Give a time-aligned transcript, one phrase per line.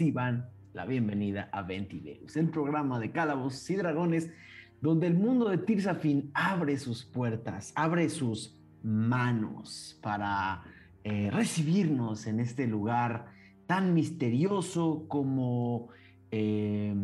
[0.00, 4.30] reciban la bienvenida a Ventideus, el programa de Calabozos y Dragones,
[4.80, 10.62] donde el mundo de Tirsafin abre sus puertas, abre sus manos para
[11.04, 13.26] eh, recibirnos en este lugar
[13.66, 15.88] tan misterioso como
[16.30, 16.94] eh,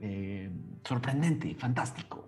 [0.00, 0.50] eh,
[0.82, 2.26] sorprendente, fantástico.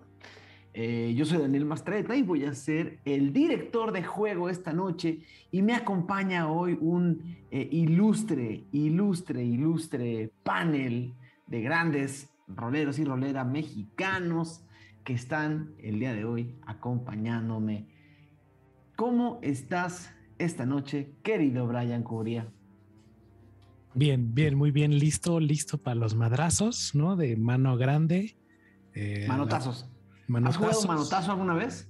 [0.75, 5.63] yo soy Daniel Mastreta y voy a ser el director de juego esta noche y
[5.63, 11.15] me acompaña hoy un ilustre, ilustre, ilustre panel
[11.47, 14.63] de grandes roleros y roleras mexicanos
[15.03, 17.87] que están el día de hoy acompañándome.
[18.95, 22.51] ¿Cómo estás esta noche, querido Brian Curia?
[23.93, 27.15] Bien, bien, muy bien, listo, listo para los madrazos, ¿no?
[27.15, 28.37] De mano grande.
[28.93, 29.89] Eh, manotazos.
[30.43, 31.89] ¿Has jugado manotazo alguna vez?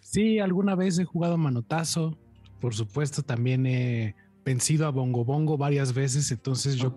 [0.00, 2.18] Sí, alguna vez he jugado manotazo.
[2.60, 4.16] Por supuesto, también he
[4.48, 6.94] vencido a Bongo Bongo varias veces, entonces yo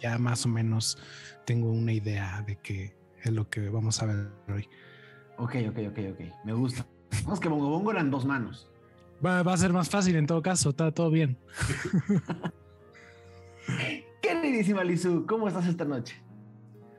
[0.00, 0.96] ya más o menos
[1.44, 4.68] tengo una idea de qué es lo que vamos a ver hoy.
[5.36, 6.20] Ok, ok, ok, ok.
[6.44, 6.86] Me gusta.
[7.24, 8.70] Vamos que Bongo Bongo eran dos manos.
[9.24, 11.36] Va, a ser más fácil en todo caso, está todo bien.
[14.22, 16.22] Queridísima Lizu, ¿cómo estás esta noche?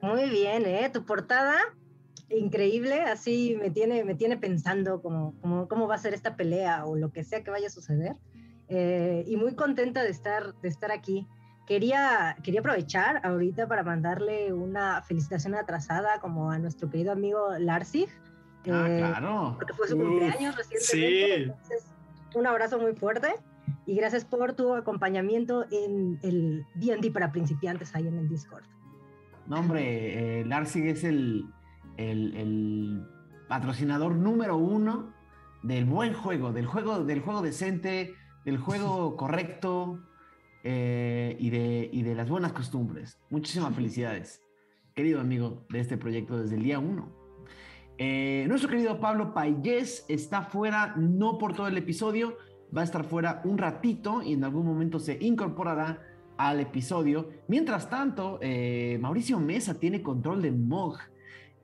[0.01, 0.89] Muy bien, ¿eh?
[0.93, 1.55] Tu portada,
[2.29, 5.33] increíble, así me tiene, me tiene pensando cómo,
[5.69, 8.17] cómo, va a ser esta pelea o lo que sea que vaya a suceder.
[8.75, 11.27] Eh, y muy contenta de estar, de estar aquí.
[11.67, 18.09] Quería, quería aprovechar ahorita para mandarle una felicitación atrasada como a nuestro querido amigo Larsig.
[18.69, 19.55] Ah, eh, claro.
[19.57, 21.55] Porque fue su cumpleaños recientemente.
[21.63, 21.75] Sí
[22.35, 23.35] un abrazo muy fuerte
[23.85, 28.63] y gracias por tu acompañamiento en el D&D para principiantes ahí en el Discord.
[29.47, 31.45] No, hombre, eh, Larsig es el,
[33.47, 35.13] patrocinador número uno
[35.61, 39.99] del buen juego, del juego, del juego decente, del juego correcto
[40.63, 43.19] eh, y, de, y de las buenas costumbres.
[43.29, 44.41] Muchísimas felicidades,
[44.93, 47.23] querido amigo de este proyecto desde el día uno.
[47.97, 52.37] Eh, nuestro querido Pablo Payés está fuera, no por todo el episodio,
[52.75, 56.01] va a estar fuera un ratito y en algún momento se incorporará
[56.37, 57.29] al episodio.
[57.47, 60.97] Mientras tanto, eh, Mauricio Mesa tiene control de MOG.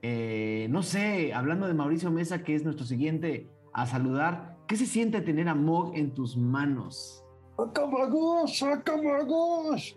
[0.02, 4.86] Eh, no sé, hablando de Mauricio Mesa, que es nuestro siguiente a saludar, ¿qué se
[4.86, 7.24] siente tener a MOG en tus manos?
[7.58, 8.62] ¡Acamagos!
[8.62, 9.96] ¡Acamagos!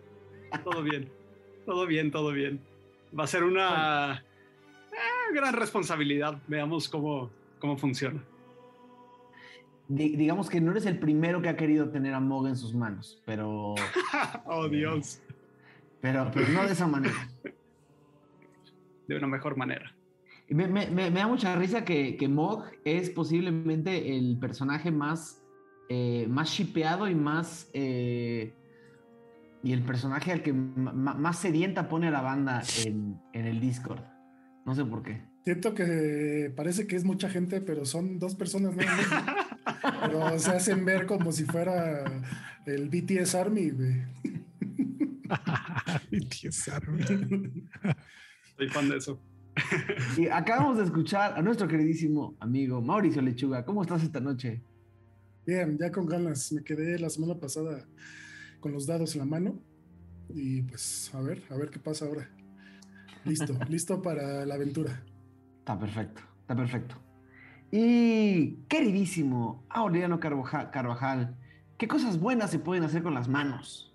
[0.63, 1.11] Todo bien,
[1.63, 2.59] todo bien, todo bien.
[3.17, 4.25] Va a ser una
[4.91, 6.41] eh, gran responsabilidad.
[6.47, 7.29] Veamos cómo,
[7.59, 8.23] cómo funciona.
[9.87, 13.21] digamos que no eres el primero que ha querido tener a Mog en sus manos,
[13.25, 13.75] pero.
[14.47, 15.21] oh, Dios.
[16.01, 17.29] Pero, pero no de esa manera.
[19.07, 19.93] De una mejor manera.
[20.53, 25.41] Me, me, me, da mucha risa que, que, Mog es posiblemente el personaje más,
[25.89, 27.69] eh, más shipeado y más.
[27.73, 28.53] Eh,
[29.63, 34.01] y el personaje al que más sedienta pone a la banda en, en el Discord.
[34.65, 35.21] No sé por qué.
[35.43, 38.83] Siento que parece que es mucha gente, pero son dos personas, ¿no?
[40.01, 42.03] pero se hacen ver como si fuera
[42.65, 43.71] el BTS Army,
[46.11, 47.03] BTS Army.
[48.57, 49.19] Soy fan de eso.
[50.17, 53.65] Y acabamos de escuchar a nuestro queridísimo amigo Mauricio Lechuga.
[53.65, 54.61] ¿Cómo estás esta noche?
[55.45, 56.51] Bien, ya con ganas.
[56.51, 57.85] Me quedé la semana pasada
[58.59, 59.59] con los dados en la mano.
[60.29, 62.29] Y pues a ver, a ver qué pasa ahora.
[63.25, 65.03] Listo, listo para la aventura.
[65.59, 66.95] Está perfecto, está perfecto.
[67.71, 71.35] Y queridísimo Aureliano Carvajal,
[71.77, 73.89] ¿qué cosas buenas se pueden hacer con las manos?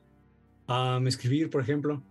[1.07, 2.03] escribir, por ejemplo.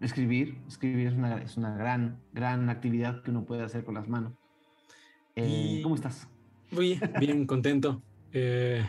[0.00, 4.08] Escribir, escribir es una, es una gran, gran actividad que uno puede hacer con las
[4.08, 4.32] manos.
[5.34, 6.28] Eh, ¿Cómo estás?
[6.70, 8.02] Muy bien, contento.
[8.32, 8.86] Eh,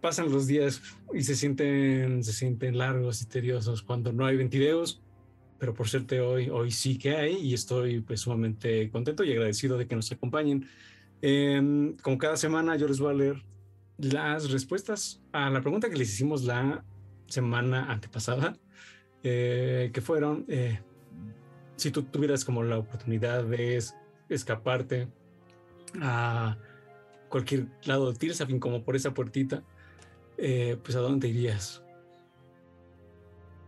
[0.00, 0.82] pasan los días
[1.14, 5.02] y se sienten, se sienten largos y tediosos cuando no hay ventideos
[5.62, 9.78] pero por suerte hoy, hoy sí que hay y estoy pues sumamente contento y agradecido
[9.78, 10.66] de que nos acompañen.
[11.22, 13.44] Eh, como cada semana yo les voy a leer
[13.96, 16.84] las respuestas a la pregunta que les hicimos la
[17.32, 18.56] semana antepasada,
[19.22, 20.80] eh, que fueron, eh,
[21.76, 23.82] si tú tuvieras como la oportunidad de
[24.28, 25.08] escaparte
[26.00, 26.58] a
[27.28, 29.62] cualquier lado de Tirsafin, como por esa puertita,
[30.36, 31.82] eh, pues a dónde irías?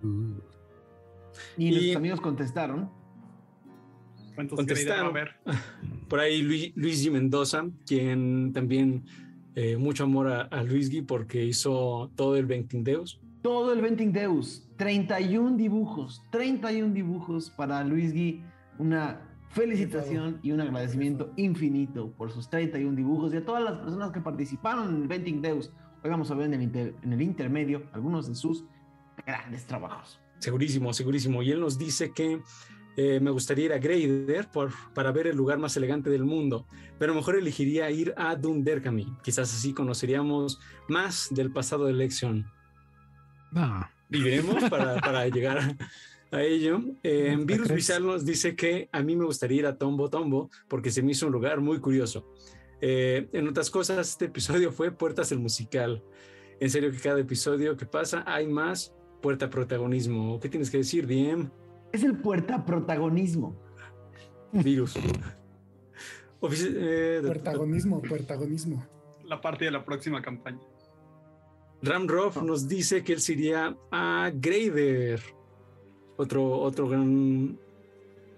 [0.02, 0.34] Uh.
[1.56, 2.90] Y, los amigos contestaron.
[4.36, 5.12] contestaron.
[5.12, 5.36] Ver?
[6.08, 7.10] Por ahí Luis, Luis G.
[7.10, 9.04] Mendoza, quien también
[9.56, 13.20] eh, mucho amor a, Luis Gui porque hizo todo el Venting Deus.
[13.44, 18.42] Todo el Venting Deus, 31 dibujos, 31 dibujos para Luis Gui.
[18.78, 19.20] Una
[19.50, 24.22] felicitación y un agradecimiento infinito por sus 31 dibujos y a todas las personas que
[24.22, 25.70] participaron en el Venting Deus.
[26.02, 28.64] Hoy vamos a ver en el, en el intermedio algunos de sus
[29.26, 30.18] grandes trabajos.
[30.38, 31.42] Segurísimo, segurísimo.
[31.42, 32.40] Y él nos dice que
[32.96, 36.66] eh, me gustaría ir a Greider por, para ver el lugar más elegante del mundo,
[36.98, 39.18] pero mejor elegiría ir a Dunderkami.
[39.22, 42.46] Quizás así conoceríamos más del pasado de elección.
[43.54, 43.90] Ah.
[44.08, 45.76] Viviremos para, para llegar
[46.30, 46.80] a, ello.
[47.02, 50.90] Eh, Virus Visual nos dice que a mí me gustaría ir a Tombo Tombo porque
[50.90, 52.28] se me hizo un lugar muy curioso.
[52.80, 56.02] Eh, en otras cosas, este episodio fue Puertas el Musical.
[56.60, 60.38] En serio que cada episodio que pasa hay más puerta protagonismo.
[60.40, 61.50] ¿Qué tienes que decir, Diem?
[61.92, 63.56] Es el puerta protagonismo.
[64.52, 64.96] Virus.
[66.42, 68.84] eh, protagonismo, protagonismo.
[69.24, 70.60] La parte de la próxima campaña.
[71.84, 75.20] Ramroff nos dice que él sería a Grader,
[76.16, 77.58] otro, otro gran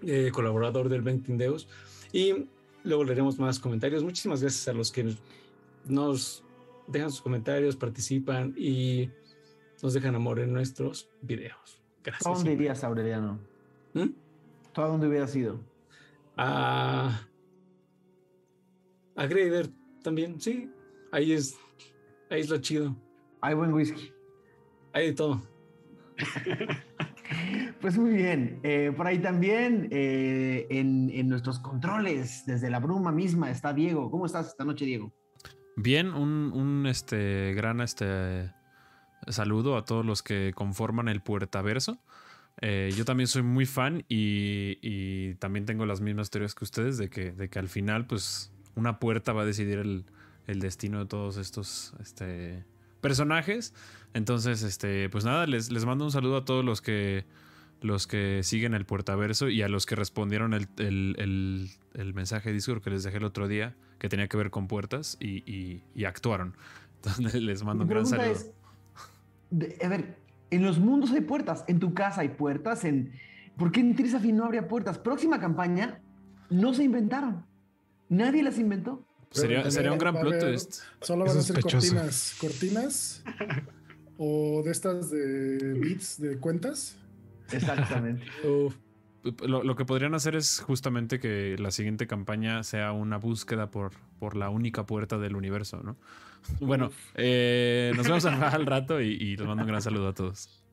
[0.01, 1.67] eh, colaborador del Venting Deus.
[2.11, 2.45] Y
[2.83, 4.03] luego leeremos más comentarios.
[4.03, 5.15] Muchísimas gracias a los que
[5.85, 6.43] nos
[6.87, 9.09] dejan sus comentarios, participan y
[9.81, 11.81] nos dejan amor en nuestros videos.
[12.03, 12.27] Gracias.
[12.27, 13.39] ¿A dónde irías, Aureliano?
[13.93, 14.09] ¿Mm?
[14.73, 15.59] ¿Tú a dónde hubieras ido?
[16.35, 17.21] A,
[19.15, 19.69] a Grader
[20.03, 20.69] también, sí.
[21.11, 21.57] Ahí es,
[22.29, 22.95] ahí es lo chido.
[23.41, 24.11] Hay buen whisky.
[24.93, 25.41] Hay de todo.
[27.81, 28.59] pues muy bien.
[28.63, 34.09] Eh, por ahí también, eh, en, en, nuestros controles, desde la bruma misma, está Diego.
[34.09, 35.13] ¿Cómo estás esta noche, Diego?
[35.75, 38.51] Bien, un, un este, gran este,
[39.27, 41.99] saludo a todos los que conforman el Puertaverso.
[42.61, 46.97] Eh, yo también soy muy fan y, y, también tengo las mismas teorías que ustedes
[46.97, 50.05] de que, de que al final, pues, una puerta va a decidir el,
[50.47, 52.65] el destino de todos estos este,
[53.01, 53.73] personajes.
[54.13, 57.25] Entonces, este, pues nada, les, les mando un saludo a todos los que
[57.81, 62.53] los que siguen el puertaverso y a los que respondieron el, el, el, mensaje de
[62.55, 65.83] Discord que les dejé el otro día, que tenía que ver con puertas y, y,
[65.93, 66.55] y actuaron.
[66.95, 68.31] Entonces les mando un gran saludo.
[68.31, 68.51] Es,
[69.49, 70.17] de, a ver,
[70.49, 73.13] en los mundos hay puertas, en tu casa hay puertas, en...
[73.57, 74.97] ¿por qué en Trisafin no habría puertas?
[74.97, 75.99] Próxima campaña,
[76.49, 77.45] no se inventaron.
[78.09, 79.06] Nadie las inventó.
[79.31, 80.81] Sería, sería, un gran plot twist.
[81.01, 82.35] Solo van a ser cortinas.
[82.39, 83.23] Cortinas
[84.17, 86.97] o de estas de bits de cuentas.
[87.51, 88.25] Exactamente.
[89.41, 93.93] lo, lo, que podrían hacer es justamente que la siguiente campaña sea una búsqueda por,
[94.19, 95.97] por la única puerta del universo, ¿no?
[96.59, 100.63] Bueno, eh, nos vemos al rato y, y les mando un gran saludo a todos.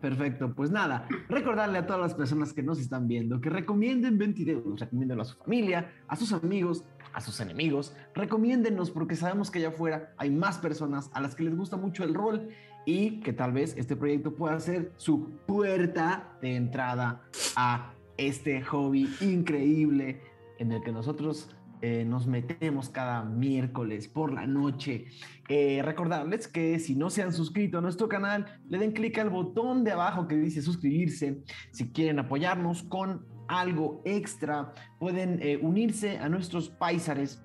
[0.00, 4.78] Perfecto, pues nada, recordarle a todas las personas que nos están viendo que recomienden Ventideus,
[4.78, 9.68] recomiéndenlo a su familia, a sus amigos, a sus enemigos, recomiéndennos porque sabemos que allá
[9.68, 12.48] afuera hay más personas a las que les gusta mucho el rol
[12.86, 17.22] y que tal vez este proyecto pueda ser su puerta de entrada
[17.56, 20.20] a este hobby increíble
[20.58, 25.06] en el que nosotros eh, nos metemos cada miércoles por la noche.
[25.48, 29.30] Eh, recordarles que si no se han suscrito a nuestro canal, le den clic al
[29.30, 31.42] botón de abajo que dice suscribirse.
[31.70, 37.42] Si quieren apoyarnos con algo extra, pueden eh, unirse a nuestros paisares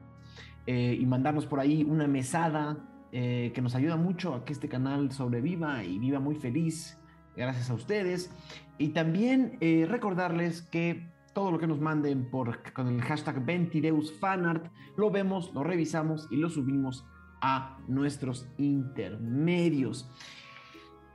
[0.65, 2.77] y mandarnos por ahí una mesada
[3.11, 6.97] que nos ayuda mucho a que este canal sobreviva y viva muy feliz.
[7.35, 8.31] Gracias a ustedes.
[8.77, 9.57] Y también
[9.89, 15.63] recordarles que todo lo que nos manden por, con el hashtag VentideusFanart, lo vemos, lo
[15.63, 17.05] revisamos y lo subimos
[17.41, 20.09] a nuestros intermedios.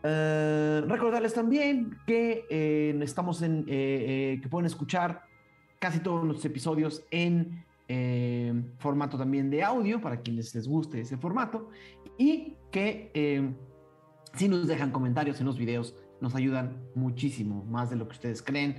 [0.05, 5.25] Uh, recordarles también que eh, estamos en, eh, eh, que pueden escuchar
[5.81, 7.65] casi todos los episodios en
[8.79, 11.71] formato también de audio para quienes les guste ese formato
[12.19, 13.57] y que
[14.35, 18.43] si nos dejan comentarios en los videos nos ayudan muchísimo más de lo que ustedes
[18.43, 18.77] creen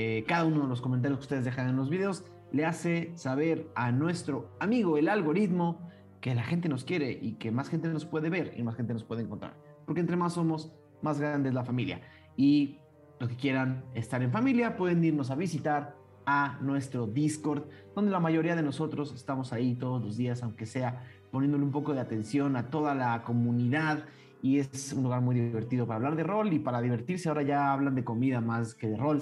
[0.00, 3.68] eh, cada uno de los comentarios que ustedes dejan en los videos le hace saber
[3.74, 5.90] a nuestro amigo el algoritmo
[6.20, 8.92] que la gente nos quiere y que más gente nos puede ver y más gente
[8.92, 9.56] nos puede encontrar.
[9.86, 12.00] Porque entre más somos, más grande es la familia.
[12.36, 12.78] Y
[13.18, 17.64] los que quieran estar en familia pueden irnos a visitar a nuestro Discord,
[17.96, 21.02] donde la mayoría de nosotros estamos ahí todos los días, aunque sea
[21.32, 24.04] poniéndole un poco de atención a toda la comunidad.
[24.42, 27.28] Y es un lugar muy divertido para hablar de rol y para divertirse.
[27.28, 29.20] Ahora ya hablan de comida más que de rol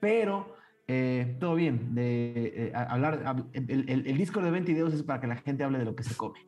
[0.00, 0.54] pero
[0.88, 1.94] eh, todo bien.
[1.94, 5.84] De, eh, hablar, el, disco de 20 videos es para que la gente hable de
[5.84, 6.40] lo que se come.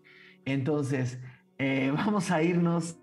[0.45, 1.21] Entonces,
[1.59, 2.99] eh, vamos a irnos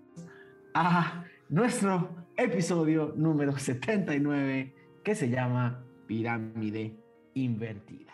[0.74, 6.98] a nuestro episodio número 79 que se llama Pirámide
[7.34, 8.12] Invertida.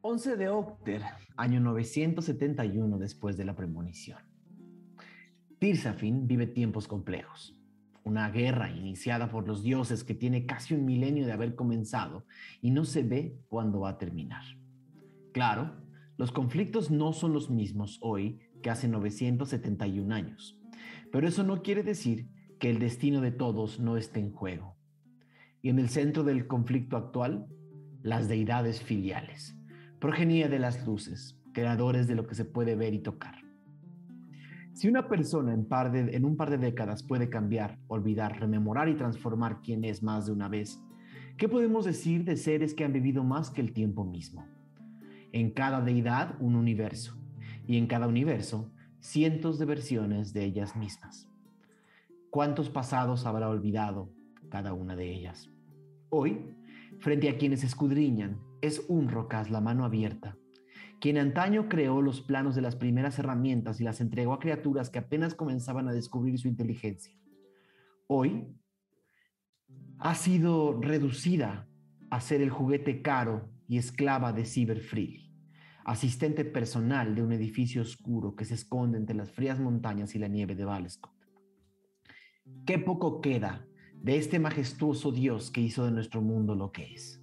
[0.00, 1.02] 11 de Octer,
[1.36, 4.18] año 971 después de la premonición.
[5.58, 7.54] Tirsafin vive tiempos complejos
[8.04, 12.26] una guerra iniciada por los dioses que tiene casi un milenio de haber comenzado
[12.60, 14.44] y no se ve cuándo va a terminar.
[15.32, 15.82] Claro,
[16.16, 20.58] los conflictos no son los mismos hoy que hace 971 años,
[21.10, 22.28] pero eso no quiere decir
[22.60, 24.76] que el destino de todos no esté en juego.
[25.60, 27.46] Y en el centro del conflicto actual,
[28.02, 29.56] las deidades filiales,
[29.98, 33.43] progenie de las luces, creadores de lo que se puede ver y tocar.
[34.74, 39.84] Si una persona en, un par de décadas puede cambiar, olvidar, rememorar y transformar quién
[39.84, 40.82] es más de una vez,
[41.36, 44.44] ¿qué podemos decir de seres que han vivido más que el tiempo mismo?
[45.30, 47.16] En cada deidad un universo,
[47.68, 51.28] y en cada universo cientos de versiones de ellas mismas.
[52.30, 54.10] ¿Cuántos pasados habrá olvidado
[54.48, 55.52] cada una de ellas?
[56.10, 56.52] Hoy,
[56.98, 60.36] frente a quienes escudriñan, es un rocas la mano abierta,
[61.00, 64.98] quien antaño creó los planos de las primeras herramientas y las entregó a criaturas que
[64.98, 67.14] apenas comenzaban a descubrir su inteligencia.
[68.06, 68.46] Hoy
[69.98, 71.68] ha sido reducida
[72.10, 74.82] a ser el juguete caro y esclava de Cyber
[75.84, 80.28] asistente personal de un edificio oscuro que se esconde entre las frías montañas y la
[80.28, 81.12] nieve de Valescott.
[82.66, 87.22] Qué poco queda de este majestuoso Dios que hizo de nuestro mundo lo que es.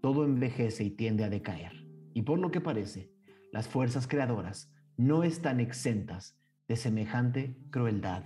[0.00, 1.83] Todo envejece y tiende a decaer,
[2.14, 3.10] y por lo que parece,
[3.52, 8.22] las fuerzas creadoras no están exentas de semejante crueldad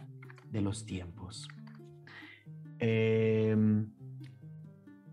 [0.53, 1.49] de los tiempos.
[2.79, 3.91] Em,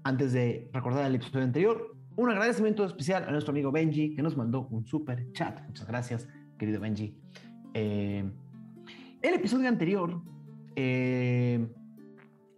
[0.04, 4.38] antes de recordar el episodio anterior, un agradecimiento especial a nuestro amigo Benji, que nos
[4.38, 5.66] mandó un super chat.
[5.68, 6.28] Muchas gracias,
[6.60, 7.18] querido Benji.
[7.74, 8.30] Eh,
[9.22, 10.22] el episodio anterior,
[10.76, 11.68] eh,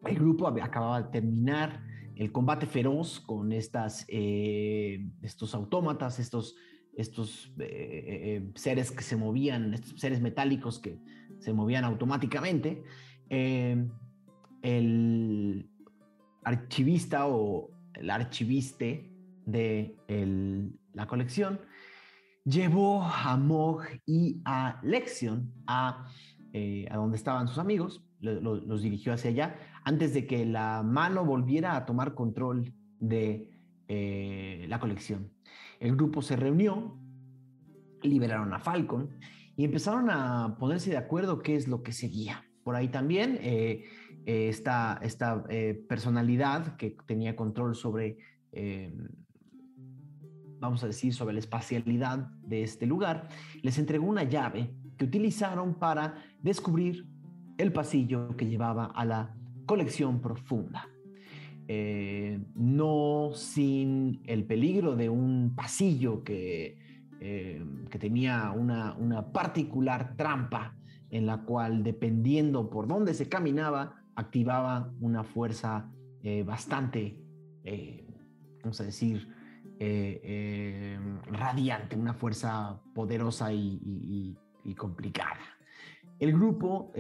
[0.04, 1.87] el grupo acababa de terminar
[2.18, 6.56] el combate feroz con estas, eh, estos autómatas, estos,
[6.96, 7.54] estos
[8.56, 11.00] seres que se movían, estos seres metálicos que
[11.40, 12.84] se movían automáticamente.
[13.30, 13.92] el
[16.44, 19.12] archivista o el archiviste
[19.46, 19.96] de
[20.94, 21.60] la colección,
[22.48, 26.08] llevó a Mog y a Lexion a,
[26.54, 29.56] eh, a donde estaban sus amigos, los dirigió hacia allá,
[29.88, 33.50] antes de que la mano volviera a tomar control de
[33.88, 35.32] eh, la colección.
[35.80, 37.00] El grupo se reunió,
[38.02, 39.18] liberaron a Falcon
[39.56, 42.44] y empezaron a ponerse de acuerdo qué es lo que seguía.
[42.66, 43.86] Por ahí también eh,
[44.26, 45.46] esta, esta
[45.88, 48.18] personalidad que tenía control sobre
[50.60, 53.30] vamos a decir, sobre la espacialidad de este lugar,
[53.62, 57.08] les entregó una llave que utilizaron para descubrir
[57.58, 59.37] el pasillo que llevaba a la
[59.68, 60.90] colección profunda.
[61.68, 66.80] Eh, no sin el peligro de un pasillo que,
[67.20, 70.78] eh, que tenía una, una, particular trampa
[71.10, 75.92] en la cual, dependiendo por dónde se caminaba, activaba una fuerza
[76.24, 77.22] eh, bastante,
[78.64, 79.28] vamos a decir,
[81.30, 84.38] radiante, una fuerza poderosa y,
[84.78, 85.40] complicada.
[86.20, 86.92] El grupo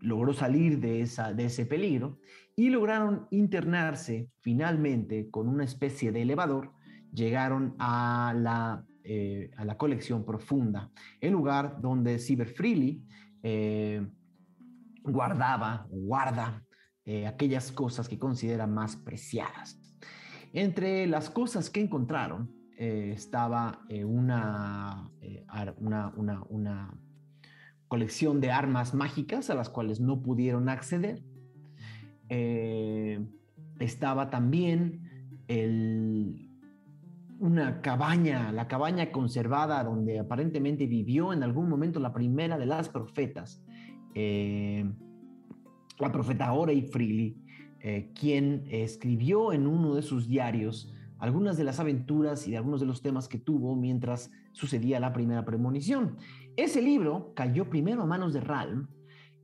[0.00, 2.18] logró salir de, esa, de ese peligro
[2.56, 6.72] y lograron internarse finalmente con una especie de elevador,
[7.12, 8.84] llegaron a la,
[9.56, 10.90] a la colección profunda,
[11.20, 13.02] el lugar donde Cyber Freely
[15.04, 16.62] guardaba, guarda
[17.26, 19.78] aquellas cosas que considera más preciadas.
[20.52, 25.10] Entre las cosas que encontraron eh, estaba eh, eh, una,
[25.78, 26.94] una, una,
[27.88, 31.22] colección de armas mágicas a las cuales no pudieron acceder.
[33.80, 35.00] estaba también
[37.38, 42.88] una cabaña, la cabaña conservada donde aparentemente vivió en algún momento la primera de las
[42.88, 43.62] profetas,
[45.98, 47.36] la profeta Orey Freely,
[47.80, 52.80] eh, quien escribió en uno de sus diarios algunas de las aventuras y de algunos
[52.80, 56.16] de los temas que tuvo mientras sucedía la primera premonición.
[56.58, 58.88] Ese libro cayó primero a manos de Ralm,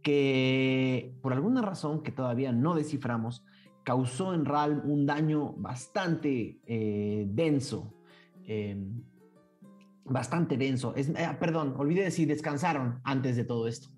[0.02, 3.44] que por alguna razón que todavía no desciframos,
[3.84, 7.94] causó en Ralm un daño bastante eh, denso.
[8.48, 9.00] Em,
[10.04, 10.92] bastante denso.
[10.96, 13.90] Es, eh, perdón, olvidé decir, descansaron antes de todo esto.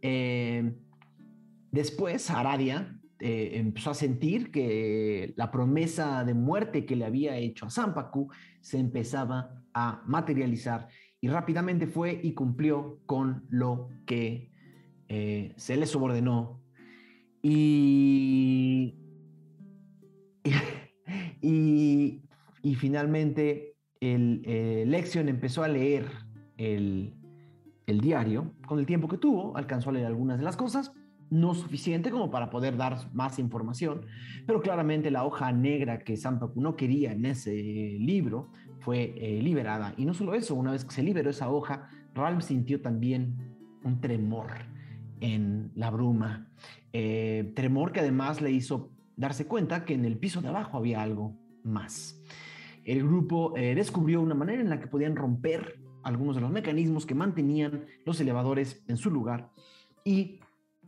[0.00, 0.76] Em,
[1.70, 7.66] después, Aradia eh, empezó a sentir que la promesa de muerte que le había hecho
[7.66, 8.30] a Zampacu
[8.62, 10.88] se empezaba a materializar
[11.26, 14.52] y rápidamente fue y cumplió con lo que
[15.08, 16.62] eh, se le subordinó.
[17.42, 18.94] Y,
[21.42, 26.06] y, finalmente el, eh, Lexion empezó a leer
[26.58, 27.16] el,
[27.86, 28.52] el diario.
[28.64, 30.92] Con el tiempo que tuvo, alcanzó a leer algunas de las cosas,
[31.28, 34.06] no suficiente como para poder dar más información,
[34.46, 39.94] pero claramente la hoja negra que Sampaku no quería en ese libro fue eh, liberada.
[39.96, 44.00] Y no solo eso, una vez que se liberó esa hoja, Ralm sintió también un
[44.00, 44.48] tremor
[45.20, 46.48] en la bruma.
[46.92, 51.02] Eh, tremor que además le hizo darse cuenta que en el piso de abajo había
[51.02, 52.22] algo más.
[52.84, 57.04] El grupo eh, descubrió una manera en la que podían romper algunos de los mecanismos
[57.04, 59.50] que mantenían los elevadores en su lugar
[60.04, 60.38] y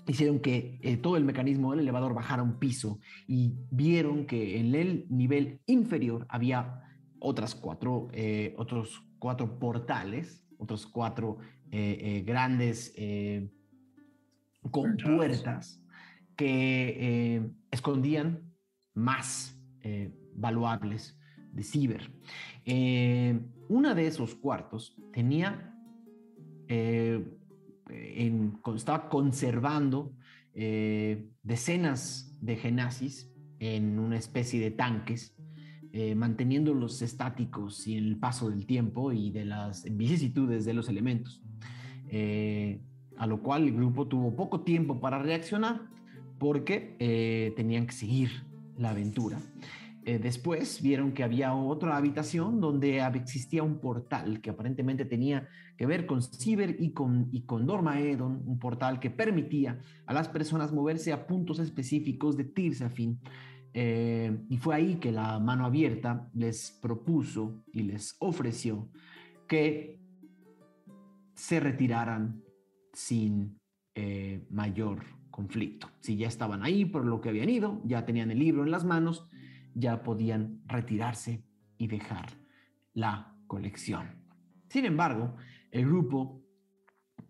[0.06, 4.74] hicieron que eh, todo el mecanismo del elevador bajara un piso y vieron que en
[4.74, 6.82] el nivel inferior había
[7.20, 11.38] otras cuatro, eh, otros cuatro portales, otros cuatro
[11.70, 12.94] grandes
[14.70, 15.84] compuertas
[16.34, 18.54] que escondían
[18.94, 19.54] más
[20.34, 21.18] valuables
[21.52, 22.10] de Ciber.
[22.64, 25.74] Eh, una de esos cuartos tenía,
[26.68, 27.24] eh,
[28.76, 30.14] estaba conservando
[30.54, 35.34] eh, decenas de genazis en una especie de tanques,
[36.16, 41.42] manteniéndolos estáticos y el paso del tiempo y de las vicisitudes de los elementos.
[43.16, 45.82] a lo cual el grupo tuvo poco tiempo para reaccionar
[46.38, 48.30] porque tenían que seguir
[48.76, 49.38] la aventura.
[50.08, 55.46] Eh, después vieron que había otra habitación donde existía un portal que aparentemente tenía
[55.76, 60.26] que ver con Ciber y con, y con Dormaedon, un portal que permitía a las
[60.26, 63.18] personas moverse a puntos específicos de Tirsafin.
[63.74, 68.88] Eh, y fue ahí que la mano abierta les propuso y les ofreció
[69.46, 70.00] que
[71.34, 72.42] se retiraran
[72.92, 73.58] sin
[73.94, 75.88] eh, mayor conflicto.
[76.00, 78.84] Si ya estaban ahí por lo que habían ido, ya tenían el libro en las
[78.84, 79.28] manos,
[79.74, 81.44] ya podían retirarse
[81.78, 82.26] y dejar
[82.94, 84.24] la colección.
[84.68, 85.36] Sin embargo,
[85.70, 86.42] el grupo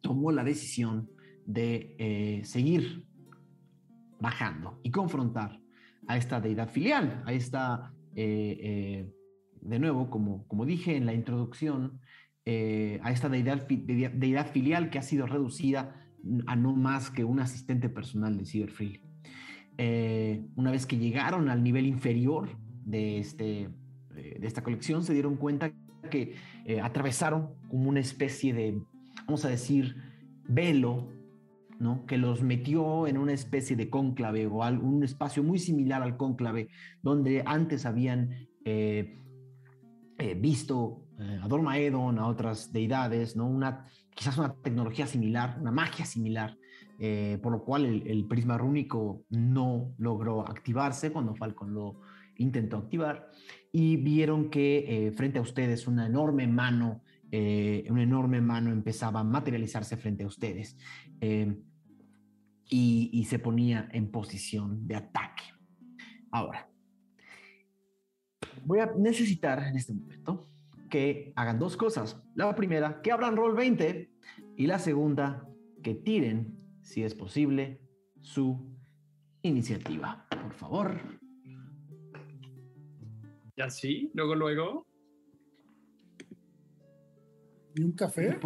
[0.00, 1.10] tomó la decisión
[1.44, 3.06] de eh, seguir
[4.20, 5.60] bajando y confrontar
[6.08, 9.12] a esta deidad filial, a esta, eh, eh,
[9.60, 12.00] de nuevo, como, como dije en la introducción,
[13.02, 15.94] a esta deidad, deidad, filial que ha sido reducida
[16.46, 19.02] a no más que un asistente personal de Cyberfree.
[19.80, 22.48] Eh, una vez que llegaron al nivel inferior
[22.84, 23.68] de, este,
[24.16, 25.72] eh, de esta colección, se dieron cuenta
[26.10, 28.80] que eh, atravesaron como una especie de,
[29.26, 29.96] vamos a decir,
[30.48, 31.08] velo,
[32.06, 36.68] que los metió en una especie de cónclave o un espacio muy similar al cónclave,
[37.02, 38.30] donde antes habían
[40.36, 41.08] visto
[41.42, 43.46] a Dormaedon, a otras deidades, ¿no?
[43.46, 46.56] una, quizás una tecnología similar, una magia similar,
[46.98, 52.00] eh, por lo cual el, prisma rúnico no logró activarse cuando Falcon lo
[52.36, 53.30] intentó activar.
[53.70, 59.20] Y vieron que eh, frente a ustedes una enorme mano, eh, una enorme mano empezaba
[59.20, 60.76] a materializarse frente a ustedes
[62.68, 65.44] y, y se ponía en posición de ataque.
[66.30, 66.70] Ahora,
[68.64, 70.48] voy a necesitar en este momento
[70.90, 72.22] que hagan dos cosas.
[72.34, 74.10] La primera, que abran roll 20
[74.56, 75.46] y la segunda,
[75.82, 77.82] que tiren si es posible,
[78.22, 78.58] su
[79.42, 80.26] iniciativa.
[80.30, 80.98] Por favor.
[83.56, 84.86] Ya sí, luego, luego.
[87.74, 88.38] ¿Ni un café?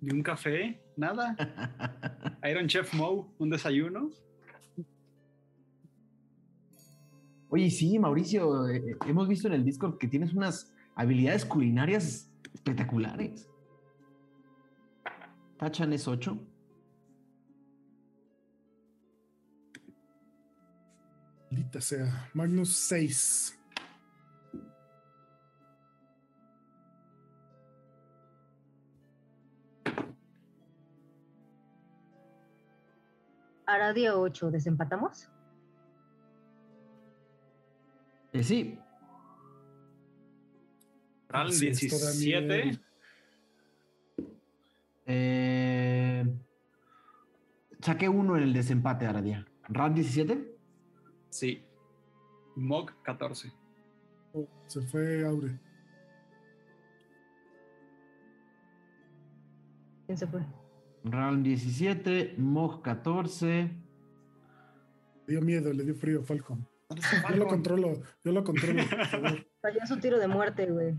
[0.00, 0.82] ¿Ni un café?
[1.00, 1.34] Nada.
[2.50, 4.10] Iron Chef Mo, un desayuno.
[7.48, 12.30] Oye, sí, Mauricio, eh, eh, hemos visto en el Discord que tienes unas habilidades culinarias
[12.52, 13.48] espectaculares.
[15.56, 16.38] Tachan es 8.
[21.50, 22.30] Maldita sea.
[22.34, 23.59] Magnus 6.
[33.70, 35.28] Aradia 8, ¿desempatamos?
[38.32, 38.78] Eh, sí.
[41.28, 42.80] Ral 17.
[45.06, 46.24] Eh,
[47.80, 49.46] saqué uno en el desempate, Aradia.
[49.68, 50.58] ¿Ral 17?
[51.28, 51.64] Sí.
[52.56, 53.52] Mog 14.
[54.66, 55.58] se fue Aure.
[60.06, 60.44] ¿Quién se fue?
[61.04, 63.70] Round 17, Mog 14.
[65.26, 66.66] Le dio miedo, le dio frío, Falcon.
[67.30, 68.82] Yo lo controlo, yo lo controlo.
[69.62, 70.94] Falló su tiro de muerte, güey.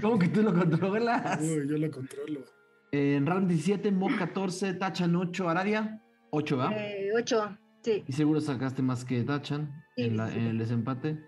[0.00, 1.40] ¿Cómo que tú lo controlas?
[1.40, 2.44] Uy, yo lo controlo.
[2.92, 6.72] En round 17, Mog 14, Tachan 8, Aradia 8, ¿va?
[6.72, 7.58] Eh, 8.
[7.82, 8.04] Sí.
[8.06, 11.24] Y seguro sacaste más que Tachan en, el desempate.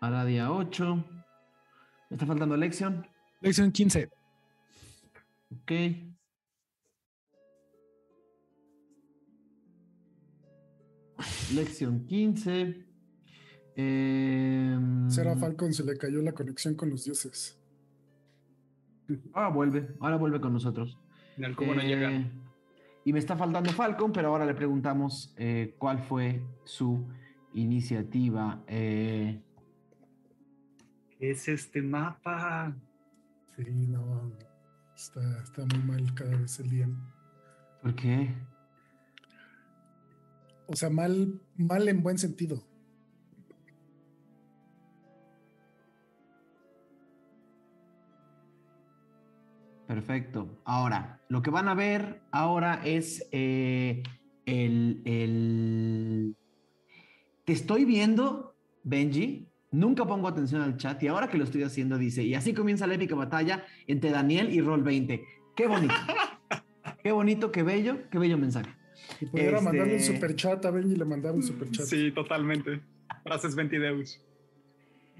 [0.00, 1.04] Aradia 8.
[2.10, 3.06] ¿Me está faltando Lexion?
[3.40, 4.08] Lexion 15.
[5.62, 5.72] Ok.
[11.54, 12.86] Lexion 15.
[13.76, 14.78] Eh,
[15.08, 17.58] Será Falcon se le cayó la conexión con los dioses.
[19.32, 20.98] Ahora vuelve, ahora vuelve con nosotros.
[21.56, 22.12] ¿Cómo no llega?
[22.12, 22.30] Eh,
[23.04, 27.08] Y me está faltando Falcon, pero ahora le preguntamos eh, cuál fue su
[27.54, 28.62] iniciativa.
[28.66, 29.40] Eh,
[31.18, 32.76] ¿Qué es este mapa?
[33.56, 34.32] Sí, no.
[34.94, 36.88] Está, está muy mal cada vez el día.
[37.82, 38.34] ¿Por qué?
[40.72, 42.62] O sea, mal, mal en buen sentido.
[49.88, 50.60] Perfecto.
[50.64, 54.04] Ahora, lo que van a ver ahora es eh,
[54.46, 56.36] el, el...
[57.44, 58.54] Te estoy viendo,
[58.84, 59.48] Benji.
[59.72, 62.86] Nunca pongo atención al chat y ahora que lo estoy haciendo dice, y así comienza
[62.86, 65.24] la épica batalla entre Daniel y Roll 20.
[65.56, 65.94] Qué bonito.
[67.02, 68.79] qué bonito, qué bello, qué bello mensaje.
[69.18, 71.86] Si pudiera Este- mandarle un superchat a Benji, le mandaba un superchat.
[71.86, 72.80] Sí, totalmente.
[73.24, 74.20] Frases Ventideus.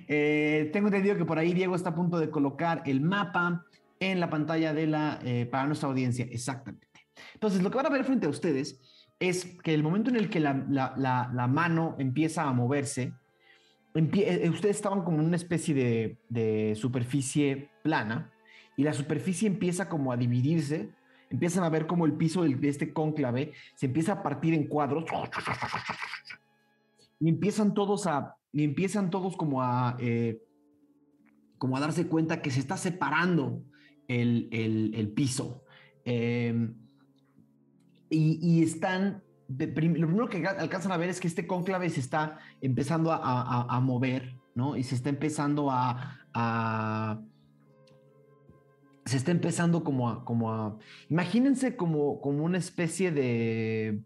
[0.09, 3.65] Eh, tengo entendido que por ahí Diego está a punto de colocar el mapa
[4.01, 6.27] en la pantalla de la, eh, para nuestra audiencia.
[6.31, 6.87] Exactamente.
[7.35, 8.81] Entonces, lo que van a ver frente a ustedes
[9.19, 13.13] es que el momento en el que la, la- la- la mano empieza a moverse,
[13.95, 18.33] empie- eh, ustedes estaban como en una especie de, de superficie plana
[18.77, 20.89] y la superficie empieza como a dividirse.
[21.31, 25.05] Empiezan a ver como el piso de este cónclave se empieza a partir en cuadros.
[27.21, 30.43] Y empiezan todos a y empiezan todos como a eh,
[31.57, 33.63] como a darse cuenta que se está separando
[34.09, 35.65] el, el- piso.
[36.05, 36.73] Eh,
[38.09, 42.01] y, y están lo primero que alca- alcanzan a ver es que este cónclave se
[42.01, 45.71] está empezando a, a- mover no y se está empezando
[46.33, 47.23] a-
[49.05, 54.03] se está empezando como a, como a imagínense como, como una especie de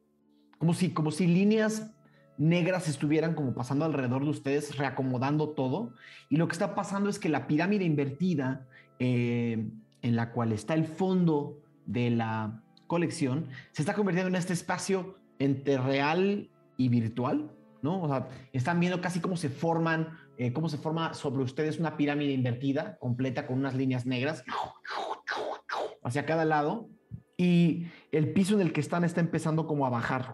[0.58, 1.90] como si, como si líneas
[2.36, 5.92] negras estuvieran como pasando alrededor de ustedes, reacomodando todo.
[6.28, 8.66] Y lo que está pasando es que la pirámide invertida
[8.98, 9.68] eh,
[10.02, 15.18] en la cual está el fondo de la colección se está convirtiendo en este espacio
[15.38, 17.50] entre real y virtual,
[17.82, 18.02] ¿no?
[18.02, 21.96] O sea, están viendo casi cómo se forman, eh, cómo se forma sobre ustedes una
[21.96, 24.44] pirámide invertida, completa con unas líneas negras
[26.02, 26.88] hacia cada lado.
[27.36, 30.32] Y el piso en el que están está empezando como a bajar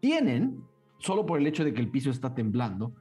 [0.00, 0.62] tienen,
[0.98, 2.94] solo por el hecho de que el piso está temblando,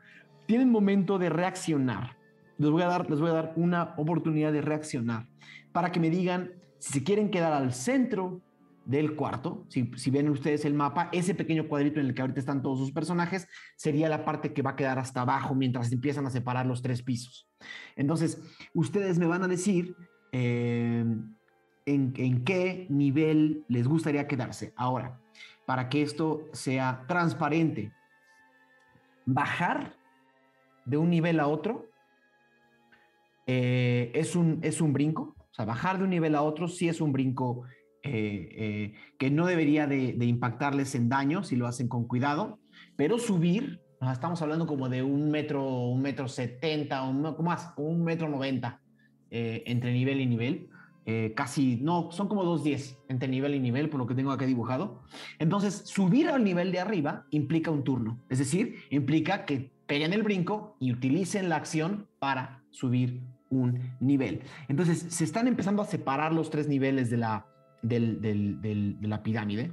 [0.46, 2.18] tienen momento de reaccionar.
[2.58, 5.28] Les voy a dar, les voy a dar una oportunidad de reaccionar
[5.72, 8.42] para que me digan si se quieren quedar al centro
[8.86, 9.66] del cuarto.
[9.70, 12.80] Si, si ven ustedes el mapa, ese pequeño cuadrito en el que ahorita están todos
[12.80, 16.66] sus personajes sería la parte que va a quedar hasta abajo mientras empiezan a separar
[16.66, 17.50] los tres pisos.
[17.96, 18.42] Entonces,
[18.74, 19.96] ustedes me van a decir
[20.32, 21.36] en,
[21.86, 24.74] en qué nivel les gustaría quedarse.
[24.76, 25.20] Ahora,
[25.66, 27.92] para que esto sea transparente.
[29.26, 29.96] Bajar
[30.86, 31.90] de un nivel a otro
[33.48, 35.36] eh, es, un, es un brinco.
[35.52, 37.64] O sea, bajar de un nivel a otro sí es un brinco
[38.06, 42.60] eh, eh, que no debería de, de impactarles en daño si lo hacen con cuidado,
[42.96, 48.04] pero subir, sea, estamos hablando como de un metro, un metro setenta, un, más, un
[48.04, 48.82] metro noventa
[49.32, 50.70] eh, entre nivel y nivel.
[51.08, 54.46] Eh, casi, no, son como 2.10 entre nivel y nivel, por lo que tengo acá
[54.46, 55.04] dibujado.
[55.38, 60.24] Entonces, subir al nivel de arriba implica un turno, es decir, implica que peguen el
[60.24, 64.42] brinco y utilicen la acción para subir un nivel.
[64.68, 67.46] Entonces, se están empezando a separar los tres niveles de la,
[67.88, 69.72] del- del- del- de la pirámide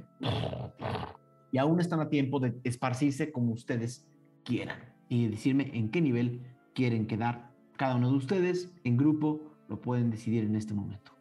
[1.51, 4.07] y aún están a tiempo de esparcirse como ustedes
[4.43, 6.41] quieran y decirme en qué nivel
[6.73, 11.11] quieren quedar cada uno de ustedes en grupo, lo pueden decidir en este momento.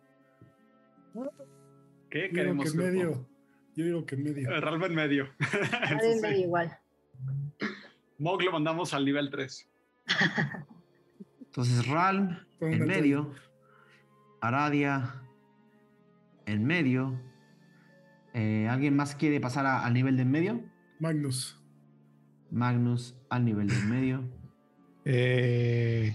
[1.15, 2.73] ¿Qué Yo digo que queremos?
[2.73, 2.87] grupo?
[2.89, 3.29] medio.
[3.75, 4.51] Yo digo que en medio.
[4.51, 5.29] Eh, Ralph en medio.
[6.03, 6.21] Sí.
[6.21, 6.79] medio igual.
[8.19, 9.71] Mog lo mandamos al nivel 3.
[11.47, 13.31] Entonces, Ralm Pongan en medio,
[14.41, 15.22] Aradia
[16.53, 17.21] en medio.
[18.35, 20.65] Eh, ¿Alguien más quiere pasar a- al nivel de en medio?
[21.01, 21.59] Magnus.
[22.51, 24.31] Magnus al nivel de en medio.
[25.05, 26.15] Eh,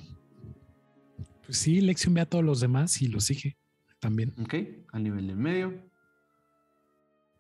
[1.46, 3.58] pues sí, Lexion ve a todos los demás y los sigue
[4.00, 4.34] también.
[4.42, 4.54] Ok,
[4.94, 5.92] al nivel de en medio.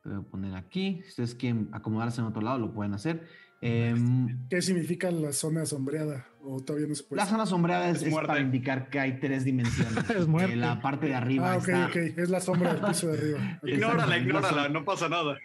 [0.03, 0.99] Lo voy a poner aquí.
[1.03, 3.25] Si ustedes quieren acomodarse en otro lado, lo pueden hacer.
[3.61, 6.27] Em, ¿Qué significa la zona sombreada?
[6.43, 7.21] ¿O todavía no se puede?
[7.21, 8.27] la zona sombreada es, Es es muerte.
[8.27, 10.09] para indicar que hay tres dimensiones.
[10.09, 10.53] Es muerte.
[10.53, 11.95] Eh, la parte de arriba Ah, ok, está- ok.
[11.95, 13.59] Es la sombra del piso de arriba.
[13.63, 15.37] Ignórala, ignórala, no pasa nada.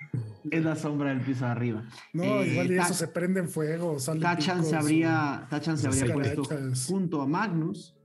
[0.51, 1.85] es la sombra del piso de arriba.
[2.13, 3.97] No, Eh, igual y eso se prende en fuego.
[4.21, 6.45] Tachan se habría, Tachan se habría puesto
[6.87, 7.97] junto a Magnus.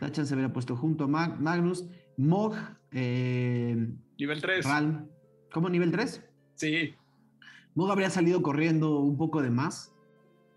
[0.00, 1.84] Tachan se habría puesto junto a Mag- Magnus.
[2.16, 2.54] Mog,
[2.92, 4.64] eh, Nivel 3.
[4.64, 5.08] Ralm.
[5.52, 6.22] ¿Cómo nivel 3?
[6.54, 6.94] Sí.
[7.76, 9.94] Mog habría salido corriendo un poco de más.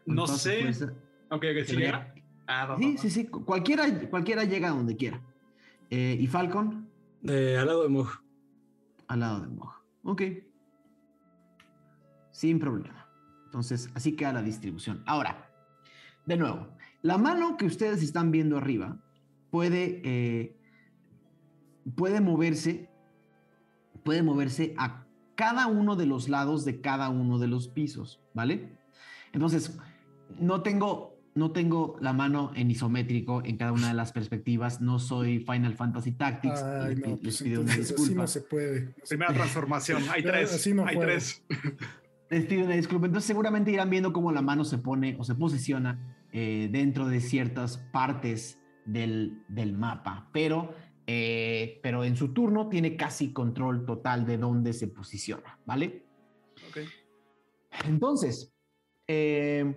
[0.07, 0.61] No sé.
[0.61, 0.93] fuerza.
[1.29, 2.15] Ok, que sí Debería- llega.
[2.47, 3.01] Ah, va, va, Sí, va.
[3.01, 3.27] sí, sí.
[3.27, 5.21] Cualquiera, cualquiera llega a donde quiera.
[5.91, 6.89] Eh, ¿Y Falcon?
[7.27, 8.07] Eh, al lado de Mog.
[9.07, 9.71] al lado de Mog.
[10.03, 10.21] Ok.
[12.31, 13.07] Sin problema.
[13.45, 15.03] Entonces, así queda la distribución.
[15.05, 15.49] Ahora,
[16.25, 16.67] de nuevo,
[17.01, 18.97] la mano que ustedes están viendo arriba
[19.49, 20.55] puede, eh,
[21.95, 22.87] puede moverse,
[24.03, 25.05] puede moverse a
[25.39, 28.77] cada uno de los lados de cada uno de los pisos, ¿vale?
[29.31, 29.79] Entonces,
[30.37, 34.99] no tengo, no tengo la mano en isométrico en cada una de las perspectivas, no
[34.99, 36.61] soy Final Fantasy Tactics.
[36.61, 38.15] Ay, les, no, les pues pido una así disculpa.
[38.15, 38.81] no se puede.
[38.81, 40.03] No se Primera transformación.
[40.11, 40.53] Hay tres.
[40.53, 41.41] así no hay tres.
[42.29, 43.05] Les pido una disculpa.
[43.05, 47.21] Entonces, seguramente irán viendo cómo la mano se pone o se posiciona eh, dentro de
[47.21, 50.75] ciertas partes del, del mapa, pero,
[51.11, 56.05] eh, pero en su turno tiene casi control total de dónde se posiciona, ¿vale?
[56.69, 56.77] Ok.
[57.87, 58.53] Entonces,
[59.07, 59.73] eh,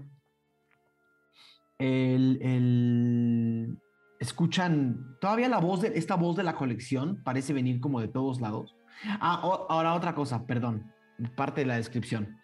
[1.78, 3.78] el- el-
[4.20, 8.42] escuchan todavía la voz de esta voz de la colección parece venir como de todos
[8.42, 8.76] lados.
[9.18, 10.92] Ah, o- ahora otra cosa, perdón,
[11.34, 12.36] parte de la descripción.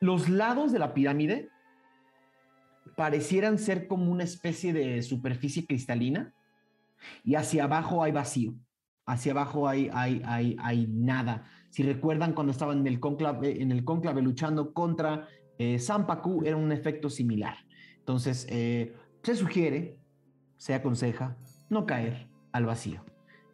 [0.00, 1.50] Los lados de la pirámide
[2.96, 6.34] parecieran ser como una especie de superficie cristalina
[7.24, 8.54] y hacia abajo hay vacío.
[9.06, 11.44] Hacia abajo hay, hay, hay, hay nada.
[11.70, 15.26] Si recuerdan cuando estaban en el cónclave, en el cónclave luchando contra
[15.58, 17.56] eh, Sampaku, era un efecto similar.
[17.98, 19.98] Entonces, eh, se sugiere,
[20.56, 21.36] se aconseja,
[21.70, 23.04] no caer al vacío.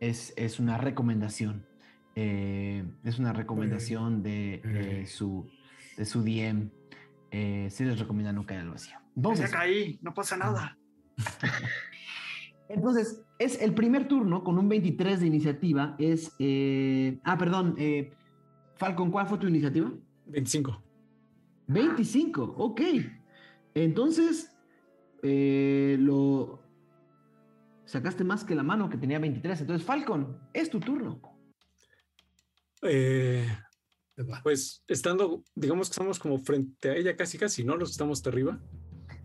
[0.00, 1.66] Es, es una recomendación.
[2.14, 5.48] eh, es una recomendación de, de su,
[5.96, 6.70] de su DM.
[7.30, 8.94] Eh, se les recomienda no caer al vacío.
[8.98, 10.78] Ya Entonces, caí, no pasa nada.
[12.68, 15.96] entonces, es el primer turno con un 23 de iniciativa.
[15.98, 16.32] Es.
[16.38, 17.74] eh, ah, perdón.
[17.78, 18.12] eh,
[18.76, 19.92] Falcon, ¿cuál fue tu iniciativa?
[20.26, 20.82] 25.
[21.68, 22.80] 25, ok.
[23.74, 24.56] Entonces,
[25.22, 26.62] eh, lo.
[27.84, 29.62] Sacaste más que la mano que tenía 23.
[29.62, 31.20] Entonces, Falcon, es tu turno.
[32.82, 33.46] Eh,
[34.42, 37.76] pues estando, digamos que estamos como frente a ella casi casi, ¿no?
[37.76, 38.60] Los estamos de arriba.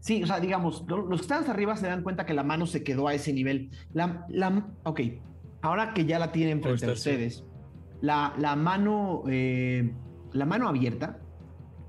[0.03, 2.43] Sí, o sea, digamos, lo- los que están hasta arriba se dan cuenta que la
[2.43, 3.69] mano se quedó a ese nivel.
[3.93, 4.99] La, la, ok,
[5.61, 6.93] ahora que ya la tienen frente a sí.
[6.95, 7.45] ustedes,
[8.01, 9.93] la, la mano, eh,
[10.33, 11.21] la mano abierta,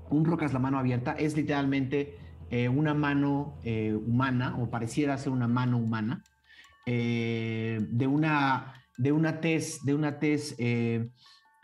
[0.09, 2.15] un rocas la mano abierta, es literalmente
[2.49, 6.23] eh, una mano eh, humana, o pareciera ser una mano humana,
[6.85, 10.55] de una, de una tez, de una tez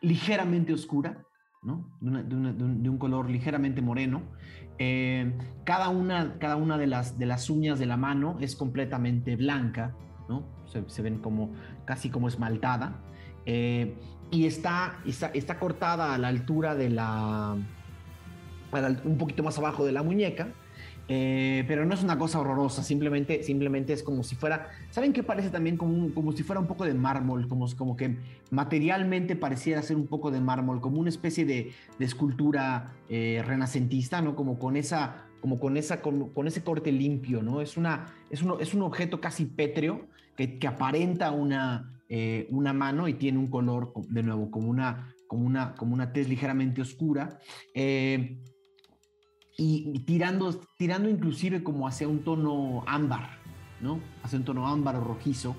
[0.01, 1.23] ligeramente oscura,
[1.63, 1.95] ¿no?
[2.01, 4.23] De, una- de una- de un, de un color ligeramente moreno.
[4.83, 5.31] Eh,
[5.63, 9.93] cada una, cada una de, las, de las uñas de la mano es completamente blanca,
[10.27, 10.43] ¿no?
[10.65, 11.51] Se, ven como
[11.85, 12.95] casi como esmaltada.
[13.45, 13.95] Eh,
[14.31, 17.57] y está, está, está cortada a la altura de la-
[19.03, 20.47] un poquito más abajo de la muñeca.
[21.13, 24.69] Eh, pero no es una cosa horrorosa, simplemente, simplemente es como si fuera.
[24.91, 27.49] ¿Saben qué parece también como, un- como si fuera un poco de mármol?
[27.49, 28.15] Como, como que
[28.49, 34.21] materialmente pareciera ser un poco de mármol, como una especie de, de escultura eh, renacentista,
[34.21, 34.37] ¿no?
[34.37, 37.59] Como con esa, como con esa, con, con ese corte limpio, ¿no?
[37.59, 42.71] Es una, es un, es un objeto casi pétreo que, que aparenta una, eh, una
[42.71, 46.29] mano y tiene un color, co- de nuevo, como una, como una, como una tez
[46.29, 47.37] ligeramente oscura.
[47.73, 48.37] eh,
[49.63, 53.29] y, tirando, tirando inclusive como hacia un tono ámbar,
[53.79, 53.99] ¿no?
[54.23, 55.55] Hacia un tono ámbar o rojizo.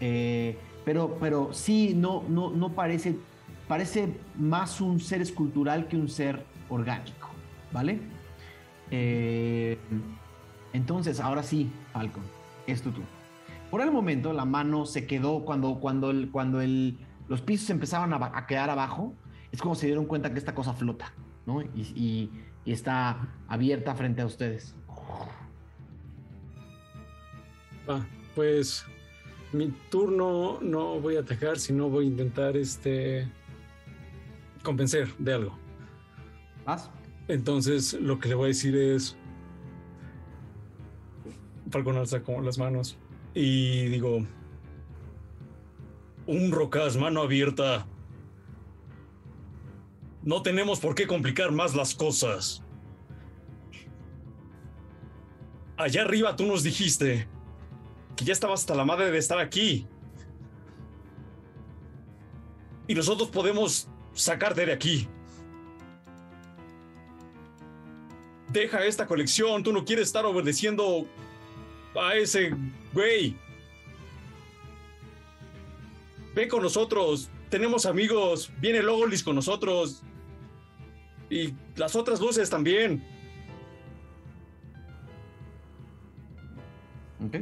[0.00, 3.26] eh, pero, pero sí, no, no, no parece,
[3.66, 7.28] parece más un ser escultural que un ser orgánico,
[7.70, 8.00] ¿vale?
[8.90, 9.78] Eh,
[10.72, 12.32] entonces, ahora sí, Falcon,
[12.66, 13.10] es tu turno.
[13.70, 18.12] Por el momento, la mano se quedó cuando, cuando, el, cuando el, los pisos empezaban
[18.14, 19.18] a, a quedar abajo,
[19.52, 21.12] es como se dieron cuenta que esta cosa flota,
[21.46, 21.62] ¿no?
[21.62, 22.30] Y, y-
[22.68, 23.16] y está
[23.48, 24.74] abierta frente a ustedes.
[28.34, 28.84] Pues
[29.54, 33.26] mi turno no voy a atacar, sino voy a intentar este
[34.62, 35.58] convencer de algo.
[36.66, 36.90] ¿Vas?
[37.26, 39.16] Entonces lo que le voy a decir es
[41.70, 42.98] Falcon alza como las manos
[43.32, 44.26] y digo
[46.26, 47.86] un rocas mano abierta.
[50.22, 52.62] No tenemos por qué complicar más las cosas.
[55.76, 57.28] Allá arriba tú nos dijiste
[58.16, 59.86] que ya estabas hasta la madre de estar aquí.
[62.88, 65.06] Y nosotros podemos sacarte de aquí.
[68.48, 71.06] Deja esta colección, tú no quieres estar obedeciendo
[71.94, 72.54] a ese
[72.92, 73.36] güey.
[76.34, 80.02] Ve con nosotros, tenemos amigos, viene Logolis con nosotros.
[81.30, 83.04] Y las otras luces también.
[87.24, 87.36] Ok.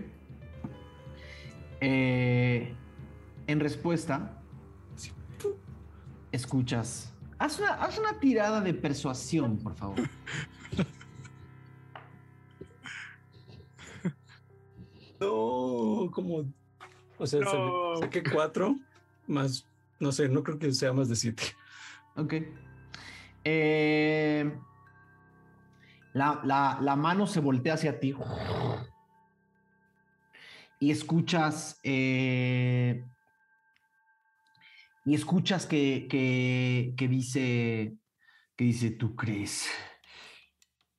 [1.81, 2.75] Eh,
[3.47, 4.43] en respuesta,
[6.33, 7.13] escuchas.
[7.39, 9.97] Haz una, haz una tirada de persuasión, por favor.
[15.21, 16.45] No, como.
[17.19, 17.97] O sea, No.
[17.97, 18.77] saqué cuatro
[19.27, 19.67] más.
[20.01, 21.43] No sé, no creo que sea más de siete.
[22.17, 22.35] Ok.
[23.45, 24.59] Eh,
[26.15, 28.15] la, la- la mano se voltea hacia ti.
[30.81, 31.79] Y escuchas.
[31.83, 33.05] eh,
[35.05, 37.97] y escuchas que, que, que dice.
[38.57, 39.69] Que dice: ¿Tú crees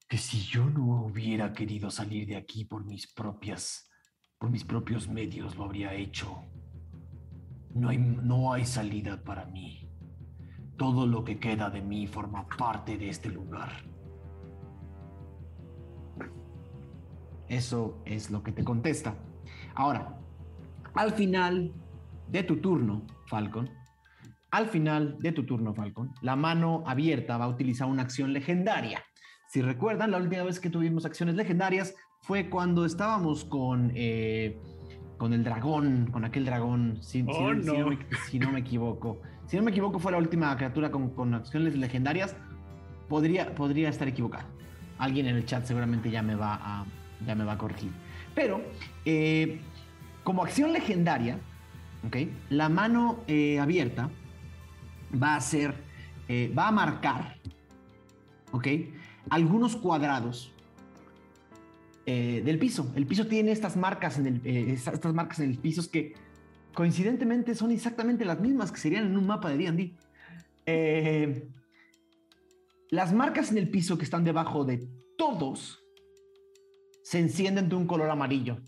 [0.07, 3.89] que si yo no hubiera querido salir de aquí por mis propias.
[4.37, 6.45] por mis propios medios lo habría hecho?
[7.77, 9.87] No hay, no hay salida para mí.
[10.77, 13.69] Todo lo que queda de mí forma parte de este lugar.
[17.47, 19.15] Eso es lo que te contesta.
[19.75, 20.19] Ahora,
[20.95, 21.71] al final
[22.27, 23.69] de tu turno, Falcon,
[24.51, 29.03] al final de tu turno, Falcon, la mano abierta va a utilizar una acción legendaria.
[29.49, 34.59] Si recuerdan, la última vez que tuvimos acciones legendarias fue cuando estábamos con, eh,
[35.17, 37.97] con el dragón, con aquel dragón, si, si Oh, no- si no me,
[38.29, 39.19] si no me equivoco.
[39.47, 42.35] Si no me equivoco, fue la última criatura con, con acciones legendarias.
[43.07, 44.45] Podría, podría estar equivocado.
[44.99, 46.85] Alguien en el chat seguramente ya me va a,
[47.25, 47.91] ya me va a corregir.
[48.35, 48.61] Pero,
[49.05, 49.59] eh,
[50.23, 51.39] como acción legendaria,
[52.05, 52.17] ¿ok?
[52.49, 54.09] la mano eh, abierta
[55.21, 55.73] va a hacer,
[56.27, 57.37] eh, va a marcar,
[58.51, 58.67] ¿ok?
[59.29, 60.51] algunos cuadrados
[62.09, 62.89] eh, del piso.
[62.95, 66.13] El piso tiene estas marcas en el, eh, estas marcas en el piso que
[66.73, 69.93] coincidentemente son exactamente las mismas que serían en un mapa de D&D.
[70.67, 71.49] Eh,
[72.91, 75.83] las marcas en el piso que están debajo de todos
[77.03, 78.59] se encienden de un color amarillo.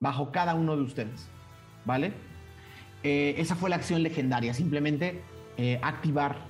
[0.00, 1.28] Bajo cada uno de ustedes.
[1.84, 2.14] ¿Vale?
[3.04, 4.54] Esa fue la acción legendaria.
[4.54, 5.22] Simplemente
[5.82, 6.48] activar,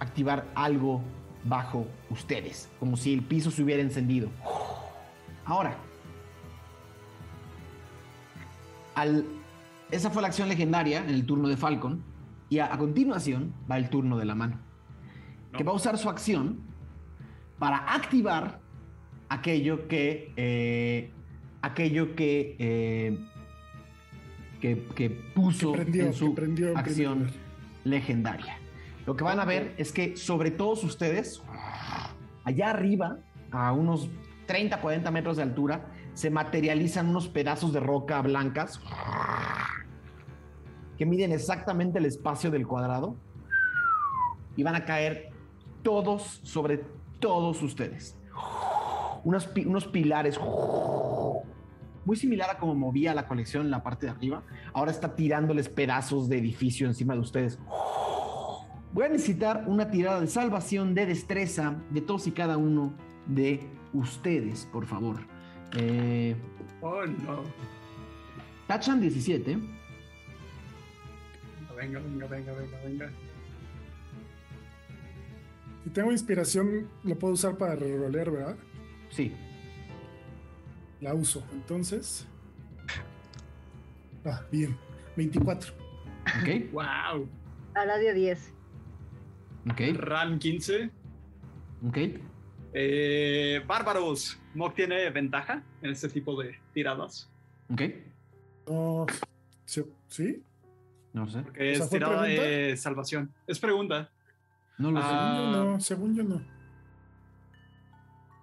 [0.00, 1.02] activar algo
[1.44, 2.68] bajo ustedes.
[2.78, 4.28] Como si el piso se hubiera encendido.
[5.44, 5.76] Ahora.
[8.94, 9.24] Al,
[9.90, 12.02] esa fue la acción legendaria en el turno de Falcon.
[12.48, 14.58] Y a, a continuación va el turno de la mano.
[15.56, 16.60] Que va a usar su acción
[17.58, 18.60] para activar
[19.28, 20.32] aquello que.
[20.36, 21.10] eh,
[21.62, 22.56] aquello que.
[22.58, 23.18] eh,
[24.60, 27.30] que, que puso Que prendió, en su que prendió acción
[27.82, 28.58] legendaria.
[29.06, 31.42] Lo que van a ver es que sobre todos ustedes,
[32.44, 33.18] allá arriba,
[33.50, 34.08] a unos
[34.46, 38.80] 30, 40 metros de altura, se materializan unos pedazos de roca blancas
[40.96, 43.16] que miden exactamente el espacio del cuadrado
[44.56, 45.30] y van a caer
[45.82, 46.84] todos sobre
[47.18, 48.16] todos ustedes.
[49.24, 50.38] Unos, unos pilares
[52.04, 54.42] muy similar a como movía la colección en la parte de arriba.
[54.72, 57.58] Ahora está tirándoles pedazos de edificio encima de ustedes.
[58.92, 62.92] Voy a necesitar una tirada de salvación de destreza de todos y cada uno
[63.26, 65.16] de ustedes, por favor.
[65.76, 66.36] Eh,
[66.84, 67.44] Oh, no.
[68.66, 69.56] tachan 17.
[71.76, 73.10] Venga, venga, venga, venga, venga.
[75.84, 78.56] Si tengo inspiración, lo puedo usar para rerolear, ¿verdad?
[79.10, 79.32] Sí.
[81.00, 81.44] La uso.
[81.52, 82.26] Entonces.
[84.24, 84.76] Ah, bien.
[85.16, 85.72] 24.
[86.40, 86.72] Ok.
[86.72, 87.28] Wow.
[87.74, 88.52] Radio 10.
[89.70, 89.80] Ok.
[89.94, 90.90] RAM 15.
[91.88, 91.98] Ok.
[92.74, 94.38] Eh, bárbaros.
[94.54, 97.30] Mog tiene ventaja en este tipo de tiradas.
[97.70, 97.82] Ok.
[98.68, 99.06] No.
[100.08, 100.42] ¿Sí?
[101.12, 101.42] No sé.
[101.42, 102.42] Porque es sea, ¿fue tirada pregunta?
[102.42, 103.32] de salvación.
[103.46, 104.10] Es pregunta.
[104.78, 105.06] No lo sé.
[105.10, 105.30] Ah.
[105.30, 106.52] Según yo no, según yo no.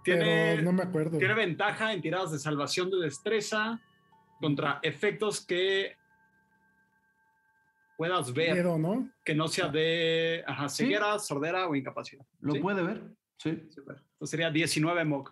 [0.03, 0.23] Tiene,
[0.55, 1.17] Pero no me acuerdo.
[1.17, 3.79] tiene ventaja en tiradas de salvación de destreza
[4.39, 5.97] contra efectos que
[7.99, 9.11] puedas ver Miedo, ¿no?
[9.25, 12.25] que no sea de ajá, ceguera, sordera o incapacidad.
[12.39, 12.59] ¿Lo ¿sí?
[12.61, 13.03] puede ver?
[13.35, 13.61] Sí.
[13.69, 13.97] Super.
[13.97, 15.29] Entonces sería 19 Mog.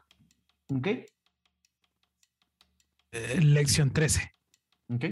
[0.67, 0.87] Ok.
[3.13, 4.33] Eh, lección 13.
[4.89, 5.05] Ok.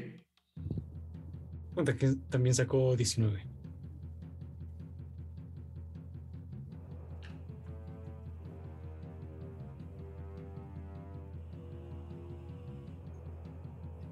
[1.74, 3.42] Cuenta que también sacó 19.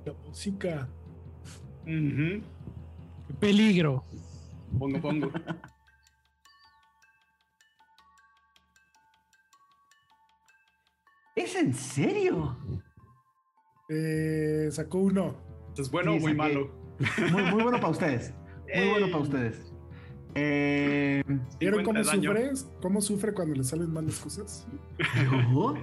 [0.06, 0.88] La música.
[1.86, 2.42] Ujú.
[3.40, 4.04] Peligro.
[4.80, 5.32] Pongo, pongo.
[11.36, 12.56] ¿Es en serio?
[13.90, 15.36] Eh, sacó uno.
[15.78, 16.38] ¿Es bueno o Sí, muy saqué.
[16.38, 16.72] malo?
[17.32, 18.34] Muy, muy bueno para ustedes.
[18.76, 19.24] Muy bueno para Ey.
[19.24, 19.74] ustedes.
[20.36, 21.24] Eh,
[21.60, 22.52] ¿Vieron 50 cómo sufre?
[22.82, 24.68] ¿Cómo sufre cuando le salen mal las cosas?
[25.52, 25.76] ¿yo?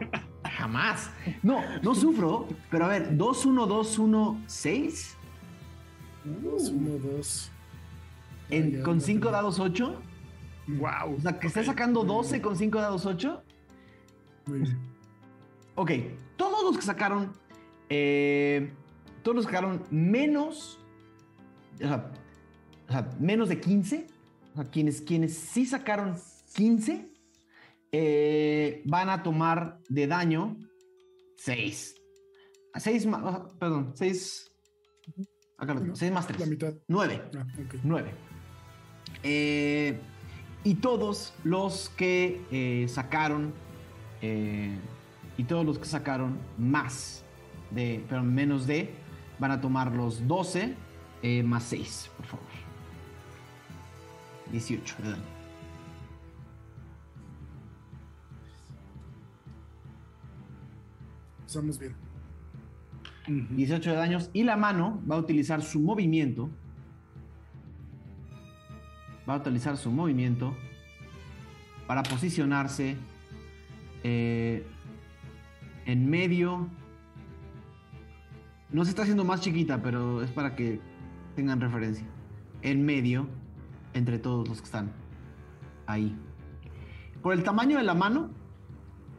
[0.45, 1.11] Jamás.
[1.43, 2.47] No, no sufro.
[2.71, 3.47] Pero a ver, 2,
[6.25, 6.71] 1, 2, 1, 6.
[6.71, 7.51] 2, 1, 2.
[8.51, 10.01] En- con 5 dados 8.
[10.67, 11.17] Wow.
[11.17, 13.43] O sea, que esté sacando 12 con 5 dados 8.
[14.47, 14.79] Muy bien.
[15.77, 15.91] Ok,
[16.37, 17.33] todos los que sacaron.
[17.89, 18.73] eh,
[19.23, 20.79] todos los que sacaron menos.
[21.75, 22.13] O sea,
[22.89, 24.07] o sea, menos de 15.
[24.53, 26.17] O sea, quienes, quienes sí sacaron
[26.55, 27.07] 15.
[27.93, 30.57] eh, van a tomar de daño
[31.37, 31.95] 6.
[32.77, 33.53] 6 más.
[33.59, 34.50] perdón, 6.
[35.61, 35.95] Acá lo tengo.
[35.95, 36.41] 6 más 3.
[36.41, 36.75] La mitad.
[36.89, 37.23] 9.
[37.37, 37.75] Ah, ok.
[37.85, 38.11] 9.
[39.23, 40.01] Eh,
[40.65, 43.53] y todos los que eh, sacaron,
[44.23, 44.79] eh,
[45.37, 47.23] y todos los que sacaron más
[47.71, 48.91] de, pero menos de,
[49.39, 50.75] van a tomar los 12
[51.23, 52.47] eh, más 6, por favor.
[54.53, 55.23] 18 de daño.
[61.47, 62.10] Estamos bien.
[63.31, 64.31] 18 de daños.
[64.33, 66.51] Y la mano va a utilizar su movimiento.
[69.29, 70.57] Va a utilizar su movimiento
[71.87, 72.97] para posicionarse
[74.03, 74.67] eh,
[75.87, 76.69] en medio.
[78.71, 80.81] No se está haciendo más chiquita, pero es para que
[81.37, 82.07] tengan referencia.
[82.63, 83.29] En medio,
[83.95, 84.93] entre todos los que están
[85.87, 86.17] ahí.
[87.23, 88.31] Por el tamaño de la mano,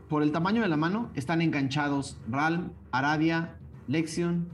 [0.10, 3.58] por el tamaño de la mano, están enganchados Ralm, Aradia,
[3.92, 4.48] Lexion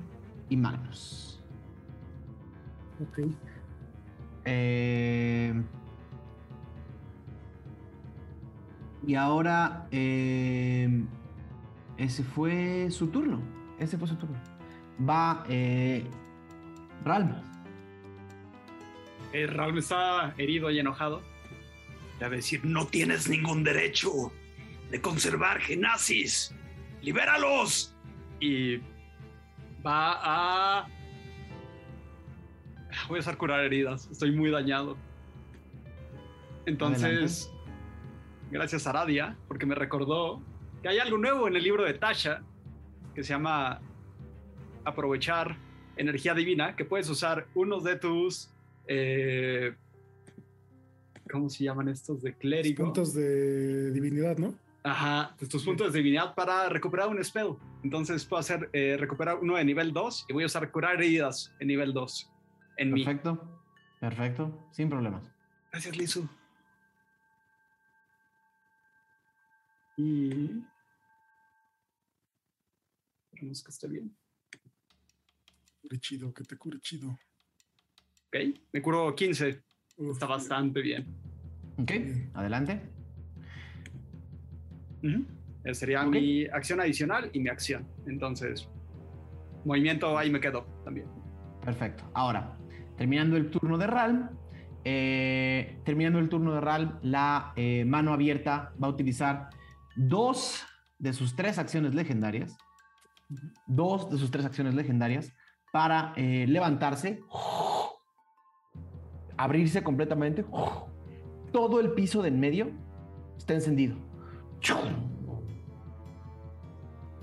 [0.50, 1.40] y Magnus.
[3.00, 3.20] Ok.
[4.46, 5.54] Eh,
[9.06, 10.90] y ahora eh,
[11.98, 13.42] ese fue su turno.
[13.80, 14.38] Ese fue su turno.
[15.08, 16.04] Va eh,
[17.06, 17.36] Ralm.
[19.34, 21.22] Eh, Ralm está herido y enojado.
[22.20, 24.32] Le va a decir, no tienes ningún derecho
[24.90, 26.56] de conservar genazis.
[27.02, 27.96] ¡Libéralos!
[28.40, 28.80] Y
[29.88, 30.20] va
[30.82, 30.88] a...
[33.08, 34.10] Voy a usar curar heridas.
[34.12, 34.98] Estoy muy dañado.
[36.66, 37.52] Entonces,
[38.52, 40.42] gracias a Aradia, porque me recordó
[40.82, 42.44] que hay algo nuevo en el libro de Tasha
[43.16, 43.80] que se llama
[44.84, 45.56] aprovechar
[45.96, 48.50] energía divina, que puedes usar unos de tus...
[48.88, 49.74] eh,
[51.32, 52.22] ¿Cómo se llaman estos?
[52.22, 52.86] De clérigo.
[52.86, 54.54] Puntos de divinidad, ¿no?
[54.84, 57.56] Ajá, tus puntos de divinidad para recuperar un spell.
[57.88, 61.56] Entonces puedo hacer eh, recuperar uno de nivel 2 y voy a usar curar heridas
[61.58, 62.30] en nivel 2
[62.76, 63.06] en mí.
[63.06, 63.62] Perfecto.
[64.02, 64.68] Perfecto.
[64.74, 65.32] Sin problemas.
[65.72, 66.28] Gracias, Lizu.
[69.96, 70.66] Y.
[73.32, 74.18] Esperemos que esté bien.
[75.82, 77.18] Cure chido, que te cure chido.
[78.28, 78.36] Ok,
[78.74, 79.64] me curo 15.
[79.96, 81.08] Uf, Está bastante bien.
[81.78, 81.92] Ok.
[82.34, 82.82] Adelante.
[85.02, 85.37] Esa
[85.74, 86.14] sería Ok.
[86.14, 87.88] mi acción adicional y mi acción.
[88.06, 88.70] Entonces,
[89.66, 91.08] movimiento ahí me quedo también.
[91.64, 92.10] Perfecto.
[92.14, 92.58] Ahora,
[92.98, 94.30] terminando el turno de Ralm,
[94.84, 99.50] eh, terminando el turno de Ralm, la eh, mano abierta va a utilizar
[99.96, 100.66] dos
[101.00, 102.58] de sus tres acciones legendarias,
[103.66, 105.34] dos de sus tres acciones legendarias
[105.74, 107.22] para eh, levantarse,
[109.36, 110.46] abrirse completamente,
[111.52, 112.72] todo el piso de en medio
[113.38, 113.98] está encendido.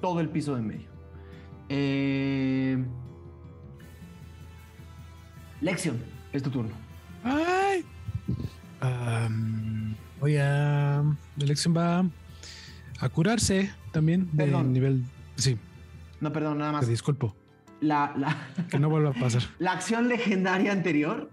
[0.05, 0.89] Todo el piso de en medio.
[1.71, 2.85] Eh,
[5.63, 5.97] Lexion,
[6.31, 6.73] es tu turno.
[7.25, 7.83] ¡Ay!
[8.83, 11.03] Am, voy a.
[11.41, 12.05] Elección va
[13.01, 14.75] a curarse también de Perdón.
[14.75, 15.05] nivel.
[15.37, 15.57] Sí,
[16.21, 16.89] No, perdón, nada te más.
[16.89, 17.35] disculpo.
[17.81, 18.37] La, la,
[18.69, 19.41] Que no vuelva a pasar.
[19.59, 21.31] la acción legendaria anterior,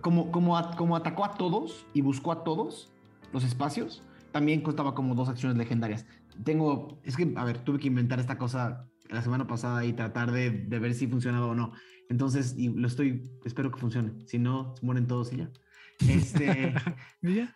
[0.00, 2.90] como, como, a- como atacó a todos y buscó a todos
[3.34, 6.06] los espacios, también costaba como dos acciones legendarias.
[6.44, 10.32] Tengo, es que, a ver, tuve que inventar esta cosa la semana pasada y tratar
[10.32, 11.72] de, de ver si funcionaba o no.
[12.08, 14.12] Entonces, y lo estoy, espero que funcione.
[14.26, 15.50] Si no, se mueren todos y ya.
[16.08, 16.74] Este.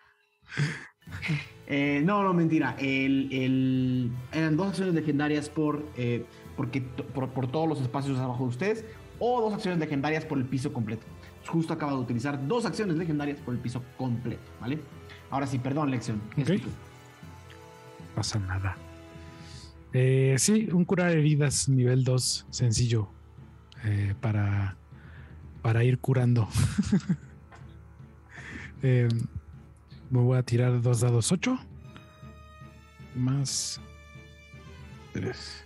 [1.69, 2.77] Eh, no, no, mentira.
[2.79, 6.25] El, el- eran dos acciones legendarias por, eh,
[6.57, 8.85] porque, por, por todos los espacios abajo de ustedes
[9.19, 11.07] o dos acciones legendarias por el piso completo.
[11.49, 14.79] Justo acaba de utilizar dos acciones legendarias por el piso completo, ¿vale?
[15.31, 16.21] Ahora sí, perdón, lección.
[16.37, 16.57] Es Ok.
[16.57, 16.77] tu turno.
[18.17, 18.77] Pasa nada.
[19.93, 23.09] Eh, sí, un curar heridas nivel 2, sencillo.
[23.85, 24.77] eh, para,
[25.63, 26.49] para ir curando.
[28.83, 29.09] Eh,
[30.11, 31.59] me voy a tirar dos dados 8.
[33.15, 33.81] Más
[35.15, 35.65] 3.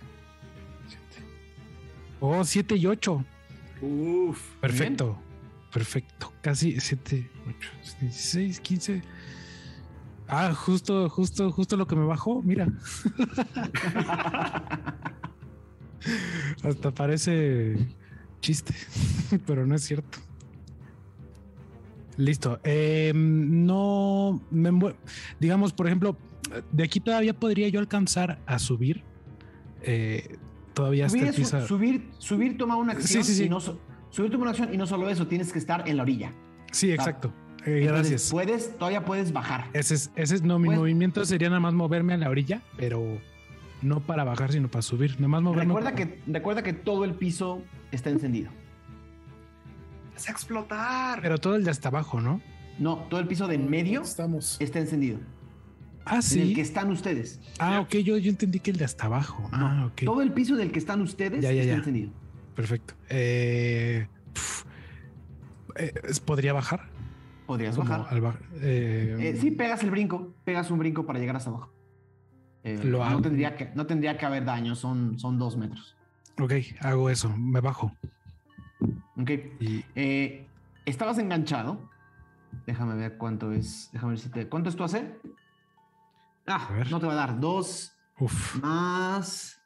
[2.21, 3.25] Oh, 7 y 8.
[3.81, 4.55] Uf.
[4.61, 5.19] Perfecto.
[5.73, 6.31] Perfecto.
[6.41, 9.01] Casi 7, 8, 16, 15.
[10.33, 12.41] Ah, justo, justo, justo lo que me bajó.
[12.41, 12.67] Mira.
[16.63, 17.75] Hasta parece
[18.39, 18.73] chiste,
[19.45, 20.19] pero no es cierto.
[22.15, 22.61] Listo.
[22.63, 24.95] Em, no, me,
[25.39, 26.15] digamos, por ejemplo,
[26.71, 29.03] de aquí todavía podría yo alcanzar a subir.
[29.81, 30.37] Eh,
[30.73, 31.33] todavía subir,
[31.67, 33.23] subir, subir, toma una acción.
[33.23, 33.43] Sí, sí, sí.
[33.45, 36.03] Y no, subir toma una acción y no solo eso, tienes que estar en la
[36.03, 36.33] orilla.
[36.71, 37.33] Sí, exacto.
[37.65, 38.29] Eh, gracias.
[38.31, 39.65] Puedes, todavía puedes bajar.
[39.73, 43.19] Ese es, ese es no, mi movimiento sería nada más moverme a la orilla, pero
[43.81, 45.15] no para bajar, sino para subir.
[45.15, 45.73] Nada más moverme.
[45.73, 48.49] Recuerda, que, recuerda que todo el piso está encendido.
[50.15, 51.21] Es a explotar.
[51.21, 52.41] Pero todo el de hasta abajo, ¿no?
[52.79, 54.57] No, todo el piso de en medio Estamos.
[54.59, 55.19] está encendido.
[56.05, 56.41] Ah, sí.
[56.41, 57.39] En el que están ustedes.
[57.59, 59.47] Ah, ok, yo, yo entendí que el de hasta abajo.
[59.51, 60.03] ah, ok.
[60.05, 62.11] Todo el piso del que están ustedes está encendido.
[62.55, 62.95] Perfecto.
[63.09, 64.07] Eh,
[65.75, 65.93] eh,
[66.25, 66.89] ¿Podría bajar?
[67.51, 68.07] Podrías bajar.
[68.61, 70.33] Eh, sí, pegas el brinco.
[70.45, 71.73] Pegas un brinco para llegar hasta abajo.
[72.63, 73.15] Lo hago.
[73.15, 75.97] No tendría, que, no tendría que haber daño, son, son dos metros.
[76.39, 77.91] Ok, hago eso, me bajo.
[79.17, 79.31] Ok.
[80.85, 81.89] estabas enganchado.
[82.65, 83.89] Déjame ver cuánto es.
[83.91, 84.47] Déjame ver si te.
[84.47, 85.19] ¿Cuánto es tu AC?
[86.47, 87.37] Ah, no te va a dar.
[87.37, 87.91] Dos
[88.61, 89.61] más.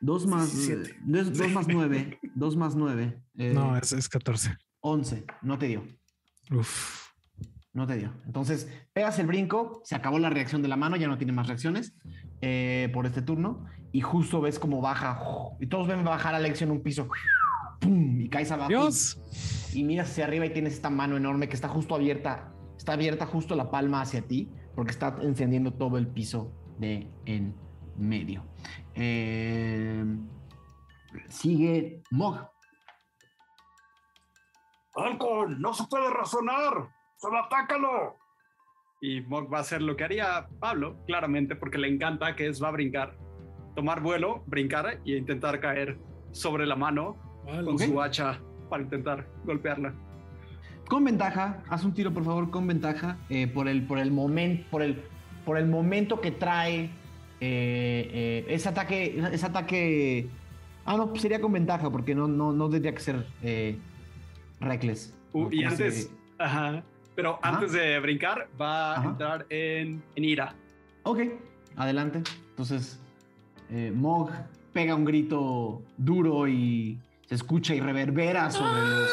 [0.00, 0.68] Dos más.
[1.04, 2.18] Dos, más nueve.
[2.34, 3.22] Dos más nueve.
[3.38, 4.58] Eh, no, es, es 14.
[4.80, 5.24] Once.
[5.40, 5.99] No te dio.
[6.50, 7.10] Uf.
[7.72, 8.12] No te dio.
[8.26, 11.46] Entonces, pegas el brinco, se acabó la reacción de la mano, ya no tiene más
[11.46, 11.94] reacciones
[12.40, 13.64] eh, por este turno.
[13.92, 15.22] Y justo ves cómo baja.
[15.60, 17.08] Y todos ven bajar a Alexio en un piso.
[17.80, 18.20] ¡Pum!
[18.20, 18.68] Y caes abajo.
[18.68, 19.20] Dios.
[19.72, 22.52] Y, y miras hacia arriba y tienes esta mano enorme que está justo abierta.
[22.76, 27.54] Está abierta justo la palma hacia ti porque está encendiendo todo el piso de en
[27.96, 28.44] medio.
[28.94, 30.04] Eh,
[31.28, 32.50] sigue Mog.
[34.94, 38.18] Alcon, no se puede razonar, solo atácalo.
[39.00, 42.62] Y Mog va a hacer lo que haría Pablo, claramente, porque le encanta, que es
[42.62, 43.16] va a brincar,
[43.74, 45.98] tomar vuelo, brincar y intentar caer
[46.32, 47.16] sobre la mano
[47.64, 49.94] con su hacha para intentar golpearla.
[50.88, 54.64] Con ventaja, haz un tiro por favor con ventaja eh, por el por el momento
[54.70, 55.00] por el
[55.44, 56.90] por el momento que trae
[57.40, 60.28] eh, eh, ese ataque ese ataque
[60.84, 63.24] ah no sería con ventaja porque no no no tendría que ser
[64.60, 66.82] reckless uh, y antes ajá,
[67.14, 70.54] pero antes de brincar va a entrar en, en ira
[71.04, 71.20] ok
[71.76, 73.00] adelante entonces
[73.94, 74.30] Mog
[74.72, 79.10] pega un grito duro y se escucha y reverbera sobre los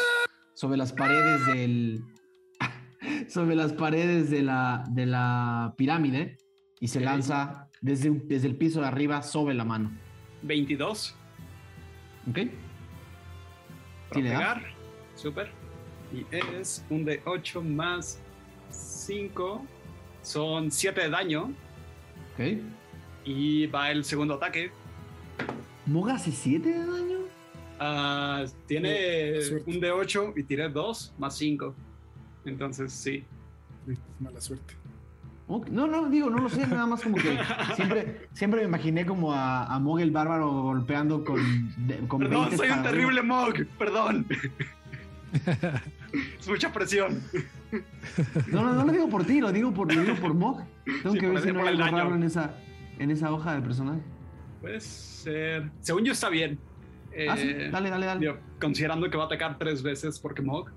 [0.58, 2.04] sobre las paredes del.
[3.28, 6.36] sobre las paredes de la, de la pirámide
[6.80, 9.92] y se lanza desde, desde el piso de arriba sobre la mano.
[10.42, 11.14] 22.
[12.28, 12.38] Ok.
[14.08, 14.77] Para pegar.
[15.18, 15.50] Súper.
[16.12, 18.20] Y es un de 8 más
[18.70, 19.66] 5.
[20.22, 21.52] Son 7 de daño.
[22.34, 22.62] Ok.
[23.24, 24.70] Y va el segundo ataque.
[25.86, 27.18] ¿Moga hace 7 de daño?
[27.80, 31.74] Ah, tiene un de 8 y tiré 2 más 5.
[32.44, 33.24] Entonces, sí.
[34.20, 34.74] Mala suerte.
[35.70, 37.38] No, no, digo, no lo sé, nada más como que
[37.74, 41.40] siempre, siempre me imaginé como a, a Mog el bárbaro golpeando con.
[42.06, 44.26] con perdón, soy un terrible Mog, perdón.
[46.40, 47.22] es mucha presión.
[48.50, 50.64] No, no, no lo digo por ti, lo digo por, lo digo por Mog.
[51.02, 52.54] Tengo que ver si no hay algo raro en esa,
[52.98, 54.00] en esa hoja del personaje.
[54.60, 55.70] Puede ser.
[55.80, 56.58] Según yo está bien.
[57.28, 58.36] Ah, eh, dale, dale, dale.
[58.60, 60.70] considerando que va a atacar tres veces porque Mog.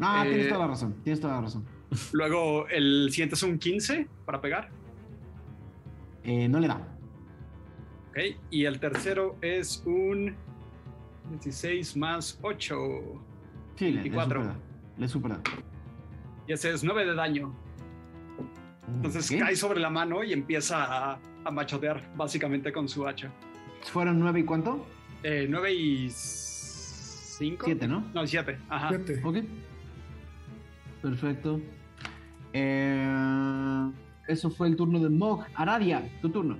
[0.00, 1.64] Ah, tienes eh, toda la razón, tienes toda la razón.
[2.12, 4.70] Luego el siguiente es un 15 para pegar.
[6.24, 6.76] Eh, no le da.
[8.10, 8.18] Ok,
[8.50, 10.36] y el tercero es un
[11.30, 12.76] 16 más 8.
[13.78, 14.54] Sí, 24.
[14.98, 15.40] Le supera.
[16.46, 17.54] Y ese es 9 de daño.
[18.88, 23.30] Entonces cae sobre la mano y empieza a, a machotear básicamente con su hacha.
[23.92, 24.86] ¿Fueron 9 y cuánto?
[25.22, 27.64] Eh, 9 y 5.
[27.64, 28.04] 7, ¿no?
[28.14, 28.58] No, 7.
[28.68, 28.88] Ajá.
[28.88, 29.20] 7.
[29.24, 29.36] Ok.
[31.02, 31.60] Perfecto.
[32.52, 33.90] Eh,
[34.26, 35.44] eso fue el turno de Mog.
[35.54, 36.56] Aradia, tu turno.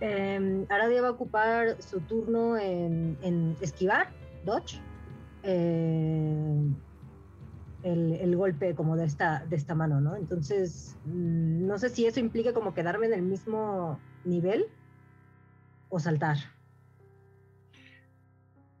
[0.00, 4.08] Eh, Aradia va a ocupar su turno en, en esquivar,
[4.44, 4.80] dodge.
[5.42, 6.70] Eh,
[7.82, 10.16] el, golpe como de esta, de esta mano, ¿no?
[10.16, 14.66] Entonces, mm, no sé si eso implica como quedarme en el mismo nivel
[15.88, 16.36] o saltar.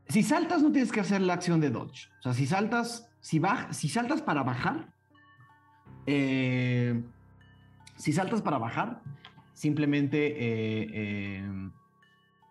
[0.08, 2.08] Si saltas, no tienes que hacer la acción de dodge.
[2.18, 3.40] O sea, si saltas, si,
[3.70, 4.92] si saltas para bajar,
[6.06, 7.02] eh,
[7.96, 9.02] si saltas para bajar,
[9.52, 11.70] simplemente eh,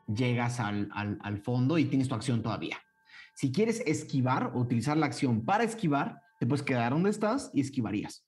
[0.08, 2.78] llegas al, fondo y tienes tu acción todavía.
[3.40, 7.62] Si quieres esquivar o utilizar la acción para esquivar, te puedes quedar donde estás y
[7.62, 8.28] esquivarías.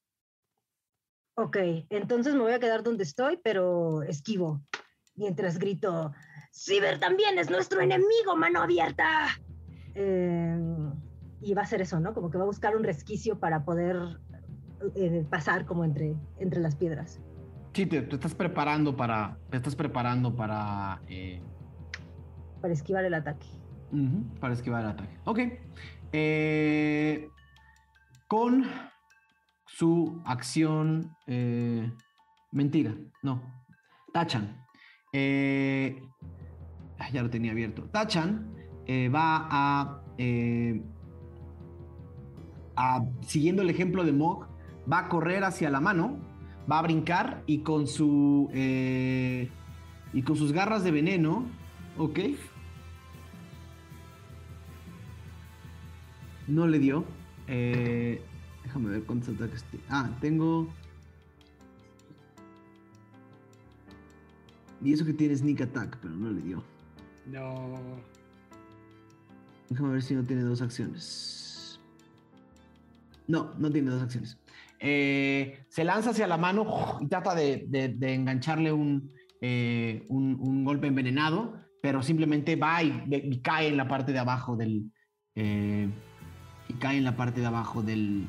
[1.35, 1.57] Ok,
[1.89, 4.61] entonces me voy a quedar donde estoy, pero esquivo.
[5.15, 6.13] Mientras grito,
[6.53, 9.27] Ciber también es nuestro enemigo, mano abierta.
[9.95, 10.57] Eh,
[11.41, 12.13] y va a ser eso, ¿no?
[12.13, 13.97] Como que va a buscar un resquicio para poder
[14.95, 17.19] eh, pasar como entre, entre las piedras.
[17.73, 19.37] Sí, te, estás preparando para.
[19.49, 21.01] Te estás preparando para.
[21.09, 21.41] Eh,
[22.61, 23.60] para esquivar el ataque.
[24.39, 25.17] Para esquivar el ataque.
[25.25, 25.39] Ok.
[26.13, 27.27] Eh,
[28.27, 28.65] con
[29.65, 31.15] su acción.
[32.51, 33.41] mentira, no.
[34.13, 34.65] Tachan.
[35.13, 37.83] ya lo tenía abierto.
[37.91, 38.53] Tachan
[38.87, 40.01] va a
[43.25, 44.47] siguiendo el ejemplo de Mog,
[44.91, 46.17] va a correr hacia la mano,
[46.71, 49.49] va a brincar y con su eh,
[50.13, 51.45] y con sus garras de veneno,
[51.97, 52.19] ¿ok?
[56.47, 57.05] No le dio.
[57.47, 58.21] Eh,
[58.63, 59.65] déjame ver cuántos ataques.
[59.89, 60.67] Ah, tengo.
[64.83, 66.63] Y eso que tiene sneak attack, pero no le dio.
[67.27, 67.79] No.
[69.69, 71.79] Déjame ver si no tiene dos acciones.
[73.27, 74.37] No, no tiene dos acciones.
[74.79, 77.67] Eh, se lanza hacia la mano y trata de,
[78.01, 78.73] engancharle
[79.39, 84.91] eh, un, golpe envenenado, pero simplemente va y, cae en la parte de abajo del.
[85.35, 85.87] Eh,
[86.71, 88.25] y cae en la parte de abajo del.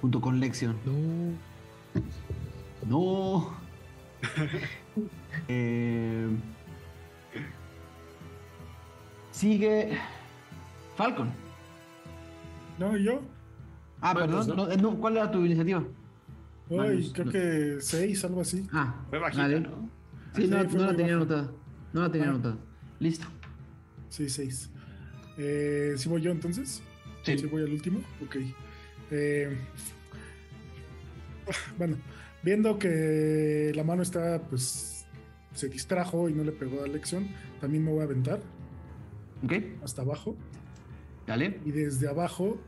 [0.00, 0.76] junto con Lexion.
[0.84, 1.36] No.
[2.88, 3.54] No.
[9.30, 9.96] sigue
[10.96, 11.30] Falcon.
[12.78, 13.20] No, yo.
[14.00, 14.56] Ah, perdón.
[14.56, 15.84] No, no, ¿Cuál era tu iniciativa?
[16.68, 18.66] Uy, creo que seis, algo así.
[18.72, 19.88] Ah, fue bajita, ¿no?
[20.34, 21.52] Sí, no, no la tenía anotada.
[21.92, 22.56] No la tenía anotada.
[22.98, 23.28] Listo.
[24.08, 24.71] Sí, seis.
[25.38, 26.82] Eh, ¿Sí voy yo entonces?
[27.22, 27.38] Sí.
[27.38, 28.00] ¿Sí voy al último?
[28.24, 28.36] Ok.
[29.10, 29.56] Eh,
[31.78, 31.96] bueno,
[32.42, 35.06] viendo que la mano está, pues,
[35.54, 37.28] se distrajo y no le pegó a lección,
[37.60, 38.40] también me voy a aventar.
[39.44, 39.52] Ok.
[39.82, 40.36] Hasta abajo.
[41.26, 41.60] Dale.
[41.64, 42.58] Y desde abajo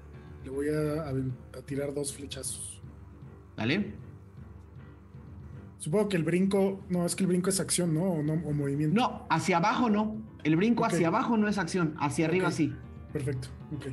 [0.44, 1.12] le voy a,
[1.64, 2.80] tirar dos flechazos.
[3.56, 3.94] Dale.
[5.78, 8.04] Supongo que el brinco, no, es que el brinco es acción, ¿no?
[8.04, 8.94] O, no, movimiento.
[8.98, 10.16] No, hacia abajo no.
[10.44, 12.72] El brinco hacia abajo no es acción, hacia arriba sí.
[13.12, 13.86] Perfecto, ok.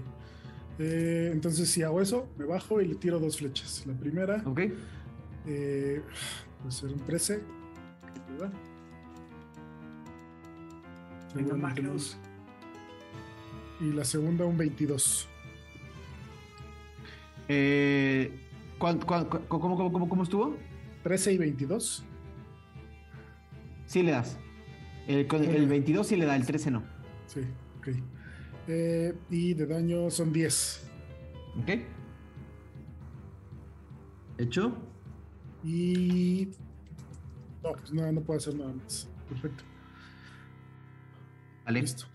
[0.79, 3.83] Eh, entonces si hago eso, me bajo y le tiro dos flechas.
[3.85, 4.43] La primera.
[4.45, 4.61] Ok.
[5.47, 6.01] Eh,
[6.59, 7.41] puede ser un 13.
[11.33, 12.17] Venga, Magnus
[13.81, 15.27] y la segunda un 22.
[17.47, 18.31] Eh,
[18.77, 20.55] cómo, estuvo?
[21.03, 22.05] 13 y 22.
[23.87, 24.37] Sí le das.
[25.11, 26.83] El, el 22 sí le da, el 13 no.
[27.27, 27.41] Sí,
[27.79, 27.87] ok.
[28.67, 30.89] Eh, y de daño son 10.
[31.61, 31.69] Ok.
[34.37, 34.77] ¿Hecho?
[35.63, 36.49] Y...
[37.61, 39.09] No, pues no, no puedo hacer nada más.
[39.27, 39.63] Perfecto.
[41.65, 41.81] Vale.
[41.81, 42.05] Listo.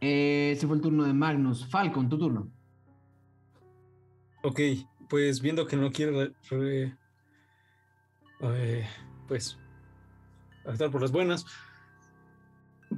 [0.00, 1.66] Eh, ese fue el turno de Magnus.
[1.66, 2.50] Falcon, tu turno.
[4.42, 4.60] Ok,
[5.08, 6.34] pues viendo que no quiere
[8.42, 8.86] eh,
[9.26, 9.58] pues
[10.66, 11.46] estar por las buenas,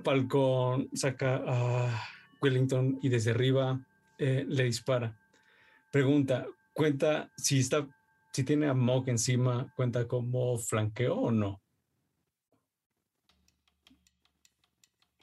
[0.07, 2.01] Falcon saca a
[2.41, 3.85] Wellington y desde arriba
[4.19, 5.19] eh, le dispara.
[5.91, 7.89] Pregunta, cuenta si está,
[8.33, 11.61] si tiene a Mog encima, cuenta como flanqueo o no.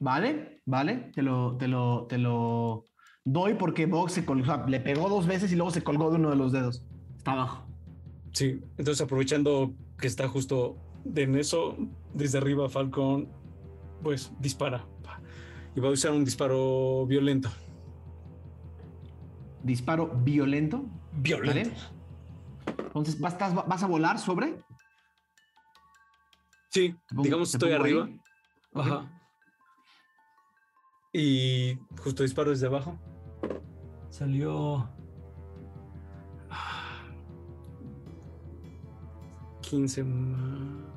[0.02, 2.84] Vale, vale, te lo, te lo, te lo
[3.24, 6.30] doy porque Vox se colgó, le pegó dos veces y luego se colgó de uno
[6.30, 6.86] de los dedos.
[7.16, 7.66] Está abajo.
[8.34, 10.76] Sí, entonces aprovechando que está justo
[11.16, 11.78] en eso,
[12.14, 13.30] desde arriba Falcon,
[14.04, 14.86] pues dispara.
[15.76, 17.50] Y va a usar un disparo violento.
[19.64, 20.86] ¿Disparo violento?
[21.14, 21.82] Violento.
[22.68, 24.60] Entonces, ¿vas, ¿vas, a volar sobre?
[26.70, 28.08] Sí, digamos estoy arriba.
[28.74, 29.10] Ajá.
[31.12, 33.00] Y justo disparo desde abajo.
[34.10, 34.90] Salió.
[39.62, 40.93] 15 más.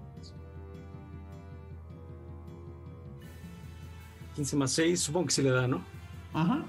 [4.37, 5.83] 15 más 6, supongo que se le da, ¿no?
[6.35, 6.63] Ajá.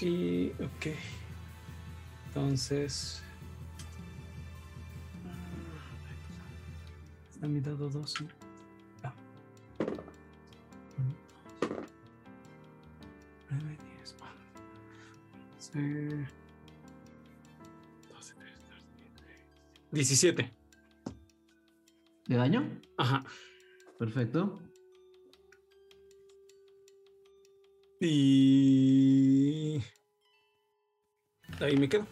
[0.00, 0.48] Y.
[0.52, 0.86] Ok.
[2.28, 3.22] Entonces.
[7.30, 8.26] Está mi dado 12.
[19.92, 20.50] 17.
[22.26, 22.80] ¿De daño?
[22.96, 23.24] Ajá.
[23.98, 24.62] Perfecto.
[28.00, 29.80] Y.
[31.60, 32.06] Ahí me quedo.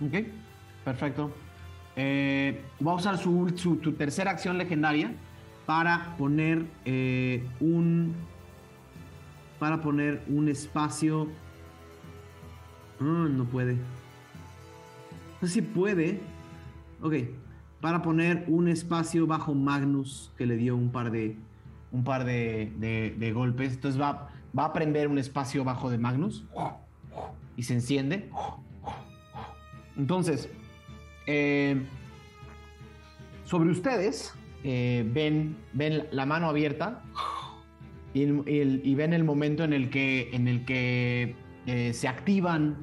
[0.00, 0.14] Ok,
[0.84, 1.32] perfecto.
[1.96, 3.46] Eh, voy a usar su,
[3.98, 5.12] tercera acción legendaria
[5.66, 8.14] para poner eh, un
[9.58, 11.28] para poner un espacio.
[13.00, 13.74] Ah, no puede.
[15.40, 16.20] No sé si puede.
[17.02, 17.14] Ok.
[17.80, 21.36] Para poner un espacio bajo Magnus que le dio un par de.
[21.90, 23.72] Un par de, de- de golpes.
[23.74, 26.46] Entonces va, va a prender un espacio bajo de Magnus.
[27.56, 28.30] Y se enciende.
[29.96, 30.48] Entonces.
[31.26, 31.82] eh,
[33.44, 34.34] sobre ustedes.
[34.64, 37.02] eh, ven, ven la mano abierta.
[38.14, 41.36] Y, ven el momento en el que, en el que
[41.66, 42.76] eh, se activan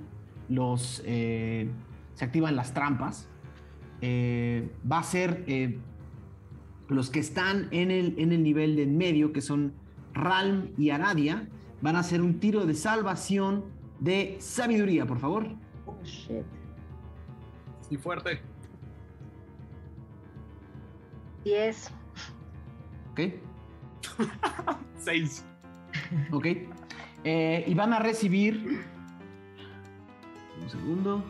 [0.50, 1.02] los.
[1.06, 1.70] se
[2.20, 3.28] activan las trampas.
[4.02, 5.46] Va a ser
[6.88, 9.74] los que están en el, en el nivel de en medio, que son
[10.14, 11.48] Ralm y Aradia,
[11.86, 13.64] van a hacer un tiro de salvación
[14.00, 15.48] de sabiduría, por favor.
[15.86, 16.44] Oh, shit.
[17.92, 18.42] Y fuerte.
[21.44, 21.92] 10.
[23.12, 23.20] ¿Ok?
[24.98, 25.46] Seis.
[26.32, 26.48] ¿Ok?
[27.24, 28.84] Eh, y van a recibir.
[30.60, 31.24] Un segundo.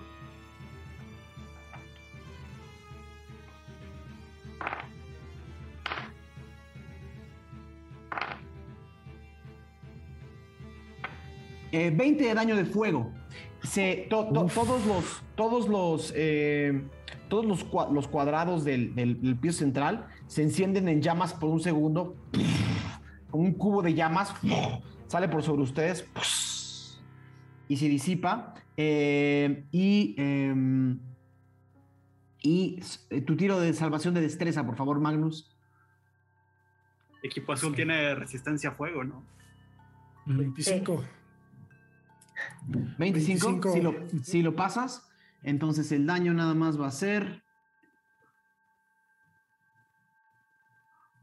[11.76, 13.11] Eh, 20 de daño de fuego.
[13.63, 16.84] Se, to- to- todos los, todos los, eh,
[17.28, 21.59] todos los, los cuadrados del, del- del piso central se encienden en llamas por un
[21.59, 22.15] segundo.
[23.34, 24.34] Un cubo de llamas
[25.07, 26.07] sale por sobre ustedes
[27.67, 28.53] y se disipa.
[28.78, 30.99] eh, y em,
[32.41, 32.80] y
[33.26, 35.51] tu tiro de salvación de destreza, por favor, Magnus.
[37.23, 39.23] Equipo azul tiene resistencia a fuego, ¿no?
[40.28, 41.03] 25.
[42.67, 43.71] 25.
[43.71, 43.73] 25.
[43.73, 45.07] Si, lo, si lo pasas,
[45.43, 47.43] entonces el daño nada más va a ser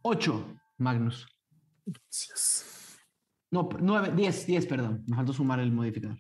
[0.03, 1.29] 8, Magnus.
[1.87, 2.99] Gracias.
[3.51, 5.05] No, 9, 10, 10, perdón.
[5.07, 6.19] Me faltó sumar el modificador.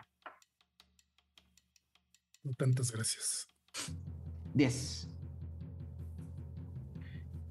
[2.44, 3.48] No tantas gracias.
[4.54, 5.08] 10.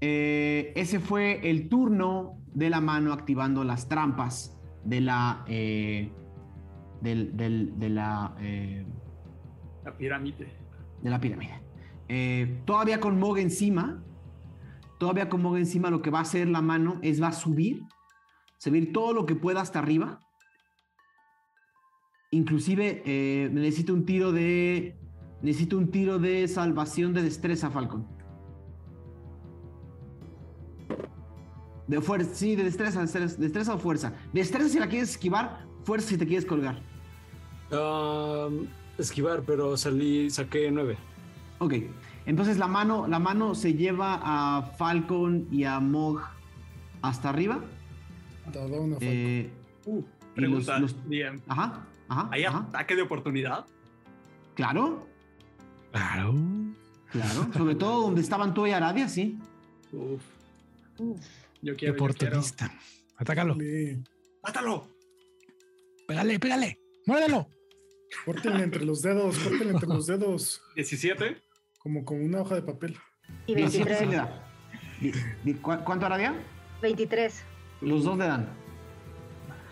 [0.01, 5.43] Eh, ese fue el turno de la mano activando las trampas de la.
[5.47, 6.11] eh,
[7.01, 8.35] del- del- de la.
[8.39, 8.85] eh,
[9.83, 10.47] La pirámide.
[11.01, 11.61] de la pirámide.
[12.07, 14.03] Eh, todavía con Mog encima.
[14.99, 17.81] Todavía con Mog encima, lo que va a hacer la mano es va a subir.
[18.57, 20.19] Subir todo lo que pueda hasta arriba.
[22.29, 24.95] Inclusive eh, necesito un tiro de.
[25.41, 28.07] Necesito un tiro de salvación de destreza, Falcon.
[31.87, 34.13] De fuerza, sí, de destreza, destreza, destreza o fuerza.
[34.33, 36.81] Destreza si la quieres esquivar, fuerza si te quieres colgar.
[37.71, 38.67] Um,
[38.97, 40.97] esquivar, pero salí, saqué 9.
[41.59, 41.73] Ok,
[42.25, 46.21] entonces la mano, la mano se lleva a Falcon y a Mog
[47.01, 47.61] hasta arriba.
[48.47, 48.97] Una falta.
[49.01, 49.49] eh,
[49.85, 50.03] Uh,
[50.35, 51.39] pregunta, los- los- DM.
[51.47, 52.59] ajá, ajá, ¿Hay ajá.
[52.69, 53.65] ataque de oportunidad?
[54.55, 55.07] Claro,
[55.91, 56.35] Claro.
[57.11, 57.47] claro.
[57.53, 59.39] Sobre todo donde estaban tú y Aradia, sí.
[59.93, 60.21] Uf,
[60.99, 61.19] Uf.
[61.61, 61.93] yo quiero, yo quiero.
[61.95, 62.71] oportunista.
[63.17, 63.55] Atácalo.
[63.55, 64.03] Dale,
[64.43, 64.87] ¡Mátalo!
[66.07, 66.79] Pégale, pégale.
[67.05, 67.47] Muérdelo.
[68.25, 70.61] Córtenle entre los dedos, córtenle entre los dedos.
[70.75, 71.41] 17.
[71.79, 72.97] Como con una hoja de papel.
[73.47, 74.17] Y 17 sí le 23.
[74.17, 74.47] da.
[74.99, 76.33] Di- di- ¿cu- ¿Cuánto Aradia?
[76.81, 77.43] 23.
[77.81, 78.49] Los dos le dan.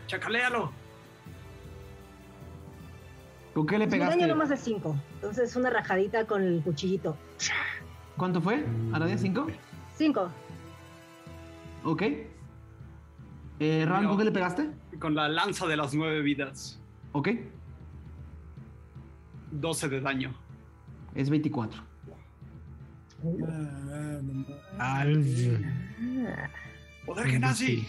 [0.08, 0.72] ¡Chacaléalo!
[3.54, 4.16] ¿Con qué le pegaste?
[4.16, 4.96] daño nomás es 5.
[5.16, 7.18] Entonces una rajadita con el cuchillito.
[8.18, 8.64] ¿Cuánto fue?
[8.94, 9.48] ¿Aradia 5?
[9.98, 10.30] 5.
[11.84, 12.02] Ok.
[13.62, 13.86] Eh.
[14.08, 14.70] ¿con qué le pegaste?
[15.00, 16.80] Con la lanza de las nueve vidas.
[17.12, 17.30] Ok.
[19.52, 20.34] 12 de daño.
[21.16, 21.82] Es 24.
[21.82, 24.46] Ah, ah, no, no.
[24.78, 25.66] Al-
[27.06, 27.88] ¡Poder genasi!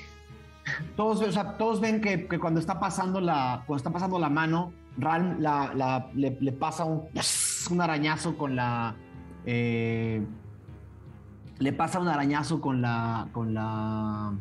[0.96, 4.28] Todos, o sea, todos ven que, que cuando está pasando la cuando está pasando la
[4.28, 7.04] mano, Ralm la, la- le, le pasa un,
[7.70, 8.94] un arañazo con la
[9.46, 10.22] eh,
[11.58, 14.32] le pasa un arañazo con la con la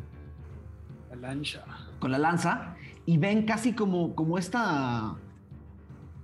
[1.10, 1.64] La lancha.
[1.98, 2.74] con la lanza
[3.06, 5.14] y ven casi como como esta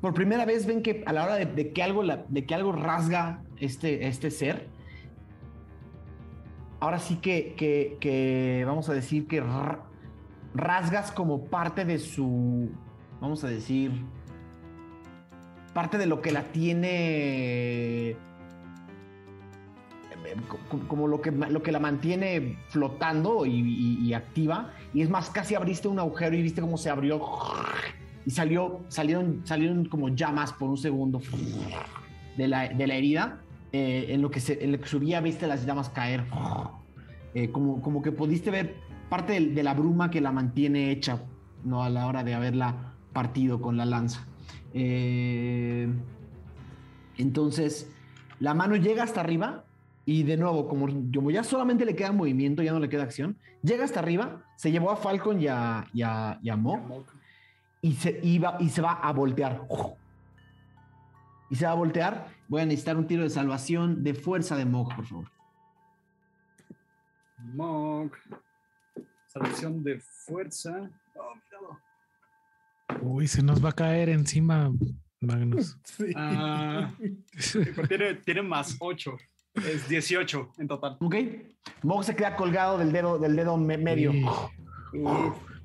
[0.07, 3.43] por primera vez ven que a la hora de, que algo de que algo rasga
[3.59, 4.69] este este ser
[6.79, 7.57] ahora sí que,
[7.99, 9.81] que- vamos a decir que ra-
[10.55, 12.71] rasgas como parte de su,
[13.21, 13.91] vamos a decir,
[15.75, 18.17] parte de lo que la tiene,
[20.49, 24.71] co- como lo que, lo que la mantiene flotando y activa.
[24.95, 27.21] Y es más, casi abriste un agujero y viste cómo se abrió
[28.27, 31.23] y salió, salieron, salieron como llamas por un segundo
[32.37, 33.41] de la, de la herida.
[33.73, 36.25] Eh, en, lo que se, en lo que subía viste las llamas caer.
[37.35, 38.75] Eh, como, como que pudiste ver
[39.09, 41.23] parte de, la bruma que la mantiene hecha
[41.65, 44.27] no a la hora de haberla partido con la lanza.
[44.75, 45.89] Eh,
[47.19, 47.93] entonces,
[48.41, 49.65] la mano llega hasta arriba
[50.05, 53.37] y de nuevo, como, como, ya solamente le queda movimiento, ya no le queda acción,
[53.63, 56.03] llega hasta arriba, se llevó a Falcon y a, y y
[56.51, 57.05] a Mo,
[57.87, 59.65] y se, iba, y se va a voltear.
[61.49, 62.27] Y se va a voltear.
[62.49, 65.31] Voy a necesitar un tiro de salvación de fuerza de Mog, por favor.
[67.55, 68.11] Mog.
[69.29, 70.91] Salvación de fuerza.
[71.15, 71.79] Oh,
[73.03, 74.73] Uy, se nos va a caer encima,
[75.21, 75.79] Magnus.
[76.17, 76.93] Ah,
[77.89, 79.17] tiene, tiene más 8.
[79.55, 80.97] Es 18 en total.
[81.01, 81.15] Ok.
[81.85, 84.13] Mog se queda colgado del dedo, del dedo me medio.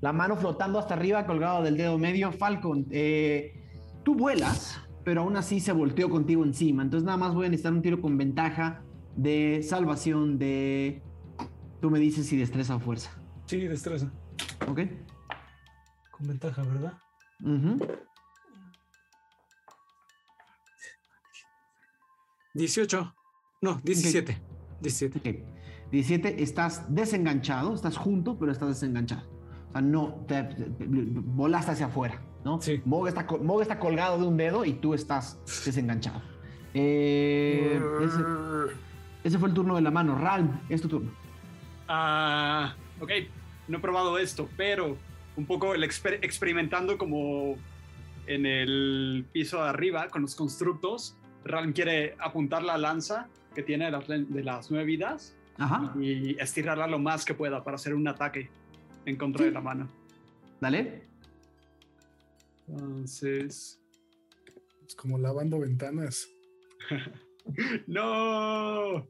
[0.02, 2.32] La mano flotando hasta arriba, colgado del dedo medio.
[2.32, 3.54] Falcon, eh,
[4.04, 6.82] tú vuelas, pero aún así se volteó contigo encima.
[6.84, 8.84] Entonces nada más voy a necesitar un tiro con ventaja
[9.16, 11.04] de salvación de...
[11.82, 13.12] Tú me dices si destreza o fuerza.
[13.46, 14.12] Sí, destreza.
[14.68, 14.82] Ok.
[16.12, 16.94] Con ventaja, ¿verdad?
[17.44, 17.78] Uh
[22.54, 23.16] 18.
[23.62, 24.42] No, 17.
[24.82, 25.20] 17.
[25.20, 25.46] Okay.
[25.92, 29.41] 17, estás desenganchado, estás junto, pero estás desenganchado.
[29.72, 32.62] O sea, no, te, te, te, volaste hacia afuera, ¿no?
[32.62, 32.82] Sí.
[32.84, 36.22] Mog está, Mog está colgado de un dedo y tú estás desenganchado.
[36.74, 38.20] Eh, ese,
[39.24, 40.18] ese, fue el turno de la mano.
[40.18, 41.12] Ralm, es tu turno.
[41.88, 43.12] Ah, uh, ok,
[43.70, 44.98] no he probado esto, pero
[45.38, 47.56] un poco el exper experimentando como
[48.28, 51.16] en el piso de arriba con los constructos.
[51.46, 55.94] Ralm quiere apuntar la lanza que tiene de las, de las nueve vidas Ajá.
[56.00, 58.50] y estirarla lo más que pueda para hacer un ataque
[59.06, 59.46] en contra sí.
[59.46, 59.90] de la mano.
[60.60, 61.04] Dale.
[62.68, 63.80] Entonces.
[64.86, 66.28] Es como lavando ventanas.
[67.88, 69.08] no.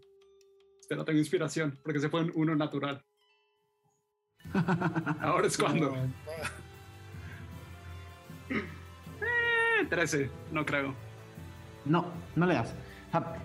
[0.87, 3.03] Pero tengo inspiración porque se fue un uno natural.
[5.19, 5.95] Ahora es cuando.
[8.49, 10.93] Eh, 13, no creo.
[11.85, 12.73] No, no le das.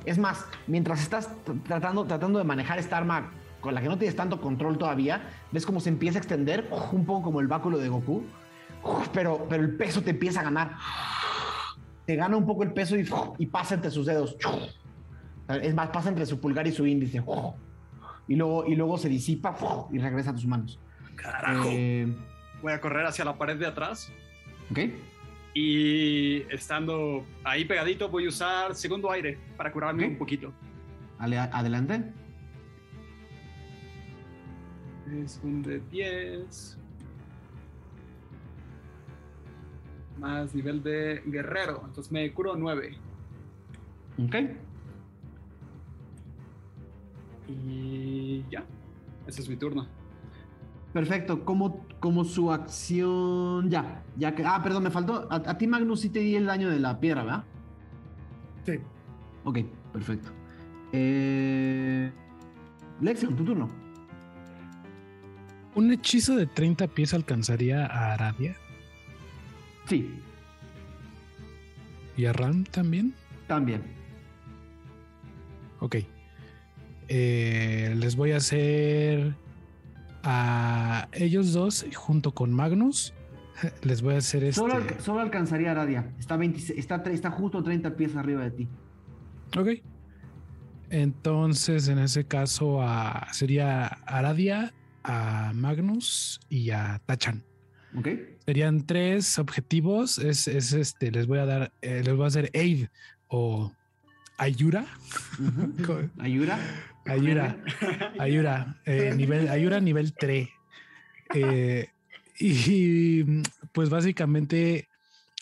[0.04, 1.28] Es más, mientras estás
[1.64, 3.32] tratando, tratando de manejar esta arma
[3.66, 7.04] con la que no tienes tanto control todavía, ves cómo se empieza a extender, un
[7.04, 8.24] poco como el báculo de Goku,
[9.12, 10.76] pero, pero el peso te empieza a ganar.
[12.06, 13.06] Te gana un poco el peso y,
[13.38, 14.36] y pasa entre sus dedos.
[15.48, 17.22] Es más, pasa entre su pulgar y su índice.
[18.28, 19.56] Y luego, y luego se disipa
[19.92, 20.78] y regresa a tus manos.
[21.16, 21.68] Carajo.
[21.72, 22.12] Eh,
[22.62, 24.12] Voy a correr hacia la pared de atrás.
[24.70, 24.78] Ok.
[25.54, 30.12] Y estando ahí pegadito, voy a usar segundo aire para curarme okay.
[30.12, 30.52] un poquito.
[31.18, 32.12] Adelante.
[35.12, 36.78] Es un de 10.
[40.18, 41.82] Más nivel de guerrero.
[41.84, 42.96] Entonces me curo 9.
[44.24, 44.34] Ok.
[47.48, 48.64] Y ya.
[49.26, 49.86] Ese es mi turno.
[50.92, 53.68] Perfecto, como, como su acción.
[53.70, 54.44] Ya, ya que.
[54.44, 55.28] Ah, perdón, me faltó.
[55.30, 57.44] A, a, ti, Magnus, sí te di el daño de la piedra, ¿verdad?
[58.64, 58.80] Sí.
[59.44, 59.58] Ok,
[59.92, 60.30] perfecto.
[60.92, 62.10] Eh...
[63.00, 63.85] Lexion, tu turno.
[65.76, 68.56] ¿Un hechizo de 30 pies alcanzaría a Aradia?
[69.86, 70.10] Sí.
[72.16, 73.14] ¿Y a Ram también?
[73.46, 73.82] También.
[75.80, 75.96] Ok.
[77.08, 79.34] Eh, les voy a hacer
[80.22, 83.12] a ellos dos junto con Magnus.
[83.82, 84.58] Les voy a hacer este.
[84.58, 86.10] Solo, solo alcanzaría a Aradia.
[86.18, 88.68] Está, 20, está, está justo 30 pies arriba de ti.
[89.56, 89.68] Ok.
[90.88, 94.72] Entonces, en ese caso, a, sería Aradia,
[95.06, 97.44] a Magnus y a Tachan.
[97.96, 98.08] Ok.
[98.44, 100.18] Serían tres objetivos.
[100.18, 102.88] Es, es este, les voy a dar, eh, les voy a hacer aid
[103.28, 103.72] o
[104.36, 104.86] ayura.
[105.38, 105.42] Uh
[105.78, 106.10] -huh.
[106.18, 106.58] ayura.
[107.04, 107.56] Ayura.
[108.18, 108.80] Ayura.
[108.84, 110.48] Eh, nivel, ayura nivel 3.
[111.34, 111.88] Eh,
[112.40, 113.22] y
[113.72, 114.88] pues básicamente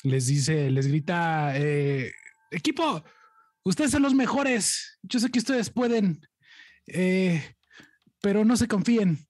[0.02, 1.54] les dice, les grita,
[2.50, 3.02] equipo,
[3.64, 4.98] ustedes son los mejores.
[5.02, 6.20] Yo sé que ustedes pueden,
[8.20, 9.26] pero no se confíen.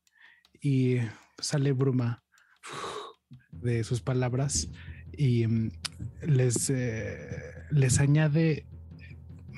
[0.64, 0.96] Y
[1.38, 2.24] sale bruma
[3.52, 4.68] de sus palabras
[5.12, 5.70] y um,
[6.22, 6.72] les,
[7.70, 8.66] les añade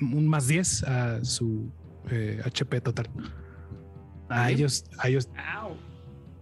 [0.01, 1.71] un más 10 a su
[2.09, 3.07] eh, HP total.
[4.29, 5.29] A ellos, a ellos.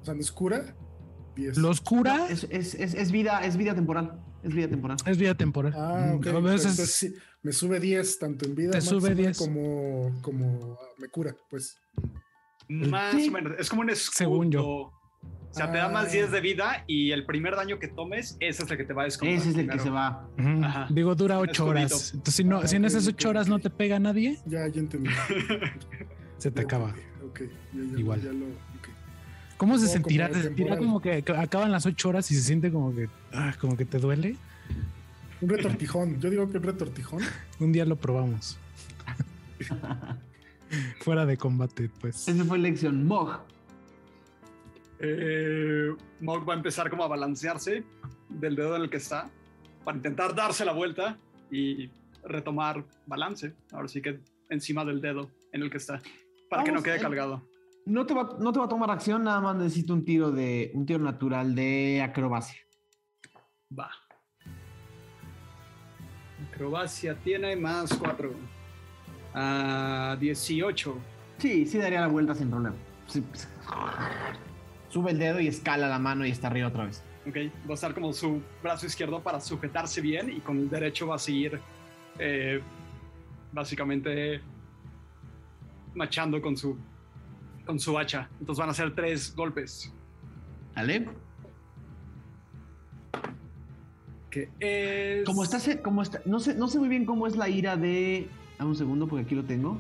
[0.02, 0.76] O sea, ¿los cura?
[1.36, 1.58] Yes.
[1.58, 2.18] ¿Los cura?
[2.18, 4.20] No, es, es, es, es, vida, es vida temporal.
[4.44, 4.98] Es vida temporal.
[5.06, 5.74] Es vida temporal.
[5.76, 6.28] Ah, ok.
[6.28, 9.38] A veces, Entonces, me sube 10, tanto en vida te sube 10.
[9.38, 11.78] como, como me cura, pues.
[12.68, 13.30] Más sí.
[13.30, 13.54] o menos.
[13.60, 14.14] Es como un escudo.
[14.16, 14.66] Según yo.
[15.56, 15.72] O sea, ah.
[15.72, 18.78] te da más 10 de vida y el primer daño que tomes, ese es el
[18.78, 19.38] que te va a descontar.
[19.38, 19.78] Ese es el primero.
[19.78, 20.28] que se va.
[20.38, 20.88] Uh -huh.
[20.90, 22.12] Digo, dura 8 horas.
[22.14, 24.80] Entonces, si, no, ah, si en esas 8 horas no te pega nadie, ya, ya
[24.82, 25.10] entendí.
[26.38, 26.94] se te ya acaba.
[27.26, 27.42] Ok,
[27.74, 28.22] ya, ya, Igual.
[28.22, 28.94] Ya lo, okay.
[29.56, 30.28] ¿Cómo se sentirá?
[30.34, 33.78] ¿Se sentirá como que acaban las ocho horas y se siente como que, ah, como
[33.78, 34.36] que te duele?
[35.40, 36.20] Un retortijón.
[36.20, 37.22] Yo digo que un retortijón.
[37.60, 38.58] Un día lo probamos.
[41.02, 42.28] Fuera de combate, pues.
[42.28, 43.06] Esa fue lección.
[43.06, 43.40] Mog.
[45.00, 47.84] Eh, Mog va a empezar como a balancearse
[48.30, 49.30] del dedo en el que está
[49.84, 51.18] para intentar darse la vuelta
[51.52, 51.90] y
[52.24, 53.54] retomar balance.
[53.72, 54.20] Ahora sí que
[54.50, 56.02] encima del dedo en el que está
[56.50, 57.02] para que no quede eh.
[57.02, 57.48] cargado.
[57.86, 60.72] No te, va, no te va a tomar acción, nada más necesito un tiro de
[60.74, 62.60] un tiro natural de acrobacia.
[63.78, 63.92] Va.
[66.50, 68.34] Acrobacia tiene más 4.
[69.36, 70.98] A 18.
[71.38, 72.76] Sí, sí daría la vuelta sin problema.
[73.08, 73.24] Sí.
[74.90, 77.04] Sube el dedo y escala la mano y está arriba otra vez.
[77.28, 77.36] Ok,
[77.68, 81.16] va a estar como su brazo izquierdo para sujetarse bien y con el derecho va
[81.16, 81.60] a seguir
[82.18, 82.62] eh,
[83.52, 84.42] básicamente
[85.96, 86.78] machando con su,
[87.66, 88.30] con su hacha.
[88.40, 89.92] Entonces van a ser tres golpes.
[90.76, 91.10] ¿Vale?
[94.30, 95.26] Que es...
[95.26, 98.28] Como está, como está, no sé, no sé muy bien cómo es la ira de.
[98.58, 99.78] Dame un segundo porque aquí lo tengo.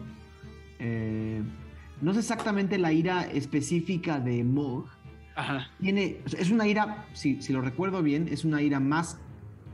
[0.79, 1.41] Eh,
[2.01, 4.85] no sé exactamente la ira específica de Mog.
[5.35, 9.19] Ajá, Tiene, es una ira, si, si lo recuerdo bien, es una ira más,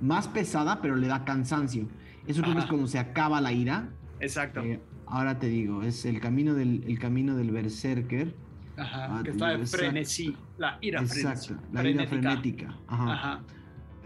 [0.01, 1.87] más pesada, pero le da cansancio.
[2.25, 3.89] Eso creo que es cuando se acaba la ira.
[4.19, 4.61] exacto.
[4.61, 8.33] Eh, ahora te digo, es el camino del, el camino del berserker.
[8.77, 10.35] Ajá, ah, que está de frenesí.
[10.57, 11.27] La ira frenesí.
[11.27, 12.67] Exacto, la ira frenética.
[12.67, 12.77] frenética.
[12.87, 13.13] Ajá.
[13.13, 13.41] Ajá.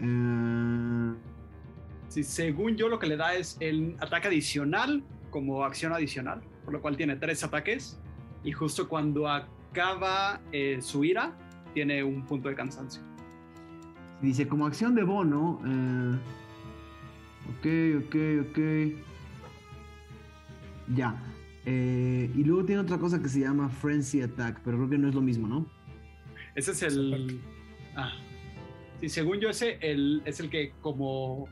[0.00, 1.14] Eh,
[2.08, 6.72] Sí, según yo lo que le da es el ataque adicional como acción adicional, por
[6.72, 8.00] lo cual tiene tres ataques
[8.44, 11.36] y justo cuando acaba eh, su ira
[11.74, 13.02] tiene un punto de cansancio.
[14.22, 15.60] Dice, como acción de bono.
[15.66, 16.16] eh,
[17.50, 18.58] ok, ok, ok.
[20.94, 21.22] Ya.
[21.66, 25.08] Eh, y luego tiene otra cosa que se llama Frenzy Attack, pero creo que no
[25.08, 25.66] es lo mismo, ¿no?
[26.54, 27.40] Ese es el...
[27.96, 28.12] Ah.
[29.00, 31.48] Sí, según yo ese el, es el que como...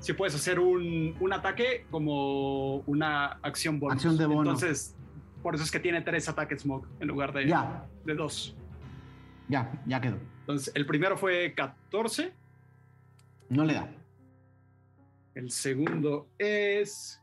[0.00, 3.96] Si puedes hacer un, un ataque como una acción bonus.
[3.96, 4.42] Acción de bono.
[4.52, 4.94] Entonces,
[5.42, 8.54] por eso es que tiene tres ataques Smog en lugar de, Ya, de dos.
[9.48, 10.18] ya, ya quedó.
[10.40, 12.32] Entonces, el primero fue 14.
[13.48, 13.88] No le da.
[15.34, 17.20] El segundo es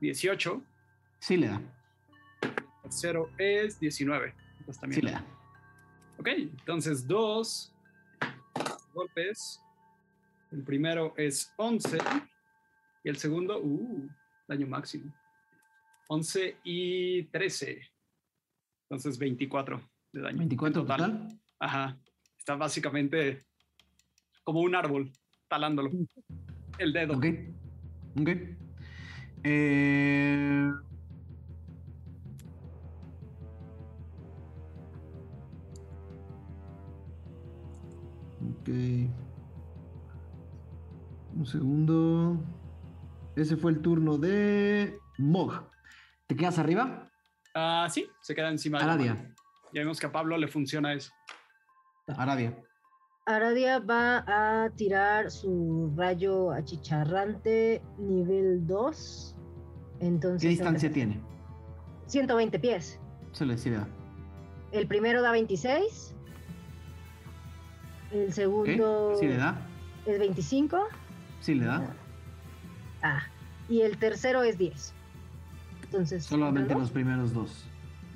[0.00, 0.62] 18.
[1.18, 1.60] Sí le da.
[2.42, 2.52] El
[2.82, 4.34] tercero es 19.
[4.58, 5.00] Entonces también.
[5.00, 5.24] Sí le da.
[6.18, 7.72] Ok, entonces dos
[8.92, 9.60] golpes.
[10.54, 11.98] El primero es 11.
[13.02, 14.08] Y el segundo, uh,
[14.46, 15.12] daño máximo.
[16.08, 17.82] 11 y 13.
[18.88, 19.82] Entonces 24
[20.12, 20.34] de daño.
[20.34, 21.28] en 24 total.
[21.58, 21.98] Ajá.
[22.38, 23.44] Está básicamente
[24.44, 25.10] como un árbol
[25.48, 25.90] talándolo.
[26.78, 27.16] El dedo.
[27.16, 27.26] Ok.
[28.20, 28.28] Ok.
[29.42, 30.70] Eh,
[38.60, 39.23] Ok.
[41.36, 42.38] Un segundo.
[43.36, 45.68] Ese fue el turno de Mog.
[46.26, 47.08] ¿Te quedas arriba?
[47.54, 49.02] Ah, sí, se queda encima de la mano.
[49.12, 49.34] Aradia.
[49.72, 51.12] Ya vemos que a Pablo le funciona eso.
[52.06, 52.56] Aradia.
[53.26, 59.36] Aradia va a tirar su rayo achicharrante nivel 2.
[60.00, 61.20] Entonces, ¿Qué distancia tiene?
[62.06, 63.00] 120 pies.
[63.32, 63.88] Se le da.
[64.72, 66.14] El primero da 26.
[68.12, 68.32] El ¿Qué?
[68.32, 69.66] segundo ¿Sí le da?
[70.06, 70.78] es 25.
[71.44, 71.94] Sí le da.
[73.02, 73.22] Ah,
[73.68, 74.94] y el tercero es 10.
[75.82, 76.80] Entonces, Solamente ¿no?
[76.80, 77.66] los primeros dos.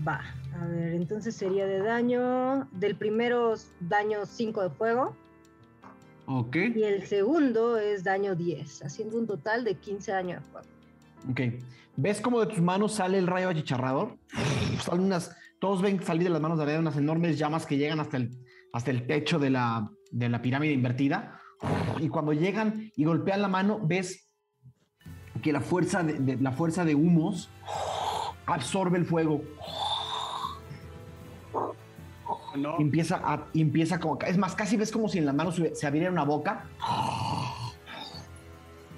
[0.06, 0.22] Va,
[0.58, 2.66] a ver, entonces sería de daño.
[2.72, 5.14] Del primero daño 5 de fuego.
[6.24, 6.56] Ok.
[6.74, 10.66] Y el segundo es daño 10, haciendo un total de 15 daño de fuego.
[11.30, 11.40] Ok.
[11.96, 14.16] ¿Ves cómo de tus manos sale el rayo achicharrador?
[14.82, 18.00] Salen unas, todos ven salir de las manos de Aradia unas enormes llamas que llegan
[18.00, 18.30] hasta el,
[18.72, 21.42] hasta el techo de la, de la pirámide invertida.
[22.00, 24.28] Y cuando llegan y golpean la mano, ves
[25.42, 27.48] que la fuerza de, de- la fuerza de humos
[28.46, 29.42] absorbe el fuego.
[32.56, 32.78] ¿no?
[32.78, 35.86] Empieza a, empieza como, es más, casi ves como si en la mano se, se
[35.86, 36.64] abriera una boca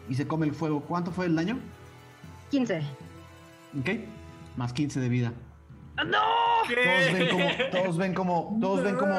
[0.08, 0.80] y se come el fuego.
[0.82, 1.58] ¿Cuánto fue el daño?
[2.50, 2.82] 15.
[3.80, 3.88] Ok,
[4.56, 5.32] más 15 de vida.
[6.06, 6.18] ¡No!
[6.66, 9.14] Todos ven como, todos ven como, todos ven como,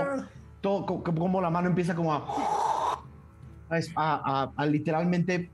[0.62, 2.26] todo, co- co- como la mano empieza como a,
[3.96, 5.50] a, a- a literalmente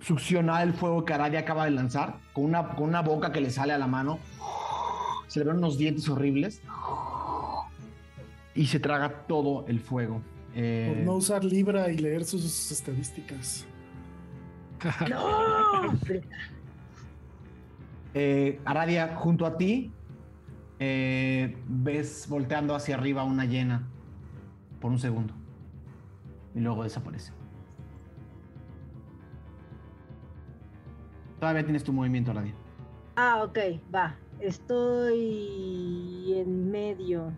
[0.00, 3.50] succionar el fuego que Aradia acaba de lanzar con una, con una boca que le
[3.50, 4.18] sale a la mano.
[5.28, 6.60] Se le ven unos dientes horribles
[8.54, 10.20] y se traga todo el fuego.
[10.54, 13.66] Eh, Por no usar Libra y leer sus estadísticas.
[15.08, 15.92] ¡No!
[18.14, 19.92] eh, Aradia, junto a ti
[20.78, 23.86] eh, ves volteando hacia arriba una llena
[24.80, 25.34] por un segundo
[26.54, 27.32] y luego desaparece.
[31.38, 32.54] Todavía tienes tu movimiento, Radia.
[33.16, 33.58] Ah, ok,
[33.94, 34.14] va.
[34.40, 37.32] Estoy en medio.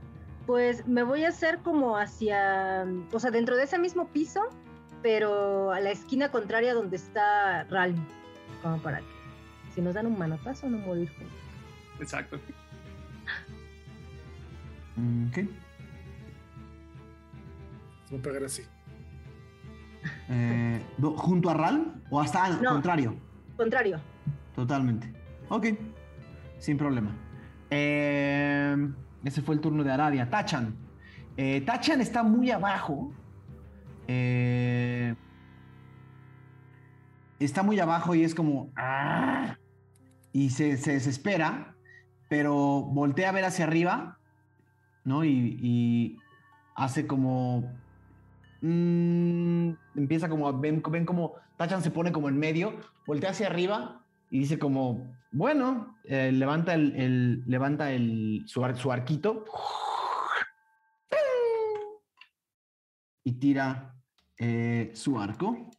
[0.46, 4.40] Pues me voy a hacer como hacia, o sea, dentro de ese mismo piso,
[5.02, 7.96] pero a la esquina contraria donde está Ralm.
[8.60, 9.04] Como para que,
[9.74, 11.36] si nos dan un manotazo, no morir juntos.
[12.00, 12.38] Exacto.
[14.96, 15.34] Mm, Ok.
[18.08, 18.62] Se va a pegar así.
[20.28, 20.80] Eh,
[21.16, 22.70] ¿Junto a Ral o hasta al No.
[22.70, 23.16] contrario?
[23.57, 24.00] Contrario.
[24.55, 25.12] Totalmente.
[25.48, 25.66] Ok.
[26.59, 27.11] Sin problema.
[27.70, 28.76] Eh,
[29.24, 30.28] ese fue el turno de Aradia.
[30.28, 30.74] Tachan.
[31.36, 33.12] Eh, Tachan está muy abajo.
[37.38, 38.70] Está muy abajo y es como.
[38.76, 39.57] "Ah",
[40.32, 41.74] Y se, se desespera,
[42.28, 44.18] pero voltea a ver hacia arriba,
[45.05, 45.24] ¿no?
[45.24, 46.18] Y, y
[46.74, 47.70] hace como.
[48.62, 50.58] Mm, empieza como.
[50.58, 51.34] Ven, ven como.
[51.58, 52.74] Tachan se pone como en medio,
[53.06, 55.14] voltea hacia arriba y dice como.
[55.32, 59.44] Bueno, eh, levanta el, levanta el, su, ar- arquito
[63.24, 63.94] y tira
[64.38, 65.70] eh, su arco.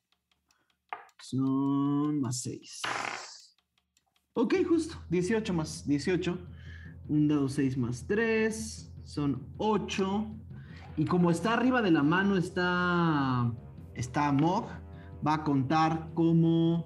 [1.20, 2.82] Son más 6.
[4.34, 4.96] Ok, justo.
[5.10, 6.38] 18 más 18.
[7.10, 8.94] Un dado 6 más 3.
[9.04, 10.36] Son 8.
[10.96, 13.52] Y como está arriba de la mano, está.
[13.96, 14.68] Está Mog.
[15.26, 16.86] Va a contar como.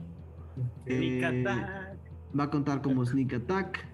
[0.86, 1.98] Sneak eh, attack.
[2.38, 3.86] Va a contar como sneak attack.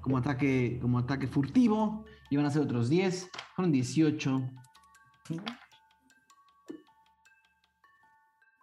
[0.00, 2.04] Como ataque, como ataque furtivo.
[2.30, 3.30] Y van a ser otros 10.
[3.54, 4.42] Fueron 18.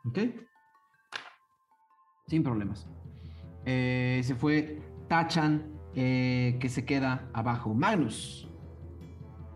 [0.05, 0.19] Ok.
[2.27, 2.87] Sin problemas.
[3.65, 7.73] Eh, se fue Tachan, eh, que se queda abajo.
[7.73, 8.49] Magnus.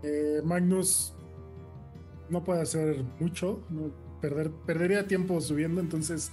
[0.04, 1.16] Eh, Magnus
[2.32, 6.32] no puede hacer mucho, no, perder, perdería tiempo subiendo, entonces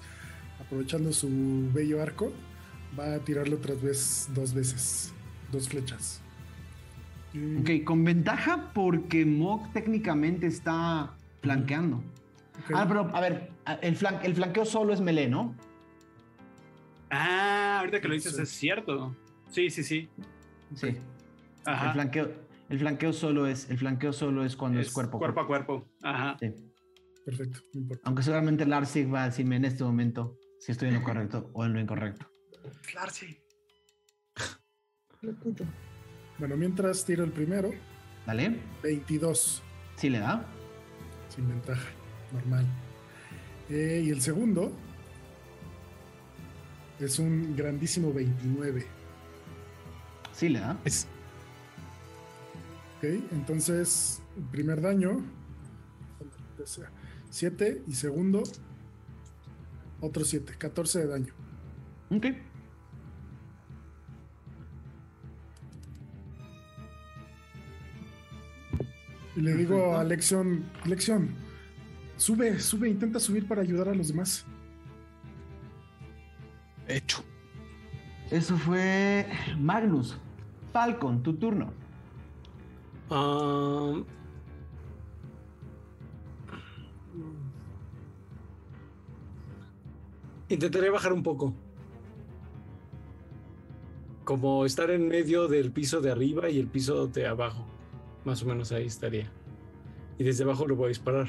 [0.61, 1.29] aprovechando su
[1.73, 2.33] bello arco,
[2.99, 5.13] va a tirarlo otra vez dos veces,
[5.53, 6.21] dos flechas.
[7.35, 12.03] Y- Ok, con ventaja porque Mog técnicamente está flanqueando.
[12.75, 13.51] Ah, pero a ver,
[13.83, 15.55] el, flan- el flanqueo solo es melee, ¿no?
[17.11, 18.43] Ah, ahorita que lo dices Sí.
[18.43, 19.17] es cierto.
[19.51, 20.09] Sí, sí, sí.
[20.75, 20.89] Sí.
[20.89, 20.99] El
[21.65, 21.93] Ajá.
[21.93, 22.31] flanqueo,
[22.69, 25.89] el flanqueo solo es, el flanqueo solo es cuando es, cuerpo a cuerpo a cuerpo.
[26.03, 26.37] Ajá.
[26.41, 26.55] Sí.
[27.25, 28.03] Perfecto, no importa.
[28.07, 31.65] Aunque seguramente Larsig va a decirme en este momento si estoy en lo correcto o
[31.65, 32.27] en lo incorrecto.
[32.91, 33.39] Claro, sí.
[36.39, 37.71] Bueno, mientras tiro el primero,
[38.27, 38.61] ¿Vale?
[38.83, 39.63] 22,
[39.97, 40.45] Sí le da.
[41.29, 41.89] sin ventaja,
[42.33, 42.67] normal.
[43.69, 44.73] Eh, y el segundo
[47.01, 48.87] es un grandísimo 29.
[50.33, 50.79] Sí le da.
[50.85, 51.09] Es,
[52.99, 54.21] Ok, entonces,
[54.51, 55.25] primer daño,
[57.31, 58.43] 7 y segundo,
[60.01, 61.35] otro 7, 14 de daño.
[62.11, 62.27] Ok.
[69.37, 71.29] Y le digo a Lexion, Lexion,
[72.17, 74.45] sube, sube, intenta subir para ayudar a los demás.
[76.89, 77.23] hecho.
[78.33, 79.25] Eso fue
[79.57, 80.19] Magnus.
[80.73, 81.73] Falcon, tu turno.
[83.11, 84.03] Ah,
[90.49, 91.55] intentaré bajar un poco.
[94.25, 97.65] Como estar en medio del piso de arriba y el piso de abajo.
[98.25, 99.31] Más o menos ahí estaría.
[100.19, 101.29] Y desde abajo lo voy a disparar.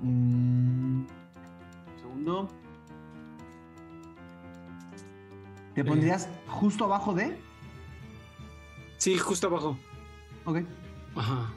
[0.00, 1.06] Mm,
[1.96, 2.48] segundo.
[5.74, 7.36] ¿Te pondrías justo abajo de?
[8.98, 9.78] Sí, justo abajo.
[10.44, 10.58] Ok.
[11.16, 11.52] Ajá.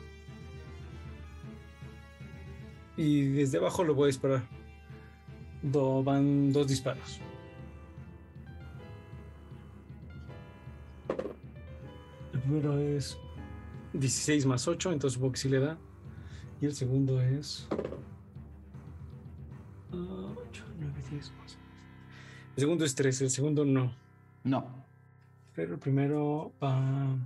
[2.98, 4.44] Y desde abajo lo voy a disparar.
[5.62, 7.20] Do- van dos disparos.
[12.34, 13.18] El primero es
[13.94, 15.78] 16 más 8, entonces supongo que sí le da.
[16.62, 17.68] Y el segundo es.
[19.92, 21.58] 8, 9, 10, 11.
[22.56, 23.94] El segundo es 13, el segundo no.
[24.44, 24.87] No.
[25.58, 27.18] Pero el primero va.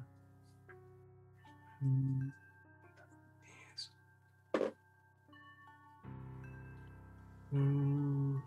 [1.82, 2.32] mm,
[3.74, 3.92] 10.
[7.52, 8.38] Mm.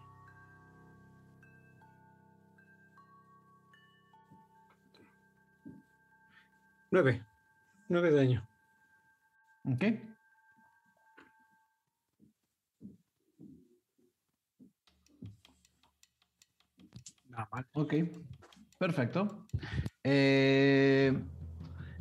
[6.90, 7.23] Nueve.
[7.90, 8.48] Nueve de daño.
[9.66, 9.85] Ok.
[17.28, 17.66] Nada mal.
[17.74, 17.94] Ok.
[18.85, 19.47] Perfecto.
[20.02, 21.19] Eh,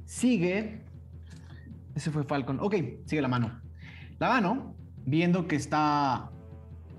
[0.03, 0.83] sigue.
[1.95, 2.59] Ese fue Falcon.
[2.59, 3.61] Ok, sigue la mano.
[4.19, 6.29] La mano, viendo que está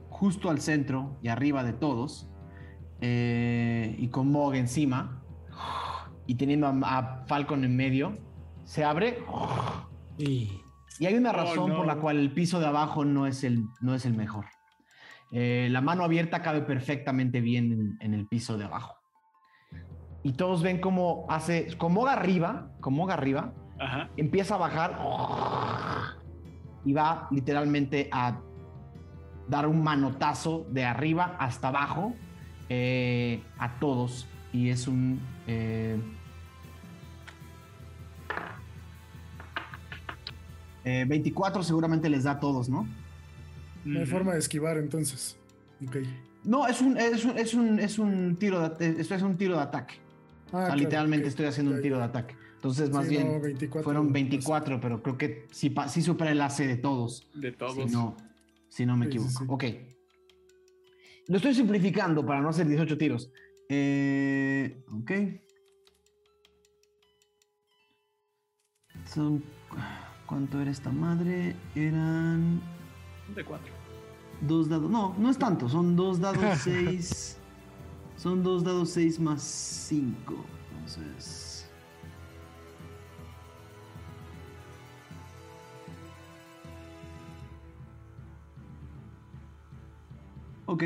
[0.08, 2.30] justo al centro y arriba de todos,
[3.02, 5.22] eh, y con Mog encima,
[6.26, 8.14] y teniendo a, a Falcon en medio,
[8.64, 9.18] se abre.
[10.16, 10.50] Y
[10.98, 13.64] Y hay una Oh, razón por la cual el piso de abajo no es el,
[13.82, 14.46] no es el mejor.
[15.30, 18.94] Eh, la mano abierta cabe perfectamente bien en, en el piso de abajo.
[20.24, 24.08] Y todos ven cómo hace, como arriba, como arriba, Ajá.
[24.16, 24.98] empieza a bajar
[26.84, 28.40] y va literalmente a
[29.46, 32.14] dar un manotazo de arriba hasta abajo
[32.70, 34.26] eh, a todos.
[34.50, 35.20] Y es un...
[35.46, 35.98] eh,
[40.84, 42.88] eh, 24 seguramente les da a todos, ¿no?
[43.84, 45.36] No hay forma de esquivar entonces.
[45.86, 45.96] Ok.
[46.44, 49.62] No, es un, es un, es un, es un tiro de, es un tiro de
[49.62, 50.03] ataque.
[50.54, 52.36] Ah, O sea, claro, literalmente estoy haciendo un tiro de ataque.
[52.54, 54.12] Entonces, más Sí, bien, no, 24 fueron más.
[54.14, 57.28] 24, pero creo que sí, sí supera el AC de todos.
[57.34, 57.74] De todos.
[57.74, 58.16] Si no,
[58.68, 59.38] si no me Sí, sí, equivoco.
[59.38, 59.44] sí.
[59.48, 59.64] Ok.
[61.28, 63.30] Lo estoy simplificando para no hacer 18 tiros.
[63.68, 65.10] Eh, ok.
[69.06, 69.42] Son.
[70.26, 71.54] ¿Cuánto era esta madre?
[71.74, 72.60] Eran
[73.34, 73.72] De cuatro.
[74.40, 74.90] dos dados.
[74.90, 75.68] No, no es tanto.
[75.68, 77.38] Son dos dados 6.
[78.24, 80.34] Son dos dados 6 más 5.
[80.72, 81.68] Entonces.
[90.64, 90.84] Ok.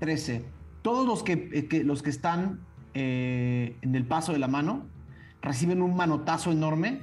[0.00, 0.44] 13.
[0.82, 2.58] Todos los que, eh, que- los que están
[2.96, 4.84] eh, en el paso de la mano
[5.42, 7.00] reciben un manotazo enorme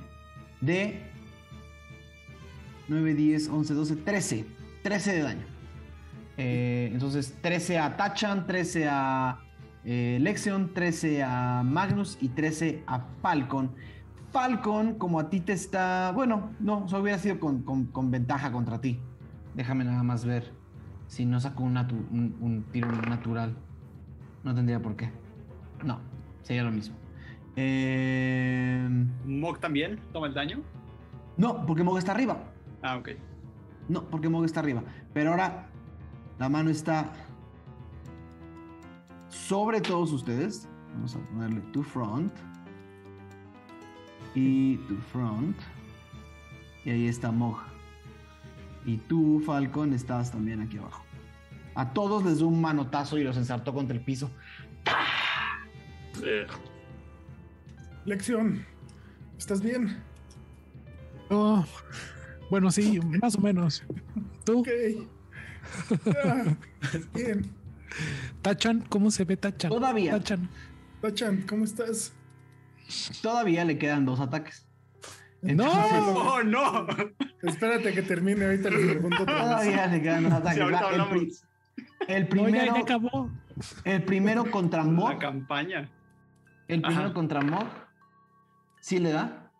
[0.60, 1.02] de
[2.90, 4.46] 9, 10, 11, 12, 13.
[4.84, 5.51] 13 de daño.
[6.38, 9.40] Eh, entonces, 13 a Tachan, 13 a
[9.84, 13.72] eh, Lexion, 13 a Magnus y 13 a Falcon.
[14.32, 16.12] Falcon, como a ti te está.
[16.16, 19.00] Bueno, no, eso hubiera sido con, con- con ventaja contra ti.
[19.56, 20.52] Déjame nada más ver.
[21.08, 23.56] Si no saco un, natu- un- un tiro natural,
[24.44, 25.10] no tendría por qué.
[25.84, 26.00] No,
[26.44, 26.96] sería lo mismo.
[27.58, 28.88] Eh,
[29.26, 30.62] Mog también toma el daño.
[31.38, 32.38] no, porque Mog está arriba.
[32.82, 33.10] Ah, ok.
[33.90, 34.84] No, porque Mog está arriba.
[35.14, 35.68] Pero ahora
[36.42, 37.14] la mano está
[39.30, 40.68] sobre todos ustedes.
[40.96, 42.34] Vamos a ponerle to front.
[44.34, 45.56] Y to front.
[46.84, 47.60] Y ahí está Mog.
[48.88, 51.04] Y tú, Falcon, estás también aquí abajo.
[51.76, 54.32] A todos les dio un manotazo y los ensartó contra el piso.
[58.04, 58.66] Lección.
[59.38, 60.02] ¿Estás bien?
[61.30, 61.64] Oh,
[62.50, 63.84] bueno, sí, más o menos.
[64.44, 64.70] ¿Tú, Ok.
[67.14, 67.50] Bien.
[68.42, 68.82] Tachan?
[68.90, 69.70] ¿Cómo se ve Tachan?
[69.70, 70.50] Todavía, Tachan.
[71.02, 72.14] Tachan, ¿cómo estás?
[73.22, 74.68] todavía le quedan dos ataques.
[75.42, 75.72] ¡No!
[76.34, 76.86] ¡Oh, no!
[77.42, 79.26] Espérate que termine, ahorita les pregunto.
[79.26, 80.56] Todavía le quedan dos ataques.
[80.56, 81.14] Sí, ahorita el, hablamos
[82.08, 83.30] el No, ya, primero, ya acabó.
[83.86, 85.10] el primero contra Mog.
[85.14, 85.90] la campaña.
[86.68, 87.14] El primero Ajá.
[87.14, 87.68] contra Mog.
[88.82, 89.52] Sí le da.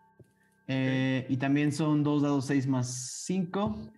[0.68, 3.92] Eh, Y también son dos dados 6 más 5.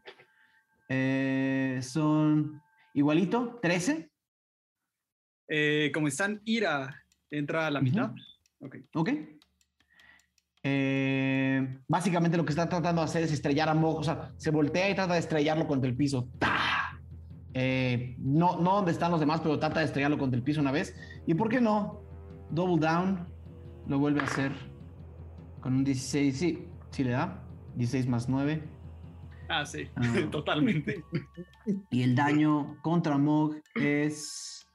[0.89, 2.63] Son
[2.95, 4.11] igualito, 13.
[5.49, 8.13] Eh, como están, Ira entra a la mitad.
[8.61, 8.77] Ok.
[8.95, 9.11] Ok.
[10.67, 13.99] Eh, básicamente lo que está tratando de hacer es estrellar a Mog.
[13.99, 16.29] O sea, se voltea y trata de estrellarlo contra el piso.
[17.53, 20.73] Eh, no, no donde están los demás, pero trata de estrellarlo contra el piso una
[20.73, 20.97] vez.
[21.27, 22.03] ¿Y por qué no?
[22.51, 23.29] Double down.
[23.87, 24.53] Lo vuelve a hacer
[25.61, 26.37] con un 16.
[26.37, 27.43] Sí, sí le da.
[27.77, 28.74] 16 más 9.
[29.49, 30.03] Ah, sí, Ah.
[30.31, 31.05] totalmente.
[31.91, 34.67] Y el daño contra Mog es.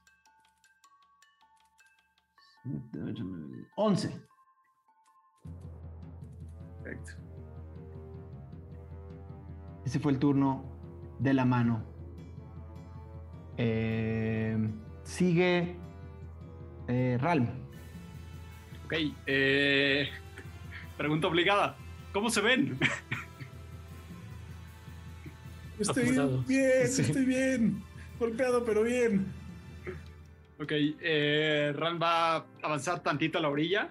[3.76, 4.20] 11.
[6.82, 7.12] Perfecto.
[9.84, 10.64] Ese fue el turno
[11.18, 11.82] de la mano.
[13.56, 14.56] Eh,
[15.02, 15.76] sigue
[16.88, 17.48] eh, Ralm.
[18.84, 18.94] Ok.
[19.26, 20.08] eh,
[20.96, 21.76] pregunta obligada.
[22.12, 22.78] ¿Cómo se ven?
[25.80, 26.44] Estoy Apurado.
[26.46, 27.02] bien, Sí.
[27.02, 27.82] estoy bien.
[28.18, 29.26] Golpeado, pero bien.
[30.58, 33.88] Ok, eh, Ran va a avanzar tantito a la orilla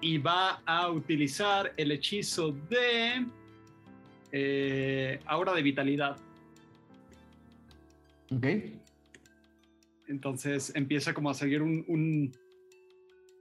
[0.00, 3.26] y va a utilizar el hechizo de
[4.32, 6.16] eh, Aura de Vitalidad.
[8.32, 8.46] Ok.
[10.08, 11.84] Entonces empieza como a seguir un...
[11.86, 12.32] un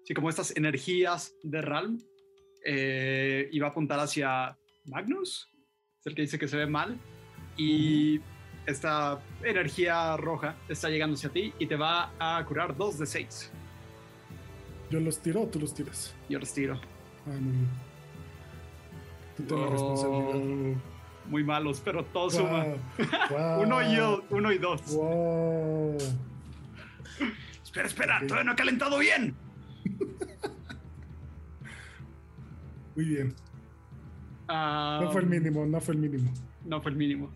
[0.05, 1.97] sí, como estas energías de Ralm
[2.65, 4.55] eh, y va a apuntar hacia
[4.85, 5.49] Magnus,
[5.99, 6.97] es el que dice que se ve mal,
[7.57, 8.19] y
[8.65, 13.51] esta energía roja está llegando hacia ti y te va a curar 2 de 6.
[14.89, 16.13] ¿Yo los tiro o tú los tiras?
[16.29, 16.79] Yo los tiro.
[17.25, 17.67] Ah, no.
[19.47, 20.77] Tú Oh, responsabilidad.
[21.27, 22.65] Muy malos, pero todo suma.
[23.29, 24.81] Wow, Uno y wow, yo, uno y dos.
[24.93, 25.97] wow.
[27.63, 29.35] Espera, espera, todavía no ha calentado bien.
[32.95, 33.33] Muy bien.
[34.47, 36.31] Ah, No fue el mínimo, no fue el mínimo.
[36.65, 37.31] No fue el mínimo.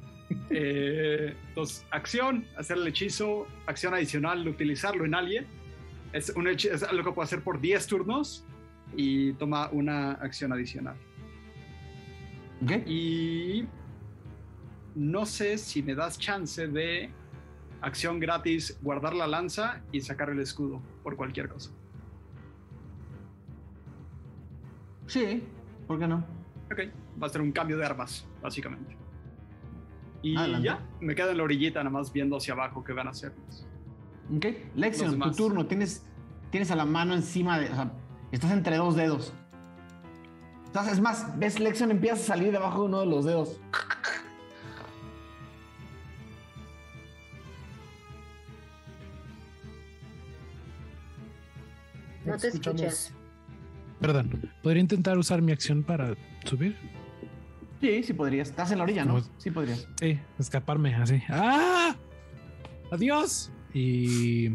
[0.49, 5.45] Eh, entonces, acción, hacer el hechizo, acción adicional, utilizarlo en alguien.
[6.13, 8.45] Es, un hechi- es algo que puedo hacer por 10 turnos
[8.95, 10.95] y toma una acción adicional.
[12.63, 12.71] ¿Ok?
[12.87, 13.65] Y
[14.95, 17.09] no sé si me das chance de
[17.81, 21.71] acción gratis, guardar la lanza y sacar el escudo por cualquier cosa.
[25.07, 25.43] Sí,
[25.87, 26.25] ¿por qué no?
[26.71, 26.79] Ok,
[27.21, 28.95] va a ser un cambio de armas, básicamente.
[30.21, 30.65] Y Adelante.
[30.67, 33.33] ya, me quedo en la orillita nada más viendo hacia abajo qué van a hacer.
[34.35, 34.45] Ok,
[34.75, 35.65] Lexion, tu turno.
[35.67, 36.05] Tienes,
[36.49, 37.69] tienes a la mano encima de.
[37.71, 37.91] O sea,
[38.31, 39.33] estás entre dos dedos.
[40.65, 43.59] Estás, es más, ves, Lexion empieza a salir debajo de uno de los dedos.
[52.25, 53.13] No te Escuchamos- escuchas.
[53.99, 56.15] Perdón, ¿podría intentar usar mi acción para
[56.45, 56.75] subir?
[57.81, 58.49] Sí, sí podrías.
[58.49, 59.21] Estás en la orilla, ¿no?
[59.37, 59.87] Sí podrías.
[59.99, 61.21] Sí, escaparme así.
[61.29, 61.95] ¡Ah!
[62.91, 63.51] ¡Adiós!
[63.73, 64.49] Y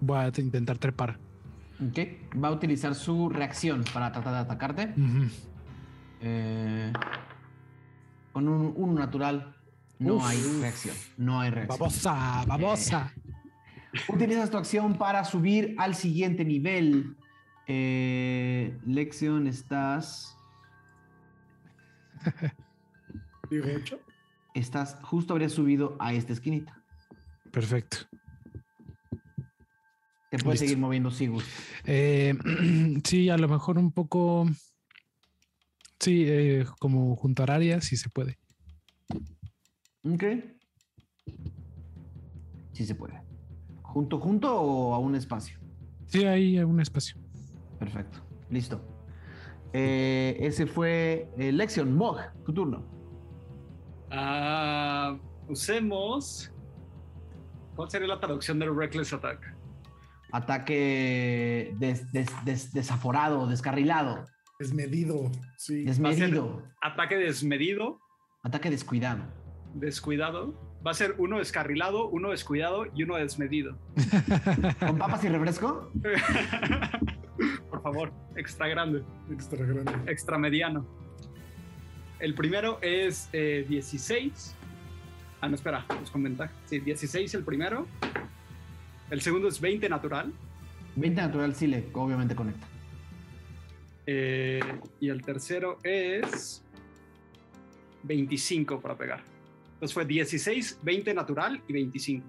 [0.00, 1.18] voy a intentar trepar.
[1.80, 1.98] Ok.
[2.42, 4.94] Va a utilizar su reacción para tratar de atacarte.
[6.22, 6.92] Eh,
[8.32, 9.54] con un, un natural.
[9.98, 10.26] No Uf.
[10.26, 10.96] hay reacción.
[11.16, 11.78] No hay reacción.
[11.78, 13.12] Babosa, babosa.
[14.08, 17.16] Utilizas tu acción para subir al siguiente nivel.
[17.66, 20.35] Eh, Lexion, estás.
[23.50, 23.98] Digo 8.
[24.54, 24.98] Estás.
[25.02, 26.82] Justo habrías subido a esta esquinita.
[27.52, 27.98] Perfecto.
[30.30, 30.64] Te puedes Listo.
[30.64, 31.52] seguir moviendo si gustas.
[31.84, 32.34] Eh,
[33.04, 34.48] sí, a lo mejor un poco.
[36.00, 38.38] Sí, eh, como junto a área, si se puede.
[40.04, 40.24] Ok.
[42.72, 43.22] Sí se puede.
[43.82, 45.58] ¿Junto, junto o a un espacio?
[46.06, 47.16] Sí, hay un espacio.
[47.78, 48.18] Perfecto.
[48.50, 48.95] Listo.
[49.72, 51.94] Eh, ese fue eh, Lexion.
[51.94, 52.84] Mog, tu turno.
[54.10, 55.16] Ah,
[55.48, 56.52] usemos.
[57.74, 59.54] ¿Cuál sería la traducción del Reckless Attack?
[60.32, 64.24] Ataque des- des- des- desaforado, descarrilado,
[64.58, 65.30] Desmedido.
[65.56, 65.84] Sí.
[65.84, 66.62] desmedido.
[66.80, 68.00] Ataque desmedido,
[68.42, 69.24] Ataque descuidado.
[69.74, 70.54] descuidado.
[70.86, 73.76] Va a ser uno descarrilado, uno descuidado y uno desmedido.
[74.80, 75.90] ¿Con papas y refresco?
[77.70, 79.92] Por favor, extra grande, Extra grande.
[80.10, 80.86] extra mediano.
[82.18, 84.54] El primero es eh, 16.
[85.40, 86.52] Ah, no, espera, pues con ventaja.
[86.64, 87.86] Sí, 16 el primero.
[89.10, 90.32] El segundo es 20 natural.
[90.96, 92.66] 20 natural sí le obviamente conecta.
[94.06, 94.60] Eh,
[95.00, 96.62] y el tercero es
[98.04, 99.22] 25 para pegar.
[99.74, 102.26] Entonces fue 16, 20 natural y 25.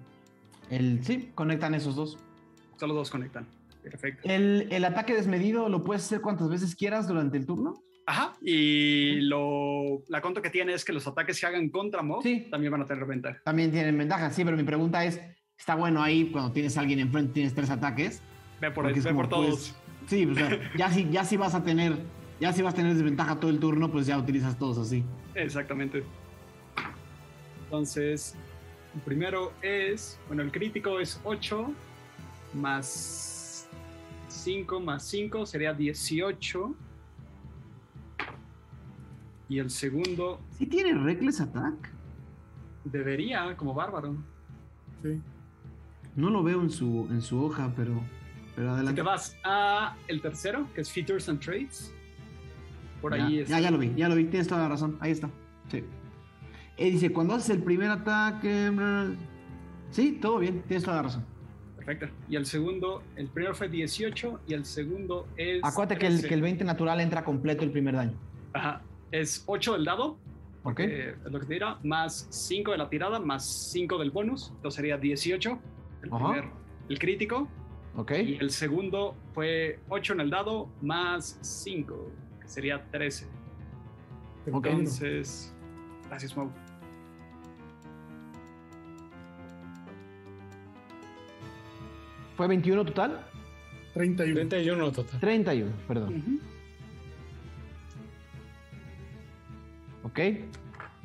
[0.70, 2.18] El, sí, conectan esos dos.
[2.76, 3.46] Solo dos conectan.
[3.90, 4.28] Perfecto.
[4.28, 7.82] El, el ataque desmedido lo puedes hacer cuantas veces quieras durante el turno.
[8.06, 8.32] Ajá.
[8.40, 12.46] Y lo, la conta que tiene es que los ataques que hagan contra Mob Sí.
[12.50, 13.40] también van a tener ventaja.
[13.44, 15.20] También tienen ventaja, sí, pero mi pregunta es,
[15.58, 18.22] ¿está bueno ahí cuando tienes a alguien enfrente, tienes tres ataques?
[18.60, 19.74] Ve por, es ve por todos.
[20.00, 21.98] pues, sí, o sea, ya si, ya si vas a tener,
[22.40, 25.04] ya si vas a tener desventaja todo el turno, pues ya utilizas todos así.
[25.34, 26.02] Exactamente.
[27.64, 28.34] Entonces,
[28.94, 31.70] el primero es, bueno, el crítico es 8
[32.54, 33.37] más
[34.38, 36.74] 5 más 5 sería 18.
[39.50, 41.92] Y el segundo ¿Sí tiene Reckless Attack?
[42.84, 44.16] debería, como bárbaro.
[45.02, 45.20] Sí.
[46.16, 48.00] No lo veo en su, en su hoja, pero,
[48.56, 49.00] pero Si adelante.
[49.00, 51.92] te vas a el tercero, que es Features and Traits,
[53.00, 53.48] por ya, ahí es.
[53.48, 55.28] ya, ya lo vi, ya lo vi, tienes toda la razón, ahí está.
[55.70, 55.84] Sí.
[56.78, 58.70] Eh, dice, cuando haces el primer ataque...
[59.90, 61.24] Sí, todo bien, tienes toda la razón.
[61.88, 62.14] Perfecto.
[62.28, 65.60] Y el segundo, el primero fue 18 y el segundo es.
[65.64, 66.28] Acuérdate que el, 13.
[66.28, 68.12] que el 20 natural entra completo el primer daño.
[68.52, 68.82] Ajá.
[69.10, 70.18] Es 8 del dado,
[70.64, 70.80] ¿Ok?
[70.80, 74.50] eh, es lo que te dirá, más 5 de la tirada, más 5 del bonus,
[74.56, 75.58] entonces sería 18.
[76.02, 76.32] El Ajá.
[76.32, 76.50] primer,
[76.90, 77.48] el crítico.
[77.96, 78.12] ¿Ok?
[78.22, 82.12] Y el segundo fue 8 en el dado, más 5,
[82.42, 83.26] que sería 13.
[84.52, 84.66] Ok.
[84.66, 85.54] Entonces,
[86.06, 86.52] gracias, Mau.
[92.38, 93.18] ¿Fue 21 total?
[93.94, 94.48] 31.
[94.48, 95.18] 31 total.
[95.18, 96.18] 31, perdón.
[96.18, 96.40] Ujú.
[100.04, 100.18] ¿Ok?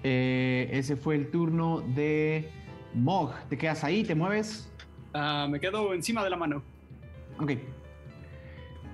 [0.04, 2.52] Eh, ese fue el turno de
[2.94, 3.34] Mog.
[3.50, 4.04] ¿Te quedas ahí?
[4.04, 4.70] ¿Te mueves?
[5.16, 6.62] Ah, me quedo encima de la mano.
[7.40, 7.54] Ok.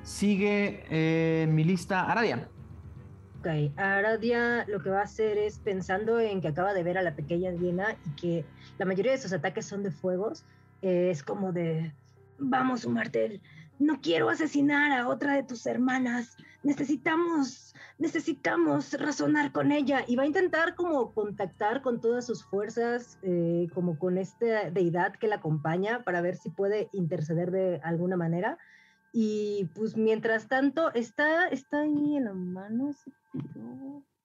[0.04, 2.48] Sigue eh, mi lista Aradia.
[3.40, 7.02] Ok, Aradia lo que va a hacer es pensando en que acaba de ver a
[7.02, 8.46] la pequeña Diana y que
[8.78, 10.46] la mayoría de sus ataques son de fuegos,
[10.82, 11.92] eh, es como de,
[12.40, 13.42] vamos, Martel,
[13.80, 20.24] no quiero asesinar a otra de tus hermanas, necesitamos, necesitamos razonar con ella y va
[20.24, 25.38] a intentar como contactar con todas sus fuerzas, eh, como con esta deidad que la
[25.38, 28.58] acompaña para ver si puede interceder de alguna manera.
[29.14, 33.12] Y pues mientras tanto, está, está ahí en la mano ese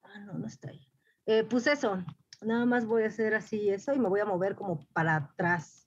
[0.03, 0.87] Ah, no, no está ahí.
[1.25, 2.03] Eh, pues eso,
[2.41, 5.84] nada más voy a hacer así eso y me voy a mover como para atrás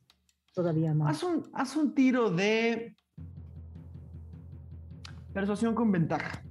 [0.54, 1.16] todavía más.
[1.16, 2.96] Haz un, haz un tiro de
[5.32, 6.42] persuasión con ventaja.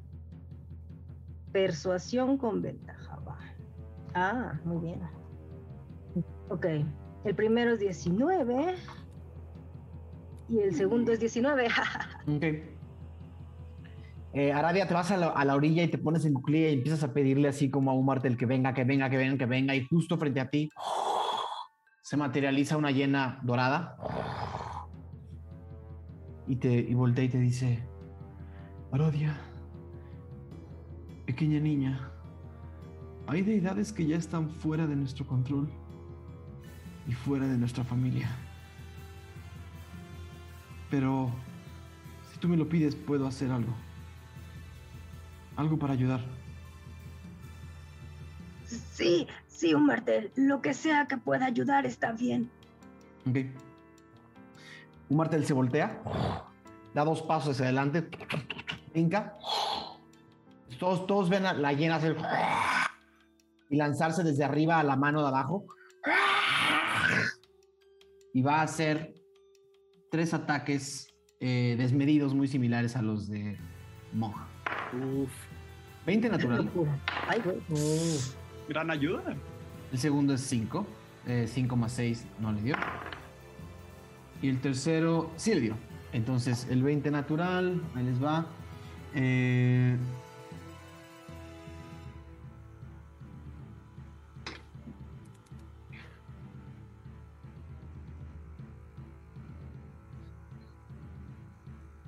[1.52, 3.40] Persuasión con ventaja, va.
[4.14, 5.02] Ah, muy bien.
[6.50, 6.66] Ok,
[7.26, 8.76] el primero es 19
[10.50, 11.68] y el segundo es 19.
[12.28, 12.44] ok.
[14.34, 17.12] Eh, Aradia, te vas a la, orilla y te pones en cuclilla y empiezas a
[17.12, 19.76] pedirle así como a un martel que venga, que venga, que venga, que venga.
[19.76, 20.70] Y justo frente a ti
[22.08, 23.98] se materializa una hiena dorada.
[26.48, 27.84] Y, te, y voltea y te dice,
[28.94, 29.36] Aradia,
[31.26, 32.10] pequeña niña,
[33.28, 35.70] hay deidades que ya están fuera de nuestro control
[37.10, 38.30] y fuera de nuestra familia.
[40.90, 41.30] Pero
[42.32, 43.74] si tú me lo pides, puedo hacer algo.
[45.58, 46.37] Algo para ayudar.
[48.68, 50.32] Sí, sí, un martel.
[50.36, 52.50] Lo que sea que pueda ayudar está bien.
[53.28, 53.38] Ok.
[55.10, 56.02] Un martel se voltea,
[56.94, 58.10] da dos pasos hacia adelante,
[58.92, 59.38] brinca.
[60.80, 62.18] Todos, todos ven a la llena hacer
[63.70, 65.66] y lanzarse desde arriba a la mano de abajo.
[68.34, 69.14] Y va a hacer
[70.12, 71.08] tres ataques
[71.40, 73.58] eh, desmedidos muy similares a los de
[74.14, 74.48] Moja.
[74.94, 75.32] Uf.
[76.06, 76.70] 20 natural.
[77.28, 77.58] Ay, güey.
[78.68, 79.36] Gran ayuda.
[79.92, 80.86] El segundo es 5.
[81.46, 82.76] 5 eh, más 6 no le dio.
[84.42, 85.76] Y el tercero sí le dio.
[86.14, 88.46] Entonces el 20 natural, ahí les va.
[89.14, 89.98] Eh,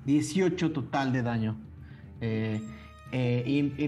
[0.04, 1.56] 18 total de daño.
[2.20, 2.60] Eh,
[3.12, 3.42] eh,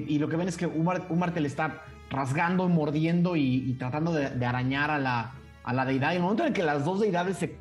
[0.08, 4.90] y, lo que ven es que un, martel está rasgando, mordiendo y, tratando de, arañar
[4.90, 5.32] a la,
[5.64, 6.12] a la, deidad.
[6.12, 7.58] Y el momento en que las dos deidades se,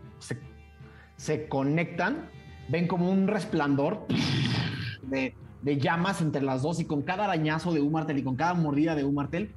[1.16, 2.30] se, conectan,
[2.70, 4.06] ven como un resplandor
[5.04, 6.80] de, de, llamas entre las dos.
[6.80, 9.56] Y con cada arañazo de un martel y con cada mordida de un martel,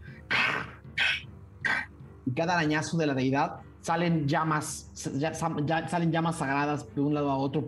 [2.27, 7.37] y cada arañazo de la deidad, salen llamas, salen llamas sagradas de un lado a
[7.37, 7.67] otro,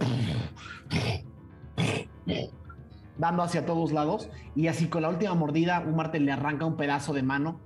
[3.19, 4.29] dando hacia todos lados.
[4.55, 7.61] Y así con la última mordida, un martel le arranca un pedazo de mano.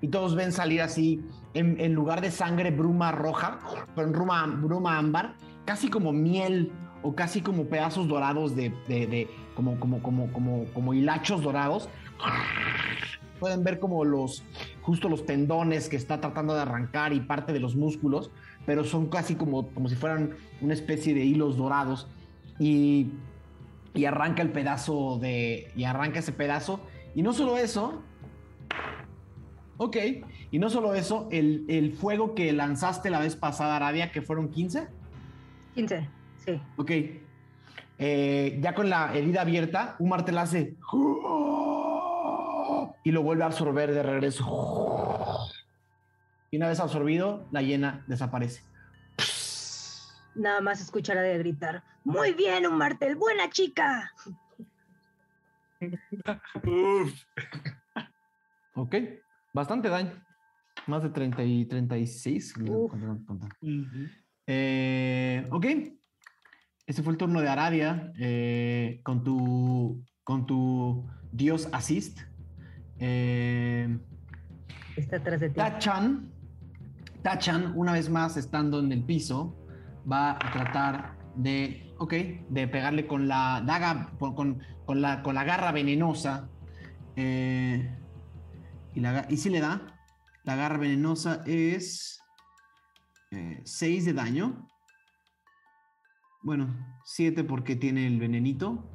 [0.00, 3.58] Y todos ven salir así, en, lugar de sangre, bruma roja,
[3.94, 5.34] pero en bruma, bruma ámbar,
[5.64, 6.70] casi como miel
[7.02, 11.88] o casi como pedazos dorados de, de como, como, como, como, como hilachos dorados
[13.38, 14.42] pueden ver como los,
[14.82, 18.30] justo los tendones que está tratando de arrancar y parte de los músculos,
[18.66, 22.08] pero son casi como, como si fueran una especie de hilos dorados.
[22.58, 23.08] Y,
[23.94, 26.80] y arranca el pedazo de, y arranca ese pedazo.
[27.14, 28.02] Y no solo eso,
[29.76, 29.96] ok,
[30.50, 34.48] y no solo eso, el, el fuego que lanzaste la vez pasada, Arabia, que fueron
[34.48, 34.88] 15.
[35.74, 36.08] 15,
[36.44, 36.60] sí.
[36.76, 36.90] Ok.
[38.00, 40.76] Eh, ya con la herida abierta, un martel hace
[43.02, 45.48] y lo vuelve a absorber de regreso.
[46.50, 48.62] Y una vez absorbido, la hiena desaparece.
[50.38, 54.12] Nada más escuchará de gritar, muy bien, un martel, buena chica.
[58.74, 58.94] ok,
[59.52, 60.12] bastante daño.
[60.86, 62.54] Más de 30 y 36.
[64.46, 65.66] Eh, ok.
[66.86, 72.20] Ese fue el turno de Arabia eh, con tu con tu dios assist.
[72.98, 73.98] Eh,
[74.96, 75.54] Está atrás de ti.
[75.56, 76.32] Tachan,
[77.22, 79.57] Tachan, una vez más estando en el piso,
[80.10, 81.94] va a tratar de,
[82.48, 86.48] de pegarle con la daga, con, la, con la garra venenosa.
[87.16, 87.96] Eh,
[88.94, 89.82] y, la, y si le da,
[90.44, 92.22] la garra venenosa es
[93.64, 94.68] 6 eh, de daño.
[96.42, 96.74] Bueno,
[97.04, 98.88] 7 porque tiene el venenito.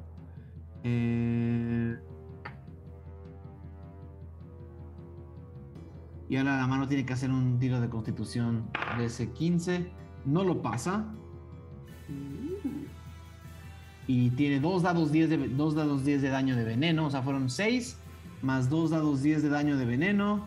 [0.82, 1.96] Eh,
[6.28, 9.92] Y ahora la mano tiene que hacer un tiro de constitución de ese 15.
[10.24, 11.04] No lo pasa.
[14.06, 17.22] y tiene dos dados 10 de, dos dados 10 de daño de veneno, o sea,
[17.22, 17.98] fueron 6
[18.44, 20.46] más dos dados 10 de daño de veneno.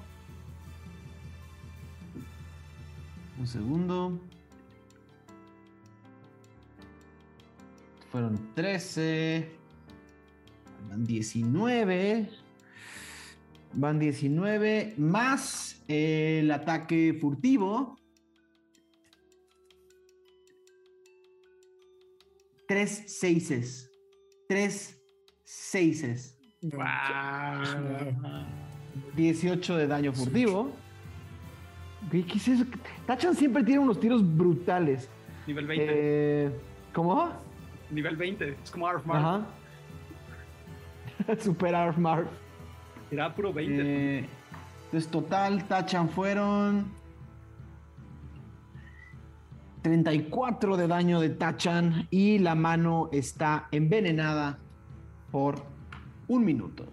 [3.39, 4.19] Un segundo.
[8.11, 9.49] Fueron 13.
[10.89, 12.29] Van 19.
[13.73, 17.97] Van 19 más el ataque furtivo.
[22.67, 23.89] Tres seises.
[24.47, 24.99] Tres
[25.43, 26.37] seises.
[26.61, 26.83] Wow.
[29.15, 30.71] 18 de daño furtivo.
[32.11, 32.65] ¿Qué, es eso?
[33.05, 35.09] Tachan siempre tiene unos tiros brutales.
[35.45, 35.85] Nivel 20.
[35.89, 36.51] Eh,
[36.93, 37.31] ¿Cómo?
[37.89, 38.57] Nivel 20.
[38.63, 39.25] Es como Arf Marf.
[39.25, 39.45] Ajá.
[41.39, 42.27] Super Arf Marf.
[43.11, 43.81] Era puro 20.
[43.81, 44.25] Eh,
[44.85, 46.91] entonces, total, Tachan fueron
[49.81, 54.59] 34 de daño de Tachan y la mano está envenenada
[55.31, 55.63] por
[56.27, 56.85] un minuto.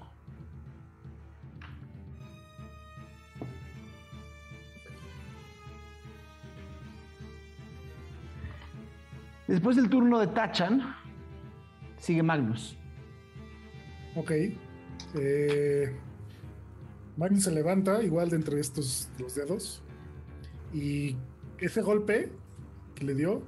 [9.46, 10.96] Después del turno de Tachan,
[11.98, 12.76] sigue Magnus.
[14.16, 14.32] Ok.
[15.16, 15.94] Eh,
[17.16, 19.82] Magnus se levanta igual de entre estos los dedos.
[20.72, 21.16] Y
[21.58, 22.32] ese golpe
[22.94, 23.42] que le dio,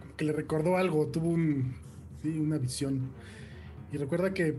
[0.00, 1.74] como que le recordó algo, tuvo un,
[2.22, 3.10] sí, una visión.
[3.92, 4.56] Y recuerda que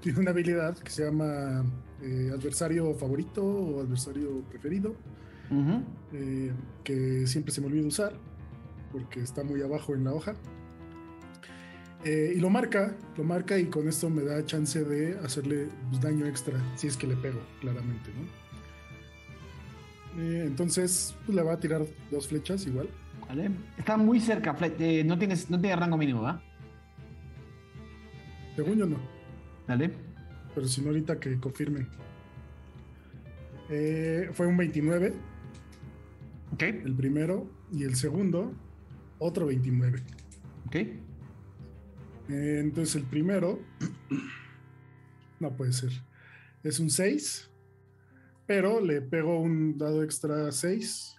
[0.00, 1.64] tiene una habilidad que se llama
[2.02, 4.94] eh, adversario favorito o adversario preferido,
[6.12, 6.50] eh,
[6.82, 8.14] que siempre se me olvida usar,
[8.90, 10.34] porque está muy abajo en la hoja.
[12.04, 15.68] Eh, y lo marca, lo marca y con esto me da chance de hacerle
[16.00, 18.41] daño extra, si es que le pego, claramente, ¿no?
[20.18, 22.88] Eh, entonces, pues, le va a tirar dos flechas igual.
[23.28, 23.50] Vale.
[23.78, 26.42] Está muy cerca, eh, no, tienes, no tiene rango mínimo, ¿va?
[28.56, 28.98] Según yo no,
[29.66, 29.90] Dale.
[30.54, 31.88] pero si no ahorita que confirmen.
[33.70, 35.14] Eh, fue un 29,
[36.52, 36.62] Ok.
[36.64, 38.52] el primero, y el segundo,
[39.18, 40.02] otro 29.
[40.66, 40.74] Ok.
[40.74, 40.98] Eh,
[42.28, 43.60] entonces el primero,
[45.40, 45.92] no puede ser,
[46.62, 47.50] es un 6,
[48.46, 51.16] pero le pego un dado extra 6.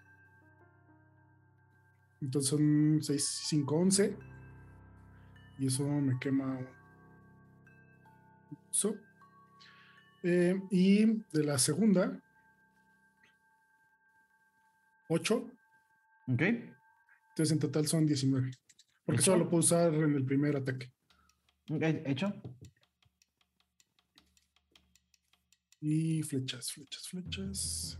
[2.22, 4.18] Entonces son 6, 5, 11.
[5.60, 6.60] Y eso me quema
[8.72, 8.96] uso.
[10.24, 12.20] Eh, y de la segunda,
[15.10, 15.52] 8.
[16.28, 16.42] Ok.
[16.42, 18.52] Entonces en total son 19.
[19.06, 19.32] Porque Hecho.
[19.32, 20.92] solo lo puedo usar en el primer ataque.
[21.70, 22.34] Ok, hecho.
[25.86, 28.00] Y flechas, flechas, flechas.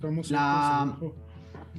[0.00, 0.96] Vamos La-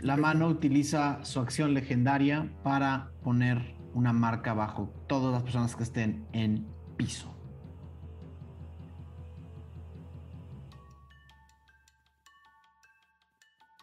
[0.01, 5.84] La mano utiliza su acción legendaria para poner una marca bajo todas las personas que
[5.84, 7.34] estén en piso.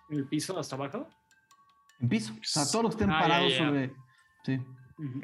[0.08, 1.08] ¿En el piso hasta abajo?
[2.00, 2.32] En piso.
[2.32, 3.66] O sea, todos los que estén Ah, parados ya, ya.
[3.66, 3.92] sobre.
[4.44, 4.56] Sí.
[4.98, 5.20] Ujú.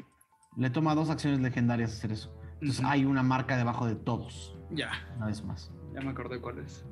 [0.57, 2.33] Le toma dos acciones legendarias hacer eso.
[2.61, 4.57] Entonces hay una marca debajo de todos.
[4.71, 5.71] Ya, Una vez más.
[5.93, 6.83] ya me acordé cuál es.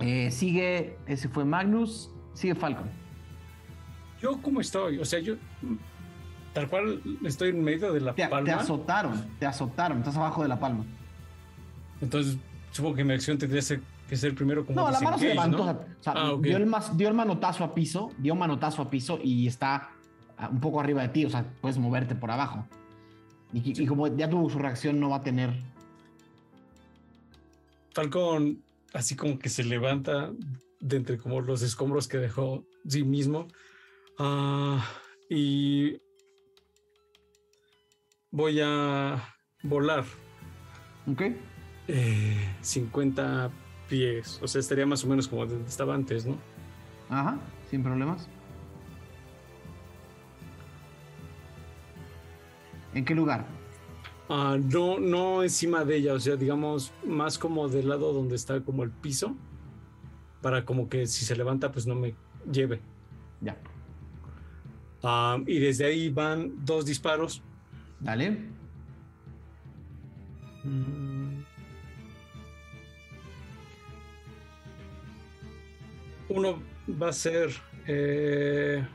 [0.00, 0.98] Eh, sigue.
[1.06, 2.10] Ese fue Magnus.
[2.34, 2.88] Sigue Falcon.
[4.20, 4.98] Yo, ¿cómo estoy?
[4.98, 5.34] O sea, yo
[6.52, 8.54] tal cual estoy en medio de la Te, te palma.
[8.54, 9.24] azotaron.
[9.38, 9.98] Te azotaron.
[9.98, 10.84] Estás abajo de la palma.
[12.00, 12.36] Entonces,
[12.70, 13.62] supongo que mi acción tendría
[14.08, 15.64] que ser primero como No, la mano se levantó.
[15.64, 15.70] ¿no?
[15.72, 18.90] o sea, Ah, dio, el mas- dio el manotazo a piso, dio un manotazo a
[18.90, 19.90] piso y está
[20.48, 21.24] un poco arriba de ti.
[21.24, 22.66] O sea, puedes moverte por abajo.
[23.52, 25.50] Y, y como ya tuvo su reacción, no va a tener.
[27.92, 28.62] Falcon
[28.92, 30.32] así como que se levanta
[30.80, 33.48] de entre como los escombros que dejó sí mismo.
[34.18, 34.84] Ah,
[35.28, 35.98] y
[38.30, 40.04] voy a volar
[41.10, 41.22] ¿Ok?
[41.88, 43.50] eh, 50
[43.88, 44.38] pies.
[44.42, 46.36] O sea, estaría más o menos como donde estaba antes, ¿no?
[47.08, 47.38] Ajá,
[47.70, 48.28] sin problemas.
[52.94, 53.46] ¿En qué lugar?
[54.28, 58.60] Ah, no, no encima de ella, o sea, digamos, más como del lado donde está
[58.60, 59.34] como el piso,
[60.40, 62.14] para como que si se levanta, pues no me
[62.50, 62.80] lleve.
[63.40, 63.56] Ya.
[65.02, 67.42] Ah, y desde ahí van dos disparos.
[67.98, 68.38] Dale.
[76.28, 76.62] Uno
[77.00, 77.50] va a ser
[77.86, 78.86] eh,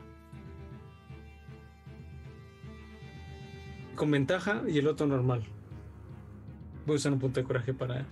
[3.96, 5.42] con ventaja y el otro normal.
[6.86, 8.06] Voy a usar un punto de coraje para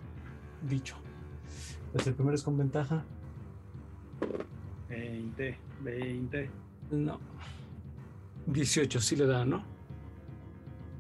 [0.69, 0.97] dicho.
[1.93, 3.05] Pues el primero es con ventaja.
[4.89, 6.51] 20, 20.
[6.91, 7.21] No.
[8.47, 9.63] 18, sí le da, ¿no?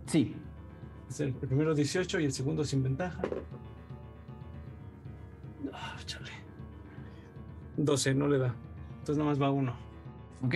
[0.06, 0.36] Sí.
[1.08, 3.22] Es el primero 18 y el segundo sin ventaja.
[5.72, 6.30] Ah, chale.
[7.76, 8.54] 12, no le da.
[8.90, 9.74] Entonces nada más va uno.
[10.42, 10.54] ¿Ok?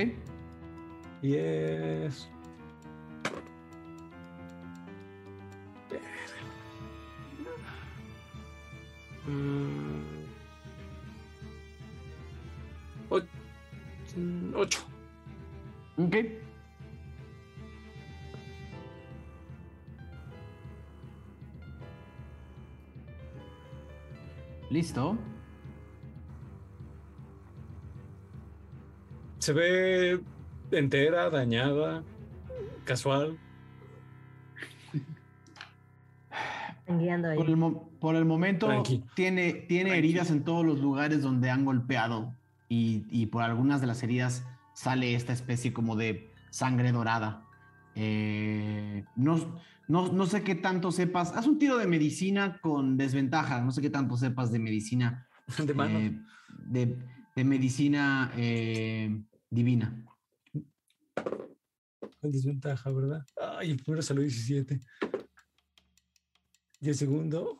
[1.23, 2.31] Y es.
[9.29, 10.05] Mm.
[13.11, 13.29] Och-
[14.17, 14.81] mm, Ocho.
[15.99, 16.15] Ok.
[24.71, 25.17] Listo.
[29.39, 30.21] Se ve
[30.73, 32.03] entera, dañada,
[32.85, 33.39] casual.
[36.89, 37.37] Ahí.
[37.37, 39.05] Por el, mo- por el momento Tranqui.
[39.15, 39.99] tiene, tiene Tranqui.
[39.99, 42.35] heridas en todos los lugares donde han golpeado
[42.69, 44.45] y, y por algunas de las heridas
[44.75, 47.45] sale esta especie como de sangre dorada.
[47.95, 51.33] Eh, no, no, no sé qué tanto sepas.
[51.37, 53.61] Haz un tiro de medicina con desventaja.
[53.61, 55.27] No sé qué tanto sepas de medicina.
[55.67, 55.99] De mano.
[55.99, 56.19] eh,
[56.67, 56.99] de,
[57.35, 59.21] de medicina eh,
[59.51, 60.05] divina.
[62.21, 63.25] Con desventaja, ¿verdad?
[63.59, 64.81] Ay, el primero salió 17.
[66.81, 67.59] Y el segundo.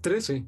[0.00, 0.46] 13.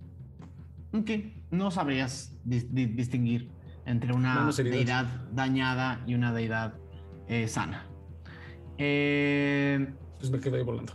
[0.92, 1.10] Ok,
[1.50, 3.50] no sabrías dis- di- distinguir
[3.84, 4.34] entre una
[4.78, 6.74] deidad dañada y una deidad
[7.28, 7.86] eh, sana.
[8.78, 10.94] Eh, Pues me quedé ahí volando.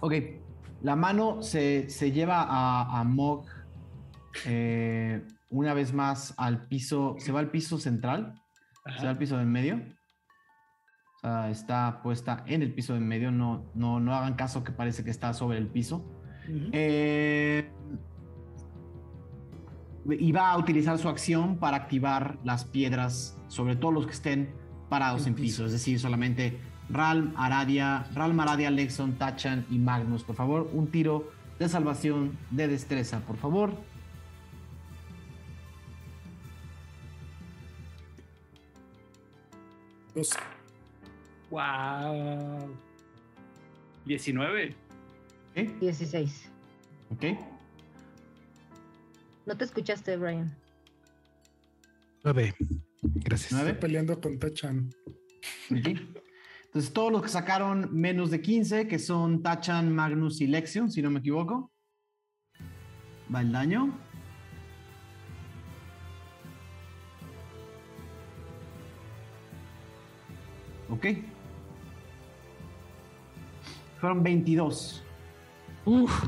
[0.00, 0.12] ok,
[0.82, 3.46] la mano se, se lleva a, a Mog
[4.46, 8.34] eh, una vez más al piso, se va al piso central,
[8.98, 9.80] se va al piso del medio.
[11.18, 14.70] O sea, está puesta en el piso del medio, no, no, no hagan caso que
[14.70, 16.04] parece que está sobre el piso.
[16.72, 17.68] Eh,
[20.08, 24.54] y va a utilizar su acción para activar las piedras, sobre todo los que estén
[24.88, 25.66] parados En en piso, piso.
[25.66, 30.22] es decir, solamente Ralm, Aradia, Ralm, Aradia, Lexon, Tachan y Magnus.
[30.22, 33.74] Por favor, un tiro de salvación de destreza, por favor.
[40.14, 40.30] Dos.
[41.50, 42.76] Wow.
[44.04, 44.74] 19.
[45.50, 45.80] ¿Ok?
[45.80, 46.50] 16.
[47.10, 47.24] ¿Ok?
[49.46, 50.54] No te escuchaste, Brian.
[52.24, 52.54] 9.
[53.02, 53.52] Gracias.
[53.52, 53.70] ¿Nueve?
[53.70, 54.90] Estoy peleando con Tachan.
[55.70, 55.88] Ok.
[56.66, 61.00] Entonces, todos los que sacaron menos de 15, que son Tachan, Magnus y Lexion, si
[61.00, 61.72] no me equivoco.
[63.34, 63.98] Va el daño.
[70.90, 71.06] Ok.
[74.00, 75.02] Fueron 22.
[75.84, 76.24] Uf,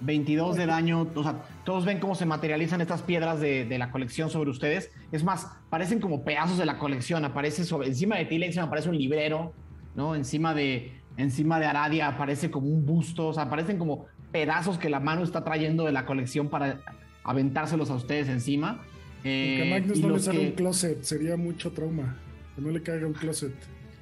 [0.00, 1.08] 22 de daño.
[1.14, 4.90] O sea, todos ven cómo se materializan estas piedras de, de la colección sobre ustedes.
[5.12, 7.24] Es más, parecen como pedazos de la colección.
[7.24, 9.52] Aparece sobre, encima de ti, aparece un librero,
[9.94, 10.14] ¿no?
[10.14, 13.28] Encima de, encima de Aradia aparece como un busto.
[13.28, 16.80] O sea, aparecen como pedazos que la mano está trayendo de la colección para
[17.24, 18.80] aventárselos a ustedes encima.
[19.24, 22.16] Eh, que a Magnus y no le los salga que- un closet, sería mucho trauma.
[22.56, 23.52] Que no le caiga un closet.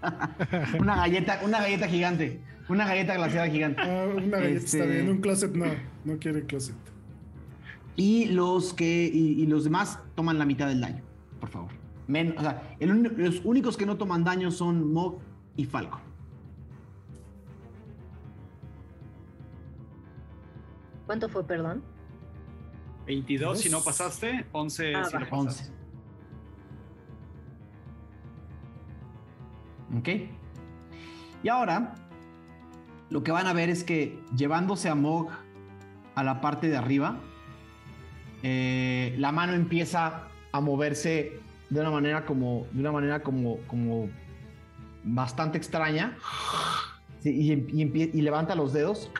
[0.80, 2.40] una galleta, una galleta gigante.
[2.70, 3.82] Una galleta glaciada gigante.
[3.82, 5.66] Ah, una galleta está Este- bien, un closet no,
[6.04, 6.76] no quiere closet.
[7.96, 11.02] Y los que y, y los demás toman la mitad del daño,
[11.40, 11.70] por favor.
[12.06, 15.18] Men- o sea, el los únicos que no toman daño son Mog
[15.56, 16.00] y Falco.
[21.06, 21.82] ¿Cuánto fue, perdón?
[23.06, 25.20] 22 si no pasaste, 11 Ah, si va.
[25.20, 25.72] lo pasaste.
[29.90, 29.98] 11.
[29.98, 30.08] ¿Ok?
[31.42, 31.94] Y ahora,
[33.10, 35.28] lo que van a ver es que llevándose a Mog
[36.14, 37.18] a la parte de arriba,
[38.42, 44.08] eh, la mano empieza a moverse de una manera como, de una manera como, como
[45.02, 46.16] bastante extraña.
[47.24, 49.10] Em- y levanta los dedos.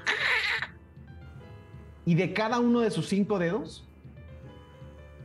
[2.06, 3.86] Y de cada uno de sus cinco dedos,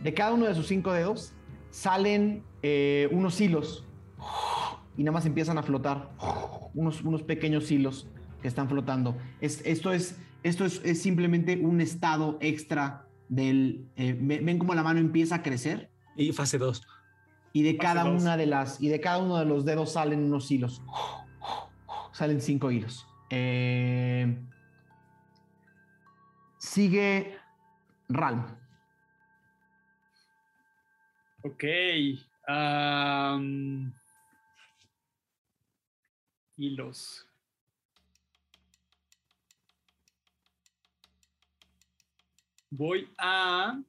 [0.03, 1.33] de cada uno de sus cinco dedos,
[1.69, 3.85] salen eh, unos hilos.
[4.97, 6.09] Y nada más empiezan a flotar.
[6.73, 8.07] Unos, unos pequeños hilos
[8.45, 9.17] que están flotando.
[9.41, 13.89] Es- esto es, esto es, es simplemente un estado extra del...
[13.95, 16.83] eh, ve- ven cómo la mano empieza a crecer Y fase 2.
[17.53, 18.21] y de Fase cada dos.
[18.21, 20.83] una de las y de cada uno de los dedos salen unos hilos
[22.11, 24.37] salen cinco hilos Eh,
[26.59, 27.35] sigue
[28.09, 28.45] Ralm
[31.41, 31.63] Ok.
[36.57, 37.27] hilos.
[42.75, 43.81] voy a...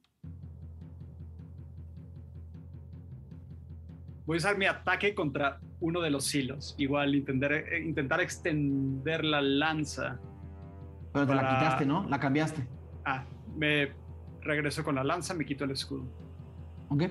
[4.25, 6.75] Voy a usar mi ataque contra uno de los hilos.
[6.77, 10.19] Igual intentar, eh, intentar extender la lanza.
[11.13, 12.07] Pero te la quitaste, ¿no?
[12.09, 12.67] La cambiaste.
[13.05, 13.93] Ah, me
[14.41, 16.05] regreso con la lanza, me quito el escudo.
[16.89, 17.03] Ok.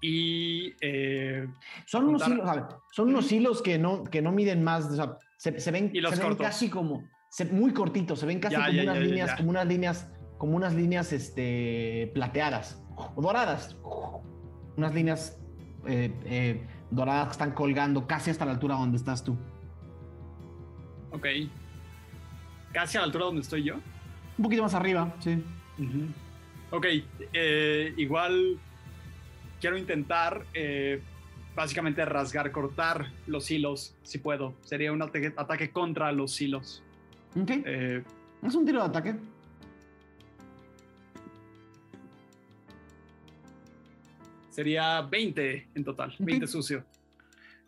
[0.00, 0.74] Y.
[0.80, 1.46] Eh,
[1.84, 2.48] son, unos hilos,
[2.90, 4.88] son unos hilos que no, que no miden más.
[5.36, 5.92] Se, ven, se ven
[6.38, 9.50] casi como se- muy cortitos, se ven casi Ya, como ya, unas ya, líneas, como
[9.50, 12.82] unas líneas, como unas líneas este, plateadas
[13.16, 13.76] o doradas.
[14.76, 15.38] Unas líneas
[15.86, 19.36] eh, eh, doradas que están colgando casi hasta la altura donde estás tú.
[21.12, 21.26] ok.
[22.72, 23.74] Casi a la altura donde estoy yo.
[24.38, 25.42] Un poquito más arriba, sí.
[26.70, 26.86] Ok,
[27.32, 28.58] eh, igual
[29.60, 30.44] quiero intentar
[31.56, 34.54] básicamente rasgar, cortar los hilos, si puedo.
[34.62, 36.82] Sería un ataque, ataque contra los hilos.
[37.36, 37.50] Ok.
[37.64, 38.04] Eh,
[38.42, 39.16] Es un tiro de ataque.
[44.50, 46.84] sería 20 en total, 20 sucio.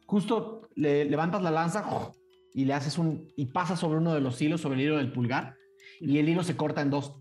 [0.05, 1.85] Justo le levantas la lanza
[2.53, 3.33] y le haces un.
[3.37, 5.57] y pasas sobre uno de los hilos, sobre el hilo del pulgar,
[6.01, 7.15] y el hilo se corta en dos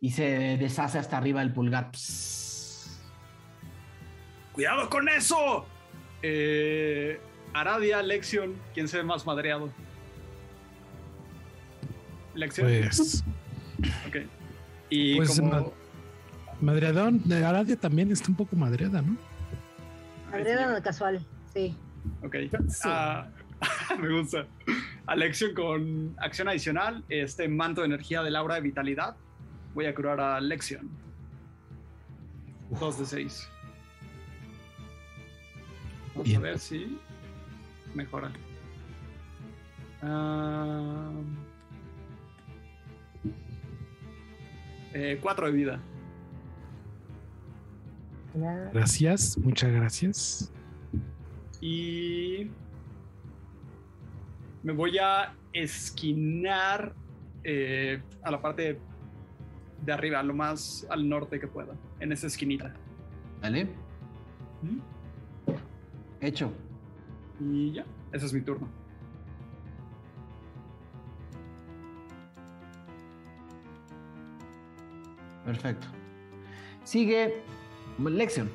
[0.00, 1.90] y se deshace hasta arriba del pulgar.
[4.52, 5.64] ¡Cuidado con eso!
[6.22, 7.18] Eh,
[7.54, 9.70] Aradia, Lexion, ¿quién se ve más madreado?
[12.34, 12.66] Lexion.
[12.68, 13.24] Pues,
[14.08, 14.16] Ok.
[14.90, 15.50] Y Pues, como...
[15.50, 15.64] ma-
[16.60, 19.16] Madreadón, de Aradia también está un poco madreada, ¿no?
[20.32, 21.24] Adriana casual,
[21.54, 21.74] sí.
[22.22, 22.36] Ok.
[22.84, 23.26] Ah,
[24.00, 24.46] me gusta.
[25.06, 29.16] Alexion con acción adicional, este manto de energía del aura de vitalidad.
[29.74, 30.88] Voy a curar a Lexion.
[32.78, 33.48] 2 de 6.
[36.10, 36.36] Vamos Bien.
[36.38, 36.98] a ver si
[37.94, 38.30] mejora.
[44.94, 45.80] Ah, 4 de vida.
[48.72, 50.52] Gracias, muchas gracias.
[51.60, 52.48] Y
[54.62, 56.94] me voy a esquinar
[57.44, 58.78] eh, a la parte
[59.84, 62.72] de arriba, lo más al norte que pueda, en esa esquinita.
[63.42, 63.68] ¿Vale?
[66.20, 66.52] Hecho.
[67.40, 68.68] Y ya, ese es mi turno.
[75.44, 75.86] Perfecto.
[76.84, 77.42] Sigue
[77.98, 78.48] Lexion.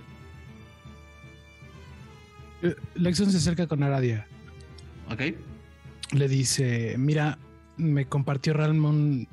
[2.62, 4.28] Eh, Lexion se acerca con Aradia.
[5.12, 5.22] Ok.
[6.12, 7.38] Le dice, mira,
[7.78, 9.28] me compartió Ralm un,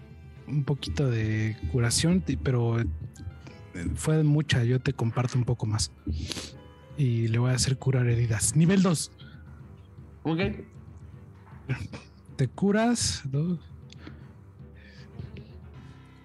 [0.65, 2.87] poquito de curación, pero eh,
[3.95, 5.93] fue mucha, yo te comparto un poco más.
[6.97, 8.55] Y le voy a hacer curar heridas.
[8.57, 9.12] Nivel 2.
[10.24, 10.41] Ok.
[12.37, 13.23] Te curas.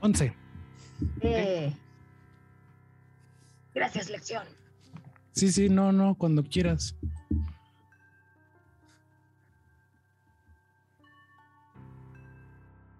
[0.01, 0.46] 11.
[1.21, 1.73] Eh.
[3.73, 4.43] Gracias, lección.
[5.33, 6.95] Sí, sí, no, no, cuando quieras.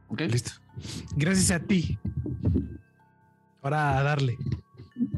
[0.09, 0.21] Ok.
[0.21, 0.51] Listo.
[1.15, 1.97] Gracias a ti.
[3.61, 4.37] Ahora a darle.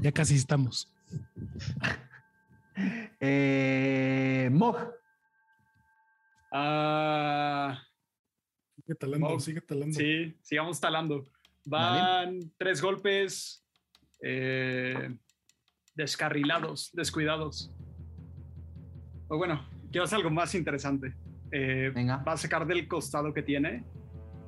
[0.01, 0.91] Ya casi estamos.
[3.21, 4.77] Eh, Mog.
[6.49, 7.77] Ah,
[8.77, 9.39] Sigue talando, Wow.
[9.41, 9.99] sigue talando.
[9.99, 11.25] sí, sigamos talando.
[11.65, 13.65] Van tres golpes
[14.21, 15.15] eh,
[15.95, 17.71] descarrilados, descuidados.
[19.27, 21.15] O bueno, quiero hacer algo más interesante.
[21.51, 22.17] Eh, Venga.
[22.17, 23.85] va a sacar del costado que tiene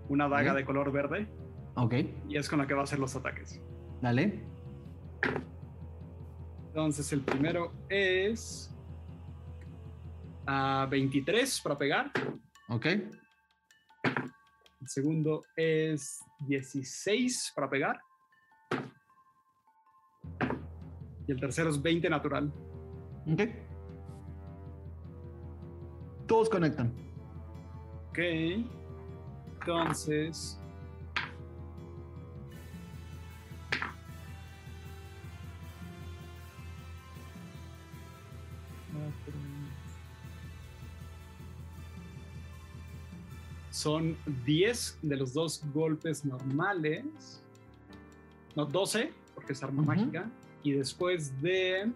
[0.10, 1.28] una daga de color verde
[1.76, 1.94] Ok.
[2.28, 3.62] y es con la que va a hacer los ataques.
[4.02, 4.44] Dale.
[6.68, 8.74] Entonces el primero es
[10.46, 12.12] a 23 para pegar.
[12.70, 12.86] Ok.
[12.86, 18.02] El segundo es 16 para pegar.
[21.28, 22.52] Y el tercero es 20 natural.
[23.32, 23.42] Ok.
[26.28, 26.94] Todos conectan.
[28.10, 28.20] Ok.
[29.60, 30.61] Entonces.
[43.82, 47.42] Son 10 de los dos golpes normales.
[48.56, 49.88] No, 12, porque es arma Ujú.
[49.88, 50.30] mágica.
[50.62, 51.92] Y después de.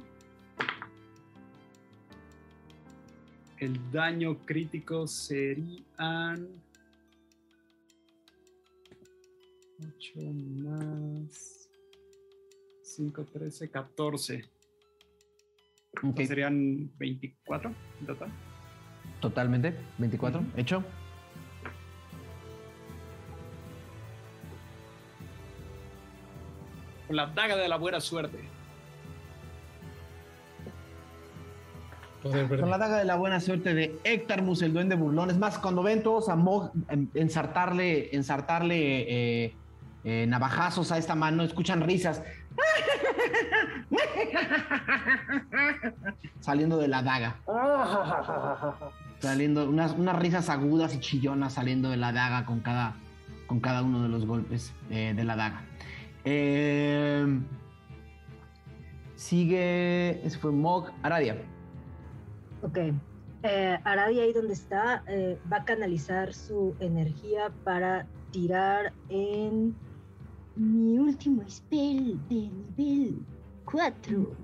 [3.59, 6.47] El daño crítico serían.
[9.79, 10.19] 8
[10.63, 11.69] más.
[12.81, 14.43] 5, 13, 14.
[16.01, 16.21] Ok.
[16.23, 18.31] Serían 24 en total.
[19.21, 19.75] Totalmente.
[19.99, 20.39] 24.
[20.39, 20.49] Ujú.
[20.59, 20.83] Hecho.
[27.07, 28.39] Con la daga de la buena suerte.
[32.23, 35.29] Con la daga de la buena suerte de Ectarmus, el duende burlón.
[35.29, 36.71] Es más, cuando ven todos a Mog
[37.13, 39.53] ensartarle, ensartarle eh,
[40.03, 42.23] eh, navajazos a esta mano, escuchan risas.
[46.39, 47.35] saliendo de la daga.
[49.19, 52.95] saliendo unas, unas, risas agudas y chillonas saliendo de la daga con cada,
[53.45, 55.61] con cada uno de los golpes eh, de la daga.
[56.25, 57.25] Eh,
[59.15, 61.37] sigue, ese fue Mog, Aradia.
[62.61, 62.77] Ok.
[63.43, 65.03] Eh, Aradia ahí donde está
[65.51, 69.75] va a canalizar su energía para tirar en
[70.55, 73.25] mi último spell de nivel
[73.65, 74.35] 4.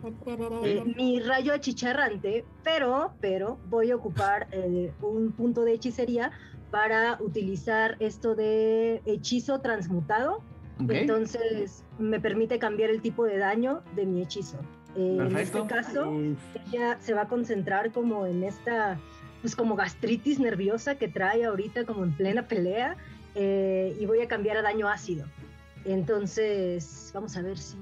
[0.64, 6.32] Eh, mi rayo achicharrante, pero, pero voy a ocupar eh, un punto de hechicería
[6.72, 10.42] para utilizar esto de hechizo transmutado.
[10.90, 14.58] Entonces me permite cambiar el tipo de daño de mi hechizo.
[14.96, 16.12] Eh, en este caso,
[16.72, 19.00] ella se va a concentrar como en esta,
[19.42, 22.98] pues como gastritis nerviosa que trae ahorita como en plena pelea
[23.36, 25.26] y voy a cambiar a daño ácido.
[25.86, 27.78] Entonces, vamos a ver si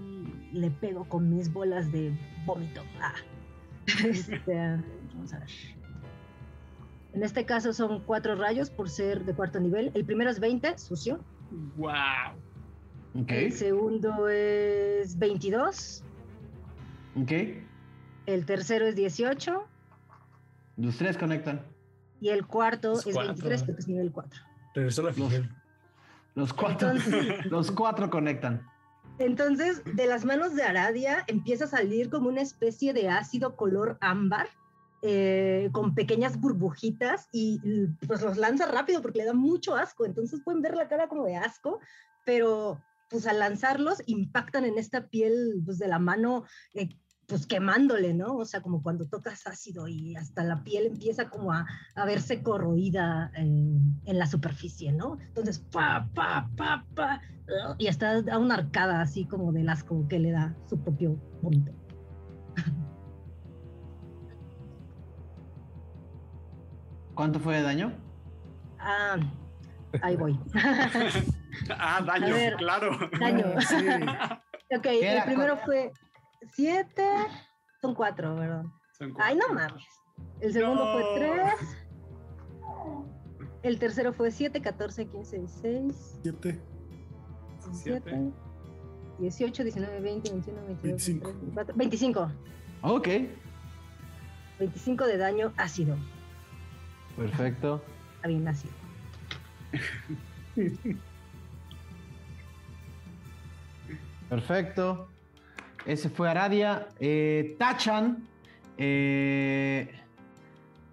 [0.54, 2.12] le pego con mis bolas de
[2.46, 2.82] vómito.
[3.02, 3.16] Ah.
[4.06, 4.56] Este,
[5.14, 5.50] vamos a ver.
[7.14, 9.92] En este caso son cuatro rayos por ser de cuarto nivel.
[9.96, 11.20] El primero es 20, sucio.
[11.76, 12.38] ¡Wow!
[13.16, 13.46] Okay.
[13.46, 16.04] El segundo es 22.
[17.22, 17.32] Ok.
[18.26, 19.68] El tercero es 18.
[20.78, 21.66] Los tres conectan.
[22.22, 24.42] Y el cuarto es 23, porque es nivel 4.
[24.76, 25.50] Regresó la figura.
[26.36, 26.92] Los cuatro,
[27.50, 28.66] los cuatro conectan.
[29.18, 33.98] Entonces, de las manos de Aradia empieza a salir como una especie de ácido color
[34.00, 34.48] ámbar,
[35.02, 37.60] eh, con pequeñas burbujitas y
[38.06, 40.06] pues los lanza rápido porque le da mucho asco.
[40.06, 41.80] Entonces pueden ver la cara como de asco,
[42.26, 46.90] pero pues al lanzarlos impactan en esta piel pues, de la mano eh,
[47.30, 48.36] pues quemándole, ¿no?
[48.36, 52.42] O sea, como cuando tocas ácido y hasta la piel empieza como a, a verse
[52.42, 55.20] corroída en, en, la superficie, ¿no?
[55.22, 57.22] Entonces, pa, pa, pa, pa,
[57.78, 61.72] y hasta da una arcada así como del asco que le da su propio vómito.
[67.14, 67.94] ¿Cuánto fue de daño?
[68.80, 69.18] Ah,
[70.02, 70.40] ahí voy.
[71.78, 72.98] ah, daño, claro.
[73.20, 73.46] Daño.
[74.70, 74.76] Sí.
[74.78, 75.92] ok, el primero fue
[76.54, 77.04] 7,
[77.82, 78.66] son 4, ¿verdad?
[79.18, 79.84] Ay, no mames.
[80.42, 81.54] El segundo fue 3.
[83.64, 86.20] El tercero fue 7, 14, 15, 16.
[86.24, 86.62] 7.
[87.72, 88.32] 7.
[89.20, 91.28] 18, 19, 20, 21, 22, 25.
[91.28, 92.32] 24, 25.
[92.84, 93.08] Ok.
[94.60, 95.98] 25 de daño ácido.
[97.18, 97.84] Perfecto.
[98.16, 98.74] Está bien ácido.
[104.30, 105.10] Perfecto.
[105.86, 106.88] Ese fue Aradia.
[107.00, 108.28] Eh, Tachan.
[108.78, 109.92] Eh,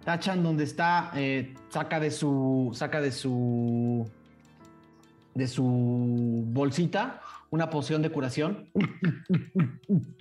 [0.03, 2.71] Tachan, donde está, eh, saca de su.
[2.73, 4.09] Saca de su.
[5.35, 8.69] De su bolsita una poción de curación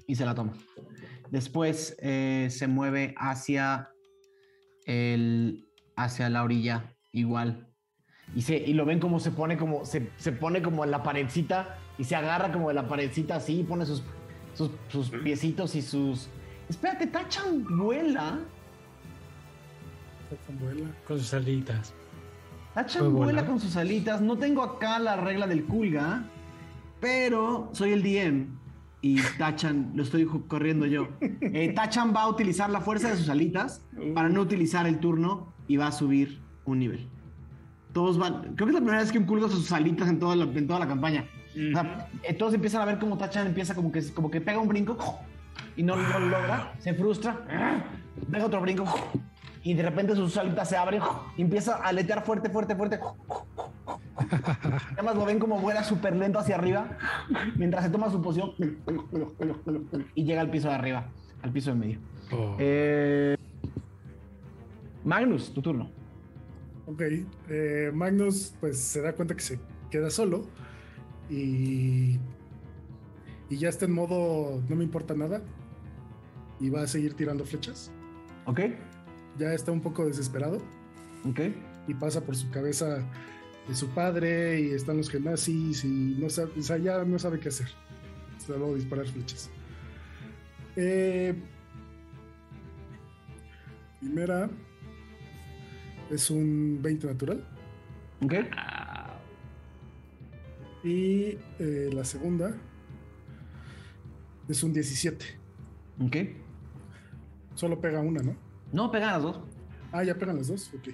[0.07, 0.53] y se la toma.
[1.31, 3.89] Después se mueve hacia
[4.85, 5.67] el,
[5.97, 7.67] hacia la orilla, igual.
[8.35, 11.03] Y, se, y lo ven como se pone como se, se pone como en la
[11.03, 14.03] paredcita y se agarra como de la paredcita así y pone sus
[14.89, 16.29] sus, piecitos y sus.
[16.69, 18.41] Espérate, Tachan vuela.
[20.31, 20.89] Tachan vuela.
[21.07, 21.93] Con sus alitas.
[22.75, 24.21] Tachan vuela con sus alitas.
[24.21, 26.25] No tengo acá la regla del Kulga,
[27.01, 28.47] pero soy el DM
[29.03, 31.09] y Tachan lo estoy corriendo yo.
[31.41, 33.83] Eh, Tachan va a utilizar la fuerza de sus alitas
[34.15, 37.09] para no utilizar el turno y va a subir un nivel.
[37.93, 38.55] Todos van.
[38.57, 40.81] Creo que es la primera vez que un Kulga sus alitas en toda en toda
[40.81, 41.27] la campaña.
[41.57, 44.99] Eh, todos empiezan a ver cómo Tachan empieza como que, como que pega un brinco
[45.75, 47.37] y no, lo logra, se frustra,
[48.31, 48.85] pega otro brinco
[49.63, 51.03] y de repente sus alitas se abren
[51.37, 53.01] y empieza a aletear fuerte, fuerte, fuerte.
[54.93, 56.99] Además lo ven como vuela súper lento hacia arriba
[57.57, 58.53] mientras se toma su poción
[60.15, 61.09] y llega al piso de arriba,
[61.43, 61.99] al piso de medio.
[62.33, 62.57] Oh.
[62.59, 63.37] Eh,
[65.05, 65.91] Magnus, tu turno.
[66.87, 67.03] Ok,
[67.49, 69.59] eh, Magnus pues se da cuenta que se
[69.91, 70.45] queda solo
[71.31, 72.19] y,
[73.49, 75.43] y ya está en modo no me importa nada
[76.61, 77.91] y va a seguir tirando flechas.
[78.47, 78.61] Ok.
[79.39, 80.59] Ya está un poco desesperado.
[81.29, 81.41] Ok.
[81.89, 83.05] Y pasa por su cabeza
[83.69, 87.41] de su padre y están los genazis y no sabe, o sea, ya no sabe
[87.41, 87.69] qué hacer.
[88.45, 89.51] Solo disparar flechas.
[90.77, 91.35] Eh,
[94.01, 94.49] primera
[96.11, 97.45] es un 20 natural.
[98.23, 98.35] Ok.
[100.87, 102.57] Y eh, la segunda
[104.49, 105.27] es un 17.
[106.01, 106.17] Ok.
[107.57, 108.37] Solo pega una, ¿no?
[108.73, 109.41] No, pegan las dos.
[109.91, 110.71] Ah, ya pegan las dos.
[110.73, 110.89] Ok.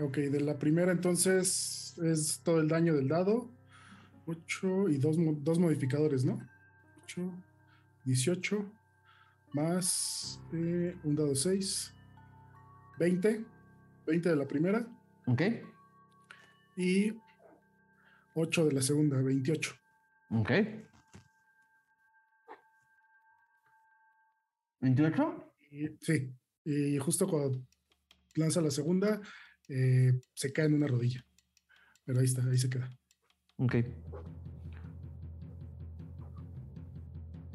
[0.00, 3.50] Ok, de la primera entonces es todo el daño del dado.
[4.26, 6.38] 8 y dos, dos modificadores, ¿no?
[7.02, 7.28] 8,
[8.04, 8.64] 18,
[9.52, 11.92] más eh, un dado 6,
[13.00, 13.44] 20,
[14.06, 14.86] 20 de la primera.
[15.26, 15.42] Ok.
[16.76, 17.14] Y
[18.34, 19.74] 8 de la segunda, 28.
[20.30, 20.50] Ok.
[24.80, 25.44] ¿28?
[26.00, 26.34] sí,
[26.64, 27.62] y justo cuando
[28.34, 29.20] lanza la segunda,
[29.68, 31.24] eh, se cae en una rodilla.
[32.04, 32.90] Pero ahí está, ahí se queda.
[33.58, 33.76] Ok.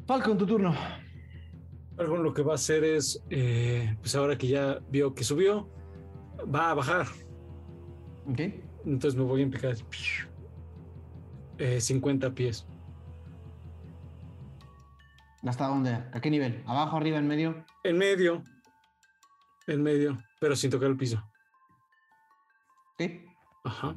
[0.06, 0.74] Falcon, tu turno.
[1.96, 5.68] Falcon lo que va a hacer es, eh, pues ahora que ya vio que subió,
[6.52, 7.06] va a bajar.
[8.26, 8.40] Ok.
[8.86, 9.76] Entonces me voy a empujar.
[11.58, 12.66] Eh, 50 pies.
[15.46, 15.90] ¿Hasta dónde?
[15.90, 16.62] ¿A qué nivel?
[16.66, 17.64] ¿Abajo, arriba, en medio?
[17.84, 18.42] En medio.
[19.66, 21.22] En medio, pero sin tocar el piso.
[22.98, 23.24] Sí.
[23.64, 23.96] Ajá.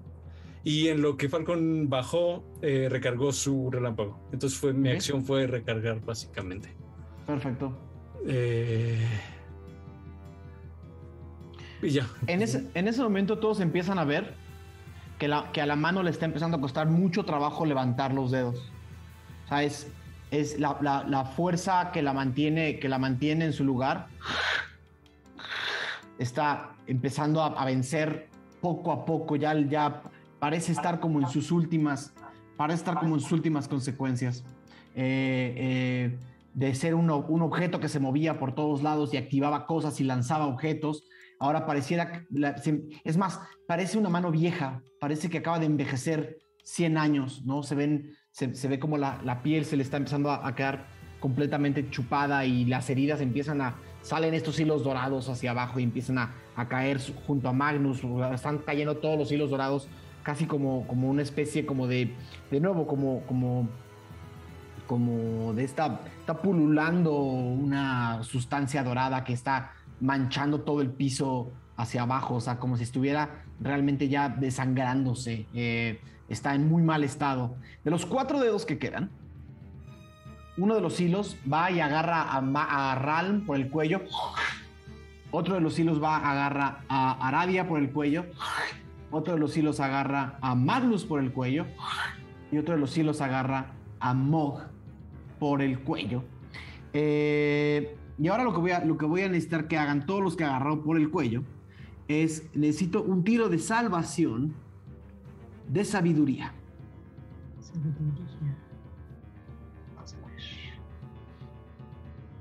[0.64, 4.20] Y en lo que Falcon bajó, eh, recargó su relámpago.
[4.32, 6.76] Entonces fue mi acción fue recargar básicamente.
[7.26, 7.76] Perfecto.
[8.28, 9.08] Eh,
[11.82, 12.08] y ya.
[12.28, 14.36] En ese, en ese momento todos empiezan a ver
[15.52, 18.72] que, a la mano le está empezando a costar mucho trabajo levantar los dedos.
[19.46, 19.88] O sea, es,
[20.58, 24.08] la, fuerza que la, mantiene, que la mantiene en su lugar.
[26.18, 28.30] Está empezando a, vencer
[28.62, 29.36] poco a poco.
[29.36, 30.02] Ya, ya
[30.40, 32.14] parece estar como en sus últimas,
[32.58, 34.44] parece estar como en sus últimas consecuencias.
[34.96, 36.20] Eh, eh,
[36.56, 40.48] de ser un objeto que se movía por todos lados y activaba cosas y lanzaba
[40.48, 41.04] objetos,
[41.42, 42.24] ahora pareciera,
[43.04, 47.64] es más, parece una mano vieja, parece que acaba de envejecer 100 años, ¿no?
[47.64, 50.86] Se ven, se, ve como la, la piel se le está empezando a, a quedar
[51.20, 56.20] completamente chupada y las heridas empiezan a, salen estos hilos dorados hacia abajo y empiezan
[56.20, 58.02] a, a caer junto a Magnus,
[58.36, 59.88] están cayendo todos los hilos dorados,
[60.22, 62.14] casi como, como una especie como de,
[62.52, 63.68] de nuevo, como, como
[64.92, 72.02] como de esta, está pululando una sustancia dorada que está manchando todo el piso hacia
[72.02, 77.56] abajo, o sea, como si estuviera realmente ya desangrándose, eh, está en muy mal estado.
[77.84, 79.10] De los cuatro dedos que quedan,
[80.58, 84.02] uno de los hilos va y agarra a, Ma- a Ralm por el cuello,
[85.32, 88.26] otro de los hilos va, agarra a Aradia por el cuello,
[89.12, 91.66] otro de los hilos agarra a Magnus por el cuello
[92.52, 94.62] y otro de los hilos agarra a Mog
[95.40, 96.24] por el cuello.
[96.94, 100.22] Eh, y ahora lo que, voy a, lo que voy a necesitar que hagan todos
[100.22, 101.42] los que agarraron por el cuello
[102.08, 104.54] es necesito un tiro de salvación
[105.68, 106.54] de sabiduría.
[107.60, 108.56] Sabiduría.
[109.96, 110.36] Vamos a ver.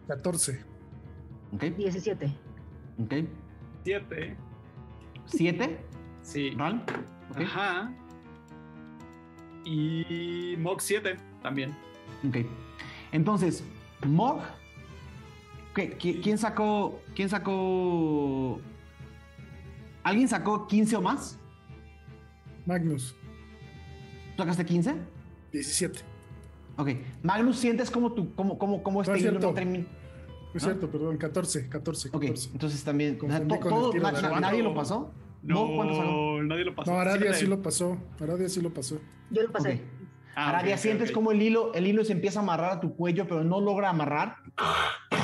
[0.08, 0.64] 14.
[1.54, 1.62] ¿Ok?
[1.62, 2.26] 17.
[3.02, 3.14] ¿Ok?
[3.82, 4.36] Siete.
[5.24, 5.80] ¿Siete?
[6.20, 6.50] Sí.
[6.50, 6.84] ¿Ral?
[7.30, 7.40] ¿Ok?
[7.40, 7.94] Ajá.
[9.64, 11.70] Y Mog 7 también.
[12.28, 12.44] Ok.
[13.12, 13.64] Entonces,
[14.06, 14.42] Mog.
[15.74, 17.00] ¿Qué- qui- ¿Quién sacó?
[17.14, 18.60] ¿Quién sacó?
[20.02, 21.38] ¿Alguien sacó 15 o más?
[22.66, 23.14] Magnus,
[24.36, 24.94] ¿Tú sacaste 15?
[25.52, 26.00] 17.
[26.76, 26.90] Ok.
[27.22, 29.84] Magnus, ¿sientes como tu, como, como, como este No es hilo no termina?
[29.84, 32.50] No es cierto, perdón, 14, 14, Ok, 14.
[32.52, 33.18] entonces también.
[33.18, 34.40] Todo- tiro de na- salvación.
[34.40, 35.12] ¿Nadie lo pasó?
[35.42, 36.42] No, ¿Mog cuánto sacó?
[36.42, 36.90] nadie lo pasó.
[36.92, 37.34] No, Aradia Siete.
[37.38, 37.96] sí lo pasó.
[38.20, 39.00] Aradia sí lo pasó.
[39.30, 39.74] Yo lo pasé.
[39.74, 39.80] Ok.
[40.36, 41.14] Ah, Aradia, ok, ok, sientes ok.
[41.14, 43.90] como el hilo, el hilo se empieza a amarrar a tu cuello, pero no logra
[43.90, 44.36] amarrar.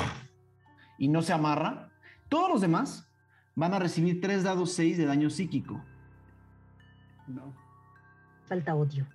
[0.97, 1.91] Y no se amarra.
[2.29, 3.07] Todos los demás
[3.55, 5.83] van a recibir 3 dados 6 de daño psíquico.
[7.27, 7.53] No.
[8.45, 9.07] Falta odio.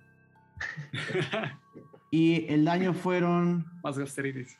[2.11, 3.65] Y el daño fueron.
[3.81, 4.55] Más gastritis.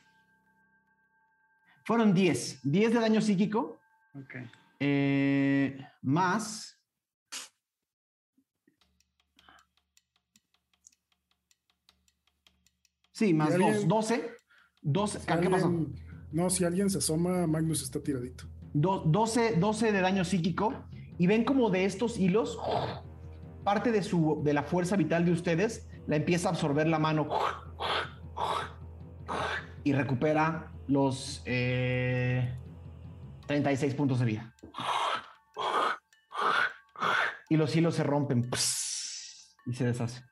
[1.83, 2.61] Fueron 10.
[2.63, 3.79] 10 de daño psíquico.
[4.15, 4.35] Ok.
[4.79, 6.81] eh, más.
[13.11, 13.67] Sí, más ¿Y 2.
[13.67, 13.87] alguien?
[13.87, 14.31] 12.
[14.81, 15.19] 12.
[15.19, 15.71] Si ¿Qué pasó?
[16.33, 18.45] No, si alguien se asoma, Magnus está tiradito.
[18.73, 20.73] Do- 12, 12 de daño psíquico
[21.19, 22.57] y ven como de estos hilos
[23.63, 27.29] parte de su de la fuerza vital de ustedes la empieza a absorber la mano
[29.83, 32.57] y recupera los eh,
[33.47, 34.53] 36 puntos de vida.
[37.49, 38.49] Y los hilos se rompen
[39.67, 40.23] y se deshace.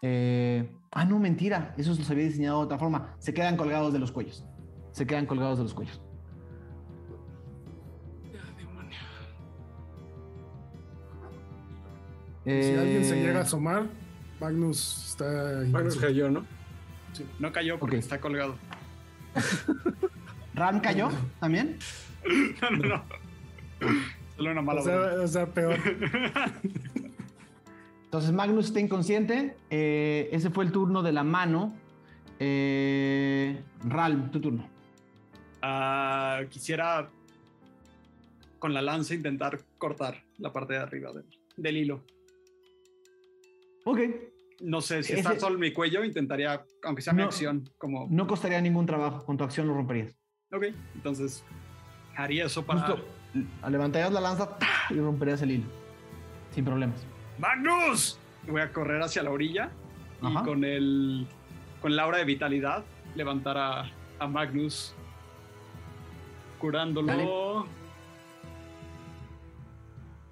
[0.00, 3.16] Eh, ah no mentira esos los había diseñado de otra forma.
[3.18, 4.44] Se quedan colgados de los cuellos
[4.98, 6.00] se quedan colgados de los cuellos
[12.44, 13.86] si alguien se Eh, llega a asomar,
[14.40, 15.62] Magnus está.
[15.70, 16.44] Magnus cayó, ¿no?
[17.38, 18.54] No cayó porque está colgado.
[20.54, 21.10] ¿Ram cayó
[21.40, 21.78] también?
[22.60, 23.02] No, no, no.
[24.36, 25.22] Solo una mala O sea, broma.
[25.22, 25.78] o sea, peor.
[28.04, 29.56] Entonces Magnus está inconsciente.
[29.70, 31.74] eh, ese fue el turno de la mano.
[32.38, 34.68] Eh, Ralm, tu turno.
[35.62, 37.08] Ah, quisiera
[38.58, 41.24] con la lanza intentar cortar la parte de arriba del,
[41.56, 42.04] del hilo.
[43.84, 44.00] Ok.
[44.60, 48.08] No sé si Ese- está solo en mi cuello, intentaría, aunque sea mi acción, como...
[48.10, 49.24] No costaría ningún trabajo.
[49.24, 50.16] Con tu acción lo romperías.
[50.52, 50.64] Ok,
[50.96, 51.44] entonces
[52.16, 52.80] haría eso para...
[52.80, 53.04] Justo
[53.68, 54.56] levantarías la lanza
[54.90, 55.66] y romperías el hilo.
[56.50, 57.06] Sin problemas.
[57.38, 58.18] ¡Magnus!
[58.48, 59.70] Voy a correr hacia la orilla
[60.22, 60.40] Ajá.
[60.40, 61.26] y con el
[61.80, 64.94] con la aura de vitalidad levantar a, a Magnus
[66.58, 67.06] curándolo.
[67.06, 67.28] Dale.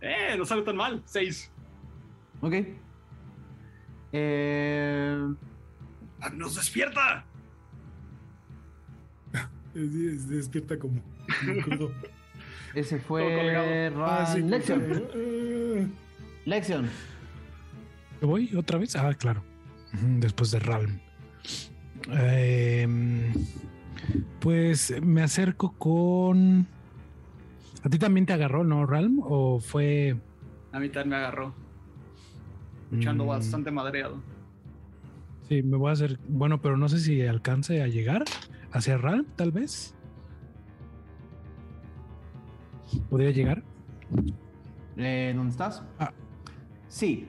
[0.00, 1.02] Eh, no sale tan mal.
[1.06, 1.50] Seis.
[2.40, 2.54] Ok.
[4.12, 5.18] Eh,
[6.18, 7.24] Magnus, despierta.
[9.74, 11.02] Es- es- despierta como,
[12.74, 14.82] ese fue Ah, sí, Lexion.
[15.14, 15.86] eh,
[16.46, 16.88] Lexion.
[18.20, 18.96] ¿Me voy otra vez?
[18.96, 19.42] Ah, claro.
[20.18, 20.98] Después de Ralm.
[22.08, 23.32] Em,
[24.40, 26.66] pues me acerco con.
[27.82, 29.20] ¿A ti también te agarró, no, Ralm?
[29.22, 30.16] ¿O fue.?
[30.72, 31.54] A mitad me agarró,
[32.92, 34.20] echando Mm, bastante madreado.
[35.48, 36.18] Sí, me voy a hacer.
[36.28, 38.24] Bueno, pero no sé si alcance a llegar
[38.72, 39.94] hacia Ralm, tal vez.
[43.08, 43.62] ¿Podría llegar?
[44.96, 45.82] Eh, ¿Dónde estás?
[45.98, 46.12] Ah.
[46.88, 47.28] Sí.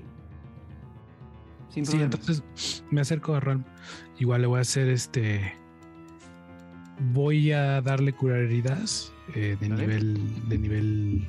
[1.69, 2.43] Sin Sí, entonces
[2.89, 3.63] me acerco a Ralm.
[4.19, 5.53] Igual le voy a hacer este.
[6.99, 10.49] Voy a darle curar heridas eh, de nivel.
[10.49, 11.27] de nivel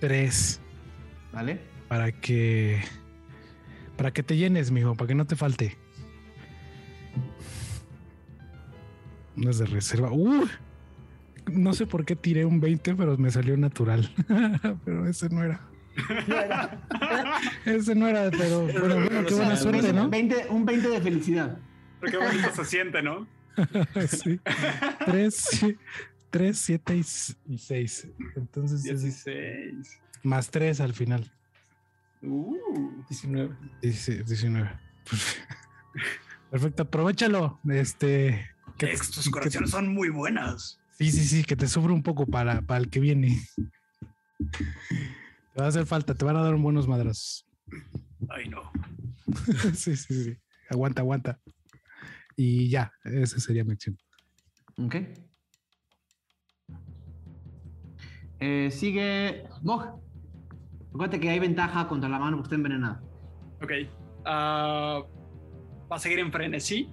[0.00, 0.60] 3
[1.32, 1.60] ¿Vale?
[1.88, 2.80] para que.
[3.96, 5.76] Para que te llenes, mijo, para que no te falte.
[9.34, 10.12] No es de reserva.
[10.12, 10.46] ¡Uh!
[11.50, 14.08] No sé por qué tiré un 20, pero me salió natural.
[14.84, 15.60] pero ese no era.
[17.64, 20.08] Ese no era, pero, pero bueno, qué buena suerte, ¿no?
[20.08, 21.58] 20 un 20 de felicidad.
[22.00, 23.26] Pero qué bonito se siente, ¿no?
[24.08, 24.40] sí.
[25.06, 25.48] 3,
[26.30, 26.96] 3, 7
[27.46, 28.08] y 6.
[28.36, 30.00] Entonces, es 16.
[30.22, 31.32] más 3 al final.
[32.22, 33.56] Uh, 19.
[33.82, 34.70] 19.
[36.50, 37.60] Perfecto, aprovechalo.
[37.68, 38.48] Este.
[38.76, 40.80] que Estos que- corazones son muy buenas.
[40.98, 43.40] Sí, sí, sí, que te sufre un poco para, para el que viene.
[44.38, 47.46] Te va a hacer falta, te van a dar un buenos madrazos.
[48.28, 48.72] Ay, no.
[49.74, 50.36] sí, sí, sí.
[50.70, 51.38] Aguanta, aguanta.
[52.40, 53.98] Y ya, esa sería mi acción.
[54.80, 54.94] Ok.
[58.38, 60.00] Eh, sigue Mog.
[60.94, 63.02] Acuérdate que hay ventaja contra la mano porque está envenenada.
[63.60, 63.72] Ok.
[64.24, 65.02] ah,
[65.90, 66.88] va a seguir en frenesí.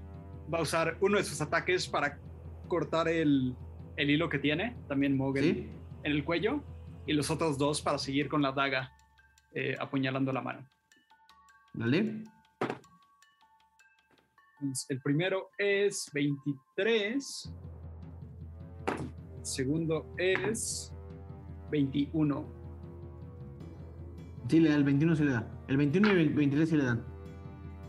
[0.52, 2.20] Va a usar uno de sus ataques para
[2.68, 3.56] cortar el,
[3.98, 4.76] el hilo que tiene.
[4.88, 5.70] También Mogel ¿Sí?
[6.02, 6.64] en el cuello.
[7.06, 8.92] Y los otros dos para seguir con la daga
[9.54, 10.68] eh, apuñalando la mano.
[11.76, 12.24] Dale.
[14.66, 17.54] Entonces, El primero es 23.
[18.88, 20.92] El segundo es
[21.70, 22.46] 21.
[24.50, 24.76] Sí, le da.
[24.76, 25.48] El 21 sí le da.
[25.68, 27.04] El 21 y el 23 sí le dan.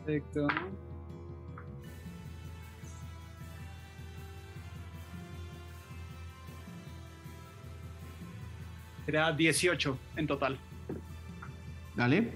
[0.05, 0.49] Perfecto.
[9.07, 10.59] Será 18 en total.
[11.95, 12.33] Dale.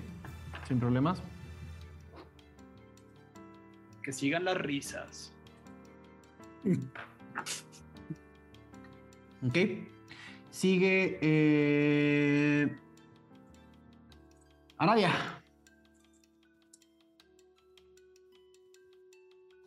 [0.66, 1.22] Sin problemas.
[4.02, 5.32] Que sigan las risas.
[9.46, 9.56] Ok.
[10.50, 11.18] Sigue.
[11.20, 12.76] Eh...
[14.78, 15.40] Araya.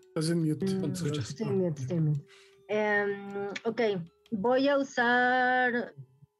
[0.08, 0.66] Estás en mute.
[0.66, 1.30] Mm, cuando escuchas.
[1.30, 2.26] Estoy en mute, estoy en mute.
[2.68, 3.82] Em, ok,
[4.32, 5.94] voy a usar.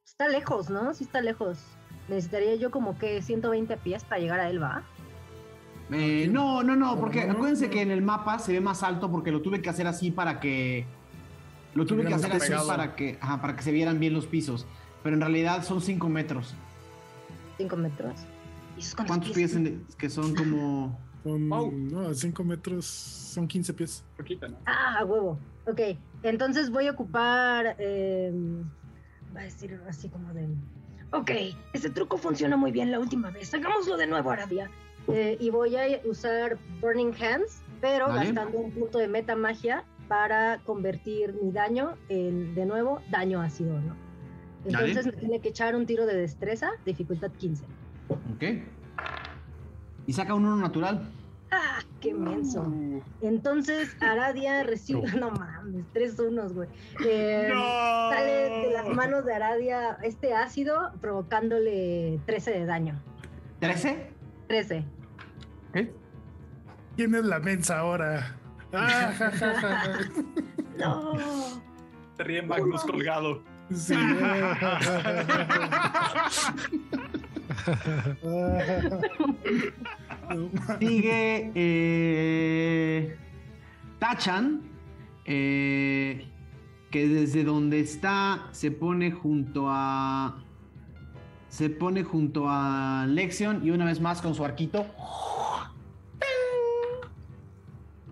[0.04, 0.94] Está lejos, ¿no?
[0.94, 1.58] Sí está lejos.
[2.08, 4.86] Necesitaría yo como que 120 pies para llegar a él, ¿va?
[5.94, 9.30] Eh, no, no, no, porque acuérdense que en el mapa se ve más alto porque
[9.30, 10.84] lo tuve que hacer así para que.
[11.74, 12.66] Lo tuve que hacer así pegado.
[12.68, 14.66] para que, ajá, para que se vieran bien los pisos.
[15.02, 16.54] Pero en realidad son 5 metros.
[17.58, 18.14] 5 metros.
[18.76, 19.54] ¿Y esos cuántos ¿Cuántos pies?
[19.56, 20.98] en- que son como.
[21.24, 21.72] Son, Wow.
[21.72, 24.04] no, 5 metros, son 15 pies.
[24.14, 24.58] Poquito, ¿no?
[24.66, 25.38] Ah, a huevo.
[25.66, 25.80] Ok,
[26.22, 27.76] entonces voy a ocupar.
[27.78, 28.62] em,
[29.34, 30.46] va a decir así como de.
[31.12, 31.30] Ok,
[31.72, 33.54] ese truco funciona muy bien la última vez.
[33.54, 34.70] Hagámoslo de nuevo, Arabia.
[35.08, 38.26] Eh, y voy a usar Burning Hands, pero Vale.
[38.26, 43.80] gastando un punto de meta magia para convertir mi daño en, de nuevo, daño ácido,
[43.80, 43.94] ¿no?
[44.64, 44.88] Dale.
[44.88, 47.64] Entonces me tiene que echar un tiro de destreza, dificultad 15.
[48.08, 48.44] Ok.
[50.06, 51.10] Y saca un uno natural.
[52.00, 52.70] ¡Qué menso!
[53.22, 56.68] Entonces Aradia recibe, no, mames, tres unos, güey.
[57.04, 58.32] Eh, sale
[58.66, 63.00] de las manos de Aradia este ácido provocándole 13 de daño.
[63.60, 64.13] ¿13?
[64.48, 64.84] 13.
[65.74, 65.92] ¿Eh?
[66.96, 68.36] ¿Quién es la mensa ahora?
[68.76, 69.84] Ah, ja, ja, ja,
[70.76, 71.12] No.
[72.16, 73.40] Se ríe Magnus colgado.
[73.72, 73.94] Sí.
[80.80, 83.16] Sigue eh,
[84.00, 84.62] Tachan,
[85.24, 86.26] eh,
[86.90, 90.42] que desde donde está se pone junto a.
[91.54, 94.84] Se pone junto a Lexion y una vez más con su arquito.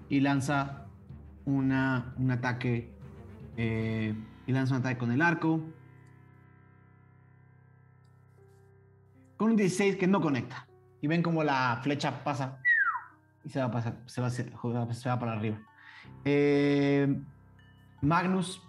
[0.08, 0.86] Y lanza
[1.44, 2.94] una, un ataque.
[3.56, 4.14] eh,
[4.46, 5.60] y lanza un ataque con el arco.
[9.36, 10.68] Con un 16 que no conecta.
[11.00, 12.60] Y ven como la flecha pasa
[13.44, 15.58] y se va, a pasar, se va, se va para arriba.
[16.24, 17.20] Eh,
[18.02, 18.62] Magnus,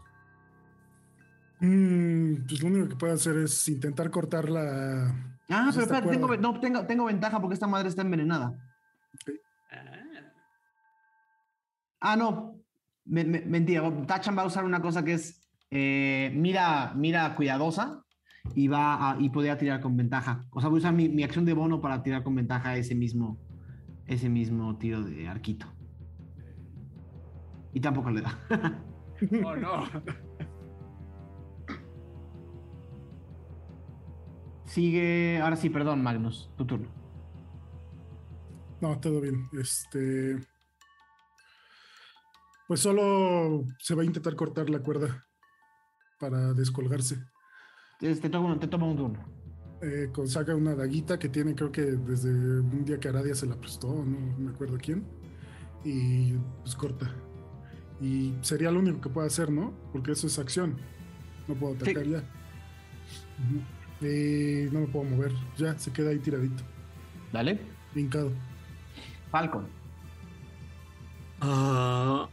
[1.66, 5.08] Mm, pues lo único que puedo hacer es intentar cortar la.
[5.50, 8.54] Ah, Pues pero espérate, tengo, no, tengo, tengo ventaja porque esta madre está envenenada.
[12.02, 12.60] Ah, no.
[13.06, 13.90] Me- me- mentira.
[14.06, 15.42] Tachan va a usar una cosa que es
[15.72, 18.04] eh, mira, mira cuidadosa
[18.56, 20.44] y va a, y podría tirar con ventaja.
[20.52, 22.94] O sea, voy a usar mi, mi acción de bono para tirar con ventaja ese
[22.94, 23.40] mismo,
[24.06, 25.66] ese mismo tiro de arquito.
[27.74, 28.38] Y tampoco le da.
[29.46, 29.84] Oh, no.
[34.74, 35.40] Sigue.
[35.40, 36.50] Ahora sí, perdón, Magnus.
[36.58, 36.90] Tu turno.
[38.82, 39.48] No, todo bien.
[39.54, 40.40] Este.
[42.68, 45.28] Pues solo se va a intentar cortar la cuerda
[46.20, 47.24] para descolgarse.
[48.00, 49.24] Te, te toma, te toma un turno.
[49.84, 53.56] Eh, saca una daguita que tiene, creo que desde un día que Aradia se la
[53.56, 55.06] prestó, no me acuerdo quién.
[55.84, 56.34] Y
[56.64, 57.14] pues corta.
[58.02, 59.72] Y sería lo único que puedo hacer, ¿no?
[59.92, 60.78] Porque eso es acción.
[61.48, 62.18] No puedo atacar ya.
[63.38, 63.83] Ujú.
[64.04, 65.32] Y no me puedo mover.
[65.58, 66.64] Ya, se queda ahí tiradito,
[67.32, 67.60] Dale.
[67.94, 68.32] brincado.
[69.32, 69.68] Falcon.
[71.42, 72.28] Ah,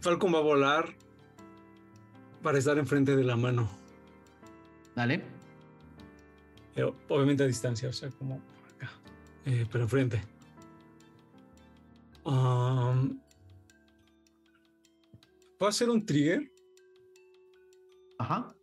[0.00, 0.94] Falcon va a volar
[2.42, 3.68] para estar enfrente de la mano.
[4.94, 5.22] Dale.
[6.76, 8.90] Eh, obviamente a distancia, o sea, como por acá.
[9.46, 10.22] Eh, pero enfrente.
[12.24, 13.18] Um,
[15.58, 16.50] ¿Puedo hacer un trigger?
[18.18, 18.55] Ajá.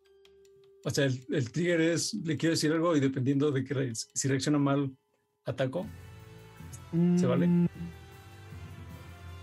[0.85, 3.95] O sea, el, el trigger es, le quiero decir algo y dependiendo de que re-
[3.95, 4.91] si reacciona mal,
[5.45, 5.85] ataco.
[7.18, 7.47] ¿Se vale?
[7.47, 7.68] Mm.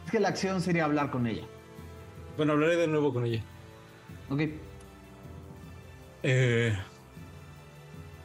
[0.06, 1.44] Es que la acción sería hablar con ella.
[2.36, 3.42] Bueno, hablaré de nuevo con ella.
[4.28, 4.40] Ok.
[6.22, 6.76] Eh,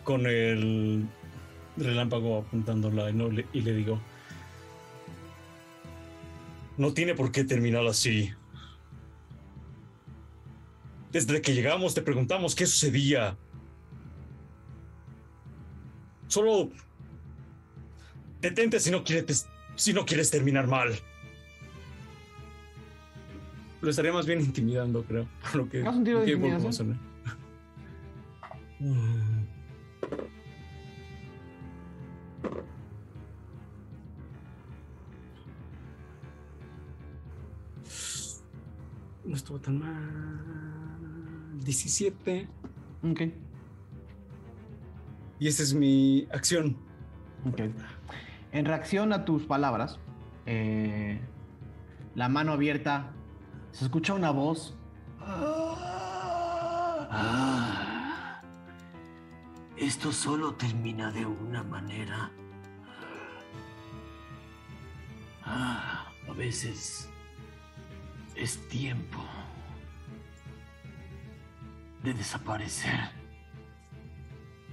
[0.03, 1.05] con el
[1.77, 3.99] relámpago apuntándola y, no le, y le digo,
[6.77, 8.31] no tiene por qué terminar así.
[11.15, 13.37] Desde que llegamos te preguntamos qué sucedía.
[16.27, 16.71] Solo
[18.41, 19.47] detente si no quieres,
[19.77, 20.93] si no quieres terminar mal.
[23.79, 25.25] Lo estaría más bien intimidando, creo.
[25.41, 26.99] por Lo que, un tiro de intimidación.
[39.23, 40.84] No estuvo tan mal.
[41.65, 42.47] 17.
[43.03, 43.21] Ok.
[45.39, 46.77] Y esa es mi acción.
[47.45, 47.61] Ok.
[48.51, 49.99] En reacción a tus palabras,
[50.45, 51.19] eh,
[52.13, 53.11] la mano abierta,
[53.71, 54.77] se escucha una voz.
[57.17, 58.41] Ah,
[59.75, 62.31] esto solo termina de una manera.
[65.43, 67.09] Ah, a veces
[68.35, 69.19] es tiempo
[72.05, 72.99] de desaparecer.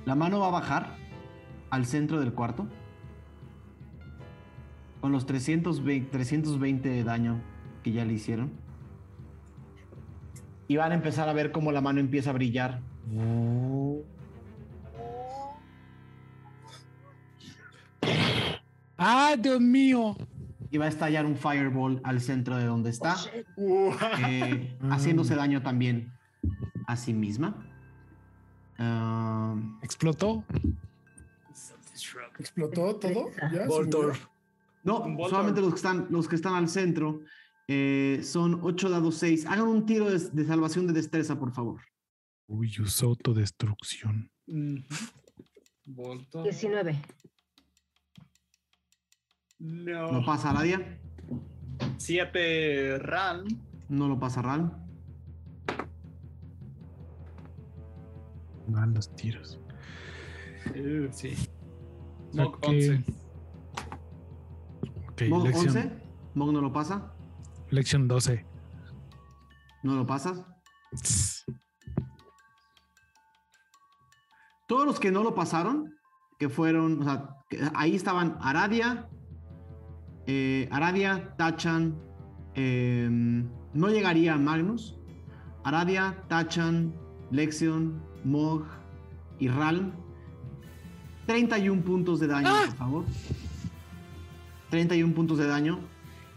[0.04, 0.96] La mano va a bajar
[1.70, 2.66] al centro del cuarto.
[5.00, 7.40] Con los 320, 320 de daño
[7.82, 8.52] que ya le hicieron.
[10.68, 12.80] Y van a empezar a ver cómo la mano empieza a brillar.
[18.98, 20.16] ¡Ah, Dios mío!
[20.70, 23.16] Y va a estallar un fireball al centro de donde está.
[23.56, 24.92] eh, Mm.
[24.92, 26.12] haciéndose daño también
[26.86, 27.54] a sí misma.
[28.78, 30.44] Ah, ¿Explotó?
[32.38, 33.30] ¿Explotó todo?
[33.52, 33.62] ¿Ya?
[33.62, 34.16] ¿Se Voltor.
[34.84, 37.20] no, solamente los que están, los que están al centro.
[37.68, 39.46] eh, son 8 dados 6.
[39.46, 41.80] Hagan un tiro de, de salvación de destreza, por favor.
[42.48, 44.30] Uy, usó autodestrucción.
[44.46, 44.82] Ujú.
[45.86, 46.42] Volto.
[46.42, 47.00] 19.
[49.60, 50.12] No.
[50.12, 50.98] ¿Lo pasa Aradia?
[51.98, 53.44] 7 Ran.
[53.88, 54.81] No lo pasa Ral.
[58.68, 59.59] Mal los tiros.
[60.70, 61.34] Uh, sí.
[62.34, 63.05] Mog que- 11.
[65.10, 65.93] Ok, Mog lección, 11.
[66.34, 67.12] Mog no lo pasa.
[67.70, 68.47] lección 12.
[69.82, 70.44] No lo pasas.
[74.66, 75.94] Todos los que no lo pasaron,
[76.39, 79.09] que fueron, o sea, que ahí estaban Aradia,
[80.26, 82.01] eh, Aradia, Tachan,
[82.55, 84.98] eh, no llegaría Magnus,
[85.64, 86.94] Aradia, Tachan,
[87.30, 88.65] Lexion, Mog
[89.39, 89.93] y Ralm.
[91.27, 93.05] 31 puntos de daño, por favor.
[94.70, 95.78] 31 puntos de daño.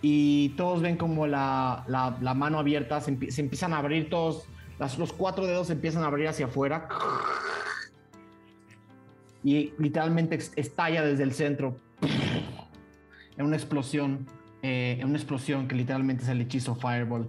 [0.01, 4.45] Y todos ven como la, la- la mano abierta, se, se empiezan a abrir todos,
[4.77, 6.87] las- los cuatro dedos se empiezan a abrir hacia afuera.
[9.43, 11.77] Y literalmente estalla desde el centro.
[13.37, 14.27] En una explosión.
[14.67, 17.27] eh, en una explosión que literalmente es el hechizo Fireball.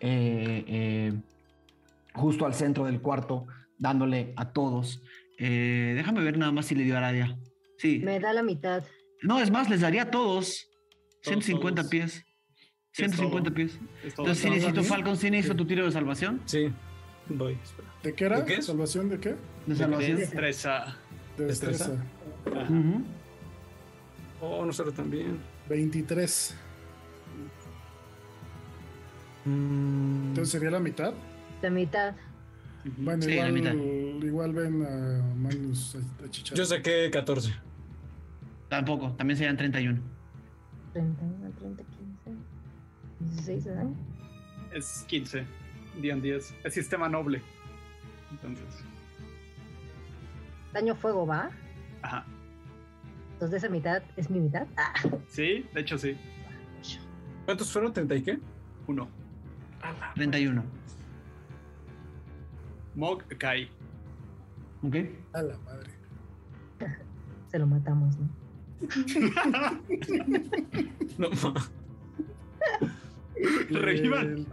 [0.00, 1.12] eh, eh,
[2.14, 3.46] justo al centro del cuarto,
[3.78, 5.02] dándole a todos.
[5.38, 7.38] Eh, déjame ver nada más si le dio a Aradia.
[7.78, 8.00] Sí.
[8.04, 8.84] Me da la mitad.
[9.22, 10.68] No, es más, les daría a todos.
[11.22, 11.90] 150 todos.
[11.90, 12.12] pies.
[12.92, 13.54] Sí, es 150 todo.
[13.54, 13.78] pies.
[14.04, 14.82] Entonces, si ¿Todo necesito?
[14.84, 15.58] Falcon, si necesito Sí.
[15.58, 16.40] tu tiro de salvación.
[16.46, 16.72] Sí,
[17.28, 17.58] voy.
[17.62, 17.88] espera.
[18.02, 18.40] ¿De qué era?
[18.40, 18.62] ¿De qué?
[18.62, 19.34] ¿Salvación de qué?
[19.66, 20.16] De salvación.
[20.18, 20.96] Destreza.
[21.36, 21.90] De ¿Destreza?
[22.44, 22.72] destreza.
[24.40, 25.38] Oh, no sale tan bien.
[25.68, 26.54] 23.
[29.44, 31.12] Mm, Entonces sería la mitad.
[31.62, 32.14] La mitad.
[32.98, 33.72] Bueno, Sí, la mitad.
[33.72, 36.56] igual, igual ven a Magnus a, a chichar.
[36.56, 37.52] yo saqué 14.
[38.68, 40.00] Tampoco, también serían 31.
[40.92, 42.30] 31, 30, 15.
[43.20, 43.94] 16 de daño.
[44.72, 45.44] Es 15.
[46.00, 46.54] Día 10.
[46.64, 47.42] Es sistema noble.
[48.30, 48.64] Entonces.
[50.72, 51.50] Daño fuego, ¿va?
[52.02, 52.24] Ajá.
[53.34, 54.66] Entonces de esa mitad es mi mitad.
[54.76, 54.92] Ah,
[55.28, 56.16] Sí, de hecho sí.
[57.44, 57.92] ¿Cuántos fueron?
[57.92, 58.38] ¿30 y qué?
[58.86, 59.08] Uno.
[60.14, 60.64] 31.
[62.96, 63.68] Mog cae.
[64.82, 64.96] ¿Ok?
[65.32, 65.90] A la madre.
[67.50, 68.28] se lo matamos, ¿no?
[71.18, 71.28] No.
[73.70, 74.26] Revivan.
[74.26, 74.46] El-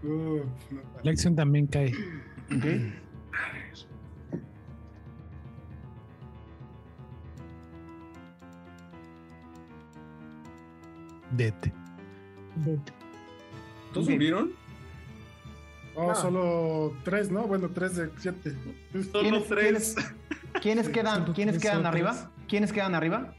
[0.00, 1.92] Uh, no, Lexion también cae.
[2.56, 2.64] ¿Ok?
[11.36, 11.54] Dead.
[12.64, 12.78] De-
[13.92, 14.52] ¿Todos murieron?
[16.00, 16.14] Oh, No.
[16.14, 17.42] solo tres, ¿no?
[17.48, 18.54] Bueno, tres de siete.
[19.10, 19.96] Solo ¿Quiénes- tres.
[20.62, 22.30] ¿Quiénes quedan, ¿quiénes quedan arriba?
[22.48, 23.34] ¿Quiénes quedan arriba?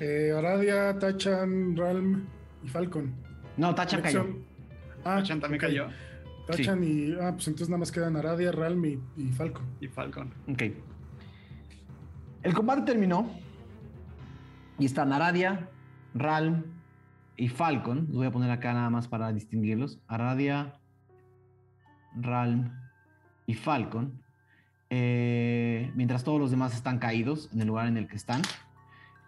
[0.00, 2.26] Eh, Aradia, Tachan, Ralm
[2.64, 3.14] y Falcon.
[3.56, 4.26] No, Tachan cayó.
[5.04, 5.86] Ah, Tachan también cayó.
[6.48, 7.12] Tachan y.
[7.20, 9.64] Ah, pues entonces nada más quedan Aradia, Ralm y, y Falcon.
[9.80, 10.32] Y Falcon.
[10.48, 10.62] Ok.
[12.42, 13.30] El combate terminó.
[14.78, 15.68] Y están Aradia,
[16.14, 16.64] Ralm
[17.40, 18.06] y Falcon.
[18.08, 19.98] Los voy a poner acá nada más para distinguirlos.
[20.06, 20.78] Aradia,
[22.14, 22.70] Ralm
[23.46, 24.22] y Falcon.
[24.90, 28.42] Eh, mientras todos los demás están caídos en el lugar en el que están.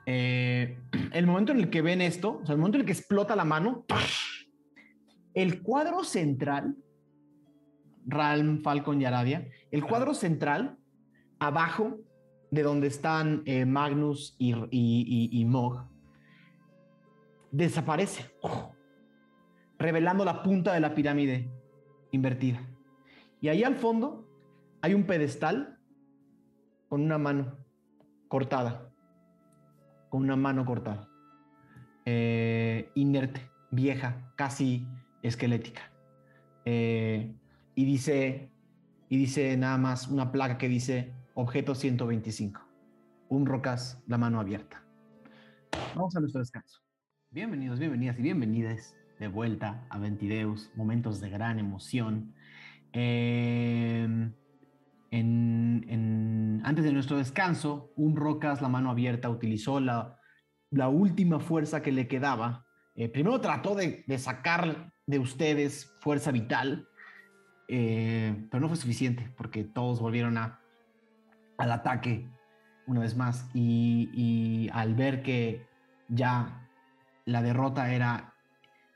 [0.04, 0.78] Eh,
[1.12, 3.34] el momento en el que ven esto, o sea, el momento en el que explota
[3.34, 3.86] la mano,
[5.32, 6.76] el cuadro central,
[8.04, 10.76] Ralm, Falcon y Aradia, el cuadro central,
[11.38, 11.98] abajo
[12.50, 15.86] de donde están eh, Magnus y, Mog,
[17.52, 18.34] desaparece,
[19.78, 21.48] revelando la punta de la pirámide
[22.10, 22.60] invertida.
[23.40, 24.26] Y ahí al fondo
[24.80, 25.78] hay un pedestal
[26.88, 27.58] con una mano
[28.28, 28.90] cortada,
[30.08, 31.08] con una mano cortada,
[32.04, 34.86] eh, inerte, vieja, casi
[35.22, 35.82] esquelética.
[36.64, 37.34] Eh,
[37.74, 38.50] y dice,
[39.08, 42.60] y dice nada más una placa que dice objeto 125.
[43.28, 44.84] Un rocas, la mano abierta.
[45.94, 46.82] Vamos a nuestro descanso.
[47.34, 52.34] Bienvenidos, bienvenidas y bienvenidas de vuelta a Ventideus, momentos de gran emoción.
[52.92, 54.06] Eh,
[55.10, 60.18] antes de nuestro descanso, un rocas, la mano abierta, utilizó la,
[60.90, 62.66] última fuerza que le quedaba.
[62.96, 66.86] Eh, primero trató de, sacar de ustedes fuerza vital,
[67.66, 70.52] eh, pero no fue suficiente porque todos volvieron al
[71.56, 72.28] ataque
[72.86, 75.66] una vez más y al ver que
[76.08, 76.61] ya
[77.24, 78.34] la derrota era,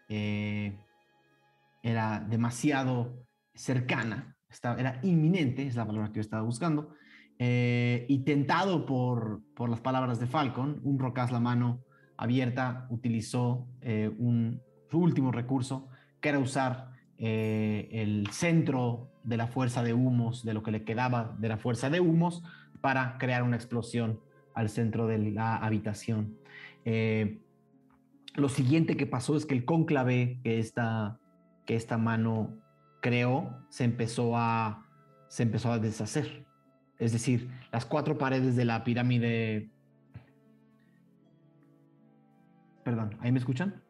[0.08, 0.78] eh,
[1.82, 6.94] era demasiado cercana, estaba- era inminente, es la palabra que yo estaba buscando,
[7.38, 11.84] eh, y tentado por, por las palabras de Falcon, un rocas la mano
[12.16, 15.88] abierta utilizó eh, un, su último recurso,
[16.20, 21.34] que era usar el centro de la fuerza de humos, de lo que le quedaba
[21.38, 22.42] de la fuerza de humos,
[22.82, 24.20] para crear una explosión
[24.54, 26.36] al centro de la habitación.
[28.36, 31.18] Lo siguiente que pasó es que el cónclave que esta,
[31.64, 32.58] que esta mano
[33.00, 34.86] creó se empezó, a,
[35.28, 36.44] se empezó a deshacer.
[36.98, 39.70] Es decir, las cuatro paredes de la pirámide...
[42.84, 43.82] Perdón, ¿ahí me escuchan?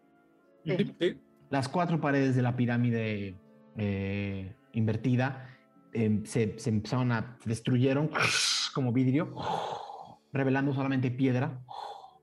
[1.51, 3.37] Las cuatro paredes de la pirámide
[3.77, 5.49] eh, invertida
[5.93, 8.11] em, se, se, empezaron a se destruyeron
[8.75, 9.35] como vidrio,
[10.33, 11.61] revelando solamente piedra.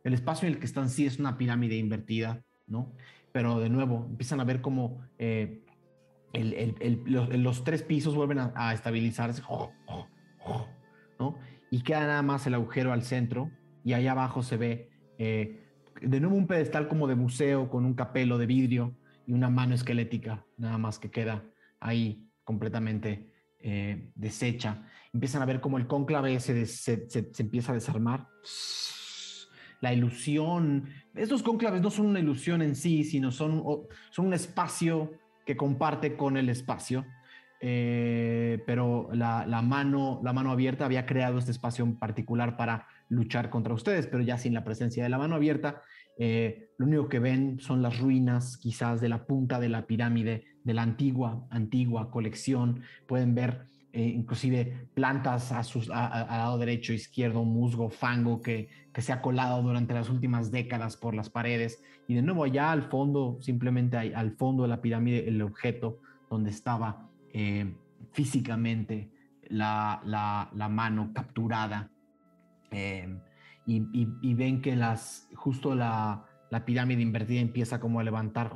[0.03, 2.93] El espacio en el que están sí es una pirámide invertida, ¿no?
[3.31, 5.63] Pero de nuevo, empiezan a ver como eh,
[7.05, 9.41] los, tres pisos vuelven a, estabilizarse,
[11.19, 11.37] ¿no?
[11.71, 13.49] Y queda nada más el agujero al centro
[13.83, 15.63] y allá abajo se ve eh,
[16.01, 19.73] de nuevo un pedestal como de museo con un capelo de vidrio y una mano
[19.73, 21.43] esquelética, nada más que queda
[21.79, 24.85] ahí completamente eh, deshecha.
[25.13, 28.27] Empiezan a ver cómo el cónclave se, se, se, empieza a desarmar.
[29.83, 33.61] La ilusión, estos cónclaves no son una ilusión en sí, sino son,
[34.11, 35.11] son un espacio
[35.45, 37.05] que comparte con el espacio.
[37.59, 42.87] Eh, pero la, la, mano, la mano abierta había creado este espacio en particular para
[43.09, 45.81] luchar contra ustedes, pero ya sin la presencia de la mano abierta,
[46.17, 50.45] eh, lo único que ven son las ruinas quizás de la punta de la pirámide
[50.63, 52.83] de la antigua, antigua colección.
[53.05, 53.65] Pueden ver
[53.95, 59.21] eh, inclusive plantas a sus, a, lado derecho, izquierdo, musgo, fango que, que se ha
[59.21, 61.79] colado durante las últimas décadas por las paredes.
[62.07, 65.99] Y de nuevo allá al fondo, simplemente hay, al fondo de la pirámide, el objeto
[66.27, 67.71] donde estaba eh,
[68.13, 69.11] físicamente
[69.49, 71.91] la, la, mano capturada.
[72.71, 73.15] Eh,
[73.67, 78.51] y, y, y, ven que las, justo la, la pirámide invertida empieza como a levantar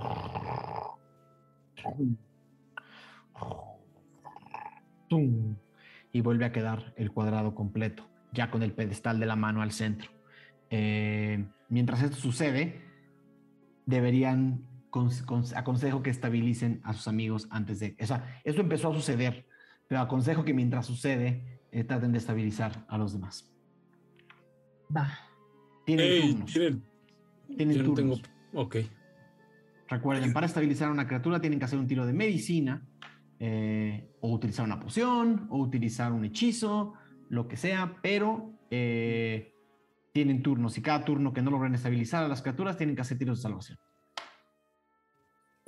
[6.12, 9.72] y vuelve a quedar el cuadrado completo, ya con el pedestal de la mano al
[9.72, 10.10] centro.
[10.70, 12.82] Eh, mientras esto sucede,
[13.86, 14.66] deberían,
[15.56, 17.96] aconsejo que estabilicen a sus amigos antes de...
[18.02, 19.46] O sea, esto empezó a suceder,
[19.88, 23.54] pero aconsejo que mientras sucede, eh, traten de estabilizar a los demás.
[24.96, 25.10] Va.
[25.86, 26.54] Tienen Ey, turnos.
[26.54, 26.84] tienen-
[27.56, 28.22] Tienen yo no turnos.
[28.22, 28.62] tengo.
[28.62, 28.76] Ok.
[29.90, 32.86] Recuerden, para estabilizar a una criatura tienen que hacer un tiro de medicina,
[33.40, 36.94] eh, o utilizar una poción, o utilizar un hechizo,
[37.30, 39.54] lo que sea, pero eh,
[40.14, 43.18] tienen turnos y cada turno que no logren estabilizar a las criaturas tienen que hacer
[43.18, 43.78] tiros de salvación.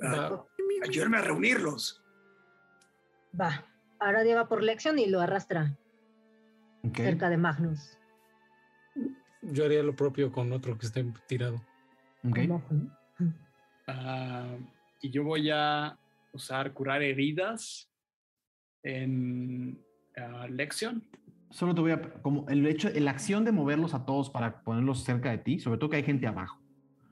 [0.02, 0.46] Va.
[0.82, 2.02] Ayúdenme a reunirlos.
[3.38, 3.64] Va.
[3.98, 5.76] Ahora llega por lección y lo arrastra
[6.82, 6.96] ¿ok?
[6.96, 7.98] cerca de Magnus.
[9.42, 11.56] Yo haría lo propio con otro que esté tirado.
[12.24, 12.38] ¿ok?
[13.86, 14.56] Ah,
[15.02, 15.98] y yo voy a
[16.32, 17.89] usar curar heridas
[18.82, 19.78] en
[20.16, 21.02] ah, Lexion.
[21.50, 22.00] Solo te voy a.
[22.22, 25.78] Como el hecho, la acción de moverlos a todos para ponerlos cerca de ti, sobre
[25.78, 26.60] todo que hay gente abajo.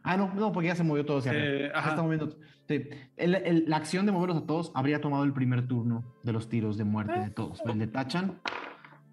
[0.05, 1.33] Ah, no, no, porque ya se movió todo hacia.
[1.35, 1.91] Eh, Ya ajá.
[1.91, 2.31] está moviendo.
[2.69, 2.85] sí.
[3.17, 6.49] El- el- la acción de moverlos a todos habría tomado el primer turno de los
[6.49, 7.61] tiros de muerte de todos.
[7.67, 8.41] El de Tachan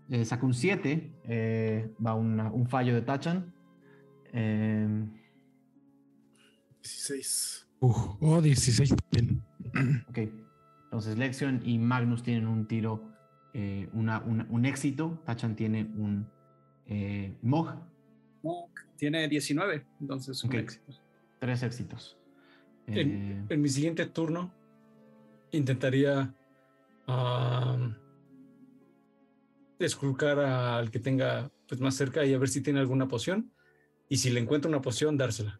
[0.10, 1.11] eh, saca un 7,
[2.06, 3.52] va una- un fallo de Tachan.
[4.32, 4.88] Eh,
[6.84, 7.68] 16.
[7.80, 9.41] Uf, oh, 16 también.
[10.10, 10.19] ok,
[10.96, 13.04] entonces Lexion y Magnus tienen un tiro,
[13.54, 15.22] eh, una- una- un éxito.
[15.26, 16.26] Tachan tiene un
[16.88, 17.76] eh, Mog,
[18.44, 20.94] Monk tiene 19, entonces un éxito.
[21.40, 22.18] tres éxitos.
[22.88, 24.54] En, Eh, en mi siguiente turno,
[25.52, 26.34] intentaría
[27.08, 27.98] am,
[29.80, 33.52] esculcar al que tenga pues, más cerca y a ver si tiene alguna poción.
[34.08, 35.60] Y si le encuentro una poción, dársela.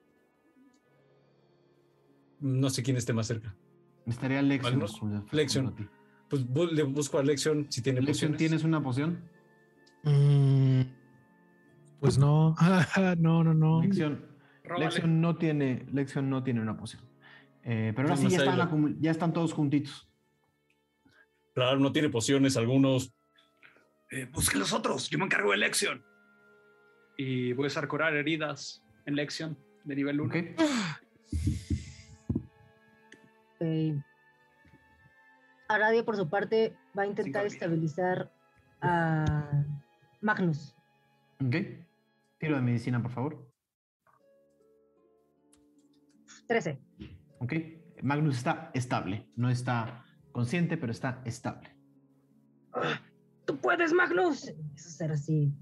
[2.40, 3.54] No sé quién esté más cerca.
[4.06, 4.84] Estaría Lexion.
[5.32, 5.90] Lexion.
[6.30, 8.38] Pues bu- le busco a Lexion si tiene Lexion, pociones.
[8.38, 9.30] ¿tienes una poción?
[10.04, 10.82] Mm,
[12.00, 12.56] pues no,
[13.20, 13.82] no, no, no.
[13.82, 14.26] Lexion.
[14.78, 17.04] Lexion no tiene, Lexion no tiene una poción.
[17.64, 20.08] Eh, pero ahora sí, ya están, ya todos juntitos.
[21.54, 23.14] Claro, no tiene pociones algunos.
[24.12, 26.04] Eh, busquen los otros, yo me encargo de Lexion.
[27.18, 30.34] Y voy a usar curar heridas en Lexion de nivel 1.
[30.34, 30.36] ¿ok?
[33.56, 34.04] Ok.
[35.68, 38.32] Aradia, por su parte, va a intentar estabilizar
[38.82, 39.66] a
[40.22, 40.76] Magnus.
[41.44, 41.56] ¿Ok?
[42.38, 43.52] Tiro de medicina, por favor.
[46.48, 46.80] 13.
[47.40, 47.54] ¿Ok?
[48.04, 49.28] Magnus está estable.
[49.36, 51.76] No está consciente, pero está estable.
[53.46, 54.54] ¡Tú puedes, Magnus!
[54.76, 55.54] Eso ser así,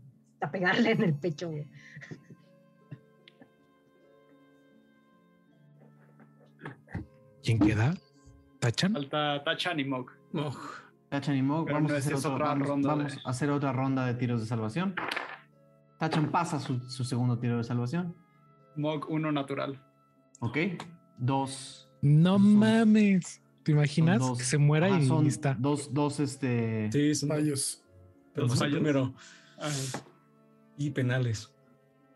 [0.41, 1.49] a pegarle en el pecho.
[1.49, 1.67] güey.
[7.43, 7.93] ¿Quién queda?
[8.59, 8.93] ¿Tachan?
[8.93, 10.07] Falta Tachan y Mog.
[10.33, 10.55] Oh,
[11.09, 13.49] Tachan y Mog, vamos, no, a hacer, otro- otra vamos- ronda vamos de- a hacer
[13.49, 14.95] otra ronda de tiros de salvación.
[15.99, 18.15] Tachan pasa su, su segundo tiro de salvación.
[18.75, 19.81] Mog 1 natural.
[20.39, 20.57] Ok.
[21.17, 21.89] Dos.
[22.01, 23.41] No Son- mames.
[23.63, 24.19] ¿Te imaginas?
[24.19, 24.37] dos.
[24.39, 25.55] Que se muera y son está.
[25.57, 26.89] Dos, dos, este.
[26.91, 27.83] Sí, son Fallos.
[28.33, 28.75] pero pasó fallos.
[28.75, 29.13] primero.
[29.57, 30.03] Ajá.
[30.77, 31.53] Y penales.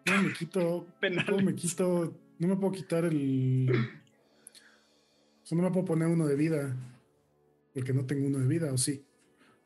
[0.05, 0.85] No me quito.
[0.99, 1.25] Penales.
[1.29, 2.13] ¿Cómo me quito?
[2.39, 3.71] No me puedo quitar el.
[5.47, 6.75] O sea, no me puedo poner uno de vida.
[7.73, 9.05] Porque no tengo uno de vida, ¿o sí?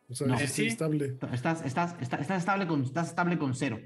[0.10, 0.36] O sea, No.
[0.38, 0.70] Eh, estoy sí.
[0.72, 1.06] estable.
[1.32, 3.80] Estás, estás, estás, estás estable con, estás estable con cero.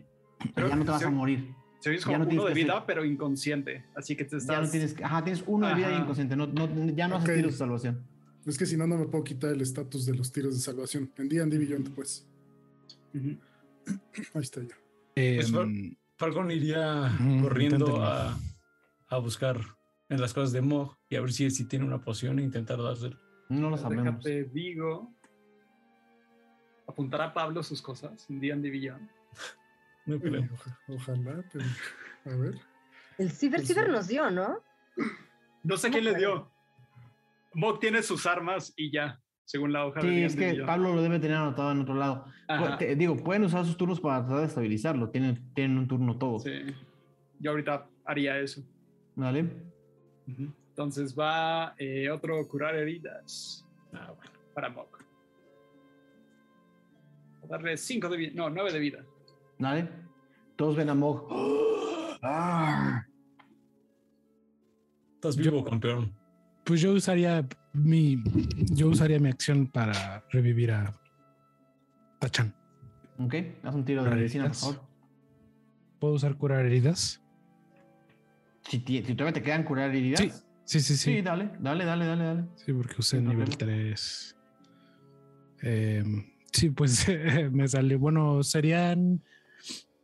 [0.54, 1.08] Pero ya no te vas sí.
[1.08, 1.54] a morir.
[1.80, 3.86] Se ve Ya como no uno de que hacer- vida, pero inconsciente.
[3.96, 4.58] Así que te estás.
[4.58, 6.02] Ya no tienes, ajá, tienes uno de vida y Ajá.
[6.02, 6.36] inconsciente.
[6.36, 7.36] No, no- ya no haces Ok.
[7.38, 8.04] tiros de salvación.
[8.46, 11.10] Es que si no, no me puedo quitar el estatus de los tiros de salvación.
[11.18, 12.28] En D&D Beyond, pues.
[13.14, 13.38] Ujú.
[14.34, 14.76] Ahí está ya.
[15.16, 18.38] Pues, Em, Falcon iría Mm, corriendo a,
[19.08, 19.62] a buscar
[20.10, 22.82] en las cosas de Mog y a ver si, si tiene una poción e intentar
[22.82, 23.18] dársela.
[23.50, 24.24] No lo sabemos.
[24.24, 25.12] Déjate, digo.
[26.88, 29.10] ¿Apuntará Pablo sus cosas en D&D Beyond?
[30.08, 30.42] No creo.
[30.42, 31.66] Eh, oja- ojalá, pero.
[32.26, 32.60] A ver.
[33.18, 34.60] El Ciber Pues Ciber nos dio, ¿no?
[35.64, 36.52] No sé quién le dio.
[37.56, 40.68] Mog tiene sus armas y ya, según la hoja de Sí, es que Beyond.
[40.68, 42.28] Pablo lo debe tener anotado en otro lado.
[42.48, 45.10] Ajá, digo, pueden usar sus turnos para tratar de estabilizarlo.
[45.10, 46.38] Tienen, tienen un turno todo.
[46.38, 46.52] sí.
[47.40, 48.62] Yo ahorita haría eso.
[49.16, 49.50] ¿Vale?
[50.28, 54.32] Entonces va eh, otro curar heridas Ah, bueno.
[54.54, 54.88] para Mog.
[57.44, 58.32] A darle 5 de vida.
[58.36, 59.06] No, 9 de vida.
[59.60, 59.90] ¿Vale?
[60.56, 61.28] Todos ven a Mog.
[62.22, 63.06] ¡Ah!
[65.16, 66.14] Estás vivo, campeón.
[66.64, 68.22] Pues yo usaría mi.
[68.72, 70.94] Yo usaría mi acción para revivir a
[72.20, 72.54] Tachan.
[73.20, 73.34] Ok,
[73.64, 74.62] haz un tiro de medicina, por heridas.
[74.76, 74.82] favor.
[76.00, 77.22] ¿Puedo usar curar heridas?
[78.70, 80.20] Si, si todavía te quedan curar heridas.
[80.22, 80.30] Sí,
[80.66, 81.22] sí, sí, Sí, sí.
[81.22, 82.44] dale, dale, dale, dale, dale.
[82.56, 83.58] Sí, porque usé nivel problema.
[83.58, 84.36] 3.
[86.52, 87.08] sí, pues
[87.52, 88.00] me salió.
[88.00, 89.22] Bueno, serían.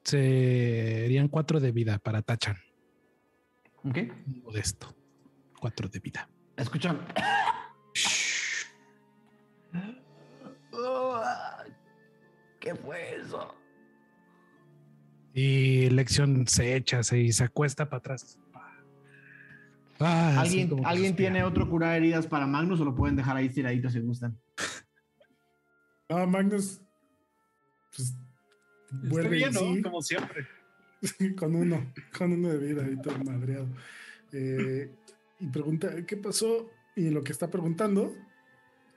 [0.04, 2.58] Serían 4 de vida para Tachan.
[3.84, 3.98] Ok.
[4.44, 4.96] Modesto.
[5.60, 6.28] 4 de vida.
[6.58, 7.00] Escuchan.
[12.60, 13.56] ¿Qué fue eso?
[15.34, 18.38] Y Lección se echa se- y se acuesta para atrás.
[20.02, 23.90] Ah, ¿Alguien, ¿alguien tiene otro curar heridas para Magnus o lo pueden dejar ahí tiradito
[23.90, 24.38] si gustan?
[26.10, 26.82] Ah, Magnus.
[27.96, 28.10] Pues.
[28.10, 29.82] Está Vuelve bien, en ¿no?
[29.90, 30.46] Como siempre.
[31.38, 33.68] con uno, con uno de vida y todo madreado.
[34.34, 34.94] Eh,
[35.40, 36.70] y pregunta, ¿qué pasó?
[36.96, 38.14] Y lo que está preguntando,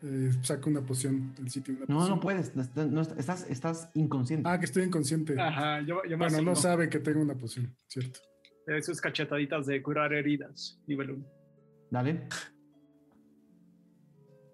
[0.03, 1.75] eh, saca una poción del sitio.
[1.75, 2.11] una No, poción.
[2.17, 2.57] no puedes.
[2.57, 4.49] no está- no está- estás, estás inconsciente.
[4.49, 5.41] Ah, que estoy inconsciente.
[5.41, 8.21] Ajá, yo, yo me bueno, no sabe que tengo una poción, cierto.
[8.67, 11.25] Eso es cachetaditas de curar heridas, nivel 1.
[11.91, 12.29] Dale.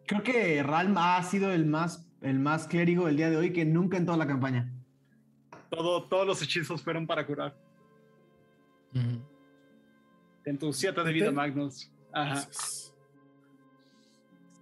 [0.06, 3.64] Creo que Ralm ha sido el más, el más clérigo del día de hoy que
[3.64, 4.72] nunca en toda la campaña.
[5.70, 7.56] Todo, todos los hechizos fueron para curar.
[8.94, 9.22] Ujú.
[10.44, 11.30] En tus 7 de vida.
[11.30, 11.92] Magnus.
[12.12, 12.48] Ajá.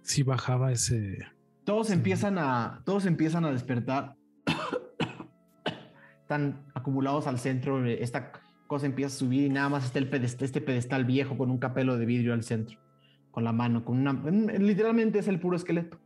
[0.03, 1.25] Sí bajaba ese.
[1.63, 1.93] Todos Sí.
[1.93, 4.15] empiezan a, todos empiezan a despertar.
[6.21, 7.83] Están acumulados al centro.
[7.85, 8.31] Esta
[8.69, 11.57] cosa empieza a subir y nada más está el pedestal, este pedestal viejo con un
[11.57, 12.79] capelo de vidrio al centro.
[13.31, 14.11] Con la mano, con una.
[14.29, 15.99] en- Literalmente es el puro esqueleto.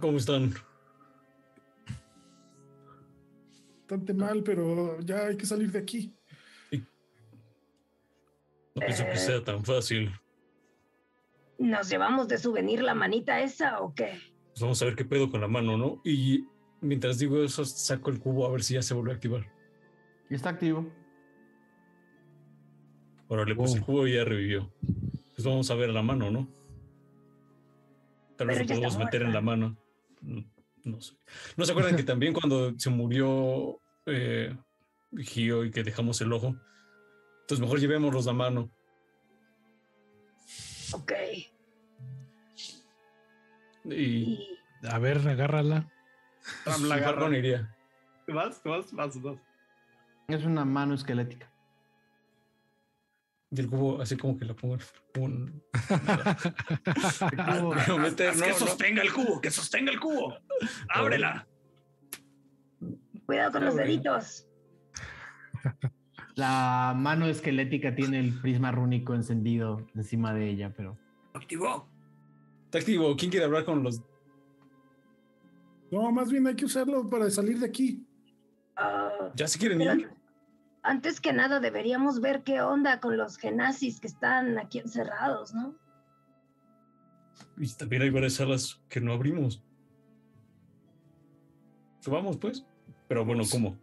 [0.00, 0.52] ¿Cómo están?
[3.80, 6.14] Bastante mal, pero ya hay que salir de aquí.
[8.74, 9.16] No pienso que Eh.
[9.16, 10.10] sea tan fácil.
[11.58, 14.18] ¿Nos llevamos de souvenir la manita esa o qué?
[14.48, 16.00] Pues vamos a ver qué pedo con la mano, ¿no?
[16.04, 16.46] Y
[16.80, 19.46] mientras digo eso, saco el cubo a ver si ya se volvió a activar.
[20.28, 20.90] Está activo.
[23.28, 23.86] Órale, pues el Wow.
[23.86, 24.72] cubo ya revivió.
[25.34, 26.48] Pues vamos a ver la mano, ¿no?
[28.36, 29.76] Tal vez lo podemos meter en la mano.
[30.22, 30.44] No,
[30.84, 31.14] no sé.
[31.56, 34.56] ¿No se acuerdan que también cuando se murió eh,
[35.18, 36.56] Gio y que dejamos el ojo?
[37.42, 38.70] Entonces mejor llevémoslos la mano.
[40.92, 41.12] Ok.
[43.84, 44.58] Y Y
[44.88, 45.88] A ver, agárrala.
[46.64, 47.14] Ram la Sí, agarra.
[47.14, 47.76] Farron iría.
[48.28, 48.62] ¿Vas?
[48.64, 48.92] ¿Vas?
[48.92, 49.22] ¿Vas?
[49.22, 49.38] ¿Vas?
[50.28, 51.50] Es una mano esquelética.
[53.52, 54.78] Y el cubo así como que la pongo
[55.18, 55.60] un...
[57.20, 57.74] Activo.
[57.74, 60.36] No, que sostenga el cubo, que sostenga el cubo.
[60.88, 61.48] Ábrela.
[63.26, 64.46] cuidado con los deditos.
[66.36, 70.96] La mano esquelética tiene el prisma rúnico encendido encima de ella, pero.
[71.34, 71.88] Activó.
[72.66, 73.16] Está activo.
[73.16, 74.00] ¿Quién quiere hablar con los...
[75.90, 78.06] No, más bien hay que usarlo para salir de aquí.
[78.76, 80.10] Ah, ¿Ya se quieren ir?
[80.82, 85.74] antes que nada deberíamos ver qué onda con los genazis que están aquí encerrados, ¿no?
[87.58, 89.62] Y también hay varias salas que no abrimos.
[92.00, 92.66] Subamos, pues.
[93.08, 93.76] Pero bueno, Pues, ¿cómo?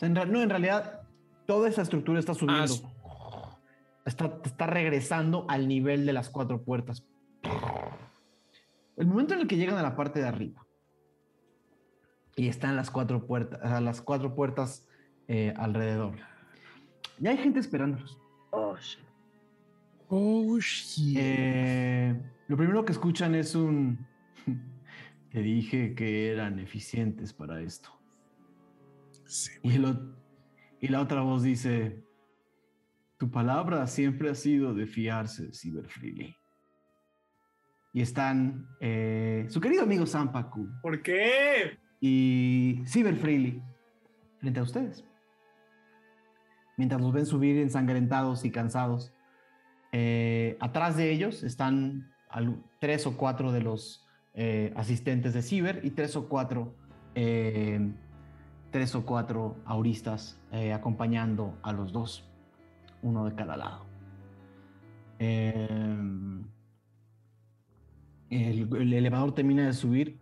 [0.00, 1.02] En no, en realidad,
[1.46, 2.74] toda esa estructura está subiendo.
[3.04, 3.56] Ah,
[4.04, 7.06] está, está regresando al nivel de las cuatro puertas.
[8.96, 10.66] El momento en el que llegan a la parte de arriba
[12.40, 14.88] y están las cuatro puertas, a las cuatro puertas
[15.28, 16.14] eh, alrededor.
[17.18, 18.18] Ya hay gente esperándolos.
[18.50, 19.04] Oh, shit.
[20.08, 21.18] Oh, shit.
[21.20, 22.18] Eh,
[22.48, 24.06] lo primero que escuchan es un.
[25.30, 27.90] Te dije que eran eficientes para esto.
[29.26, 29.52] Sí.
[29.62, 30.14] Y, el ot-
[30.80, 32.02] y la otra voz dice:
[33.18, 36.34] Tu palabra siempre ha sido de fiarse, Cyber Freely.
[37.92, 41.78] Y están eh, su querido amigo Sampaku ¿Por qué?
[42.00, 43.62] Y Cyber Freely
[44.38, 45.04] frente a ustedes.
[46.76, 49.12] Mientras los ven subir ensangrentados y cansados.
[49.92, 52.10] Eh, atrás de ellos están
[52.78, 56.74] tres o cuatro de los eh, asistentes de Ciber y tres o cuatro
[57.14, 57.92] eh,
[58.70, 60.40] tres o cuatro auristas
[60.72, 62.30] acompañando a los dos,
[63.02, 63.84] uno de cada lado.
[65.18, 66.46] El
[68.30, 70.20] elevador termina de subir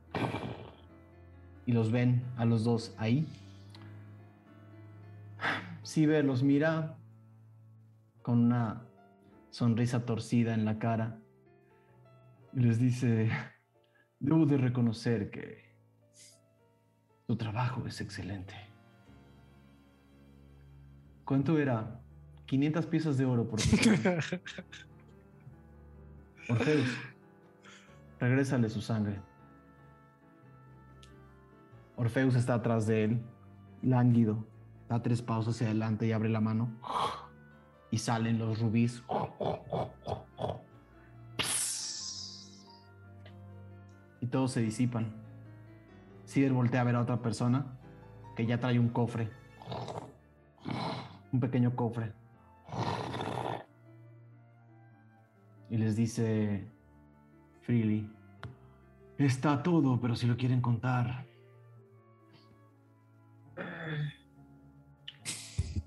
[1.69, 3.29] y los ven a los dos ahí.
[5.85, 6.97] Ciber los mira
[8.23, 8.87] con una
[9.51, 11.19] sonrisa torcida en la cara
[12.55, 13.31] y les dice,
[14.19, 15.77] debo de reconocer que
[17.27, 18.55] tu trabajo es excelente.
[21.27, 22.01] ¿Cuánto era?
[22.47, 23.61] 500 piezas de oro por.
[26.49, 26.89] Orfeus,
[28.19, 29.28] regrésale su sangre.
[31.99, 33.23] Orfeus está atrás de él,
[33.83, 34.47] lánguido,
[34.89, 36.71] da tres pasos hacia adelante y abre la mano.
[37.91, 39.03] Y salen los rubíes.
[44.21, 45.13] Y todos se disipan.
[46.25, 47.67] Cider voltea a ver a otra persona
[48.37, 49.31] que ya trae un cofre.
[51.33, 52.13] Un pequeño cofre.
[55.69, 56.71] Y les dice,
[57.63, 58.09] Freely,
[59.19, 61.28] está todo, pero si lo quieren contar,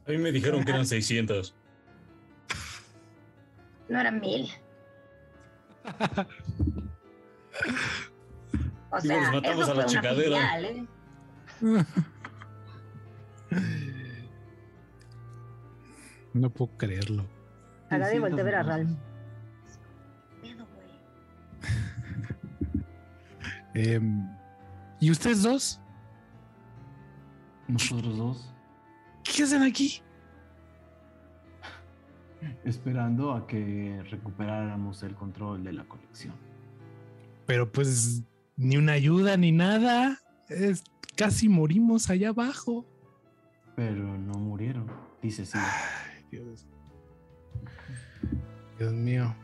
[0.08, 1.54] A mí me dijeron que eran 600.
[3.90, 4.50] No eran mil.
[8.92, 10.38] O sea, los matamos eso a la chingadera.
[10.38, 10.86] filial, ¿eh?
[16.34, 17.26] No puedo creerlo.
[17.90, 18.88] Agadi voltea a ver a 600 Ralm.
[23.74, 24.28] Em,
[25.00, 25.81] ¿Y ustedes dos?
[27.72, 28.54] Nosotros dos,
[29.24, 30.02] ¿Qué hacen aquí?
[32.66, 36.34] esperando a que recuperáramos el control de la colección.
[37.46, 38.24] Pero pues
[38.58, 40.18] ni una ayuda ni nada.
[40.50, 40.84] Es-
[41.16, 42.86] casi morimos allá abajo.
[43.76, 44.88] Pero no murieron,
[45.22, 45.44] dice.
[45.54, 46.66] Ay, Dios.
[48.80, 49.36] Dios mío.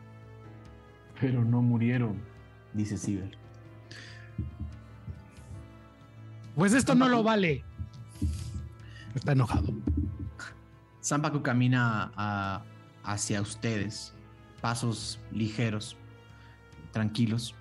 [1.20, 2.20] Pero no murieron,
[2.74, 3.38] dice Ciber.
[6.56, 7.64] Pues esto no lo vale.
[9.18, 9.74] Está enojado.
[11.02, 12.62] Zampaku camina
[13.02, 14.14] hacia ustedes,
[14.60, 15.96] pasos ligeros,
[16.92, 17.56] tranquilos.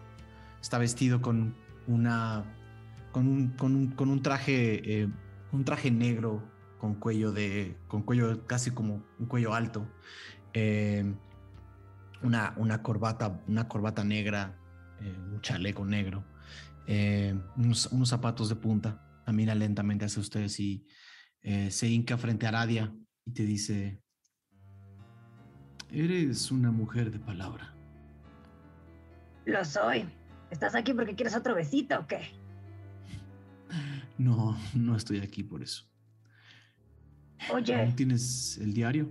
[0.61, 1.55] Está vestido con
[1.87, 2.45] una,
[3.11, 5.09] con un, con un, con un traje, eh,
[5.51, 6.43] un traje negro
[6.77, 9.87] con cuello de, con cuello casi como un cuello alto,
[10.53, 11.11] eh,
[12.21, 14.59] una, una corbata, una corbata negra,
[15.01, 16.23] eh, un chaleco negro,
[17.55, 19.03] unos, unos zapatos de punta.
[19.25, 20.85] Camina lentamente hacia ustedes y
[21.43, 22.93] eh, se hinca frente a Aradia
[23.25, 24.01] y te dice,
[25.91, 27.73] eres una mujer de palabra.
[29.45, 30.05] Lo soy.
[30.51, 32.21] ¿Estás aquí porque quieres otro besito o qué?
[34.17, 35.85] No, no estoy aquí por eso.
[37.53, 39.09] Oye, ¿Aún tienes el diario?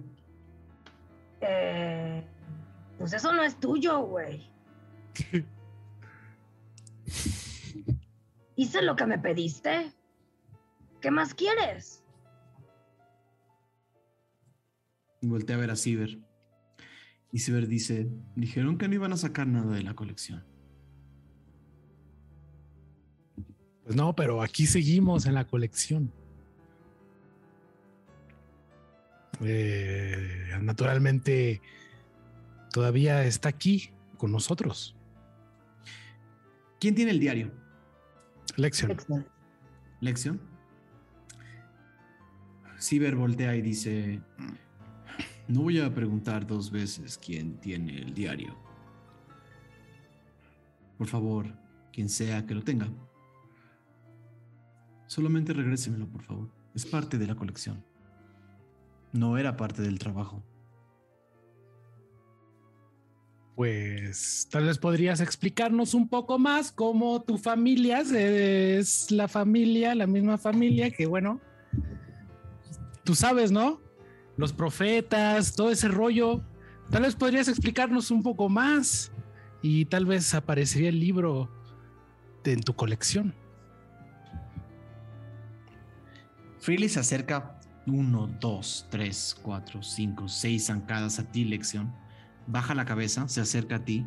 [1.41, 2.25] eh,
[2.99, 4.51] pues eso no es tuyo, güey.
[8.57, 9.93] Hice lo que me pediste.
[11.01, 12.03] ¿Qué más quieres?
[15.29, 16.19] Voltea a ver a Ciber.
[17.33, 20.45] Y Ciber dice, dijeron que no iban a sacar nada de la colección.
[23.85, 26.13] Pues no, pero aquí seguimos en la colección.
[29.41, 31.61] Eh, naturalmente,
[32.73, 34.97] todavía está aquí con nosotros.
[36.81, 37.53] ¿Quién tiene el diario?
[38.57, 38.97] Lección.
[40.01, 40.41] ¿Lección?
[42.79, 44.21] Ciber voltea y dice,
[45.49, 48.57] no voy a preguntar dos veces quién tiene el diario.
[50.99, 51.47] Por favor,
[51.93, 52.89] quien sea que lo tenga,
[55.07, 56.49] Solamente regrésemelo, por favor.
[56.75, 57.85] Es parte de la colección.
[59.13, 60.43] No era parte del trabajo.
[63.55, 70.07] Pues tal vez podrías explicarnos un poco más cómo tu familia es la familia, la
[70.07, 71.41] misma familia que, bueno,
[73.05, 73.81] tú sabes, ¿no?
[74.37, 76.43] Los profetas, todo ese rollo.
[76.91, 79.13] Tal vez podrías explicarnos un poco más
[79.63, 81.51] y tal vez aparecería el libro
[82.45, 83.35] en tu colección.
[86.61, 91.95] Freely se acerca uno, dos, tres, cuatro, cinco, seis zancadas a ti, lección.
[92.47, 94.05] Baja la cabeza, se acerca a ti.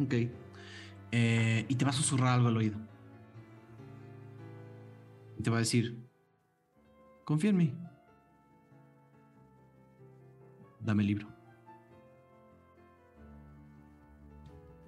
[0.00, 0.14] Ok.
[1.10, 2.87] Eh, y te va a susurrar algo al oído.
[5.38, 5.96] Y te va a decir,
[7.24, 7.74] confía en mí.
[10.80, 11.28] Dame el libro.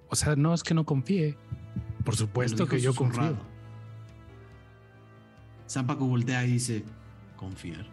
[0.09, 1.37] O sea, no es que no confíe.
[2.03, 3.37] Por supuesto que yo confío.
[5.69, 6.83] Zampaco voltea y dice,
[7.37, 7.85] confiar.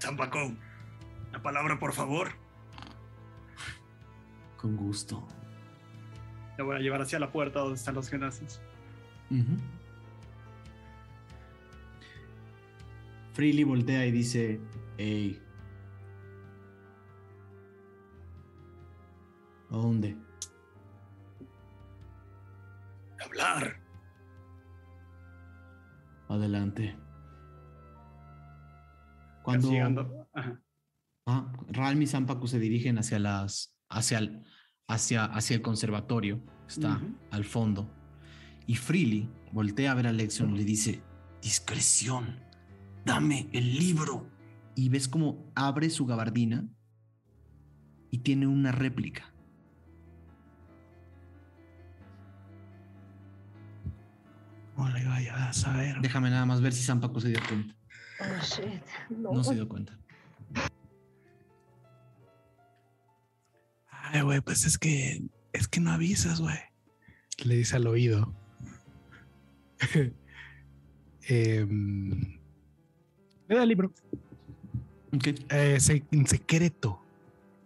[0.00, 0.52] Zampaco,
[1.30, 2.32] la palabra por favor.
[4.56, 5.24] Con gusto.
[6.56, 8.60] Te voy a llevar hacia la puerta donde están los genazis.
[13.32, 14.60] Freely voltea y dice,
[14.98, 15.40] hey.
[19.70, 20.16] ¿A dónde?
[23.24, 23.80] Hablar.
[26.28, 26.96] Adelante.
[29.42, 29.70] Cuando
[31.26, 34.44] ah, Ralm y Zampacu se dirigen hacia las hacia el,
[34.88, 37.90] hacia, hacia el conservatorio, está al fondo.
[38.66, 41.02] Y Freely voltea a ver a Lexion y le dice,
[41.40, 42.40] discreción,
[43.04, 44.26] dame el libro.
[44.74, 46.66] Y ves cómo abre su gabardina
[48.10, 49.32] y tiene una réplica.
[54.76, 56.00] No le vaya a saber.
[56.00, 57.74] Déjame nada más ver si Zampaco se dio cuenta.
[58.20, 58.82] Oh, shit.
[59.10, 59.32] No.
[59.34, 59.98] No se dio cuenta.
[63.90, 65.22] Ay, güey, pues es que
[65.52, 66.58] es que no avisas, güey.
[67.44, 68.34] Le dice al oído.
[71.28, 72.36] Em,
[73.52, 73.92] le da el libro.
[75.50, 77.00] Eh, se- en secreto.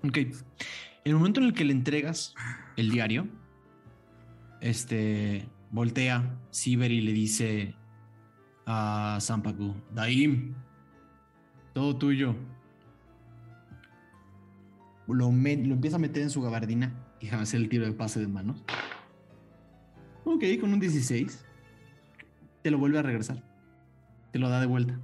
[0.02, 0.16] Ok.
[0.18, 0.32] En
[1.04, 2.34] el momento en el que le entregas
[2.76, 3.28] el diario,
[4.60, 7.74] este voltea Ciber y le dice
[8.66, 10.54] a Zampacu, Daim,
[11.72, 12.34] todo tuyo.
[15.06, 18.18] Lo, me- lo empieza a meter en su gabardina y hacer el tiro de pase
[18.18, 18.64] de manos.
[20.24, 21.44] Ok, con un 16.
[22.62, 23.40] Te lo vuelve a regresar.
[24.32, 24.98] Te lo da de vuelta.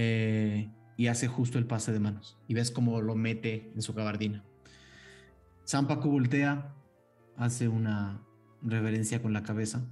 [0.00, 2.38] Eh, y hace justo el pase de manos.
[2.46, 4.44] Y ves cómo lo mete en su gabardina.
[5.66, 6.72] Zampacu voltea,
[7.36, 8.22] hace una
[8.62, 9.84] reverencia con la cabeza.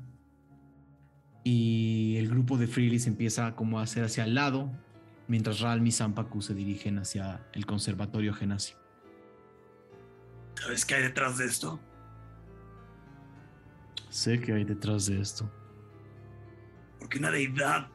[1.43, 4.71] Y el grupo de Freely empieza como a hacer hacia el lado,
[5.29, 8.77] mientras Ralm y Zampacu se dirigen hacia el conservatorio Genasio.
[10.55, 11.81] ¿Sabes qué hay detrás de esto?
[14.09, 15.51] Sé que hay detrás de esto.
[16.99, 17.89] Porque una deidad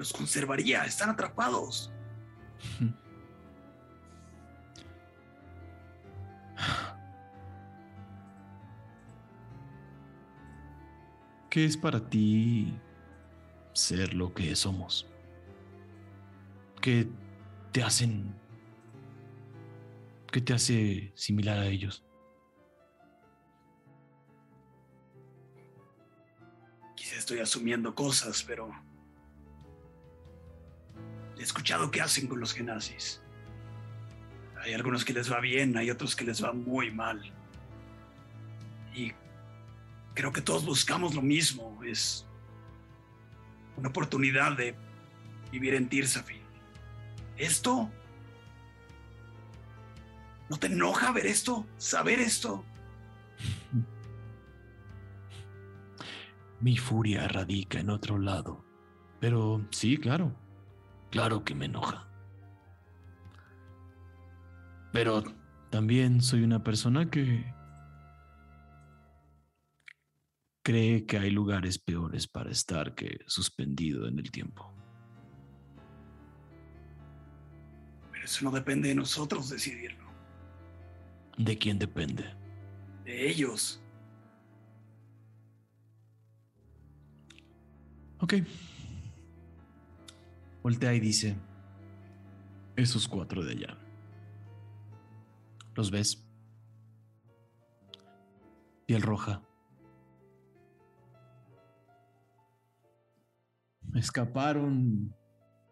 [0.00, 0.84] los conservaría.
[0.84, 1.92] Están atrapados.
[11.48, 12.74] ¿Qué es para ti
[13.72, 15.06] ser lo que somos?
[16.80, 17.08] ¿Qué
[17.72, 18.34] te hacen?
[20.32, 22.04] ¿Qué te hace similar a ellos?
[26.94, 28.70] Quizá estoy asumiendo cosas, pero
[31.40, 33.22] he escuchado qué hacen con los genazis.
[34.60, 37.32] Hay algunos que les va bien, hay otros que les va muy mal.
[38.94, 39.12] Y
[40.12, 42.26] creo que todos buscamos lo mismo, es
[43.78, 44.74] una oportunidad de
[45.50, 46.42] vivir en Tirsafin.
[47.38, 47.90] ¿Esto?
[50.50, 51.66] ¿No te enoja ver esto?
[51.78, 52.66] ¿Saber esto?
[56.60, 58.62] Mi furia radica en otro lado.
[59.20, 60.36] Pero sí, claro.
[61.10, 62.06] Claro que me enoja.
[64.92, 65.22] Pero
[65.70, 67.52] también soy una persona que
[70.62, 74.72] cree que hay lugares peores para estar que suspendido en el tiempo.
[78.12, 80.04] Pero eso no depende de nosotros decidirlo,
[81.38, 82.24] ¿De quién depende?
[83.04, 83.80] de ellos.
[88.20, 88.34] Ok.
[90.62, 91.36] Voltea y dice,
[92.76, 93.78] esos cuatro de allá.
[95.74, 96.26] ¿Los ves?
[98.90, 99.40] piel roja.
[103.94, 105.14] Escaparon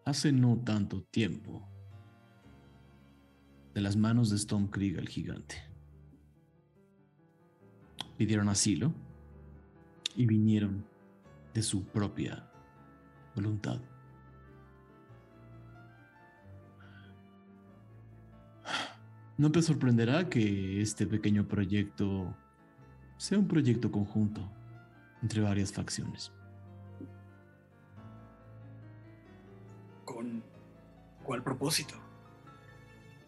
[0.05, 1.69] hace no tanto tiempo
[3.75, 5.57] de las manos de Storm Krieg el gigante.
[8.17, 8.95] Pidieron asilo
[10.15, 10.87] y vinieron
[11.55, 12.49] de su propia
[13.35, 13.81] voluntad.
[19.39, 22.35] No te sorprenderá que este pequeño proyecto
[23.19, 24.41] sea un proyecto conjunto
[25.23, 26.33] entre varias facciones.
[30.05, 30.43] ¿Con
[31.23, 31.95] cuál propósito?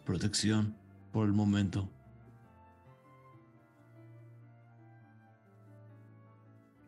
[0.05, 0.75] Protección
[1.13, 1.87] por el momento.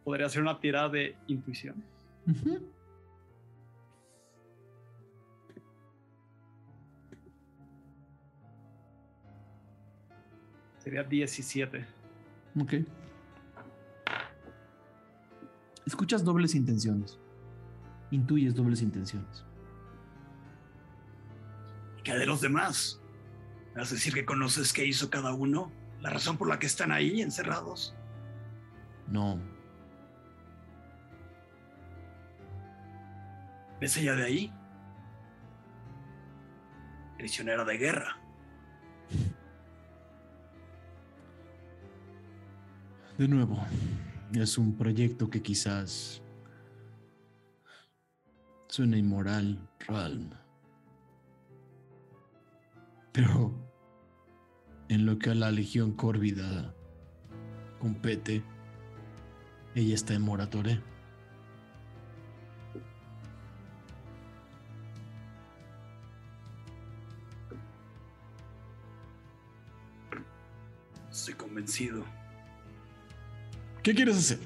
[0.03, 1.81] Podría ser una tirada de intuición.
[10.83, 11.85] Sería 17.
[12.59, 12.73] Ok.
[15.85, 17.17] Escuchas dobles intenciones.
[18.11, 19.45] Intuyes dobles intenciones.
[22.03, 22.99] ¿Qué de los demás?
[23.73, 25.71] ¿Me vas a decir que conoces qué hizo cada uno?
[26.01, 27.95] ¿La razón por la que están ahí encerrados?
[29.07, 29.39] No.
[33.79, 34.53] ¿Ves allá de ahí?
[37.17, 38.22] Prisionera de guerra.
[43.17, 43.63] De nuevo,
[44.33, 46.23] es un proyecto que quizás
[48.67, 50.31] suena inmoral, Ralm.
[53.11, 53.53] Pero
[54.89, 56.73] en lo que a la Legión Córvida
[57.79, 58.43] compete,
[59.75, 60.81] ella está en moratoria.
[71.11, 72.22] Estoy convencido.
[73.83, 74.39] ¿Qué quieres hacer?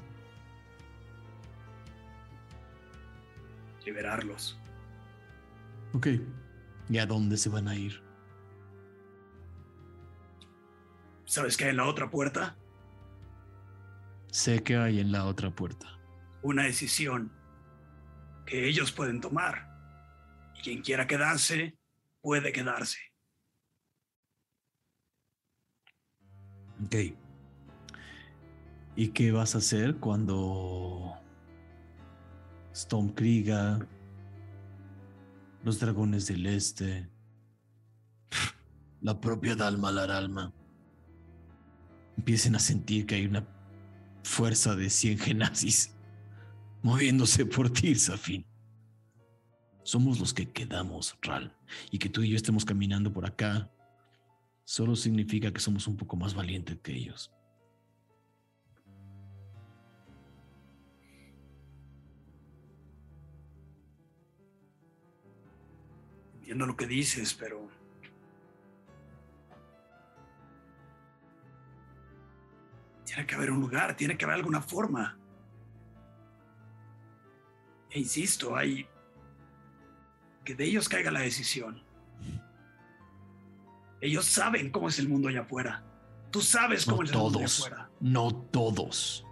[3.86, 4.58] Liberarlos.
[5.94, 6.08] Ok.
[6.88, 8.02] ¿Y a dónde se van a ir?
[11.24, 12.56] ¿Sabes qué hay en la otra puerta?
[14.30, 15.86] Sé que hay en la otra puerta.
[16.42, 17.32] Una decisión
[18.44, 19.68] que ellos pueden tomar.
[20.58, 21.78] Y quien quiera quedarse,
[22.20, 22.98] puede quedarse.
[26.84, 27.27] Ok.
[28.98, 31.14] ¿Y qué vas a hacer cuando
[32.74, 33.78] Stormkriga,
[35.62, 37.08] los dragones del este,
[39.00, 40.52] la propia Dalma Laralma
[42.16, 43.46] empiecen a sentir que hay una
[44.24, 45.94] fuerza de 100 genazis
[46.82, 48.44] moviéndose por ti, Safin?
[49.84, 51.56] Somos los que quedamos, Ral.
[51.92, 53.70] Y que tú y yo estemos caminando por acá
[54.64, 57.30] solo significa que somos un poco más valientes que ellos.
[66.48, 67.68] Entiendo lo que dices, pero...
[73.04, 75.18] Tiene que haber un lugar, tiene que haber alguna forma.
[77.90, 78.88] E insisto, hay...
[80.42, 81.82] Que de ellos caiga la decisión.
[84.00, 85.84] Ellos saben cómo es el mundo allá afuera.
[86.30, 87.90] Tú sabes cómo No es el mundo allá afuera.
[88.00, 89.26] No todos.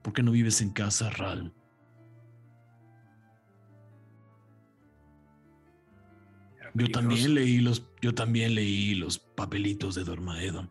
[0.00, 1.52] ¿Por qué no vives en casa, Ral?
[6.74, 10.70] Yo también leí los, yo también leí los papelitos de Dormaedon.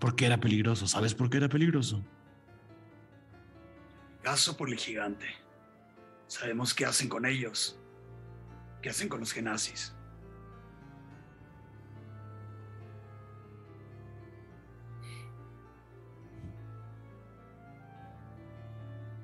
[0.00, 0.86] Porque era peligroso.
[0.86, 2.04] ¿Sabes por qué era peligroso?
[4.22, 5.26] Caso por el gigante.
[6.26, 7.78] Sabemos qué hacen con ellos.
[8.82, 9.94] ¿Qué hacen con los genazis?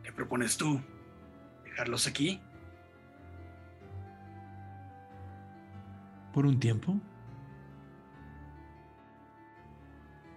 [0.03, 0.81] ¿Qué propones tú?
[1.65, 2.41] ¿Dejarlos aquí?
[6.33, 6.95] Por un tiempo.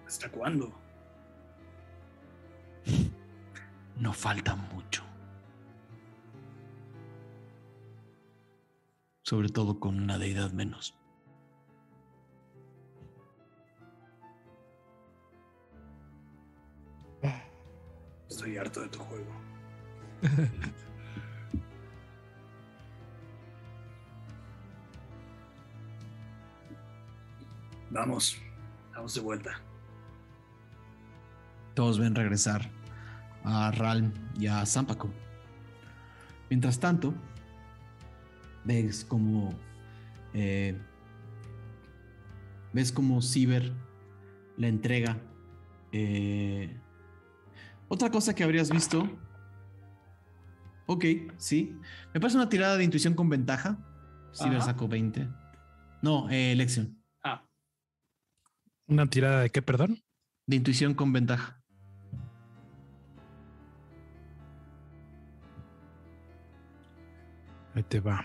[0.06, 0.72] ¿Hasta cuándo?
[3.98, 5.04] No falta mucho.
[9.22, 11.00] Sobre todo con una deidad menos.
[18.30, 19.32] Estoy harto de tu juego.
[27.90, 28.38] Vamos,
[28.94, 29.62] vamos de vuelta.
[31.74, 32.70] Todos ven regresar
[33.44, 35.10] a Ralm y a Zampaco.
[36.50, 37.14] Mientras tanto,
[38.64, 39.54] ves como
[40.34, 40.78] eh,
[42.74, 43.72] ves como Ciber
[44.58, 45.18] le entrega.
[45.92, 46.80] eh,
[47.88, 49.08] otra cosa que habrías visto.
[50.88, 51.06] Ok,
[51.38, 51.78] sí.
[52.14, 53.78] Me parece una tirada de intuición con ventaja.
[54.34, 54.66] Ciber Ajá.
[54.66, 55.28] sacó 20.
[56.02, 56.98] No, eh, elección.
[58.88, 60.04] ¿Una tirada de qué, perdón?
[60.48, 61.62] De intuición con ventaja.
[67.74, 68.24] Ahí te va.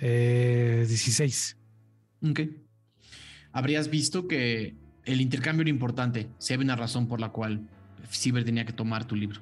[0.00, 1.56] Eh, 16.
[2.30, 2.40] Ok.
[3.52, 6.28] Habrías visto que el intercambio era importante.
[6.38, 7.68] Si había una razón por la cual
[8.10, 9.40] Ciber tenía que tomar tu libro.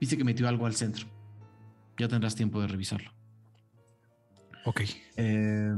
[0.00, 1.06] Viste que metió algo al centro.
[1.96, 3.12] Ya tendrás tiempo de revisarlo.
[4.64, 4.82] Ok.
[5.16, 5.74] Eh,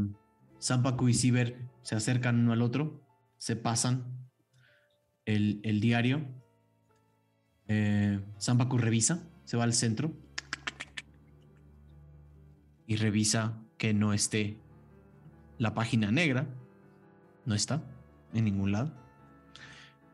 [0.59, 3.02] Sampaku y Ciber se acercan uno al otro,
[3.39, 4.28] se pasan
[5.25, 6.26] el, el diario.
[7.68, 10.12] Eh, Sampaku revisa, se va al centro
[12.86, 14.59] y revisa que no esté
[15.59, 16.47] la página negra.
[17.44, 17.83] No está
[18.33, 18.93] en ningún lado.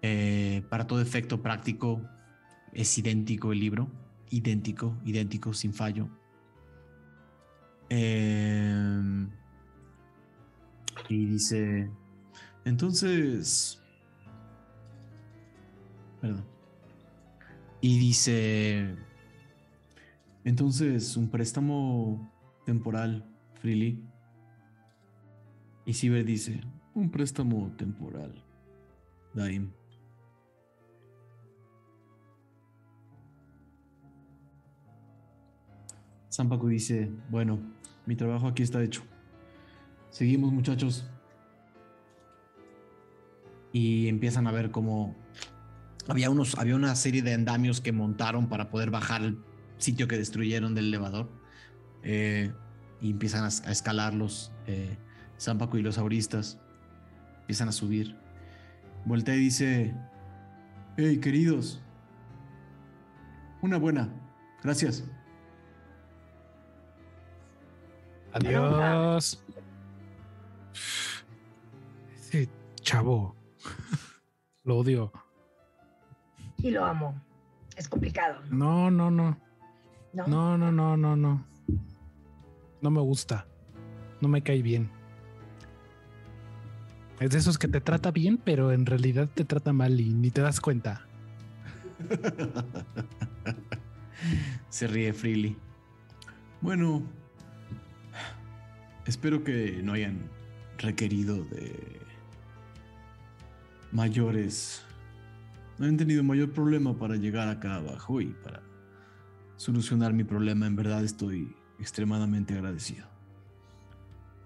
[0.02, 2.02] Eh, para todo efecto práctico
[2.72, 3.88] es idéntico el libro,
[4.30, 6.08] idéntico, idéntico, sin fallo.
[7.88, 9.26] Eh,
[11.12, 11.90] y dice,
[12.64, 13.78] entonces,
[16.20, 16.46] perdón.
[17.82, 18.96] Y dice,
[20.44, 22.32] entonces, un préstamo
[22.64, 23.28] temporal,
[23.60, 24.02] Freely.
[25.84, 26.60] Y Ciber dice,
[26.94, 28.42] un préstamo temporal,
[29.34, 29.70] Daim.
[36.28, 37.58] Sampaku dice, bueno,
[38.06, 39.02] mi trabajo aquí está hecho.
[40.12, 41.06] Seguimos muchachos.
[43.72, 45.16] Y empiezan a ver cómo
[46.06, 49.38] había, unos, había una serie de andamios que montaron para poder bajar el
[49.78, 51.30] sitio que destruyeron del elevador.
[52.02, 52.52] Eh,
[53.00, 54.52] y empiezan a, a escalarlos.
[54.66, 54.96] Eh,
[55.40, 56.60] Zampaco y los auristas
[57.40, 58.14] empiezan a subir.
[59.06, 59.94] Voltea y dice,
[60.96, 61.80] hey queridos,
[63.62, 64.08] una buena,
[64.62, 65.04] gracias.
[68.32, 69.42] Adiós.
[72.32, 72.48] Ese
[72.80, 73.36] chavo.
[74.64, 75.12] Lo odio.
[76.56, 77.20] Y lo amo.
[77.76, 78.40] Es complicado.
[78.50, 79.38] No, no, no.
[80.14, 80.26] ¿no?
[80.26, 81.46] No, no, no, no, no.
[82.80, 83.46] No me gusta.
[84.22, 84.90] No me cae bien.
[87.20, 90.30] Es de esos que te trata bien, pero en realidad te trata mal y ni
[90.30, 91.06] te das cuenta.
[94.70, 95.58] Se ríe Freely.
[96.62, 97.02] Bueno,
[99.04, 100.30] espero que no hayan
[100.78, 102.00] requerido de
[103.92, 104.84] mayores.
[105.78, 108.62] No han tenido mayor problema para llegar acá abajo y para
[109.56, 110.66] solucionar mi problema.
[110.66, 113.06] En verdad estoy extremadamente agradecido.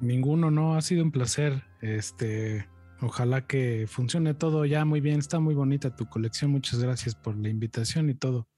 [0.00, 1.64] Ninguno, no, ha sido un placer.
[1.80, 2.68] Este,
[3.00, 5.18] ojalá que funcione todo ya muy bien.
[5.18, 6.50] Está muy bonita tu colección.
[6.50, 8.48] Muchas gracias por la invitación y todo.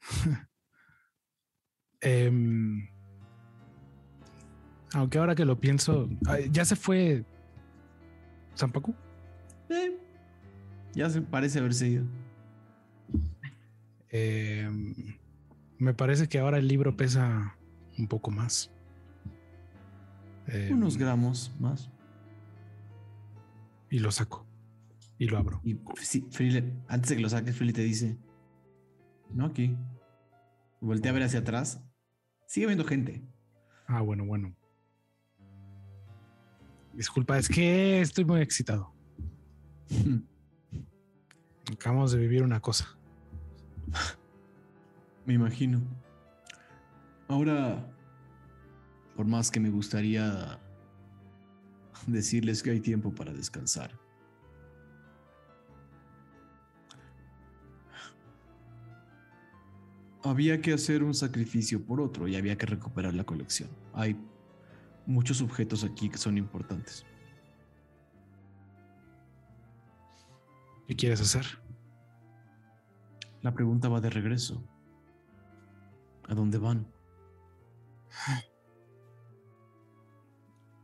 [2.02, 2.86] Em,
[4.92, 6.08] aunque ahora que lo pienso,
[6.50, 7.24] ya se fue
[8.56, 8.94] Zampacu.
[9.70, 9.98] Eh,
[10.94, 12.04] ya se parece haberse ido.
[14.10, 14.94] Em,
[15.78, 17.56] me parece que ahora el libro pesa
[17.98, 18.70] un poco más.
[20.46, 21.90] Em, Unos gramos más.
[23.90, 24.46] y lo saco
[25.18, 25.60] y lo abro.
[25.64, 28.16] Y sí, Freely, antes de que lo saques, Freely te dice:
[29.30, 29.76] No aquí.
[30.80, 31.82] Voltea a ver hacia atrás.
[32.46, 33.22] Sigue viendo gente.
[33.86, 34.54] Ah, bueno, bueno.
[36.94, 38.95] Disculpa, es que estoy muy excitado.
[41.72, 42.86] Acabamos de vivir una cosa.
[45.24, 45.80] Me imagino.
[47.28, 47.84] Ahora,
[49.16, 50.60] por más que me gustaría
[52.06, 53.98] decirles que hay tiempo para descansar.
[60.22, 63.70] Había que hacer un sacrificio por otro y había que recuperar la colección.
[63.94, 64.16] Hay
[65.06, 67.06] muchos objetos aquí que son importantes.
[70.86, 71.44] ¿Qué quieres hacer?
[73.42, 74.62] La pregunta va de regreso.
[76.28, 76.86] ¿A dónde van?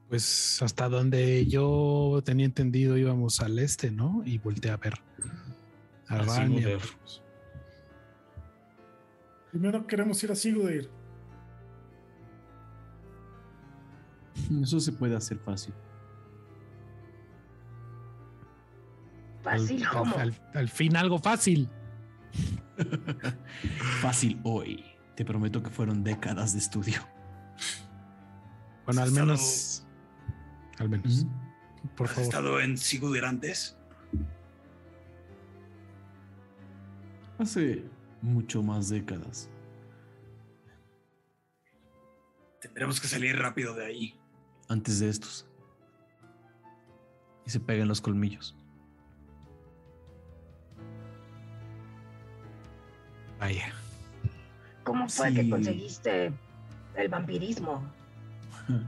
[0.08, 4.22] Pues hasta donde yo tenía entendido íbamos al este, ¿no?
[4.24, 4.94] Y volteé a ver.
[6.08, 6.78] A A Van y a Sigurder.
[6.78, 7.22] Marcos.
[9.50, 10.90] Primero queremos ir a Sigurdir.
[14.62, 15.74] Eso se puede hacer fácil.
[19.42, 20.16] Fácil Al- como.
[20.16, 21.68] al- al fin algo fácil.
[24.00, 24.84] Fácil hoy.
[25.16, 27.00] Te prometo que fueron décadas de estudio.
[28.86, 29.84] Bueno, al menos
[30.78, 31.26] al menos.
[31.96, 32.24] Por ¿Has favor.
[32.28, 33.76] estado en Sigurd antes?
[37.38, 37.84] Hace
[38.20, 39.48] mucho más décadas.
[42.60, 44.14] Tendremos que salir rápido de ahí.
[44.68, 45.46] Antes de estos.
[47.44, 48.56] Y se pegan los colmillos.
[53.42, 53.72] Vaya.
[54.84, 55.34] ¿Cómo fue Sí.
[55.34, 56.32] que conseguiste
[56.94, 57.82] el vampirismo?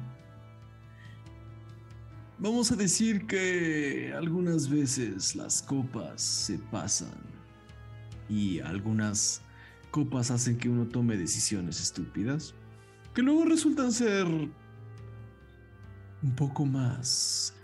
[2.39, 7.17] Vamos a decir que algunas veces las copas se pasan
[8.29, 9.43] y algunas
[9.91, 12.55] copas hacen que uno tome decisiones estúpidas
[13.13, 14.53] que luego resultan ser un
[16.37, 17.55] poco más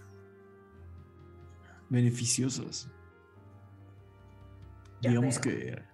[1.88, 2.88] beneficiosas.
[5.02, 5.42] Ya Digamos veo.
[5.42, 5.89] que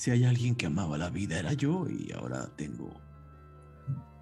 [0.00, 2.90] si hay alguien que amaba la vida era yo y ahora tengo,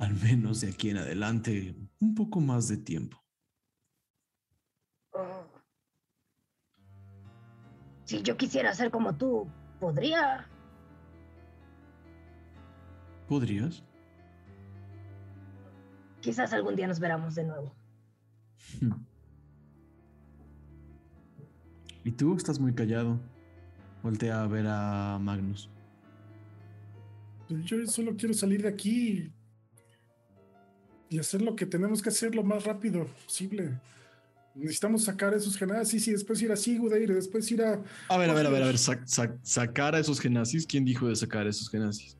[0.01, 3.17] al menos de aquí en adelante, un poco más de tiempo.
[5.13, 5.47] Oh.
[8.07, 9.47] Si yo quisiera ser como tú,
[9.79, 10.49] podría.
[13.29, 13.85] ¿Podrías?
[16.21, 17.73] Quizás algún día nos veramos de nuevo.
[22.05, 23.21] Y tú estás muy callado.
[24.03, 25.71] Voltea a ver a Magnus.
[27.49, 29.33] Yo solo quiero salir de aquí
[31.09, 33.81] y hacer lo que tenemos que hacer lo más rápido posible.
[34.55, 37.81] Necesitamos sacar esos genazis y después ir a Sigudeir, después ir a...
[38.09, 38.75] A ver, a ver, a ver, a ver.
[38.77, 40.67] sac- sac- sacar a esos genazis.
[40.67, 42.17] ¿Quién dijo de sacar a esos genazis?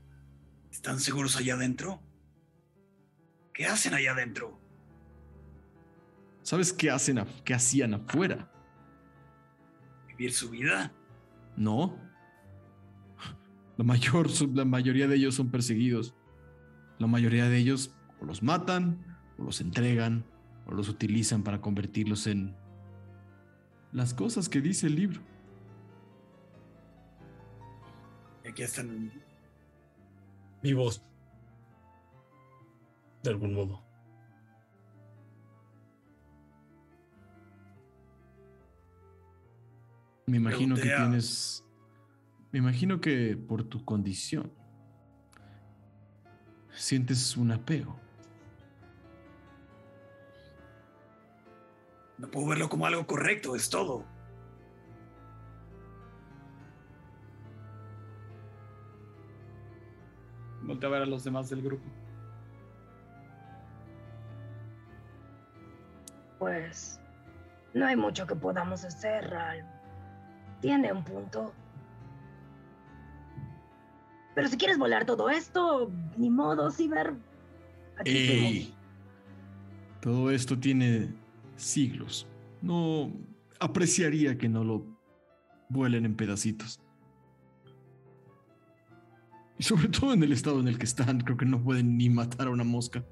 [0.71, 2.01] ¿Están seguros allá adentro?
[3.53, 4.59] ¿Qué hacen allá adentro?
[6.43, 7.19] ¿Sabes qué hacen?
[7.19, 8.51] a- qué hacían afuera?
[10.07, 10.93] ¿Vivir su vida?
[11.59, 11.99] No.
[13.77, 16.15] La, mayor, la mayoría de ellos son perseguidos.
[16.99, 19.05] La mayoría de ellos o los matan,
[19.39, 20.25] o los entregan,
[20.67, 22.57] o los utilizan para convertirlos en
[23.93, 25.21] las cosas que dice el libro.
[28.49, 29.13] Aquí están.
[30.63, 31.03] Vivos.
[33.23, 33.88] De algún modo.
[40.29, 41.65] Me imagino que tienes.
[42.53, 44.53] Me imagino que por tu condición
[46.71, 47.99] sientes un apego.
[52.19, 54.05] No puedo verlo como algo correcto, es todo.
[60.63, 61.89] Voltea a ver a los demás del grupo.
[66.39, 67.01] Pues
[67.73, 69.78] no hay mucho que podamos hacer, Ral.
[70.61, 71.53] Tiene un punto.
[74.35, 77.15] Pero si quieres volar todo esto, ni modo, Ciber.
[77.99, 78.75] Aquí ¡Ey!
[80.01, 81.13] Todo esto tiene
[81.57, 82.27] siglos.
[82.63, 83.13] No
[83.59, 84.87] apreciaría que no lo
[85.69, 86.81] vuelen en pedacitos.
[89.59, 92.09] Y sobre todo en el estado en el que están, creo que no pueden ni
[92.09, 93.05] matar a una mosca.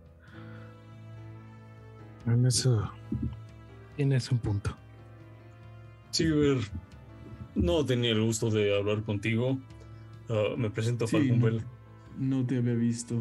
[2.24, 2.90] En eso
[3.96, 4.76] tienes un punto.
[6.10, 6.58] Silver,
[7.56, 9.58] no tenía el gusto de hablar contigo.
[10.28, 11.44] Ah, me presento Sí, Falcon no.
[11.46, 11.62] Bell.
[12.18, 13.18] No te había visto.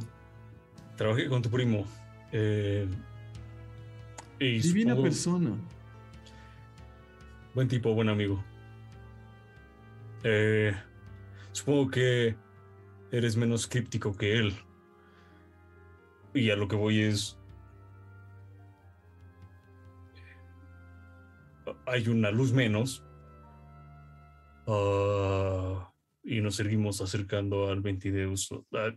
[0.98, 1.86] Trabajé con tu primo.
[2.32, 2.88] Eh,
[4.40, 5.50] y Divina supongo- persona.
[7.54, 8.44] Buen tipo, buen amigo.
[10.24, 10.74] Eh,
[11.52, 12.36] supongo que
[13.12, 14.54] eres menos críptico que él.
[16.34, 17.38] Y a lo que voy es...
[21.88, 23.04] Hay una luz menos.
[24.68, 25.92] Ah,
[26.24, 28.66] y nos seguimos acercando al 20 de uso.
[28.74, 28.92] Ah,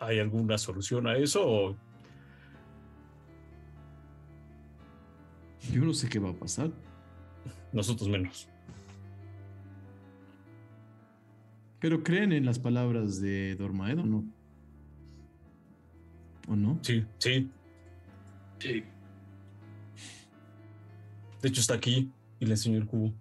[0.00, 1.42] ¿Hay alguna solución a eso?
[1.46, 1.76] o-
[5.72, 6.70] Yo no sé qué va a pasar.
[7.72, 8.48] Nosotros menos.
[11.80, 14.24] Pero creen en las palabras de Dormaed o no?
[16.48, 16.78] ¿O no?
[16.82, 17.50] Sí, sí.
[18.58, 18.84] Sí.
[21.42, 23.12] De hecho está aquí y le enseño el cubo.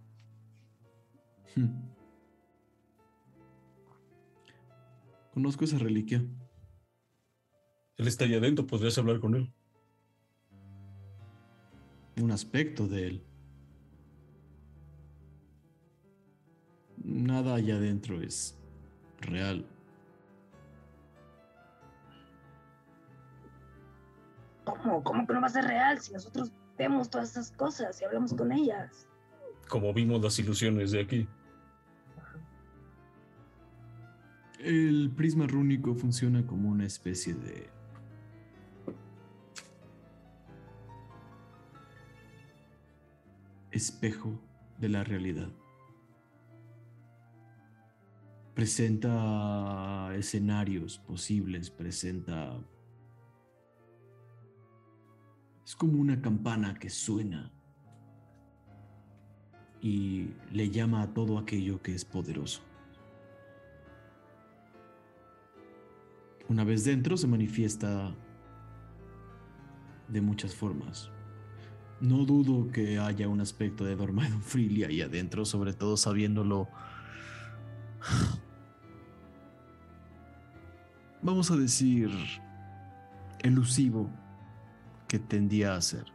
[1.56, 1.93] Hmm.
[5.34, 6.24] Conozco esa reliquia.
[7.98, 9.52] Él está ahí adentro, podrías hablar con él.
[12.22, 13.24] Un aspecto de él.
[17.04, 18.56] Nada allá adentro es
[19.22, 19.66] real.
[24.66, 25.04] ¿Cómo?
[25.04, 28.34] ¿Cómo que no va a ser real si nosotros vemos todas esas cosas y hablamos
[28.34, 29.08] con ellas?
[29.68, 31.28] Como vimos las ilusiones de aquí.
[34.64, 37.70] El prisma rúnico funciona como una especie de
[43.72, 44.40] espejo
[44.80, 45.50] de la realidad.
[48.54, 52.58] Presenta escenarios posibles, presenta...
[55.66, 57.52] Es como una campana que suena
[59.82, 62.62] y le llama a todo aquello que es poderoso.
[66.54, 68.14] Una vez dentro se manifiesta
[70.08, 71.10] de muchas formas.
[72.00, 76.68] No dudo que haya un aspecto de Dormidon Freely ahí adentro, sobre todo sabiéndolo.
[81.24, 82.12] Vamos a decir.
[83.40, 84.08] elusivo
[85.08, 86.06] que tendía a ser.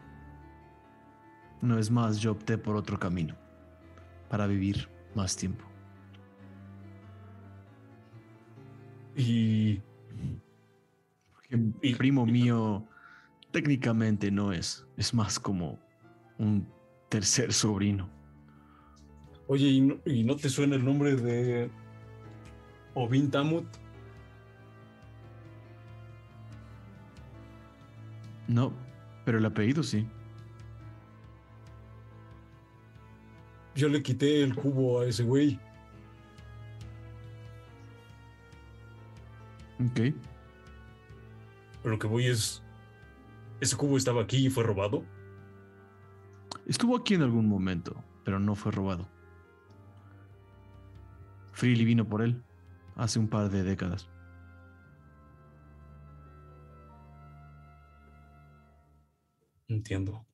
[1.60, 3.34] Una vez más, yo opté por otro camino
[4.28, 5.64] para vivir más tiempo.
[9.16, 9.82] Y.
[11.50, 12.86] Mi primo mío
[13.50, 15.78] técnicamente no es, es más como
[16.38, 16.68] un
[17.08, 18.10] tercer sobrino.
[19.46, 21.70] Oye, ¿y no, y no te suena el nombre de
[22.94, 23.64] Ovin Tamut?
[28.46, 28.72] No,
[29.24, 30.06] pero el apellido sí.
[33.74, 35.58] Yo le quité el cubo a ese güey.
[39.80, 40.14] Ok.
[41.88, 42.62] Pero lo que voy es.
[43.62, 45.06] ¿Ese cubo estaba aquí y fue robado?
[46.66, 49.08] Estuvo aquí en algún momento, pero no fue robado.
[51.52, 52.44] Freely vino por él
[52.94, 54.06] hace un par de décadas.
[59.68, 60.26] Entiendo.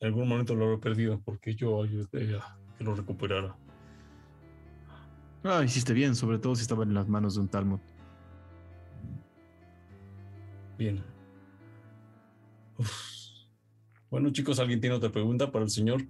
[0.00, 3.54] En algún momento lo habré perdido porque yo ayudé a que lo recuperara.
[5.44, 7.80] Ah, hiciste bien, sobre todo si estaba en las manos de un Talmud.
[10.76, 11.02] Bien.
[12.78, 13.16] Uf.
[14.10, 16.02] Bueno, chicos, ¿alguien tiene otra pregunta para el señor?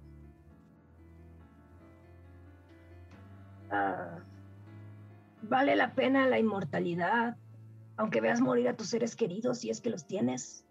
[3.71, 4.19] Ah,
[5.41, 7.37] ¿Vale la pena la inmortalidad?
[7.95, 10.65] Aunque veas morir a tus seres queridos si es que los tienes.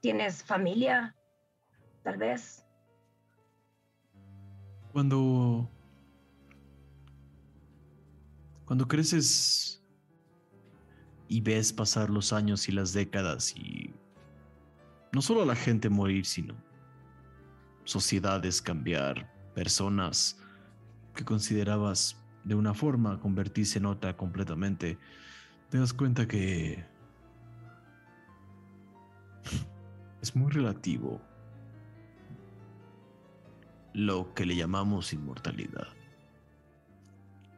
[0.00, 1.16] ¿Tienes familia?
[2.02, 2.64] Tal vez.
[4.92, 5.68] Cuando.
[8.66, 9.83] Cuando creces
[11.28, 13.92] y ves pasar los años y las décadas y
[15.12, 16.54] no solo la gente morir, sino
[17.84, 20.38] sociedades cambiar, personas
[21.14, 24.98] que considerabas de una forma convertirse en otra completamente,
[25.70, 26.84] te das cuenta que
[30.20, 31.20] es muy relativo
[33.92, 35.93] lo que le llamamos inmortalidad.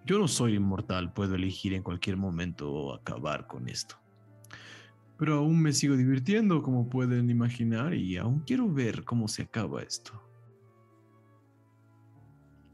[0.07, 3.97] Yo no soy inmortal, puedo elegir en cualquier momento acabar con esto.
[5.19, 9.83] Pero aún me sigo divirtiendo, como pueden imaginar, y aún quiero ver cómo se acaba
[9.83, 10.13] esto.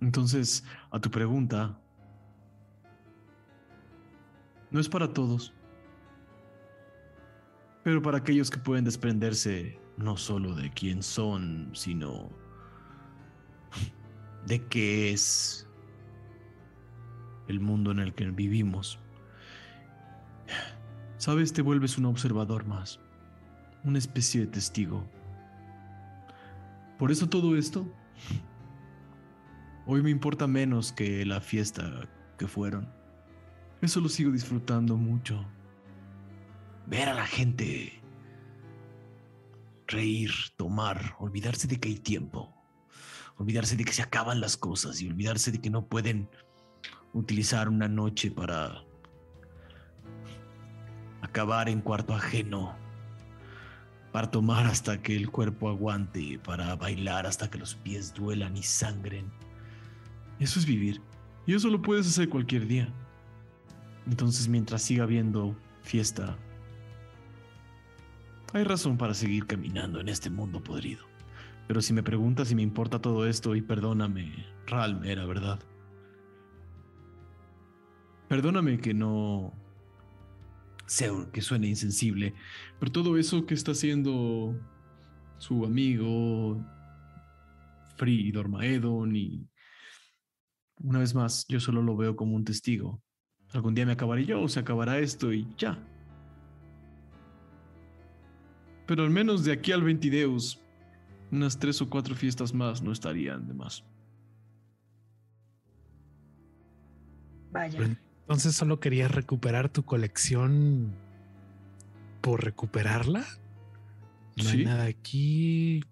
[0.02, 1.81] Entonces, a tu pregunta,
[4.70, 5.55] no es para todos,
[7.83, 12.31] pero para aquellos que pueden desprenderse no solo de quién son, sino
[14.47, 15.67] de qué es
[17.52, 18.98] el mundo en el que vivimos.
[21.18, 22.98] Sabes, te vuelves un observador más,
[23.84, 25.06] una especie de testigo.
[26.98, 27.86] Por eso todo esto,
[29.86, 32.08] hoy me importa menos que la fiesta
[32.39, 32.89] que fueron.
[33.81, 35.44] Eso lo sigo disfrutando mucho.
[36.86, 38.02] Ver a la gente
[39.86, 42.52] reír, tomar, olvidarse de que hay tiempo,
[43.36, 46.28] olvidarse de que se acaban las cosas y olvidarse de que no pueden
[47.15, 48.84] utilizar una noche para
[51.20, 52.74] acabar en cuarto ajeno,
[54.12, 58.62] para tomar hasta que el cuerpo aguante, para bailar hasta que los pies duelan y
[58.62, 59.31] sangren.
[60.39, 61.00] Eso es vivir.
[61.47, 62.92] Y eso lo puedes hacer cualquier día.
[64.07, 66.36] Entonces mientras siga habiendo fiesta,
[68.52, 71.07] hay razón para seguir caminando en este mundo podrido.
[71.68, 75.58] Pero si me preguntas si me importa todo esto, y perdóname, Ralm, era verdad.
[78.33, 79.52] Perdóname que no
[80.86, 82.33] sea que suene insensible,
[82.81, 84.59] pero todo eso que está haciendo
[85.36, 86.65] su amigo
[87.99, 89.47] Free y Dormaedon y
[90.81, 93.02] una vez más, yo solo lo veo como un testigo.
[93.52, 95.78] Algún día me acabaré yo, o se acabará esto y ya.
[98.86, 100.59] Pero al menos de aquí al Ventideus,
[101.31, 103.85] unas tres o cuatro fiestas más no estarían de más.
[107.51, 107.94] Vaya.
[108.23, 110.94] Entonces solo querías recuperar tu colección
[112.20, 113.26] por recuperarla.
[114.36, 115.83] No hay nada aquí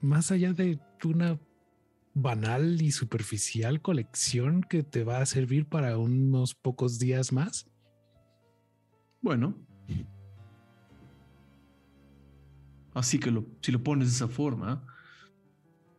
[0.00, 1.38] más allá de una
[2.14, 7.68] banal y superficial colección que te va a servir para unos pocos días más.
[9.20, 9.54] Bueno.
[12.94, 14.82] Así que si lo pones de esa forma,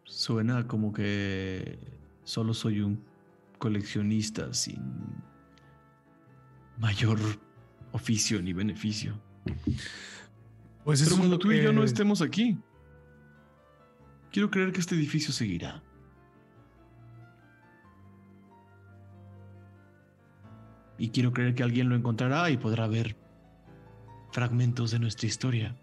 [0.03, 1.77] suena como que
[2.23, 3.03] solo soy un
[3.59, 4.81] coleccionista sin
[6.77, 7.19] mayor
[7.91, 9.19] oficio ni beneficio.
[10.83, 12.57] Pues Pero cuando tú y yo no estemos aquí,
[14.31, 15.83] quiero creer que este edificio seguirá.
[20.97, 23.15] Y quiero creer que alguien lo encontrará y podrá ver
[24.31, 25.75] fragmentos de nuestra historia,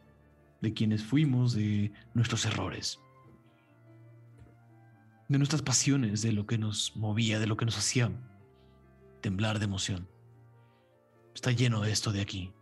[0.60, 2.98] de quienes fuimos, de nuestros errores,
[5.28, 8.10] de nuestras pasiones, de lo que nos movía, de lo que nos hacía
[9.20, 10.13] temblar de emoción.
[11.34, 12.52] Está lleno de esto de aquí.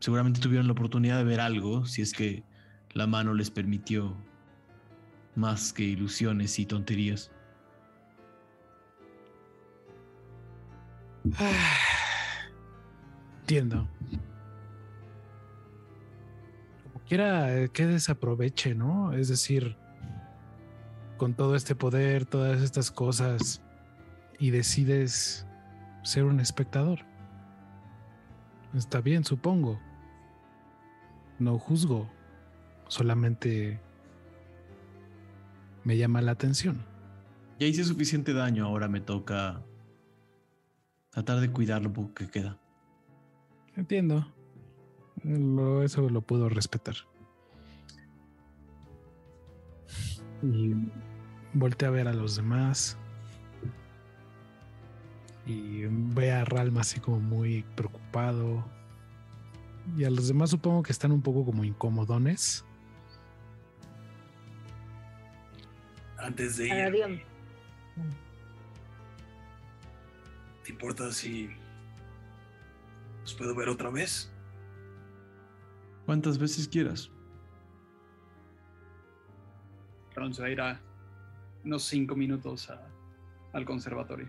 [0.00, 2.44] Seguramente tuvieron la oportunidad de ver algo, si es que
[2.92, 4.16] la mano les permitió
[5.34, 7.30] más que ilusiones y tonterías.
[13.40, 13.88] entiendo.
[16.84, 19.12] Como quiera que desaproveche, ¿no?
[19.12, 19.76] Es decir,
[21.16, 23.62] con todo este poder, todas estas cosas,
[24.38, 25.46] y decides
[26.02, 27.11] ser un espectador.
[28.74, 29.78] Está bien, supongo.
[31.38, 32.08] No juzgo,
[32.88, 33.80] solamente
[35.84, 36.84] me llama la atención.
[37.58, 39.62] Ya hice suficiente daño, ahora me toca
[41.10, 42.58] tratar de cuidar lo poco que queda.
[43.76, 44.26] Entiendo.
[45.84, 46.94] eso lo puedo respetar.
[50.42, 50.74] Y
[51.52, 52.98] volteé a ver a los demás.
[55.46, 58.64] Y ve a Ralma así como muy preocupado.
[59.96, 62.64] Y a los demás supongo que están un poco como incómodones.
[66.18, 67.24] Antes de ir.
[70.64, 71.50] ¿Te importa si
[73.22, 74.32] los puedo ver otra vez?
[76.06, 77.10] ¿Cuántas veces quieras?
[80.14, 80.80] Ron se va a ir a
[81.64, 82.70] unos cinco minutos
[83.52, 84.28] al conservatorio.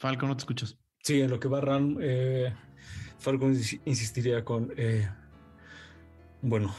[0.00, 0.78] Falco, no te escuchas.
[1.02, 2.54] Sí, en lo que va Ran, eh,
[3.18, 3.50] Falco
[3.84, 5.06] insistiría con, eh,
[6.40, 6.74] bueno,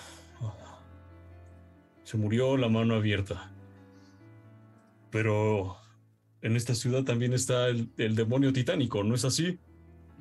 [2.03, 3.51] se murió la mano abierta.
[5.11, 5.77] Pero
[6.41, 9.59] en esta ciudad también está el, demonio titánico, ¿no es así?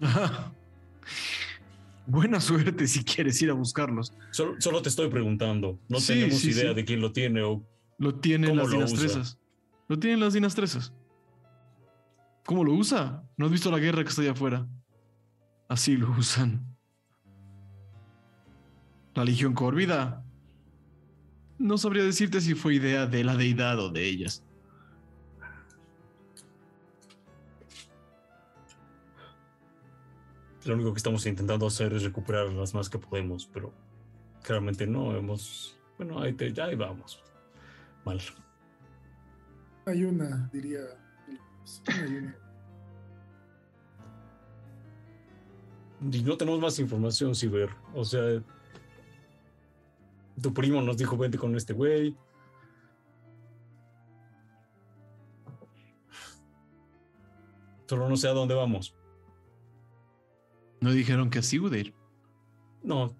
[2.07, 4.13] Buena suerte si quieres ir a buscarlos.
[4.31, 5.81] Solo, te estoy preguntando.
[5.89, 7.67] No tenemos idea de quién lo tiene o.
[7.97, 9.39] Lo tienen las dinastresas.
[9.89, 10.93] Lo tienen las dinastresas.
[12.51, 13.23] ¿Cómo lo usa?
[13.37, 14.67] ¿No has visto la guerra que está allá afuera?
[15.69, 16.77] Así lo usan.
[19.15, 20.25] La Legión Córvida
[21.59, 24.43] no sabría decirte si fue idea de la deidad o de ellas.
[30.65, 33.73] Lo único que estamos intentando hacer es recuperar las más que podemos, pero
[34.43, 35.79] claramente no hemos.
[35.99, 37.23] Bueno, ahí, te, ahí vamos.
[38.05, 38.21] Mal.
[39.87, 41.10] Hay una, diría.
[46.13, 47.71] Y no tenemos más información, Ciber.
[47.95, 48.43] O sea,
[50.41, 52.17] tu primo nos dijo, vente con este güey.
[57.87, 58.95] Solo no sé a dónde vamos.
[60.81, 61.93] ¿No dijeron que así iba ir?
[62.83, 63.15] No,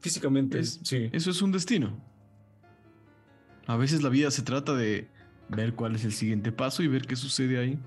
[0.00, 1.08] físicamente sí.
[1.12, 1.98] Eso es un destino.
[3.66, 5.08] A veces la vida se trata de
[5.48, 7.78] ver cuál es el siguiente paso y ver qué sucede ahí.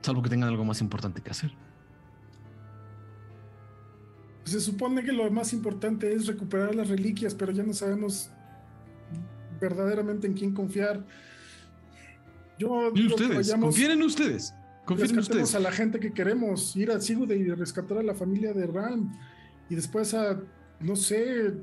[0.00, 1.52] Salvo que tengan algo más importante que hacer
[4.48, 8.30] se supone que lo más importante es recuperar las reliquias, pero ya no sabemos
[9.60, 11.04] verdaderamente en quién confiar.
[12.58, 14.54] Yo y ustedes, confíen en ustedes.
[14.84, 15.54] Confíen en ustedes.
[15.54, 19.12] a la gente que queremos, ir a Sigurd y rescatar a la familia de Ram.
[19.68, 20.40] Y después a,
[20.80, 21.54] no sé,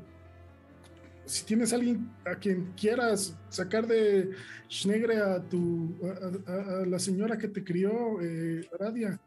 [1.25, 4.31] si tienes alguien a quien quieras sacar de
[4.69, 5.95] Schnegre a tu
[6.47, 9.19] a, la señora que te crió, eh, Radia.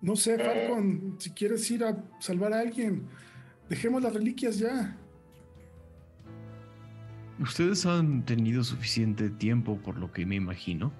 [0.00, 3.02] No sé, Falcon, si quieres ir a salvar a alguien,
[3.68, 4.96] dejemos las reliquias ya.
[7.40, 10.92] Ustedes han tenido suficiente tiempo, por lo que me imagino,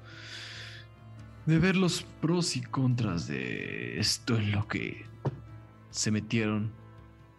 [1.46, 5.06] de ver los pros y contras de esto en lo que
[5.90, 6.72] se metieron,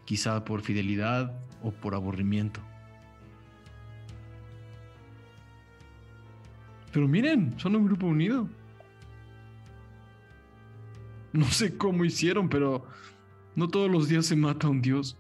[0.10, 1.32] quizá por fidelidad
[1.62, 2.60] o por aburrimiento.
[6.92, 8.50] Pero miren, son un grupo unido.
[11.32, 12.88] No sé cómo hicieron, pero
[13.56, 15.16] no todos los días se mata un dios.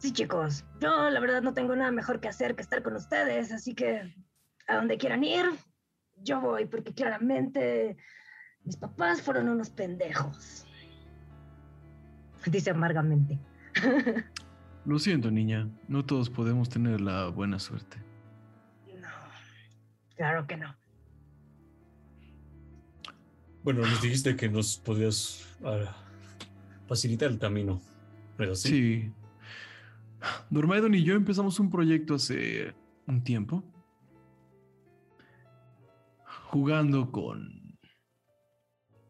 [0.00, 3.50] Sí, chicos, yo la verdad no tengo nada mejor que hacer que estar con ustedes,
[3.52, 4.14] así que
[4.66, 5.46] a donde quieran ir,
[6.22, 7.96] yo voy, porque claramente
[8.64, 10.66] mis papás fueron unos pendejos.
[12.46, 13.38] Dice amargamente.
[14.84, 15.68] Lo siento, niña.
[15.86, 17.98] No todos podemos tener la buena suerte.
[19.00, 19.08] No,
[20.16, 20.74] claro que no.
[23.62, 25.94] Bueno, nos dijiste que nos podías ah,
[26.86, 27.80] facilitar el camino.
[28.36, 28.68] Pero sí.
[28.68, 29.12] Sí.
[30.50, 32.74] Dormaidon y yo empezamos un proyecto hace
[33.06, 33.62] un tiempo.
[36.50, 37.78] Jugando con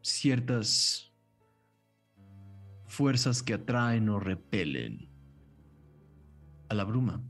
[0.01, 1.13] ciertas
[2.85, 5.09] fuerzas que atraen o repelen
[6.67, 7.23] a la bruma.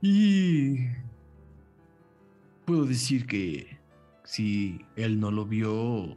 [0.00, 0.78] Y
[2.64, 3.78] puedo decir que
[4.24, 6.16] si él no lo vio,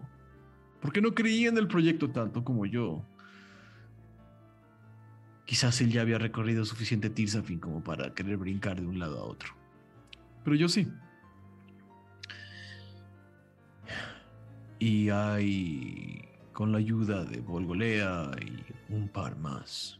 [0.79, 3.05] porque no creía en el proyecto tanto como yo.
[5.45, 9.23] Quizás él ya había recorrido suficiente Tirsafin como para querer brincar de un lado a
[9.23, 9.53] otro.
[10.45, 10.87] Pero yo sí.
[14.81, 19.99] Y hay, con la ayuda de Volgolea y un par más,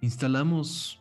[0.00, 1.00] instalamos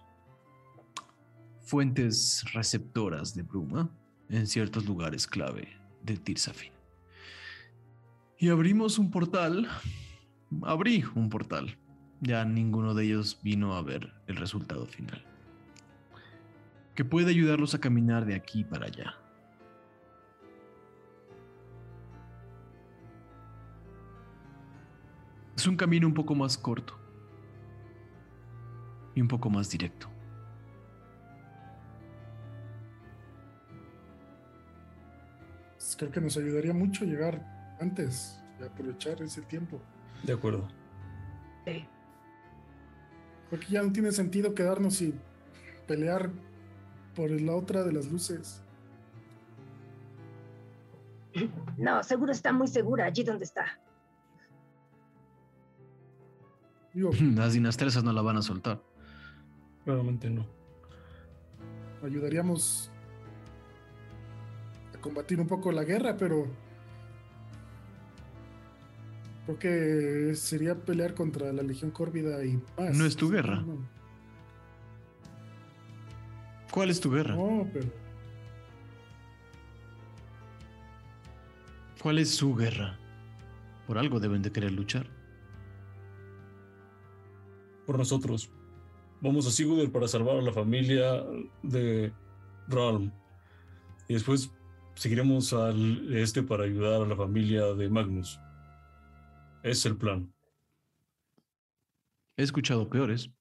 [1.59, 3.89] fuentes receptoras de bruma
[4.29, 5.69] en ciertos lugares clave
[6.03, 6.71] de Tirsafin.
[8.38, 9.67] Y abrimos un portal.
[10.61, 11.79] Abrí un portal.
[12.21, 15.25] Ya ninguno de ellos vino a ver el resultado final.
[16.93, 19.15] Que puede ayudarlos a caminar de aquí para allá.
[25.59, 26.97] Es un camino un poco más corto
[29.13, 30.07] y un poco más directo.
[35.73, 39.81] Pues Creo que nos ayudaría mucho llegar antes y aprovechar ese tiempo.
[40.23, 40.65] De acuerdo.
[41.65, 41.85] Sí.
[43.49, 45.13] Porque ya no tiene sentido quedarnos y
[45.88, 46.31] pelear
[47.13, 48.63] por la otra de las luces.
[51.75, 53.77] No, seguro está muy segura allí donde está.
[56.93, 58.81] Digo, Las dinastresas no la van a soltar.
[59.85, 60.45] Claramente no.
[62.03, 62.91] ayudaríamos
[64.95, 66.47] a combatir un poco la guerra, pero
[69.45, 72.95] creo que sería pelear contra la Legión Córvida y más.
[72.95, 73.61] No es tu guerra.
[73.61, 73.77] No,
[76.71, 77.35] ¿Cuál es tu guerra?
[77.35, 77.87] no, pero
[82.01, 82.97] ¿Cuál es su guerra?
[83.87, 85.07] Por algo deben de querer luchar.
[87.89, 88.51] Por nosotros.
[89.19, 91.25] Vamos a Sigurd para salvar a la familia
[91.63, 92.13] de
[92.67, 93.11] Ralm.
[94.07, 94.51] Y después
[94.93, 98.39] seguiremos al este para ayudar a la familia de Magnus.
[99.63, 100.31] Es el plan.
[102.37, 103.31] He escuchado peores.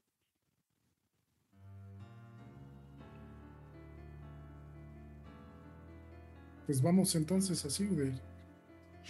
[6.64, 8.14] pues vamos entonces así, güey.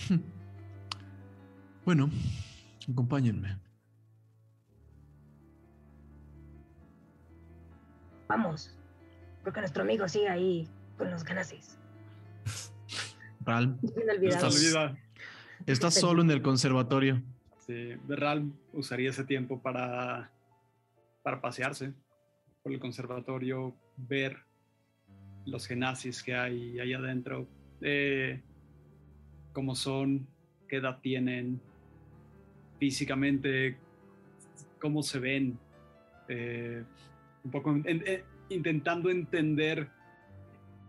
[1.84, 2.10] Bueno,
[2.90, 3.67] acompáñenme.
[8.28, 8.74] Vamos.
[9.42, 11.78] Porque nuestro amigo sigue ahí con los ganazis.
[13.44, 14.96] Ral, Bien olvidado.
[15.66, 17.22] Estás- solo en el conservatorio.
[17.66, 20.30] Sí, Berral usaría ese tiempo para,
[21.22, 21.92] para pasearse
[22.62, 24.38] por el conservatorio, ver
[25.44, 27.46] los genazis que hay ahí adentro,
[27.80, 28.42] eh,
[29.52, 30.26] cómo son,
[30.68, 31.60] qué edad tienen,
[32.78, 33.76] físicamente,
[34.80, 35.58] cómo se ven,
[36.28, 36.84] eh,
[37.48, 38.04] un poco en-
[38.50, 39.90] intentando entender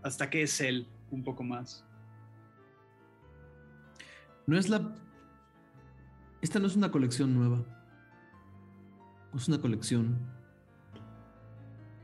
[0.03, 1.85] hasta qué es él un poco más.
[4.45, 4.93] No es la.
[6.41, 7.63] Esta no es una colección nueva.
[9.33, 10.17] Es una colección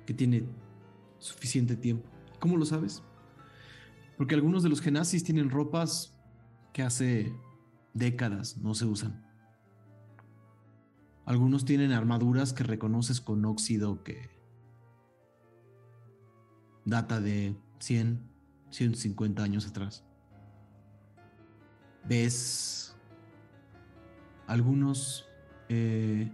[0.06, 0.48] que tiene
[1.20, 2.08] suficiente tiempo.
[2.40, 3.04] ¿Cómo lo sabes?
[4.18, 6.18] Porque algunos de los genazis tienen ropas
[6.72, 7.34] que hace
[7.94, 9.22] décadas no se usan.
[11.26, 14.35] Algunos tienen armaduras que reconoces con óxido que
[16.86, 18.20] data de 100,
[18.70, 20.04] 150 años atrás.
[22.08, 22.96] Ves
[24.48, 25.28] algunos,
[25.70, 26.32] eh,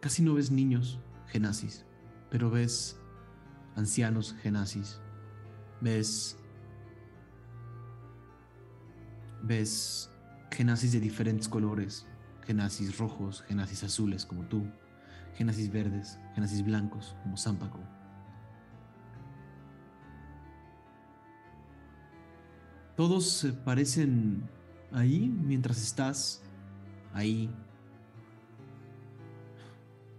[0.00, 1.84] casi no ves niños genazis,
[2.30, 2.98] pero ves
[3.74, 5.00] ancianos genazis,
[5.80, 6.36] ves,
[9.42, 10.10] ves
[10.50, 12.06] genazis de diferentes colores,
[12.46, 14.66] genazis rojos, genazis azules como tú,
[15.38, 17.78] Génesis verdes, Génesis blancos, como Zampaco.
[22.98, 24.42] Todos parecen
[24.90, 26.42] ahí mientras estás
[27.14, 27.48] ahí.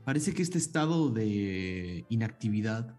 [0.05, 2.97] Parece que este estado de inactividad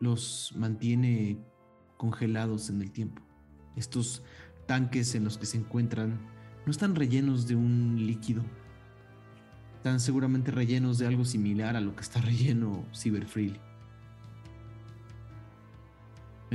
[0.00, 1.38] los mantiene
[1.96, 3.22] congelados en el tiempo.
[3.76, 4.24] Estos
[4.66, 6.18] tanques en los que se encuentran
[6.64, 8.42] no están rellenos de un líquido.
[9.76, 13.65] Están seguramente rellenos de algo similar a lo que está relleno Cyber Freely.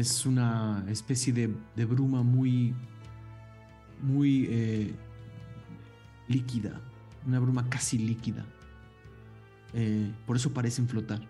[0.02, 2.74] Es una especie de, de bruma muy,
[4.02, 4.96] muy eh,
[6.28, 6.82] líquida,
[7.28, 8.44] una bruma casi líquida.
[9.74, 11.22] Eh, por eso parecen flotar.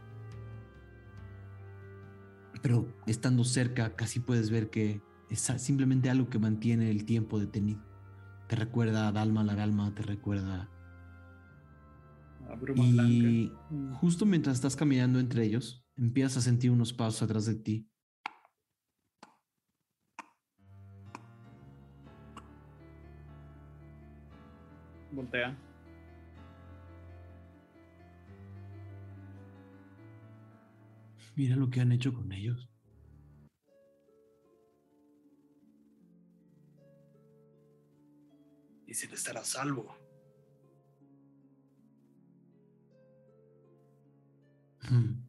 [2.62, 7.84] Pero estando cerca casi puedes ver que es simplemente algo que mantiene el tiempo detenido.
[8.48, 10.70] Te recuerda a Dalma la Galma, te recuerda...
[12.58, 13.98] Bruma Y blanca.
[13.98, 17.91] Justo mientras estás caminando entre ellos, empiezas a sentir unos pasos atrás de ti.
[25.12, 25.58] Voltea.
[31.36, 32.70] Mira lo que han hecho con ellos.
[38.86, 39.96] Dicen estar a salvo.
[44.90, 45.24] Hmm.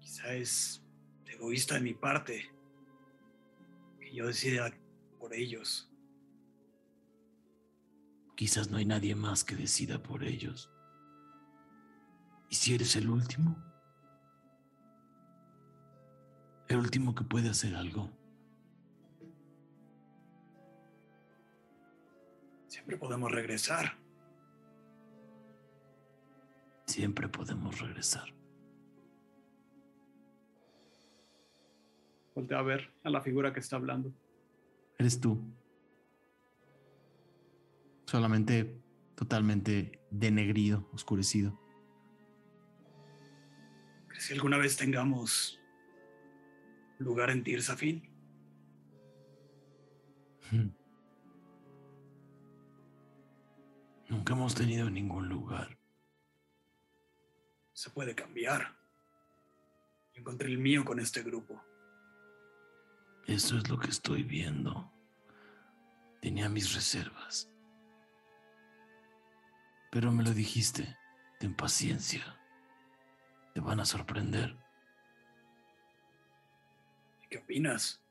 [0.00, 0.82] Quizá es
[1.26, 2.57] egoísta de mi parte
[4.18, 4.72] yo decida
[5.20, 5.88] por ellos.
[8.34, 10.72] Quizás no hay nadie más que decida por ellos.
[12.50, 13.56] ¿Y si eres el último?
[16.66, 18.10] El último que puede hacer algo.
[22.66, 23.96] Siempre podemos regresar.
[26.86, 28.37] Siempre podemos regresar.
[32.38, 34.14] Voltea a ver a la figura que está hablando.
[34.96, 35.42] Eres tú.
[38.06, 38.80] Solamente
[39.16, 41.60] totalmente denegrido, oscurecido.
[44.06, 45.60] ¿Crees que alguna vez tengamos
[47.00, 48.08] lugar en Tirsafin?
[50.52, 50.68] Hmm.
[54.10, 55.76] Nunca hemos tenido ningún lugar.
[57.72, 58.78] Se puede cambiar.
[60.14, 61.60] Encontré el mío con este grupo.
[63.28, 64.90] Eso es lo que estoy viendo.
[66.22, 67.52] Tenía mis reservas.
[69.92, 70.96] Pero me lo dijiste.
[71.38, 72.40] Ten paciencia.
[73.52, 74.56] Te van a sorprender.
[77.22, 78.02] ¿Y qué opinas?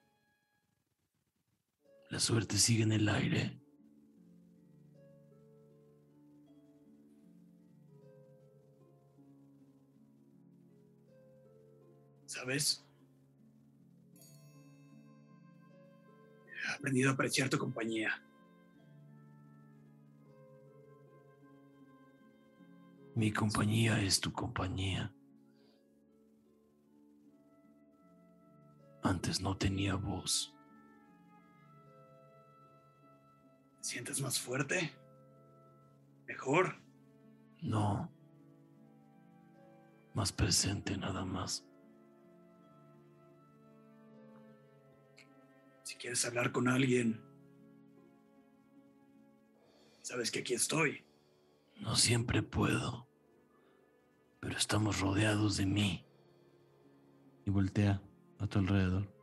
[2.12, 3.60] La suerte sigue en el aire.
[12.28, 12.86] ¿Sabes?
[16.68, 18.22] He aprendido a apreciar tu compañía.
[23.16, 25.12] Mi compañía es tu compañía.
[29.02, 30.54] Antes no tenía voz.
[33.78, 34.92] ¿Te sientes más fuerte?
[36.28, 36.76] ¿Mejor?
[37.62, 38.12] No.
[40.14, 41.67] Más presente nada más.
[46.08, 47.22] Quieres hablar con alguien,
[50.02, 51.03] sabes que aquí estoy.
[51.82, 53.10] No siempre puedo.
[54.40, 56.06] Pero estamos rodeados de mí.
[57.45, 58.02] Y voltea
[58.40, 59.14] a tu alrededor.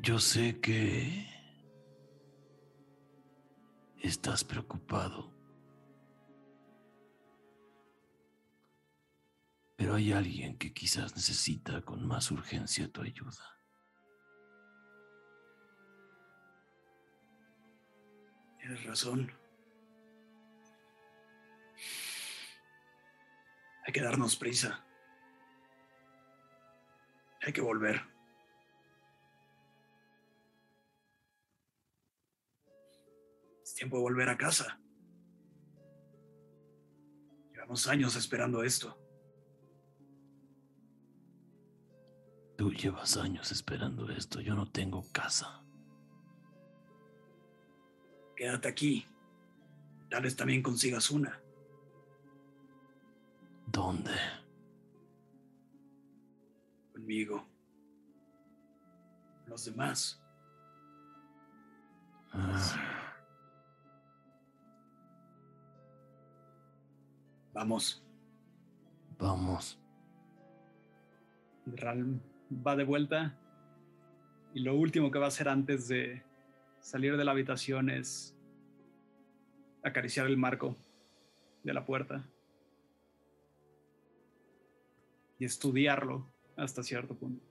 [0.00, 1.24] Yo sé que
[4.02, 5.37] estás preocupado.
[9.78, 13.60] Pero hay alguien que quizás necesita con más urgencia tu ayuda.
[18.58, 19.32] Tienes razón.
[23.86, 24.84] Hay que darnos prisa.
[27.42, 28.02] Hay que volver.
[33.62, 34.80] Es tiempo de volver a casa.
[37.52, 39.07] Llevamos años esperando esto.
[42.58, 44.40] Tú llevas años esperando esto.
[44.40, 45.62] Yo no tengo casa.
[48.36, 49.06] Quédate aquí.
[50.10, 51.40] Tal vez también consigas una.
[53.66, 54.10] ¿Dónde?
[57.08, 57.46] conmigo.
[59.46, 60.20] Los demás.
[62.32, 63.14] Ah,
[67.54, 68.04] Vamos.
[69.18, 69.78] vamos.
[71.66, 72.20] Ral
[72.50, 73.38] va de vuelta
[74.54, 76.22] y lo último que va a hacer antes de
[76.80, 78.36] salir de la habitación es
[79.82, 80.76] acariciar el marco
[81.62, 82.28] de la puerta
[85.38, 87.44] y estudiarlo hasta cierto punto.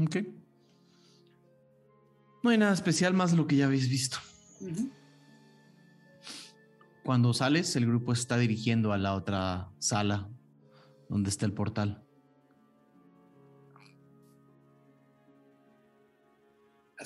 [0.00, 0.16] Ok.
[2.42, 4.18] No hay nada especial más lo que ya habéis visto.
[7.02, 10.28] Cuando sales, el grupo está dirigiendo a la otra sala
[11.08, 12.05] donde está el portal.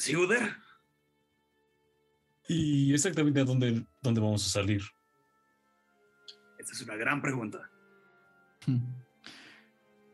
[0.00, 0.56] ¿Así, Uder?
[2.48, 4.80] ¿Y exactamente a dónde, dónde vamos a salir?
[6.58, 7.70] Esta es una gran pregunta.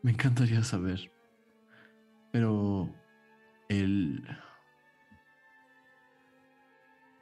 [0.01, 1.09] Me encantaría saber.
[2.33, 2.93] Pero
[3.69, 4.27] el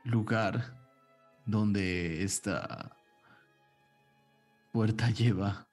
[0.03, 0.75] lugar
[1.45, 2.97] donde esta
[4.73, 5.69] puerta lleva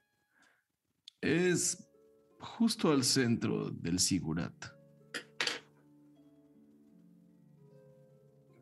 [1.21, 1.89] es
[2.37, 4.72] justo al centro del Sigurat.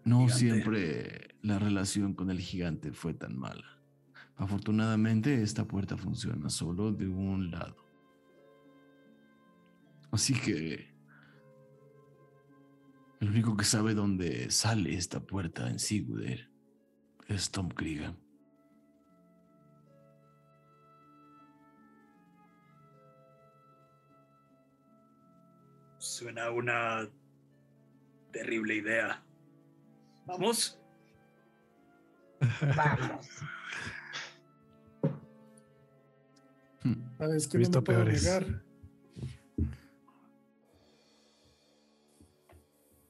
[0.03, 0.39] No Gigante.
[0.39, 3.79] siempre la relación con el gigante fue tan mala.
[4.35, 7.75] Afortunadamente, esta puerta funciona solo de un lado.
[10.11, 10.91] Así que
[13.19, 16.49] el único que sabe dónde sale esta puerta en Siguder
[17.27, 18.15] es Tom Krieger.
[25.99, 27.07] Suena una
[28.31, 29.23] terrible idea.
[30.31, 30.79] ¿Vamos?
[32.75, 33.27] Vamos.
[37.17, 38.23] Sabes que He no visto me puedo peores.
[38.23, 38.63] negar.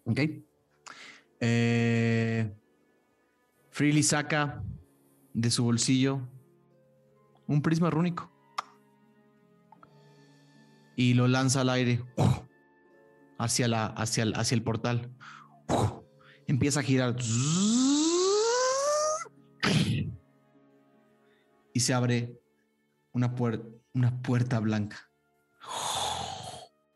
[0.05, 0.19] Ok.
[1.39, 2.53] Eh,
[3.69, 4.63] Freely saca
[5.33, 6.27] de su bolsillo
[7.47, 8.29] un prisma rúnico
[10.95, 12.03] y lo lanza al aire
[13.37, 15.09] hacia, la, hacia, el, hacia el portal.
[16.51, 17.15] Empieza a girar.
[21.73, 22.41] Y se abre
[23.13, 23.63] una, puer-
[23.93, 24.97] una puerta blanca.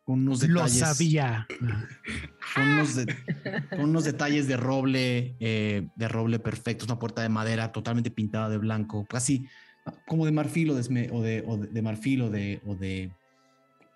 [0.04, 0.78] Con unos Lo detalles.
[0.78, 1.46] sabía.
[2.54, 3.16] con unos, de-
[3.70, 8.50] con unos detalles de roble, eh, de roble perfecto, una puerta de madera totalmente pintada
[8.50, 9.48] de blanco, casi
[10.06, 12.74] como de marfil o de, esme- o de, o de- de marfil o de, o
[12.74, 13.10] de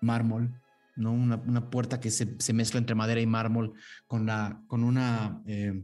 [0.01, 0.51] mármol,
[0.95, 1.11] ¿no?
[1.13, 3.73] Una, una puerta que se, se mezcla entre madera y mármol
[4.07, 5.83] con, la, con una, eh,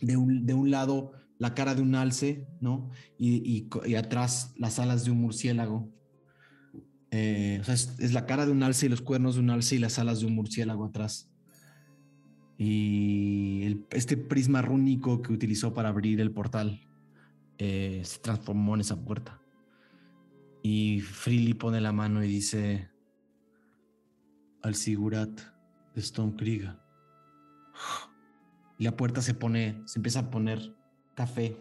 [0.00, 2.90] de, un, de un lado la cara de un alce, ¿no?
[3.18, 5.90] Y, y atrás las alas de un murciélago.
[7.10, 9.50] Eh, o sea, es, es la cara de un alce y los cuernos de un
[9.50, 11.30] alce y las alas de un murciélago atrás.
[12.58, 16.80] Y el- este prisma rúnico que utilizó para abrir el portal
[17.58, 19.40] eh, se transformó en esa puerta.
[20.62, 22.88] Y Freely pone la mano y dice
[24.66, 25.30] al Sigurat
[25.94, 26.76] de Stone Krieger.
[28.78, 30.74] Y la puerta se pone, se empieza a poner
[31.14, 31.56] café.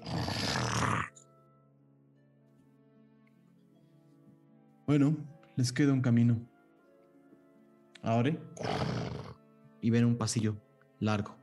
[4.88, 5.16] Bueno,
[5.56, 6.42] les queda un camino.
[8.02, 8.36] Ahora.
[9.82, 10.58] Y ven un pasillo
[11.00, 11.38] largo.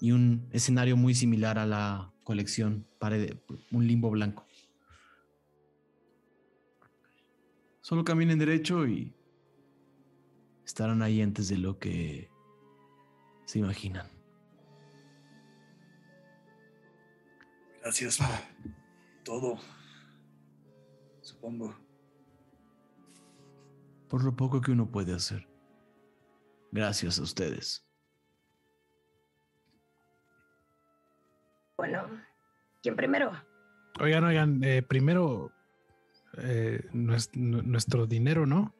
[0.00, 3.38] Y un escenario muy similar a la colección, pared,
[3.72, 4.46] un limbo blanco.
[7.80, 9.15] Solo caminen derecho y
[10.66, 12.28] estarán ahí antes de lo que
[13.46, 14.10] se imaginan.
[17.80, 18.26] Gracias por
[19.24, 19.58] todo.
[21.20, 21.74] Supongo.
[24.08, 25.48] Por lo poco que uno puede hacer.
[26.72, 27.86] Gracias a ustedes.
[31.76, 32.08] Bueno,
[32.82, 33.32] ¿quién primero?
[34.00, 35.52] Oigan, oigan, eh, primero
[36.38, 38.74] eh, nues- nu- nuestro dinero, ¿no?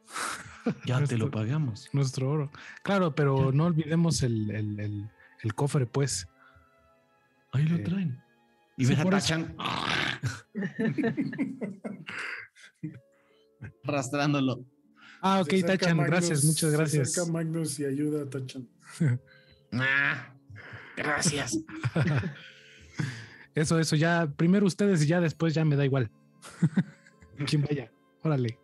[0.84, 1.88] Ya te lo pagamos.
[1.92, 2.50] Nuestro oro.
[2.82, 5.10] Claro, pero no olvidemos el, el- el-
[5.42, 6.26] el cofre, pues.
[7.52, 8.20] Ahí lo Eh, traen.
[8.76, 9.04] Y sí, a.
[9.08, 9.56] Tachan
[13.84, 14.64] arrastrándolo.
[15.20, 17.08] Ah, ok, Se Tachan, Magnus- gracias, muchas Se gracias.
[17.08, 18.68] acerca Magnus y ayuda a Tachan.
[19.72, 20.32] Ah,
[20.96, 21.58] gracias.
[23.54, 26.08] Eso, eso, ya, primero ustedes y ya después ya me da igual.
[27.46, 27.90] Quien vaya,
[28.22, 28.58] órale.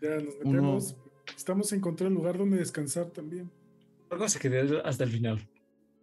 [0.00, 0.96] Ya nos Uno- metemos.
[1.36, 3.50] Estamos encontrando un lugar donde descansar también.
[4.10, 5.48] Algo se quedó hasta el final.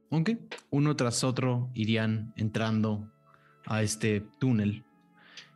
[0.09, 0.31] Ok.
[0.69, 3.11] Uno tras otro irían entrando
[3.65, 4.83] a este túnel.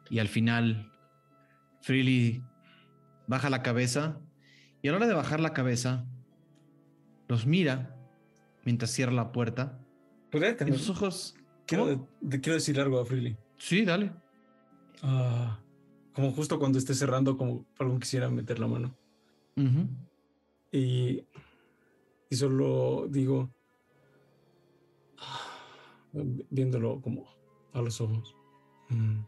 [0.09, 0.91] Y al final,
[1.81, 2.43] Freely
[3.27, 4.19] baja la cabeza
[4.81, 6.05] y a la hora de bajar la cabeza,
[7.27, 7.95] los mira
[8.65, 9.79] mientras cierra la puerta.
[10.31, 11.35] ¿Podría tener- sus ojos.
[11.67, 13.37] Quiero, quiero decir algo a Freely.
[13.57, 14.11] Sí, dale.
[15.03, 15.59] Ah,
[16.19, 18.93] como justo cuando esté cerrando, como algo quisiera meter la mano.
[20.69, 21.23] Y,
[22.29, 23.49] y solo digo,
[26.49, 27.25] viéndolo como
[27.71, 28.35] a los ojos.
[28.89, 29.19] mm,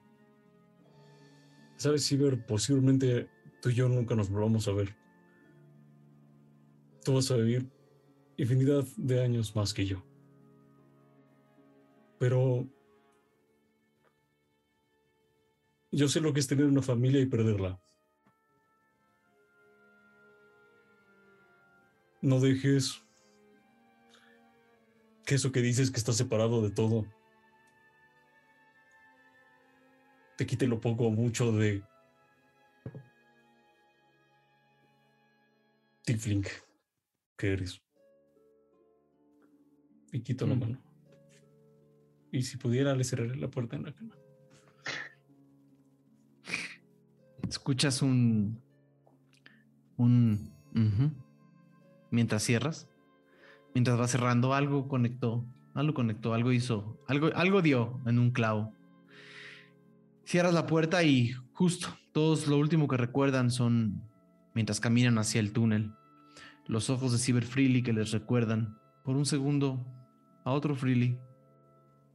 [1.78, 3.30] Sabes, Ciber, posiblemente
[3.62, 4.94] tú y yo nunca nos volvamos a ver.
[7.06, 7.72] Tú vas a vivir
[8.36, 10.04] infinidad de años más que yo.
[12.20, 12.68] Pero
[15.92, 17.80] yo sé lo que es tener una familia y perderla.
[22.22, 23.02] No dejes
[25.26, 27.06] que eso que dices que estás separado de todo
[30.38, 31.84] te quite lo poco o mucho de
[36.04, 36.44] Tiefling
[37.38, 37.82] que eres.
[40.12, 40.60] Y quito la Mm.
[40.60, 40.82] mano.
[42.32, 44.16] Y si pudiera, le cerraré la puerta en la cama.
[47.48, 48.62] Escuchas un.
[49.98, 50.52] Un.
[52.10, 52.88] Mientras cierras.
[53.74, 55.46] Mientras vas cerrando, algo conectó.
[55.74, 56.98] Algo conectó, algo hizo.
[57.08, 58.74] Algo, algo dio en un clavo.
[60.26, 64.04] Cierras la puerta y justo todos lo último que recuerdan son
[64.54, 65.94] mientras caminan hacia el túnel.
[66.68, 69.86] Los ojos de Cyber Freely que les recuerdan por un segundo
[70.44, 71.18] a otro Freely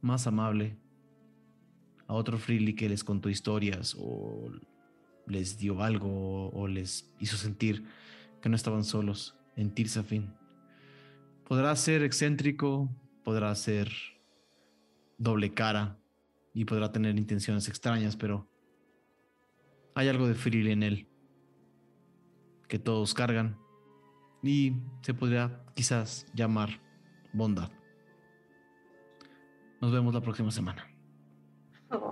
[0.01, 0.77] más amable.
[2.07, 4.49] A otro Freely que les contó historias o
[5.27, 7.85] les dio algo o les hizo sentir
[8.41, 10.33] que no estaban solos en Tirsafin.
[11.45, 12.89] Podrá ser excéntrico,
[13.23, 13.91] podrá ser
[15.17, 15.97] doble cara
[16.53, 18.49] y podrá tener intenciones extrañas, pero
[19.95, 21.07] hay algo de Fril en él
[22.67, 23.57] que todos cargan
[24.43, 26.81] y se podría quizás llamar
[27.33, 27.71] bondad.
[29.81, 30.85] Nos vemos la próxima semana.
[31.89, 32.11] Oh,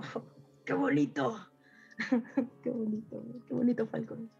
[0.64, 1.55] qué bonito.
[2.62, 4.30] qué bonito, qué bonito Falcon.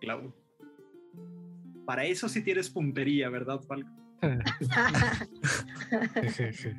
[0.00, 0.32] Clau.
[1.84, 3.88] Para eso sí tienes puntería, ¿verdad, Falco?
[6.14, 6.76] Jejeje.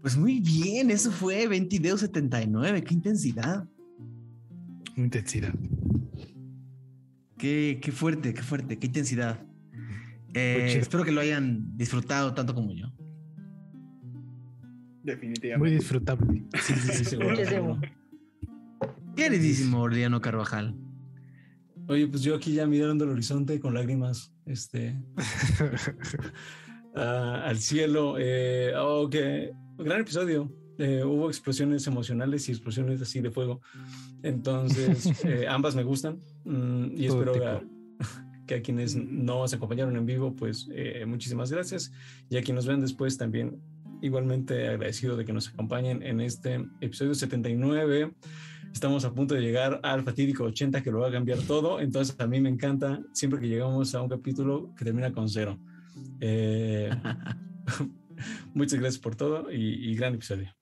[0.00, 3.68] Pues muy bien, eso fue 2279, qué intensidad.
[4.96, 5.54] Intensidad.
[7.36, 9.44] Qué, qué fuerte, qué fuerte, qué intensidad.
[10.32, 12.86] Eh, espero que lo hayan disfrutado tanto como yo.
[15.06, 15.58] Definitivamente.
[15.58, 16.42] Muy disfrutable.
[16.62, 17.30] Sí, sí, sí, seguro.
[17.36, 17.80] Muchísimo.
[19.14, 20.74] Queridísimo Orliano Carvajal.
[21.88, 25.00] Oye, pues yo aquí ya mirando el horizonte con lágrimas, este,
[26.96, 28.16] ah, al cielo.
[28.18, 30.52] Eh, oh, qué gran episodio.
[30.78, 33.60] Eh, hubo explosiones emocionales y explosiones así de fuego.
[34.22, 36.18] Entonces, eh, ambas me gustan.
[36.44, 37.62] mm, y Todo espero a-
[38.46, 41.90] que a quienes nos acompañaron en vivo, pues eh, muchísimas gracias.
[42.28, 43.60] Y a quienes nos ven después también,
[44.02, 48.12] igualmente agradecido de que nos acompañen en este episodio 79.
[48.72, 51.80] Estamos a punto de llegar al fatídico 80 que lo va a cambiar todo.
[51.80, 55.58] Entonces a mí me encanta siempre que llegamos a un capítulo que termina con cero.
[56.20, 56.90] Eh,
[58.54, 60.54] muchas gracias por todo y, y gran episodio.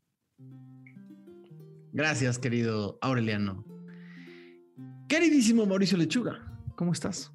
[1.93, 3.65] Gracias, querido Aureliano.
[5.09, 6.41] Queridísimo Mauricio Lechuga,
[6.77, 7.33] ¿cómo estás?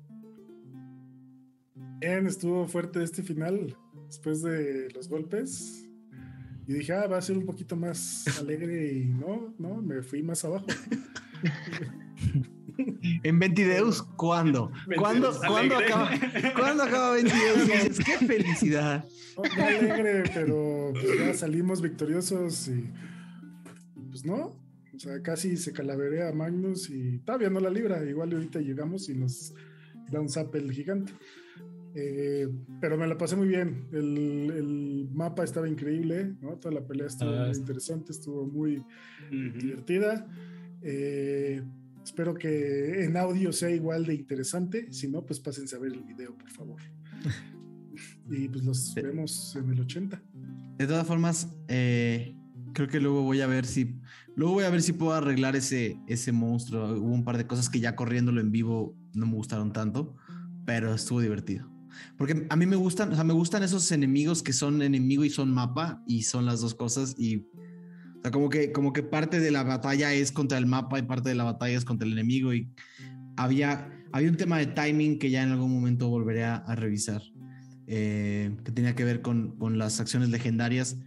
[1.99, 5.88] Bien, estuvo fuerte este final después de los golpes.
[6.69, 10.21] Y dije, ah, va a ser un poquito más alegre y no, no, me fui
[10.21, 10.67] más abajo.
[13.23, 14.71] En Ventideus, ¿cuándo?
[14.97, 16.11] ¿Cuándo, ¿cuándo, acaba,
[16.55, 17.67] ¿cuándo acaba Ventideus?
[17.67, 19.03] Y dices, ¡Qué felicidad!
[19.35, 22.89] No, no alegre, pero pues ya salimos victoriosos y
[24.09, 24.55] pues no.
[24.95, 28.01] O sea, casi se calaverea a Magnus y todavía no la libra.
[28.05, 29.53] Igual ahorita llegamos y nos
[30.09, 31.11] da un zap el gigante.
[31.95, 32.47] Eh,
[32.79, 33.87] pero me la pasé muy bien.
[33.91, 36.57] El, el mapa estaba increíble, ¿no?
[36.57, 37.61] Toda la pelea estuvo Ah, muy sí.
[37.61, 38.83] interesante, estuvo muy
[39.31, 40.27] divertida.
[40.81, 41.63] Eh,
[42.03, 44.91] espero que en audio sea igual de interesante.
[44.91, 46.81] Si no, pues pásense a ver el video, por favor.
[48.29, 49.01] y pues los Sí.
[49.01, 50.21] vemos en el 80.
[50.77, 52.35] De todas formas, eh,
[52.73, 53.99] creo que luego voy a ver si.
[54.35, 56.93] Luego voy a ver si puedo arreglar ese, ese monstruo.
[56.93, 60.15] Hubo un par de cosas que ya corriéndolo en vivo no me gustaron tanto,
[60.65, 61.69] pero estuvo divertido.
[62.17, 65.29] Porque a mí me gustan, o sea, me gustan esos enemigos que son enemigo y
[65.29, 67.15] son mapa, y son las dos cosas.
[67.17, 70.99] Y o sea, como que, como que parte de la batalla es contra el mapa
[70.99, 72.53] y parte de la batalla es contra el enemigo.
[72.53, 72.69] Y
[73.37, 77.21] había, había un tema de timing que ya en algún momento volveré a, a revisar,
[77.87, 80.97] eh, que tenía que ver con, con las acciones legendarias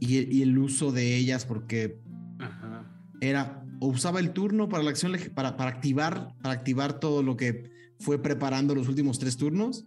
[0.00, 2.00] y, y el uso de ellas, porque
[2.38, 2.90] Ajá.
[3.20, 7.36] era o usaba el turno para la acción para, para activar, para activar todo lo
[7.36, 9.86] que fue preparando los últimos tres turnos,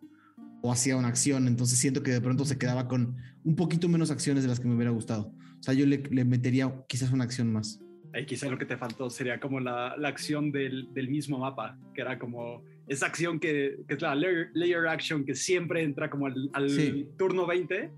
[0.61, 1.47] o hacía una acción.
[1.47, 4.67] Entonces siento que de pronto se quedaba con un poquito menos acciones de las que
[4.67, 5.33] me hubiera gustado.
[5.59, 7.79] O sea, yo le, le metería quizás una acción más.
[8.13, 11.77] Ahí quizá lo que te faltó sería como la, la acción del, del mismo mapa,
[11.93, 16.09] que era como esa acción que, que es la layer, layer action que siempre entra
[16.09, 17.07] como al, al Sí.
[17.19, 17.91] turno 20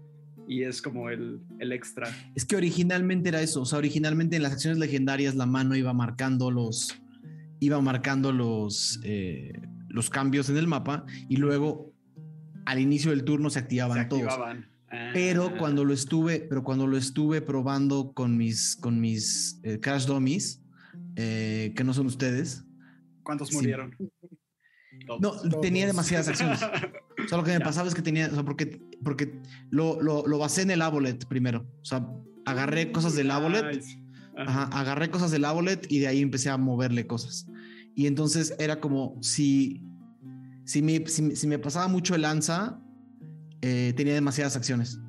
[0.48, 2.10] y es como el, el extra.
[2.36, 3.62] Es que originalmente era eso.
[3.62, 7.02] O sea, originalmente en las acciones legendarias la mano iba marcando los.
[7.62, 9.00] iba marcando los.
[9.04, 9.54] eh,
[9.92, 11.06] los cambios en el mapa.
[11.30, 11.94] Y luego
[12.66, 14.24] al inicio del turno se activaban Se todos.
[14.24, 14.70] activaban.
[14.90, 15.12] Ah.
[15.14, 20.06] Pero cuando lo estuve, pero cuando lo estuve probando con mis, con mis eh, Crash
[20.06, 20.62] Dummies,
[21.16, 22.66] eh, que no son ustedes,
[23.24, 23.56] ¿Cuántos sí.
[23.56, 23.96] murieron?
[25.08, 25.62] no, Todos.
[25.62, 26.62] tenía demasiadas acciones.
[26.62, 27.66] O sea, lo que me Ya.
[27.66, 29.40] pasaba es que tenía, o sea, porque, porque
[29.70, 31.66] lo, lo, lo basé en el Abolet primero.
[31.82, 32.06] O sea,
[32.46, 33.98] agarré cosas del Abolet, Nice.
[34.38, 37.46] Ajá, agarré cosas del Abolet y de ahí empecé a moverle cosas.
[37.96, 39.84] Y entonces era como si,
[40.66, 42.82] si, me, si, me- si me pasaba mucho el lanza,
[43.62, 45.00] eh, tenía demasiadas acciones.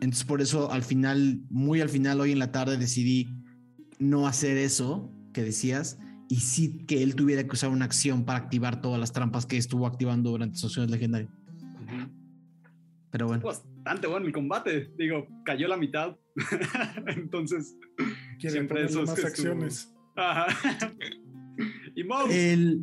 [0.00, 3.28] Entonces por eso al final, muy al final, hoy en la tarde decidí
[3.98, 8.38] no hacer eso que decías y sí que él tuviera que usar una acción para
[8.38, 11.30] activar todas las trampas que estuvo activando durante sus acciones legendarias.
[13.10, 13.42] Pero bueno.
[13.44, 14.92] Bastante bueno el combate.
[14.98, 16.16] Digo, cayó la mitad.
[17.06, 17.74] Entonces,
[18.38, 19.94] Quiere siempre eso es más acciones.
[20.14, 20.46] Ajá.
[21.94, 22.30] y Mouse.
[22.34, 22.82] El-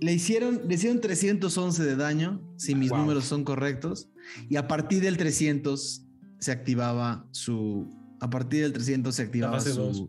[0.00, 3.00] le, hicieron, le hicieron 311 de daño, si mis Wow.
[3.00, 4.08] números son correctos.
[4.48, 6.04] Y a partir del 300
[6.38, 7.90] se activaba su.
[8.20, 9.74] A partir del 300 se activaba su.
[9.74, 10.04] dos.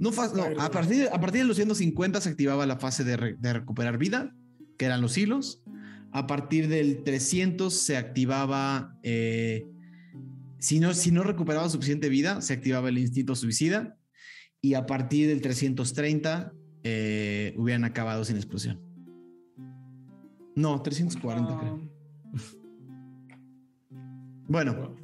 [0.00, 3.36] No, no, a, partir, a partir de los 150 se activaba la fase de, re-
[3.38, 4.34] de recuperar vida,
[4.78, 5.62] que eran los hilos.
[6.12, 8.96] A partir del 300 se activaba.
[9.02, 9.66] eh,
[10.58, 13.98] si, no, si no recuperaba suficiente vida, se activaba el instinto suicida.
[14.62, 16.52] Y a partir del 330
[16.84, 18.78] eh, hubieran acabado sin explosión.
[20.54, 21.90] No, 340 creo.
[24.46, 24.94] Bueno,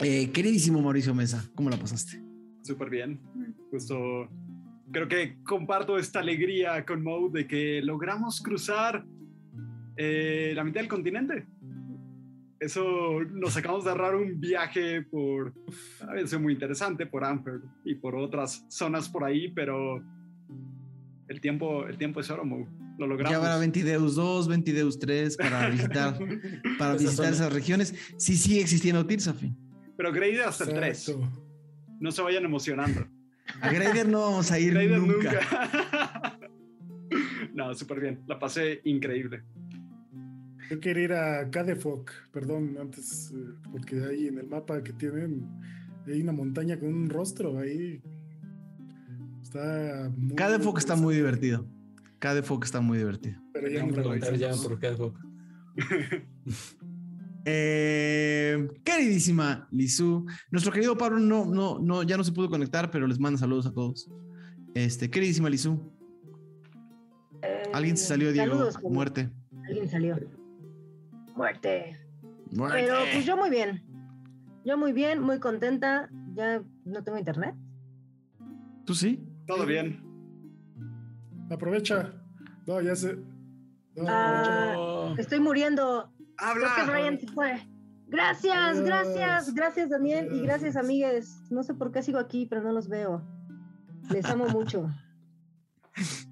[0.00, 2.20] eh, queridísimo Mauricio Mesa, ¿cómo la pasaste?
[2.62, 3.20] Súper bien.
[3.70, 4.28] Justo
[4.90, 9.04] creo que comparto esta alegría con Mo de que logramos cruzar
[9.96, 11.46] eh, la mitad del continente.
[12.60, 15.52] Eso nos acabamos de ahorrar un viaje por,
[16.00, 20.02] a veces muy interesante, por Amper y por otras zonas por ahí, pero
[21.28, 22.44] el tiempo, el tiempo es oro.
[22.98, 23.30] Lo logramos.
[23.30, 26.18] Ya habrá Ventideus 2, Ventideus 3 para visitar,
[26.78, 27.94] para Esa visitar esas regiones.
[28.18, 29.56] Sí sigue existiendo Tirsafin.
[29.96, 31.08] Pero Grader hasta el 3.
[31.08, 31.42] Exacto.
[32.00, 33.06] No se vayan emocionando.
[33.60, 35.32] A Grader no vamos a ir Grader nunca.
[35.32, 36.38] nunca.
[37.54, 38.20] no, súper bien.
[38.26, 39.42] La pasé increíble.
[40.70, 45.46] Yo quería ir a Cadefoc, perdón, antes, eh, porque ahí en el mapa que tienen,
[46.06, 48.00] hay una montaña con un rostro ahí.
[49.52, 50.34] Está muy.
[50.34, 51.66] Cada enfoque está muy divertido.
[52.18, 53.38] Cada enfoque está muy divertido.
[53.52, 55.18] Pero ya no a preguntar ya por qué Adhoc.
[57.44, 63.08] Eh, queridísima Lizu, nuestro querido Pablo no, no, no, ya no se pudo conectar, pero
[63.08, 64.08] les manda saludos a todos.
[64.76, 65.76] Este, queridísima Lizu,
[67.72, 68.52] alguien se salió, Diego.
[68.52, 68.78] Saludos.
[68.84, 69.28] Muerte.
[69.66, 70.20] Alguien salió.
[71.34, 71.96] Muerte.
[72.52, 72.78] Muerte.
[72.80, 73.82] Pero pues yo muy bien.
[74.64, 76.08] Yo muy bien, muy contenta.
[76.34, 77.56] Ya no tengo internet.
[78.84, 79.20] ¿Tú sí?
[79.56, 80.00] Todo bien.
[81.50, 82.12] Aprovecha.
[82.66, 83.16] No, ya se.
[83.96, 86.10] no, Ah, Estoy muriendo.
[86.36, 86.92] Creo que Habla.
[86.92, 87.60] Ryan se fue.
[88.08, 88.84] Gracias, Adiós.
[88.84, 91.50] gracias, gracias Daniel y gracias amigues.
[91.50, 93.22] No sé por qué sigo aquí, pero no los veo.
[94.10, 94.90] Les amo mucho.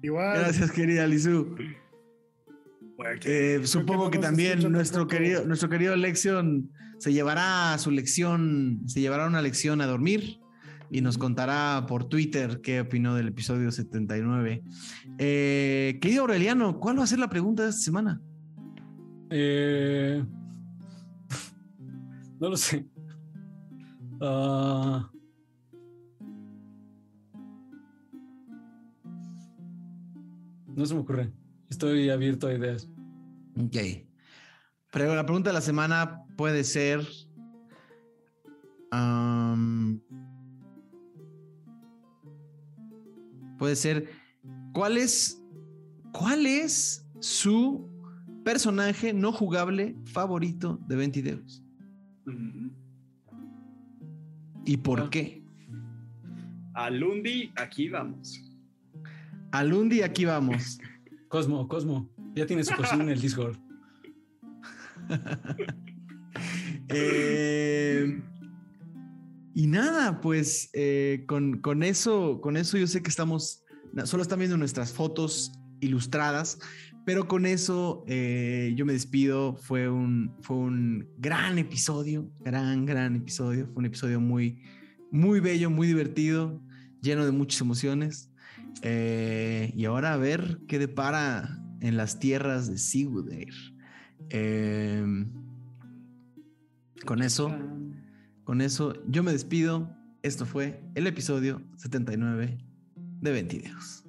[0.01, 0.39] Igual.
[0.39, 1.55] Gracias, querida Lizu.
[3.23, 9.25] Eh, supongo que también nuestro querido, nuestro querido Lexion se llevará su lección, se llevará
[9.27, 10.39] una lección a dormir
[10.91, 14.61] y nos contará por Twitter qué opinó del episodio 79.
[15.17, 18.21] Eh, querido Aureliano, ¿cuál va a ser la pregunta de esta semana?
[19.29, 20.25] eh,
[22.39, 22.85] no lo sé.
[24.19, 25.09] Ah,
[30.75, 31.31] no se me ocurre.
[31.69, 32.89] Estoy abierto a ideas.
[33.57, 33.77] Ok.
[34.91, 37.07] Pero la pregunta de la semana puede ser.
[43.61, 44.09] Puede ser.
[44.73, 45.39] ¿Cuál es.
[46.11, 47.87] ¿Cuál es su
[48.43, 51.63] personaje no jugable favorito de Ventideus?
[52.25, 52.71] Ujú.
[54.65, 55.09] ¿Y por Ah.
[55.11, 55.43] qué?
[56.73, 58.41] A Lundi, aquí vamos.
[59.51, 60.79] Alundi, aquí vamos.
[61.27, 62.09] Cosmo, Cosmo.
[62.33, 63.57] Ya tiene su cocina en el Discord.
[66.93, 68.21] Eh,
[69.53, 73.63] Y nada, pues eh, con, con, eso, con eso yo sé que estamos,
[74.05, 76.59] solo están viendo nuestras fotos ilustradas,
[77.05, 79.55] pero con eso eh, yo me despido.
[79.55, 83.65] Fue un, fue un gran episodio, gran, gran episodio.
[83.65, 84.61] Fue un episodio muy,
[85.11, 86.61] muy bello, muy divertido,
[87.01, 88.31] lleno de muchas emociones.
[88.83, 93.53] Eh, y ahora a ver qué depara en las tierras de Sigurdair.
[97.05, 97.53] con eso
[98.43, 99.89] con eso yo me despido.
[100.23, 102.57] Esto fue el episodio 79
[103.21, 104.00] de 20 videos.